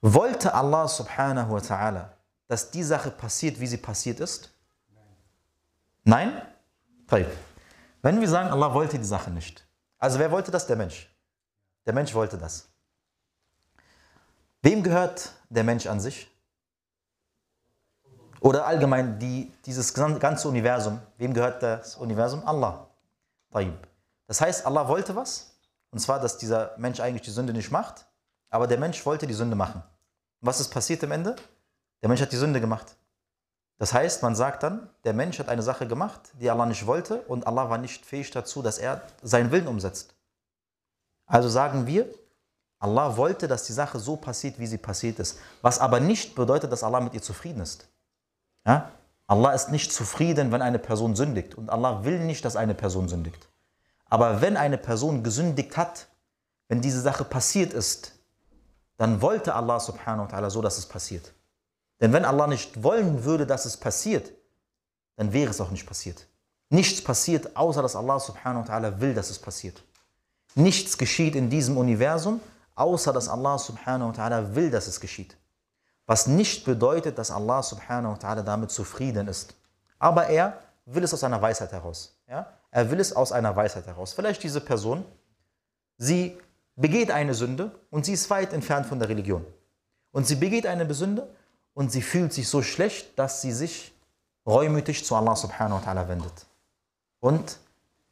wollte 0.00 0.52
Allah 0.54 0.88
subhanahu 0.88 1.52
wa 1.52 1.58
ta'ala, 1.58 2.08
dass 2.48 2.70
die 2.70 2.82
Sache 2.82 3.10
passiert, 3.10 3.60
wie 3.60 3.66
sie 3.66 3.76
passiert 3.76 4.20
ist? 4.20 4.50
Nein? 6.04 6.42
Nein? 7.08 7.26
Wenn 8.02 8.20
wir 8.20 8.28
sagen, 8.28 8.50
Allah 8.50 8.74
wollte 8.74 8.98
die 8.98 9.04
Sache 9.04 9.30
nicht. 9.30 9.64
Also 9.98 10.18
wer 10.18 10.32
wollte 10.32 10.50
das? 10.50 10.66
Der 10.66 10.76
Mensch. 10.76 11.08
Der 11.86 11.94
Mensch 11.94 12.12
wollte 12.12 12.36
das. 12.36 12.71
Wem 14.62 14.82
gehört 14.82 15.32
der 15.50 15.64
Mensch 15.64 15.86
an 15.86 16.00
sich? 16.00 16.30
Oder 18.40 18.66
allgemein 18.66 19.18
die, 19.18 19.52
dieses 19.66 19.92
ganze 19.92 20.48
Universum. 20.48 21.00
Wem 21.18 21.34
gehört 21.34 21.62
das 21.62 21.96
Universum? 21.96 22.46
Allah. 22.46 22.86
Das 24.26 24.40
heißt, 24.40 24.64
Allah 24.66 24.88
wollte 24.88 25.14
was. 25.14 25.56
Und 25.90 25.98
zwar, 25.98 26.20
dass 26.20 26.38
dieser 26.38 26.74
Mensch 26.78 27.00
eigentlich 27.00 27.22
die 27.22 27.30
Sünde 27.30 27.52
nicht 27.52 27.70
macht. 27.70 28.06
Aber 28.50 28.66
der 28.66 28.78
Mensch 28.78 29.04
wollte 29.04 29.26
die 29.26 29.34
Sünde 29.34 29.56
machen. 29.56 29.82
Was 30.40 30.60
ist 30.60 30.70
passiert 30.70 31.02
am 31.04 31.12
Ende? 31.12 31.36
Der 32.00 32.08
Mensch 32.08 32.20
hat 32.20 32.32
die 32.32 32.36
Sünde 32.36 32.60
gemacht. 32.60 32.96
Das 33.78 33.92
heißt, 33.92 34.22
man 34.22 34.36
sagt 34.36 34.62
dann, 34.62 34.88
der 35.04 35.12
Mensch 35.12 35.38
hat 35.38 35.48
eine 35.48 35.62
Sache 35.62 35.88
gemacht, 35.88 36.20
die 36.40 36.50
Allah 36.50 36.66
nicht 36.66 36.86
wollte 36.86 37.22
und 37.22 37.46
Allah 37.46 37.68
war 37.68 37.78
nicht 37.78 38.06
fähig 38.06 38.30
dazu, 38.30 38.62
dass 38.62 38.78
er 38.78 39.02
seinen 39.22 39.50
Willen 39.50 39.66
umsetzt. 39.66 40.14
Also 41.26 41.48
sagen 41.48 41.86
wir, 41.86 42.12
Allah 42.82 43.16
wollte, 43.16 43.46
dass 43.46 43.62
die 43.62 43.72
Sache 43.72 44.00
so 44.00 44.16
passiert, 44.16 44.58
wie 44.58 44.66
sie 44.66 44.76
passiert 44.76 45.20
ist. 45.20 45.38
Was 45.60 45.78
aber 45.78 46.00
nicht 46.00 46.34
bedeutet, 46.34 46.72
dass 46.72 46.82
Allah 46.82 46.98
mit 46.98 47.14
ihr 47.14 47.22
zufrieden 47.22 47.60
ist. 47.60 47.86
Ja? 48.66 48.90
Allah 49.28 49.52
ist 49.52 49.70
nicht 49.70 49.92
zufrieden, 49.92 50.50
wenn 50.50 50.62
eine 50.62 50.80
Person 50.80 51.14
sündigt. 51.14 51.54
Und 51.54 51.70
Allah 51.70 52.02
will 52.02 52.18
nicht, 52.18 52.44
dass 52.44 52.56
eine 52.56 52.74
Person 52.74 53.08
sündigt. 53.08 53.48
Aber 54.06 54.40
wenn 54.40 54.56
eine 54.56 54.78
Person 54.78 55.22
gesündigt 55.22 55.76
hat, 55.76 56.08
wenn 56.66 56.80
diese 56.80 57.00
Sache 57.00 57.22
passiert 57.22 57.72
ist, 57.72 58.18
dann 58.96 59.22
wollte 59.22 59.54
Allah 59.54 59.78
subhanahu 59.78 60.26
wa 60.26 60.36
ta'ala 60.36 60.50
so, 60.50 60.60
dass 60.60 60.76
es 60.76 60.86
passiert. 60.86 61.32
Denn 62.00 62.12
wenn 62.12 62.24
Allah 62.24 62.48
nicht 62.48 62.82
wollen 62.82 63.22
würde, 63.22 63.46
dass 63.46 63.64
es 63.64 63.76
passiert, 63.76 64.32
dann 65.14 65.32
wäre 65.32 65.50
es 65.50 65.60
auch 65.60 65.70
nicht 65.70 65.86
passiert. 65.86 66.26
Nichts 66.68 67.00
passiert, 67.00 67.56
außer 67.56 67.80
dass 67.80 67.94
Allah 67.94 68.18
subhanahu 68.18 68.66
wa 68.66 68.74
ta'ala 68.74 69.00
will, 69.00 69.14
dass 69.14 69.30
es 69.30 69.38
passiert. 69.38 69.84
Nichts 70.56 70.98
geschieht 70.98 71.36
in 71.36 71.48
diesem 71.48 71.76
Universum, 71.76 72.40
außer 72.74 73.12
dass 73.12 73.28
Allah 73.28 73.58
subhanahu 73.58 74.08
wa 74.08 74.12
ta'ala 74.12 74.54
will, 74.54 74.70
dass 74.70 74.86
es 74.86 75.00
geschieht. 75.00 75.36
Was 76.06 76.26
nicht 76.26 76.64
bedeutet, 76.64 77.18
dass 77.18 77.30
Allah 77.30 77.62
subhanahu 77.62 78.12
wa 78.12 78.16
ta'ala 78.16 78.42
damit 78.42 78.70
zufrieden 78.70 79.28
ist. 79.28 79.54
Aber 79.98 80.26
er 80.26 80.58
will 80.86 81.04
es 81.04 81.14
aus 81.14 81.24
einer 81.24 81.40
Weisheit 81.40 81.72
heraus. 81.72 82.16
Ja? 82.28 82.52
Er 82.70 82.90
will 82.90 83.00
es 83.00 83.14
aus 83.14 83.32
einer 83.32 83.54
Weisheit 83.54 83.86
heraus. 83.86 84.12
Vielleicht 84.12 84.42
diese 84.42 84.60
Person, 84.60 85.04
sie 85.98 86.38
begeht 86.76 87.10
eine 87.10 87.34
Sünde 87.34 87.70
und 87.90 88.04
sie 88.04 88.14
ist 88.14 88.28
weit 88.30 88.52
entfernt 88.52 88.86
von 88.86 88.98
der 88.98 89.08
Religion. 89.08 89.46
Und 90.10 90.26
sie 90.26 90.36
begeht 90.36 90.66
eine 90.66 90.92
Sünde 90.92 91.28
und 91.74 91.92
sie 91.92 92.02
fühlt 92.02 92.32
sich 92.32 92.48
so 92.48 92.62
schlecht, 92.62 93.18
dass 93.18 93.42
sie 93.42 93.52
sich 93.52 93.94
reumütig 94.46 95.04
zu 95.04 95.14
Allah 95.14 95.36
subhanahu 95.36 95.80
wa 95.80 95.90
ta'ala 95.90 96.08
wendet. 96.08 96.46
Und 97.20 97.58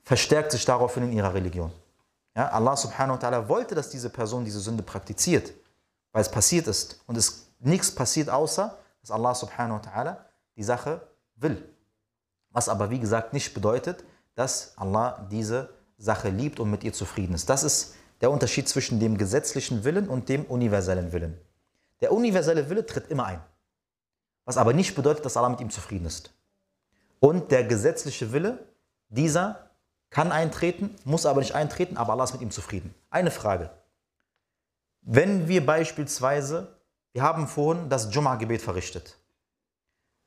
verstärkt 0.04 0.52
sich 0.52 0.64
daraufhin 0.64 1.04
in 1.04 1.12
ihrer 1.12 1.34
Religion. 1.34 1.72
Ja, 2.36 2.48
Allah 2.48 2.76
subhanahu 2.76 3.20
wa 3.20 3.28
ta'ala 3.28 3.48
wollte, 3.48 3.74
dass 3.74 3.90
diese 3.90 4.10
Person 4.10 4.44
diese 4.44 4.60
Sünde 4.60 4.82
praktiziert, 4.82 5.52
weil 6.12 6.22
es 6.22 6.30
passiert 6.30 6.68
ist. 6.68 7.00
Und 7.06 7.16
es 7.16 7.52
nichts 7.58 7.94
passiert, 7.94 8.30
außer 8.30 8.78
dass 9.00 9.10
Allah 9.10 9.34
subhanahu 9.34 9.78
wa 9.78 9.90
ta'ala 9.90 10.16
die 10.56 10.62
Sache 10.62 11.00
will. 11.36 11.68
Was 12.50 12.68
aber, 12.68 12.90
wie 12.90 13.00
gesagt, 13.00 13.32
nicht 13.32 13.54
bedeutet, 13.54 14.04
dass 14.34 14.76
Allah 14.76 15.26
diese 15.30 15.70
Sache 15.98 16.28
liebt 16.28 16.60
und 16.60 16.70
mit 16.70 16.84
ihr 16.84 16.92
zufrieden 16.92 17.34
ist. 17.34 17.48
Das 17.48 17.62
ist 17.62 17.94
der 18.20 18.30
Unterschied 18.30 18.68
zwischen 18.68 19.00
dem 19.00 19.16
gesetzlichen 19.18 19.84
Willen 19.84 20.08
und 20.08 20.28
dem 20.28 20.44
universellen 20.44 21.12
Willen. 21.12 21.38
Der 22.00 22.12
universelle 22.12 22.68
Wille 22.70 22.86
tritt 22.86 23.10
immer 23.10 23.26
ein. 23.26 23.42
Was 24.44 24.56
aber 24.56 24.72
nicht 24.72 24.94
bedeutet, 24.94 25.24
dass 25.24 25.36
Allah 25.36 25.48
mit 25.48 25.60
ihm 25.60 25.70
zufrieden 25.70 26.06
ist. 26.06 26.32
Und 27.18 27.50
der 27.50 27.64
gesetzliche 27.64 28.32
Wille, 28.32 28.66
dieser 29.08 29.69
kann 30.10 30.32
eintreten, 30.32 30.94
muss 31.04 31.24
aber 31.24 31.40
nicht 31.40 31.54
eintreten, 31.54 31.96
aber 31.96 32.12
Allah 32.12 32.24
ist 32.24 32.32
mit 32.32 32.42
ihm 32.42 32.50
zufrieden. 32.50 32.94
Eine 33.10 33.30
Frage. 33.30 33.70
Wenn 35.02 35.48
wir 35.48 35.64
beispielsweise, 35.64 36.76
wir 37.12 37.22
haben 37.22 37.46
vorhin 37.46 37.88
das 37.88 38.12
Jum'a-Gebet 38.12 38.60
verrichtet. 38.60 39.16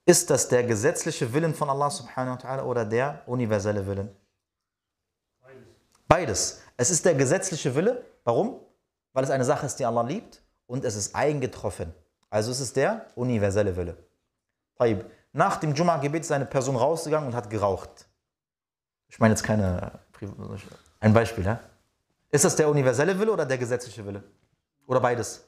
Ist 0.05 0.29
das 0.29 0.47
der 0.47 0.63
gesetzliche 0.63 1.31
Willen 1.33 1.53
von 1.53 1.69
Allah 1.69 1.89
subhanahu 1.89 2.37
wa 2.37 2.47
ta'ala 2.47 2.63
oder 2.63 2.85
der 2.85 3.21
universelle 3.25 3.85
Willen? 3.85 4.09
Beides. 6.07 6.61
Es 6.75 6.89
ist 6.89 7.05
der 7.05 7.15
gesetzliche 7.15 7.73
Wille. 7.75 8.03
Warum? 8.23 8.59
Weil 9.13 9.23
es 9.23 9.29
eine 9.29 9.45
Sache 9.45 9.65
ist, 9.65 9.79
die 9.79 9.85
Allah 9.85 10.01
liebt 10.01 10.41
und 10.67 10.83
es 10.85 10.95
ist 10.95 11.15
eingetroffen. 11.15 11.93
Also 12.29 12.51
es 12.51 12.59
ist 12.59 12.75
der 12.75 13.05
universelle 13.15 13.75
Wille. 13.75 13.95
Taib. 14.77 15.05
Nach 15.31 15.57
dem 15.57 15.73
Jum'a-Gebet 15.73 16.21
ist 16.21 16.31
eine 16.31 16.45
Person 16.45 16.75
rausgegangen 16.75 17.27
und 17.29 17.35
hat 17.35 17.49
geraucht. 17.49 18.07
Ich 19.13 19.19
meine 19.19 19.35
jetzt 19.35 19.43
keine. 19.43 19.91
Ein 20.99 21.13
Beispiel, 21.13 21.45
ja? 21.45 21.59
Ist 22.31 22.45
das 22.45 22.55
der 22.55 22.67
universelle 22.67 23.17
Wille 23.19 23.31
oder 23.31 23.45
der 23.45 23.59
gesetzliche 23.59 24.03
Wille? 24.03 24.23
Oder 24.87 24.99
beides? 24.99 25.45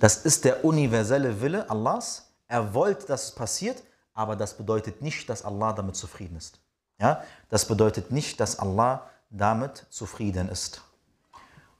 Das 0.00 0.24
ist 0.24 0.46
der 0.46 0.64
universelle 0.64 1.38
Wille 1.42 1.68
Allahs. 1.68 2.32
Er 2.48 2.72
wollte, 2.72 3.06
dass 3.06 3.24
es 3.24 3.32
passiert, 3.32 3.82
aber 4.14 4.34
das 4.34 4.56
bedeutet 4.56 5.02
nicht, 5.02 5.28
dass 5.28 5.44
Allah 5.44 5.74
damit 5.74 5.94
zufrieden 5.94 6.38
ist. 6.38 6.58
Ja? 6.98 7.22
Das 7.50 7.68
bedeutet 7.68 8.10
nicht, 8.10 8.40
dass 8.40 8.58
Allah 8.58 9.10
damit 9.28 9.86
zufrieden 9.90 10.48
ist. 10.48 10.80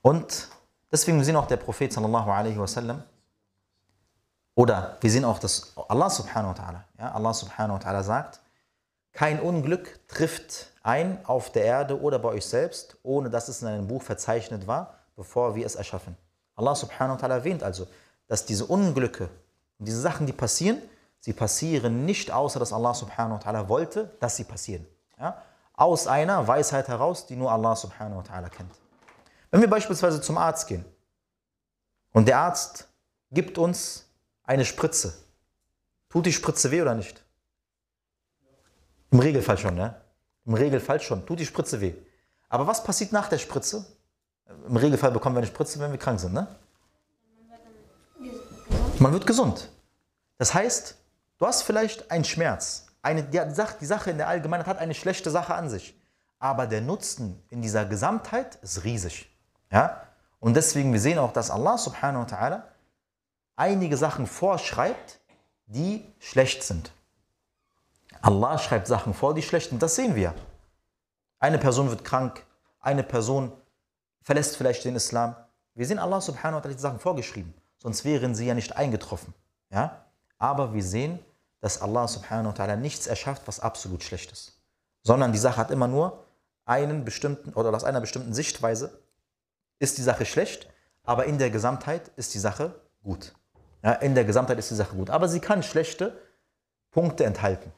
Und 0.03 0.49
deswegen 0.93 1.25
sehen 1.25 1.37
auch 1.37 1.47
der 1.47 1.57
Prophet 1.57 1.91
sallallahu 1.91 2.31
alaihi 2.31 2.59
wasallam, 2.59 3.03
oder 4.55 4.99
wir 5.01 5.11
sehen 5.11 5.25
auch, 5.25 5.39
dass 5.39 5.73
Allah 5.89 6.11
subhanahu 6.11 6.57
wa 6.57 6.63
ta'ala, 6.63 6.85
ja, 6.99 7.13
Allah 7.13 7.33
subhanahu 7.33 7.79
wa 7.79 7.83
ta'ala 7.83 8.03
sagt, 8.03 8.41
kein 9.15 9.41
Unglück 9.41 10.07
trifft 10.09 10.73
ein 10.83 11.25
auf 11.25 11.51
der 11.51 11.65
Erde 11.65 12.01
oder 12.01 12.19
bei 12.19 12.29
euch 12.31 12.45
selbst, 12.45 12.97
ohne 13.03 13.31
dass 13.31 13.49
es 13.49 13.63
in 13.63 13.69
einem 13.69 13.87
Buch 13.87 14.03
verzeichnet 14.03 14.67
war, 14.67 14.99
bevor 15.17 15.55
wir 15.55 15.65
es 15.65 15.77
erschaffen. 15.77 16.17
Allah 16.57 16.75
subhanahu 16.75 17.17
wa 17.21 17.27
ta'ala 17.27 17.35
erwähnt 17.35 17.63
also, 17.63 17.87
dass 18.27 18.45
diese 18.45 18.67
Unglücke 18.67 19.31
und 19.79 19.87
diese 19.87 20.01
Sachen, 20.01 20.27
die 20.27 20.33
passieren, 20.33 20.83
sie 21.21 21.33
passieren 21.33 22.05
nicht, 22.05 22.31
außer 22.31 22.59
dass 22.59 22.73
Allah 22.73 22.93
subhanahu 22.93 23.39
wa 23.41 23.51
ta'ala 23.51 23.69
wollte, 23.69 24.11
dass 24.21 24.37
sie 24.37 24.45
passieren. 24.45 24.87
Ja? 25.19 25.41
Aus 25.75 26.07
einer 26.07 26.47
Weisheit 26.47 26.89
heraus, 26.89 27.27
die 27.27 27.37
nur 27.37 27.51
Allah 27.51 27.77
subhanahu 27.77 28.19
wa 28.19 28.23
ta'ala 28.23 28.49
kennt. 28.49 28.75
Wenn 29.51 29.61
wir 29.61 29.71
beispielsweise 29.71 30.21
zum 30.21 30.37
Arzt 30.39 30.67
gehen 30.67 30.85
und 32.13 32.27
der 32.27 32.39
Arzt 32.39 32.89
gibt 33.31 33.59
uns 33.59 34.07
eine 34.43 34.65
Spritze, 34.65 35.15
tut 36.09 36.27
die 36.27 36.33
Spritze 36.33 36.73
weh 36.73 36.83
oder 36.83 36.95
nicht? 36.95 37.24
Im 39.15 39.21
Regelfall 39.21 39.57
schon, 39.57 39.77
ne? 39.77 39.95
Im 40.45 40.55
Regelfall 40.55 41.01
schon. 41.01 41.25
Tut 41.25 41.39
die 41.39 41.47
Spritze 41.47 41.81
weh. 41.81 41.95
Aber 42.49 42.67
was 42.67 42.83
passiert 42.83 43.13
nach 43.13 43.29
der 43.29 43.39
Spritze? 43.39 43.87
Im 44.67 44.77
Regelfall 44.77 45.13
bekommen 45.13 45.37
wir 45.37 45.39
eine 45.39 45.47
Spritze, 45.47 45.79
wenn 45.79 45.93
wir 45.93 46.01
krank 46.01 46.19
sind, 46.19 46.35
ne? 46.35 46.49
Man 48.99 49.13
wird 49.13 49.25
gesund. 49.25 49.71
Das 50.37 50.53
heißt, 50.53 50.97
du 51.39 51.47
hast 51.47 51.63
vielleicht 51.63 52.11
einen 52.11 52.25
Schmerz. 52.25 52.87
Eine, 53.03 53.23
die, 53.23 53.87
Sache, 53.87 54.11
in 54.11 54.19
der 54.19 54.27
Allgemeinheit 54.27 54.67
hat 54.67 54.79
eine 54.79 54.95
schlechte 54.95 55.31
Sache 55.31 55.55
an 55.55 55.69
sich. 55.69 55.97
Aber 56.41 56.67
der 56.67 56.81
Nutzen 56.81 57.41
in 57.51 57.63
dieser 57.63 57.85
Gesamtheit 57.85 58.57
ist 58.63 58.83
riesig. 58.83 59.33
Ja? 59.71 60.09
Und 60.41 60.55
deswegen, 60.55 60.93
wir 60.93 61.01
sehen 61.01 61.19
auch, 61.19 61.33
dass 61.33 61.53
Allah 61.53 61.79
subhanahu 61.79 62.23
wa 62.23 62.37
ta'ala 62.37 62.63
einige 63.55 63.97
Sachen 63.97 64.27
vorschreibt, 64.27 65.21
die 65.67 66.05
schlecht 66.19 66.65
sind. 66.65 66.91
Allah 68.23 68.59
schreibt 68.59 68.87
Sachen 68.87 69.15
vor, 69.15 69.35
die 69.35 69.43
schlecht 69.43 69.71
sind. 69.71 69.83
Das 69.83 69.97
sehen 69.97 70.15
wir. 70.15 70.35
Eine 71.39 71.59
Person 71.59 71.91
wird 71.91 72.05
krank, 72.05 72.45
eine 72.81 73.03
Person 73.03 73.53
verlässt 74.23 74.57
vielleicht 74.57 74.85
den 74.85 74.97
Islam. 74.97 75.37
Wir 75.75 75.87
sehen 75.87 75.99
Allah 75.99 76.21
subhanahu 76.21 76.63
wa 76.63 76.67
ta'ala 76.67 76.73
die 76.73 76.81
Sachen 76.81 76.99
vorgeschrieben, 76.99 77.53
sonst 77.77 78.05
wären 78.05 78.35
sie 78.35 78.47
ja 78.47 78.55
nicht 78.55 78.77
eingetroffen. 78.77 79.35
Ja? 79.71 80.05
Aber 80.39 80.73
wir 80.73 80.83
sehen, 80.83 81.19
dass 81.61 81.83
Allah 81.83 82.09
subhanahu 82.09 82.57
wa 82.57 82.65
ta'ala 82.65 82.77
nichts 82.77 83.07
erschafft, 83.07 83.43
was 83.47 83.61
absolut 83.61 84.03
schlecht 84.03 84.33
ist. 84.33 84.59
Sondern 85.03 85.33
die 85.33 85.39
Sache 85.39 85.59
hat 85.59 85.71
immer 85.71 85.89
nur 85.89 86.25
einen 86.65 87.05
bestimmten, 87.05 87.53
oder 87.53 87.75
aus 87.75 87.85
einer 87.85 88.01
bestimmten 88.01 88.33
Sichtweise 88.33 88.99
ist 89.79 89.99
die 89.99 90.03
Sache 90.03 90.25
schlecht, 90.25 90.69
aber 91.03 91.27
in 91.27 91.39
der 91.39 91.51
Gesamtheit 91.51 92.09
ist 92.17 92.33
die 92.35 92.39
Sache 92.39 92.75
gut. 93.03 93.35
Ja, 93.83 93.93
in 93.93 94.15
der 94.15 94.25
Gesamtheit 94.25 94.59
ist 94.59 94.71
die 94.71 94.75
Sache 94.75 94.97
gut. 94.97 95.11
Aber 95.11 95.29
sie 95.29 95.41
kann 95.41 95.63
schlechte 95.63 96.19
Punkte 96.91 97.25
enthalten. 97.25 97.71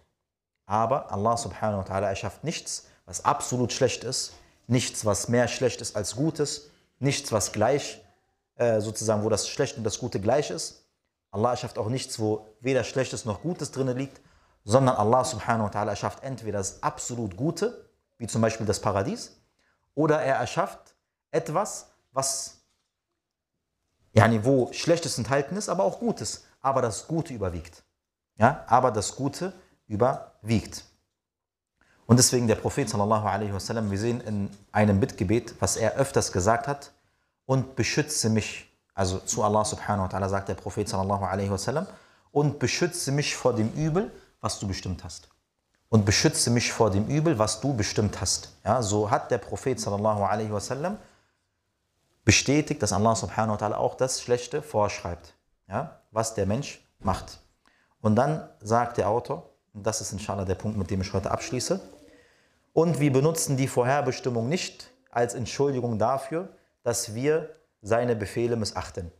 Aber 0.66 1.12
Allah 1.12 1.36
subhanahu 1.36 1.78
wa 1.78 1.84
ta'ala 1.84 2.08
erschafft 2.08 2.44
nichts, 2.44 2.88
was 3.06 3.24
absolut 3.24 3.72
schlecht 3.72 4.04
ist, 4.04 4.32
nichts, 4.66 5.04
was 5.04 5.28
mehr 5.28 5.46
schlecht 5.48 5.80
ist 5.80 5.94
als 5.94 6.16
Gutes, 6.16 6.70
nichts, 6.98 7.30
was 7.32 7.52
gleich, 7.52 8.02
äh, 8.56 8.80
sozusagen, 8.80 9.22
wo 9.22 9.28
das 9.28 9.48
Schlechte 9.48 9.78
und 9.78 9.84
das 9.84 9.98
Gute 9.98 10.20
gleich 10.20 10.50
ist. 10.50 10.84
Allah 11.30 11.50
erschafft 11.50 11.78
auch 11.78 11.88
nichts, 11.88 12.18
wo 12.18 12.48
weder 12.60 12.82
Schlechtes 12.82 13.24
noch 13.24 13.42
Gutes 13.42 13.70
drin 13.70 13.88
liegt, 13.96 14.20
sondern 14.64 14.96
Allah 14.96 15.24
subhanahu 15.24 15.66
wa 15.66 15.70
ta'ala 15.70 15.90
erschafft 15.90 16.24
entweder 16.24 16.58
das 16.58 16.82
absolut 16.82 17.36
Gute, 17.36 17.88
wie 18.18 18.26
zum 18.26 18.42
Beispiel 18.42 18.66
das 18.66 18.80
Paradies, 18.80 19.36
oder 19.94 20.20
er 20.20 20.36
erschafft 20.36 20.96
etwas, 21.30 21.92
was, 22.10 22.62
yani, 24.12 24.44
wo 24.44 24.72
Schlechtes 24.72 25.18
enthalten 25.18 25.56
ist, 25.56 25.68
aber 25.68 25.84
auch 25.84 26.00
Gutes, 26.00 26.44
aber 26.60 26.82
das 26.82 27.06
Gute 27.06 27.32
überwiegt. 27.34 27.84
Ja, 28.36 28.64
aber 28.66 28.90
das 28.90 29.14
Gute 29.14 29.52
überwiegt. 30.46 30.84
Und 32.06 32.18
deswegen 32.18 32.46
der 32.46 32.54
Prophet 32.54 32.88
sallallahu 32.88 33.52
wasallam, 33.52 33.90
wir 33.90 33.98
sehen 33.98 34.20
in 34.20 34.50
einem 34.72 35.00
Bittgebet, 35.00 35.54
was 35.60 35.76
er 35.76 35.96
öfters 35.96 36.30
gesagt 36.32 36.68
hat, 36.68 36.92
und 37.46 37.76
beschütze 37.76 38.28
mich, 38.28 38.72
also 38.94 39.18
zu 39.18 39.42
Allah 39.42 39.64
subhanahu 39.64 40.08
wa 40.10 40.16
ta'ala 40.16 40.28
sagt 40.28 40.48
der 40.48 40.54
Prophet 40.54 40.88
sallallahu 40.88 41.50
wasallam, 41.50 41.86
und 42.32 42.58
beschütze 42.58 43.12
mich 43.12 43.34
vor 43.34 43.54
dem 43.54 43.72
Übel, 43.72 44.12
was 44.40 44.58
du 44.58 44.68
bestimmt 44.68 45.02
hast. 45.04 45.28
Und 45.88 46.04
beschütze 46.04 46.50
mich 46.50 46.72
vor 46.72 46.90
dem 46.90 47.06
Übel, 47.06 47.38
was 47.38 47.60
du 47.60 47.74
bestimmt 47.74 48.20
hast. 48.20 48.50
Ja, 48.64 48.82
so 48.82 49.10
hat 49.10 49.30
der 49.30 49.38
Prophet 49.38 49.80
sallallahu 49.80 50.52
wasallam 50.52 50.98
bestätigt, 52.24 52.82
dass 52.82 52.92
Allah 52.92 53.14
subhanahu 53.14 53.60
wa 53.60 53.66
ta'ala 53.66 53.74
auch 53.74 53.94
das 53.94 54.20
Schlechte 54.20 54.62
vorschreibt, 54.62 55.34
ja, 55.68 56.00
was 56.10 56.34
der 56.34 56.46
Mensch 56.46 56.84
macht. 57.00 57.38
Und 58.00 58.16
dann 58.16 58.48
sagt 58.60 58.98
der 58.98 59.08
Autor, 59.08 59.48
und 59.76 59.86
das 59.86 60.00
ist 60.00 60.12
inshallah 60.12 60.46
der 60.46 60.54
Punkt, 60.54 60.78
mit 60.78 60.90
dem 60.90 61.02
ich 61.02 61.12
heute 61.12 61.30
abschließe, 61.30 61.80
und 62.72 62.98
wir 62.98 63.12
benutzen 63.12 63.56
die 63.56 63.68
Vorherbestimmung 63.68 64.48
nicht 64.48 64.90
als 65.10 65.34
Entschuldigung 65.34 65.98
dafür, 65.98 66.48
dass 66.82 67.14
wir 67.14 67.54
seine 67.80 68.16
Befehle 68.16 68.56
missachten. 68.56 69.12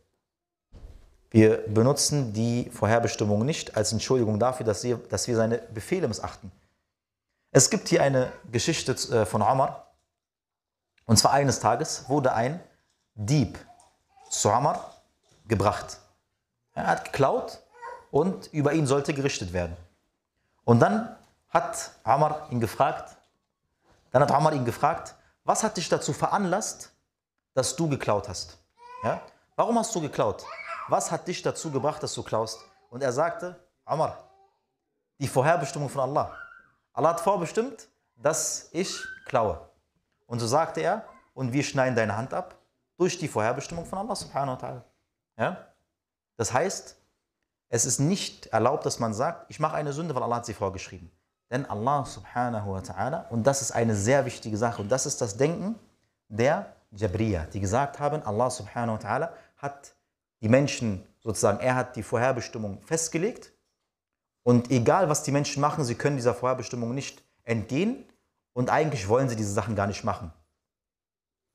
Wir 1.29 1.57
benutzen 1.67 2.33
die 2.33 2.69
Vorherbestimmung 2.69 3.45
nicht 3.45 3.75
als 3.75 3.91
Entschuldigung 3.91 4.39
dafür, 4.39 4.65
dass 4.65 4.83
wir, 4.83 4.97
dass 4.97 5.27
wir 5.27 5.35
seine 5.35 5.57
Befehle 5.57 6.07
missachten. 6.07 6.51
Es 7.51 7.69
gibt 7.69 7.87
hier 7.89 8.03
eine 8.03 8.31
Geschichte 8.51 8.91
äh, 8.91 9.25
von 9.25 9.41
Omar. 9.41 9.95
Und 11.05 11.17
zwar 11.17 11.33
eines 11.33 11.59
Tages 11.59 12.07
wurde 12.09 12.33
ein 12.33 12.59
Dieb 13.15 13.57
zu 14.29 14.49
Omar 14.49 15.01
gebracht. 15.47 15.97
Er 16.73 16.87
hat 16.87 17.05
geklaut 17.05 17.59
und 18.11 18.47
über 18.53 18.73
ihn 18.73 18.85
sollte 18.85 19.13
gerichtet 19.13 19.51
werden. 19.51 19.75
Und 20.67 20.81
dann 20.81 21.15
hat 21.47 21.91
Omar 22.03 22.51
ihn 22.51 22.59
gefragt, 22.59 23.15
dann 24.11 24.21
hat 24.21 24.31
Omar 24.31 24.51
ihn 24.51 24.65
gefragt, 24.65 25.15
was 25.45 25.63
hat 25.63 25.77
dich 25.77 25.87
dazu 25.87 26.11
veranlasst, 26.11 26.91
dass 27.53 27.73
du 27.73 27.87
geklaut 27.87 28.27
hast? 28.27 28.57
Ja? 29.01 29.21
Warum 29.55 29.79
hast 29.79 29.95
du 29.95 30.01
geklaut? 30.01 30.45
Was 30.89 31.09
hat 31.09 31.25
dich 31.25 31.41
dazu 31.41 31.71
gebracht, 31.71 32.03
dass 32.03 32.13
du 32.13 32.21
klaust? 32.21 32.59
Und 32.89 33.01
er 33.01 33.13
sagte, 33.13 33.57
Omar, 33.85 34.17
die 35.19 35.29
Vorherbestimmung 35.29 35.87
von 35.87 36.01
Allah. 36.01 36.35
Allah 36.91 37.11
hat 37.11 37.21
vorbestimmt, 37.21 37.87
dass 38.17 38.67
ich 38.73 38.93
klaue. 39.23 39.69
Und 40.25 40.39
so 40.39 40.47
sagte 40.47 40.81
er, 40.81 41.05
und 41.33 41.53
wir 41.53 41.63
schneiden 41.63 41.95
deine 41.95 42.17
Hand 42.17 42.33
ab 42.33 42.55
durch 42.97 43.17
die 43.17 43.29
Vorherbestimmung 43.29 43.85
von 43.85 43.99
Allah 43.99 44.15
subhanahu 44.17 44.61
wa 44.61 44.67
ta'ala. 44.67 44.81
Ja? 45.37 45.67
Das 46.35 46.51
heißt, 46.51 46.97
es 47.69 47.85
ist 47.85 47.99
nicht 47.99 48.47
erlaubt, 48.47 48.85
dass 48.85 48.99
man 48.99 49.13
sagt, 49.13 49.49
ich 49.49 49.59
mache 49.59 49.75
eine 49.75 49.93
Sünde, 49.93 50.15
weil 50.15 50.23
Allah 50.23 50.37
hat 50.37 50.45
sie 50.45 50.53
vorgeschrieben. 50.53 51.11
Denn 51.49 51.65
Allah 51.65 52.05
subhanahu 52.05 52.71
wa 52.71 52.79
ta'ala, 52.79 53.29
und 53.29 53.45
das 53.47 53.61
ist 53.61 53.71
eine 53.71 53.95
sehr 53.95 54.25
wichtige 54.25 54.57
Sache, 54.57 54.81
und 54.81 54.89
das 54.89 55.05
ist 55.05 55.21
das 55.21 55.37
Denken 55.37 55.75
der 56.27 56.73
Jabriya, 56.91 57.45
die 57.53 57.59
gesagt 57.59 57.99
haben, 57.99 58.21
Allah 58.23 58.49
subhanahu 58.49 58.97
wa 58.97 59.07
ta'ala 59.07 59.29
hat 59.57 59.95
die 60.41 60.49
Menschen 60.49 61.05
sozusagen, 61.19 61.59
er 61.59 61.75
hat 61.75 61.95
die 61.95 62.03
Vorherbestimmung 62.03 62.81
festgelegt 62.81 63.51
und 64.43 64.71
egal 64.71 65.09
was 65.09 65.23
die 65.23 65.31
Menschen 65.31 65.61
machen, 65.61 65.83
sie 65.83 65.95
können 65.95 66.17
dieser 66.17 66.33
Vorherbestimmung 66.33 66.93
nicht 66.93 67.23
entgehen 67.43 68.05
und 68.53 68.69
eigentlich 68.69 69.07
wollen 69.07 69.29
sie 69.29 69.35
diese 69.35 69.51
Sachen 69.51 69.75
gar 69.75 69.87
nicht 69.87 70.03
machen. 70.03 70.31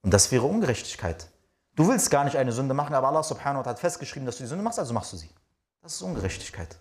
Und 0.03 0.13
das 0.13 0.31
wäre 0.33 0.45
Ungerechtigkeit. 0.45 1.29
Du 1.75 1.89
willst 1.89 2.11
gar 2.11 2.25
nicht 2.25 2.37
eine 2.37 2.53
Sünde 2.53 2.75
machen, 2.75 2.95
aber 2.95 3.09
Allah 3.09 3.23
subhanahu 3.23 3.59
wa 3.59 3.63
ta'ala 3.63 3.71
hat 3.71 3.79
festgeschrieben, 3.79 4.27
dass 4.27 4.37
du 4.37 4.43
die 4.43 4.49
Sünde 4.49 4.65
machst, 4.65 4.79
also 4.79 4.93
machst 4.93 5.13
du 5.13 5.17
sie. 5.17 5.31
Das 5.83 5.95
ist 5.95 6.03
Ungerechtigkeit. 6.03 6.79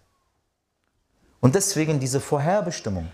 Und 1.40 1.56
deswegen 1.56 2.00
diese 2.00 2.22
Vorherbestimmung. 2.22 3.12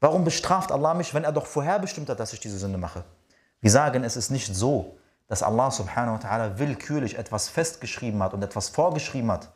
Warum 0.00 0.22
bestraft 0.22 0.70
Allah 0.70 0.92
mich, 0.92 1.14
wenn 1.14 1.24
er 1.24 1.32
doch 1.32 1.46
vorherbestimmt 1.46 2.10
hat, 2.10 2.20
dass 2.20 2.34
ich 2.34 2.40
diese 2.40 2.58
Sünde 2.58 2.76
mache? 2.76 3.04
Wir 3.62 3.70
sagen, 3.70 4.04
es 4.04 4.16
ist 4.16 4.30
nicht 4.30 4.54
so, 4.54 4.98
dass 5.26 5.42
Allah 5.42 5.70
subhanahu 5.70 6.22
wa 6.22 6.28
ta'ala 6.28 6.58
willkürlich 6.58 7.16
etwas 7.16 7.48
festgeschrieben 7.48 8.22
hat 8.22 8.34
und 8.34 8.42
etwas 8.42 8.68
vorgeschrieben 8.68 9.32
hat. 9.32 9.50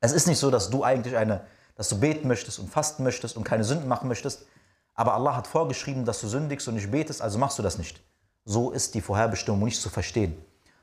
Es 0.00 0.12
ist 0.12 0.26
nicht 0.26 0.38
so, 0.38 0.50
dass 0.50 0.70
du 0.70 0.82
eigentlich 0.82 1.18
eine, 1.18 1.42
dass 1.74 1.90
du 1.90 2.00
beten 2.00 2.26
möchtest 2.26 2.58
und 2.58 2.70
fasten 2.70 3.02
möchtest 3.02 3.36
und 3.36 3.44
keine 3.44 3.62
Sünden 3.62 3.88
machen 3.88 4.08
möchtest, 4.08 4.46
aber 4.94 5.12
Allah 5.12 5.36
hat 5.36 5.46
vorgeschrieben, 5.46 6.06
dass 6.06 6.22
du 6.22 6.28
sündigst 6.28 6.66
und 6.66 6.74
nicht 6.74 6.90
betest, 6.90 7.20
also 7.20 7.38
machst 7.38 7.58
du 7.58 7.62
das 7.62 7.76
nicht. 7.76 8.02
So 8.46 8.70
ist 8.70 8.94
die 8.94 9.02
Vorherbestimmung 9.02 9.62
nicht 9.64 9.80
zu 9.80 9.90
verstehen. 9.90 10.42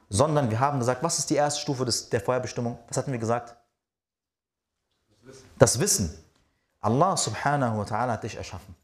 Sondern 0.10 0.52
wir 0.52 0.60
haben 0.60 0.78
gesagt, 0.78 1.02
was 1.02 1.18
ist 1.18 1.32
die 1.32 1.36
erste 1.36 1.62
Stufe 1.62 1.86
des, 1.86 2.10
der 2.10 2.22
Vorherbestimmung? 2.22 2.78
Was 2.88 2.98
hatten 2.98 3.12
wir 3.12 3.20
gesagt? 3.20 3.56
Das 5.58 5.80
Wissen. 5.80 6.14
Allah 6.82 7.16
subhanahu 7.16 7.78
wa 7.78 7.84
ta'ala 7.84 8.14
hat 8.14 8.24
dich 8.24 8.36
erschaffen. 8.36 8.76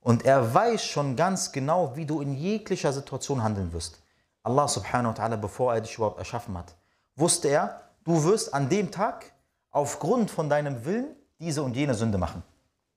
Und 0.00 0.24
er 0.24 0.54
weiß 0.54 0.84
schon 0.84 1.16
ganz 1.16 1.52
genau, 1.52 1.96
wie 1.96 2.06
du 2.06 2.20
in 2.20 2.34
jeglicher 2.34 2.92
Situation 2.92 3.42
handeln 3.42 3.72
wirst. 3.72 3.98
Allah 4.42 4.68
subhanahu 4.68 5.16
wa 5.16 5.22
ta'ala, 5.22 5.36
bevor 5.36 5.74
er 5.74 5.80
dich 5.80 5.96
überhaupt 5.96 6.18
erschaffen 6.18 6.56
hat, 6.56 6.74
wusste 7.16 7.48
er, 7.48 7.80
du 8.04 8.24
wirst 8.24 8.52
an 8.52 8.68
dem 8.68 8.90
Tag 8.90 9.32
aufgrund 9.70 10.30
von 10.30 10.48
deinem 10.48 10.84
Willen 10.84 11.16
diese 11.38 11.62
und 11.62 11.74
jene 11.76 11.94
Sünde 11.94 12.18
machen. 12.18 12.42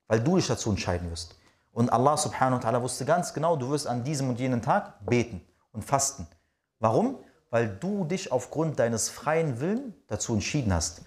Weil 0.07 0.21
du 0.21 0.35
dich 0.35 0.47
dazu 0.47 0.69
entscheiden 0.69 1.09
wirst. 1.09 1.35
Und 1.71 1.91
Allah 1.91 2.17
subhanahu 2.17 2.61
wa 2.61 2.69
ta'ala 2.69 2.81
wusste 2.81 3.05
ganz 3.05 3.33
genau, 3.33 3.55
du 3.55 3.69
wirst 3.69 3.87
an 3.87 4.03
diesem 4.03 4.29
und 4.29 4.39
jenen 4.39 4.61
Tag 4.61 5.05
beten 5.05 5.41
und 5.71 5.83
fasten. 5.83 6.27
Warum? 6.79 7.17
Weil 7.49 7.69
du 7.69 8.05
dich 8.05 8.31
aufgrund 8.31 8.79
deines 8.79 9.09
freien 9.09 9.59
Willens 9.59 9.93
dazu 10.07 10.33
entschieden 10.33 10.73
hast. 10.73 11.01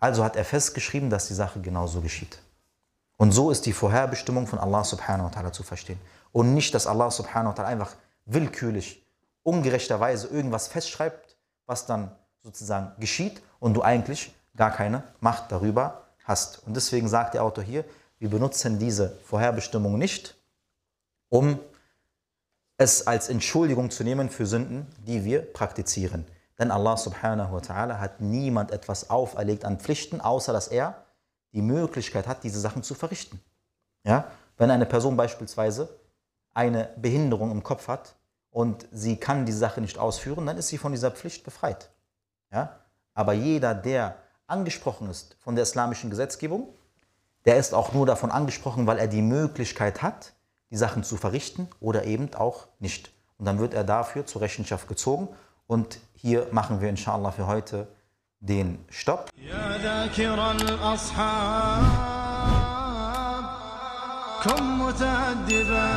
Also 0.00 0.24
hat 0.24 0.36
er 0.36 0.44
festgeschrieben, 0.44 1.10
dass 1.10 1.28
die 1.28 1.34
Sache 1.34 1.60
genauso 1.60 2.00
geschieht. 2.00 2.38
Und 3.18 3.32
so 3.32 3.50
ist 3.50 3.66
die 3.66 3.74
Vorherbestimmung 3.74 4.46
von 4.46 4.58
Allah 4.58 4.82
subhanahu 4.82 5.26
wa 5.26 5.30
ta'ala 5.30 5.52
zu 5.52 5.62
verstehen. 5.62 6.00
Und 6.32 6.54
nicht, 6.54 6.74
dass 6.74 6.86
Allah 6.86 7.10
subhanahu 7.10 7.54
wa 7.54 7.62
ta'ala 7.62 7.66
einfach 7.66 7.94
willkürlich, 8.24 9.06
ungerechterweise 9.42 10.28
irgendwas 10.28 10.68
festschreibt, 10.68 11.36
was 11.66 11.84
dann 11.84 12.10
sozusagen 12.42 12.98
geschieht 12.98 13.42
und 13.58 13.74
du 13.74 13.82
eigentlich 13.82 14.34
gar 14.56 14.70
keine 14.70 15.02
Macht 15.20 15.52
darüber 15.52 16.06
hast. 16.24 16.66
Und 16.66 16.74
deswegen 16.74 17.08
sagt 17.08 17.34
der 17.34 17.44
Autor 17.44 17.62
hier, 17.62 17.84
wir 18.18 18.30
benutzen 18.30 18.78
diese 18.78 19.16
Vorherbestimmung 19.24 19.98
nicht, 19.98 20.36
um 21.28 21.58
es 22.78 23.06
als 23.06 23.28
Entschuldigung 23.28 23.90
zu 23.90 24.04
nehmen 24.04 24.30
für 24.30 24.46
Sünden, 24.46 24.86
die 25.06 25.24
wir 25.24 25.42
praktizieren. 25.52 26.24
Denn 26.60 26.70
Allah 26.70 26.98
subhanahu 26.98 27.54
wa 27.54 27.58
ta'ala 27.58 27.98
hat 27.98 28.20
niemand 28.20 28.70
etwas 28.70 29.08
auferlegt 29.08 29.64
an 29.64 29.80
Pflichten, 29.80 30.20
außer 30.20 30.52
dass 30.52 30.68
er 30.68 31.06
die 31.52 31.62
Möglichkeit 31.62 32.28
hat, 32.28 32.44
diese 32.44 32.60
Sachen 32.60 32.82
zu 32.82 32.94
verrichten. 32.94 33.40
Ja? 34.04 34.26
Wenn 34.58 34.70
eine 34.70 34.84
Person 34.84 35.16
beispielsweise 35.16 35.88
eine 36.52 36.90
Behinderung 36.96 37.50
im 37.50 37.62
Kopf 37.62 37.88
hat 37.88 38.14
und 38.50 38.86
sie 38.92 39.16
kann 39.16 39.46
die 39.46 39.52
Sache 39.52 39.80
nicht 39.80 39.98
ausführen, 39.98 40.44
dann 40.44 40.58
ist 40.58 40.68
sie 40.68 40.76
von 40.76 40.92
dieser 40.92 41.10
Pflicht 41.10 41.44
befreit. 41.44 41.90
Ja? 42.52 42.78
Aber 43.14 43.32
jeder, 43.32 43.74
der 43.74 44.16
angesprochen 44.46 45.08
ist 45.08 45.36
von 45.40 45.54
der 45.54 45.62
islamischen 45.62 46.10
Gesetzgebung, 46.10 46.68
der 47.46 47.56
ist 47.56 47.72
auch 47.72 47.94
nur 47.94 48.04
davon 48.04 48.30
angesprochen, 48.30 48.86
weil 48.86 48.98
er 48.98 49.08
die 49.08 49.22
Möglichkeit 49.22 50.02
hat, 50.02 50.34
die 50.70 50.76
Sachen 50.76 51.04
zu 51.04 51.16
verrichten 51.16 51.68
oder 51.80 52.04
eben 52.04 52.34
auch 52.34 52.68
nicht. 52.80 53.12
Und 53.38 53.46
dann 53.46 53.58
wird 53.58 53.72
er 53.72 53.84
dafür 53.84 54.26
zur 54.26 54.42
Rechenschaft 54.42 54.88
gezogen. 54.88 55.28
Und 55.69 55.99
hier 56.13 56.47
machen 56.51 56.81
wir 56.81 56.89
inshallah 56.89 57.31
für 57.31 57.47
heute 57.47 57.87
den 58.39 58.85
Stopp. 58.89 59.29
يا 59.37 59.77
ذاكر 59.77 60.51
الأصحاب 60.51 61.83
كن 64.43 64.63
متأدبا 64.77 65.89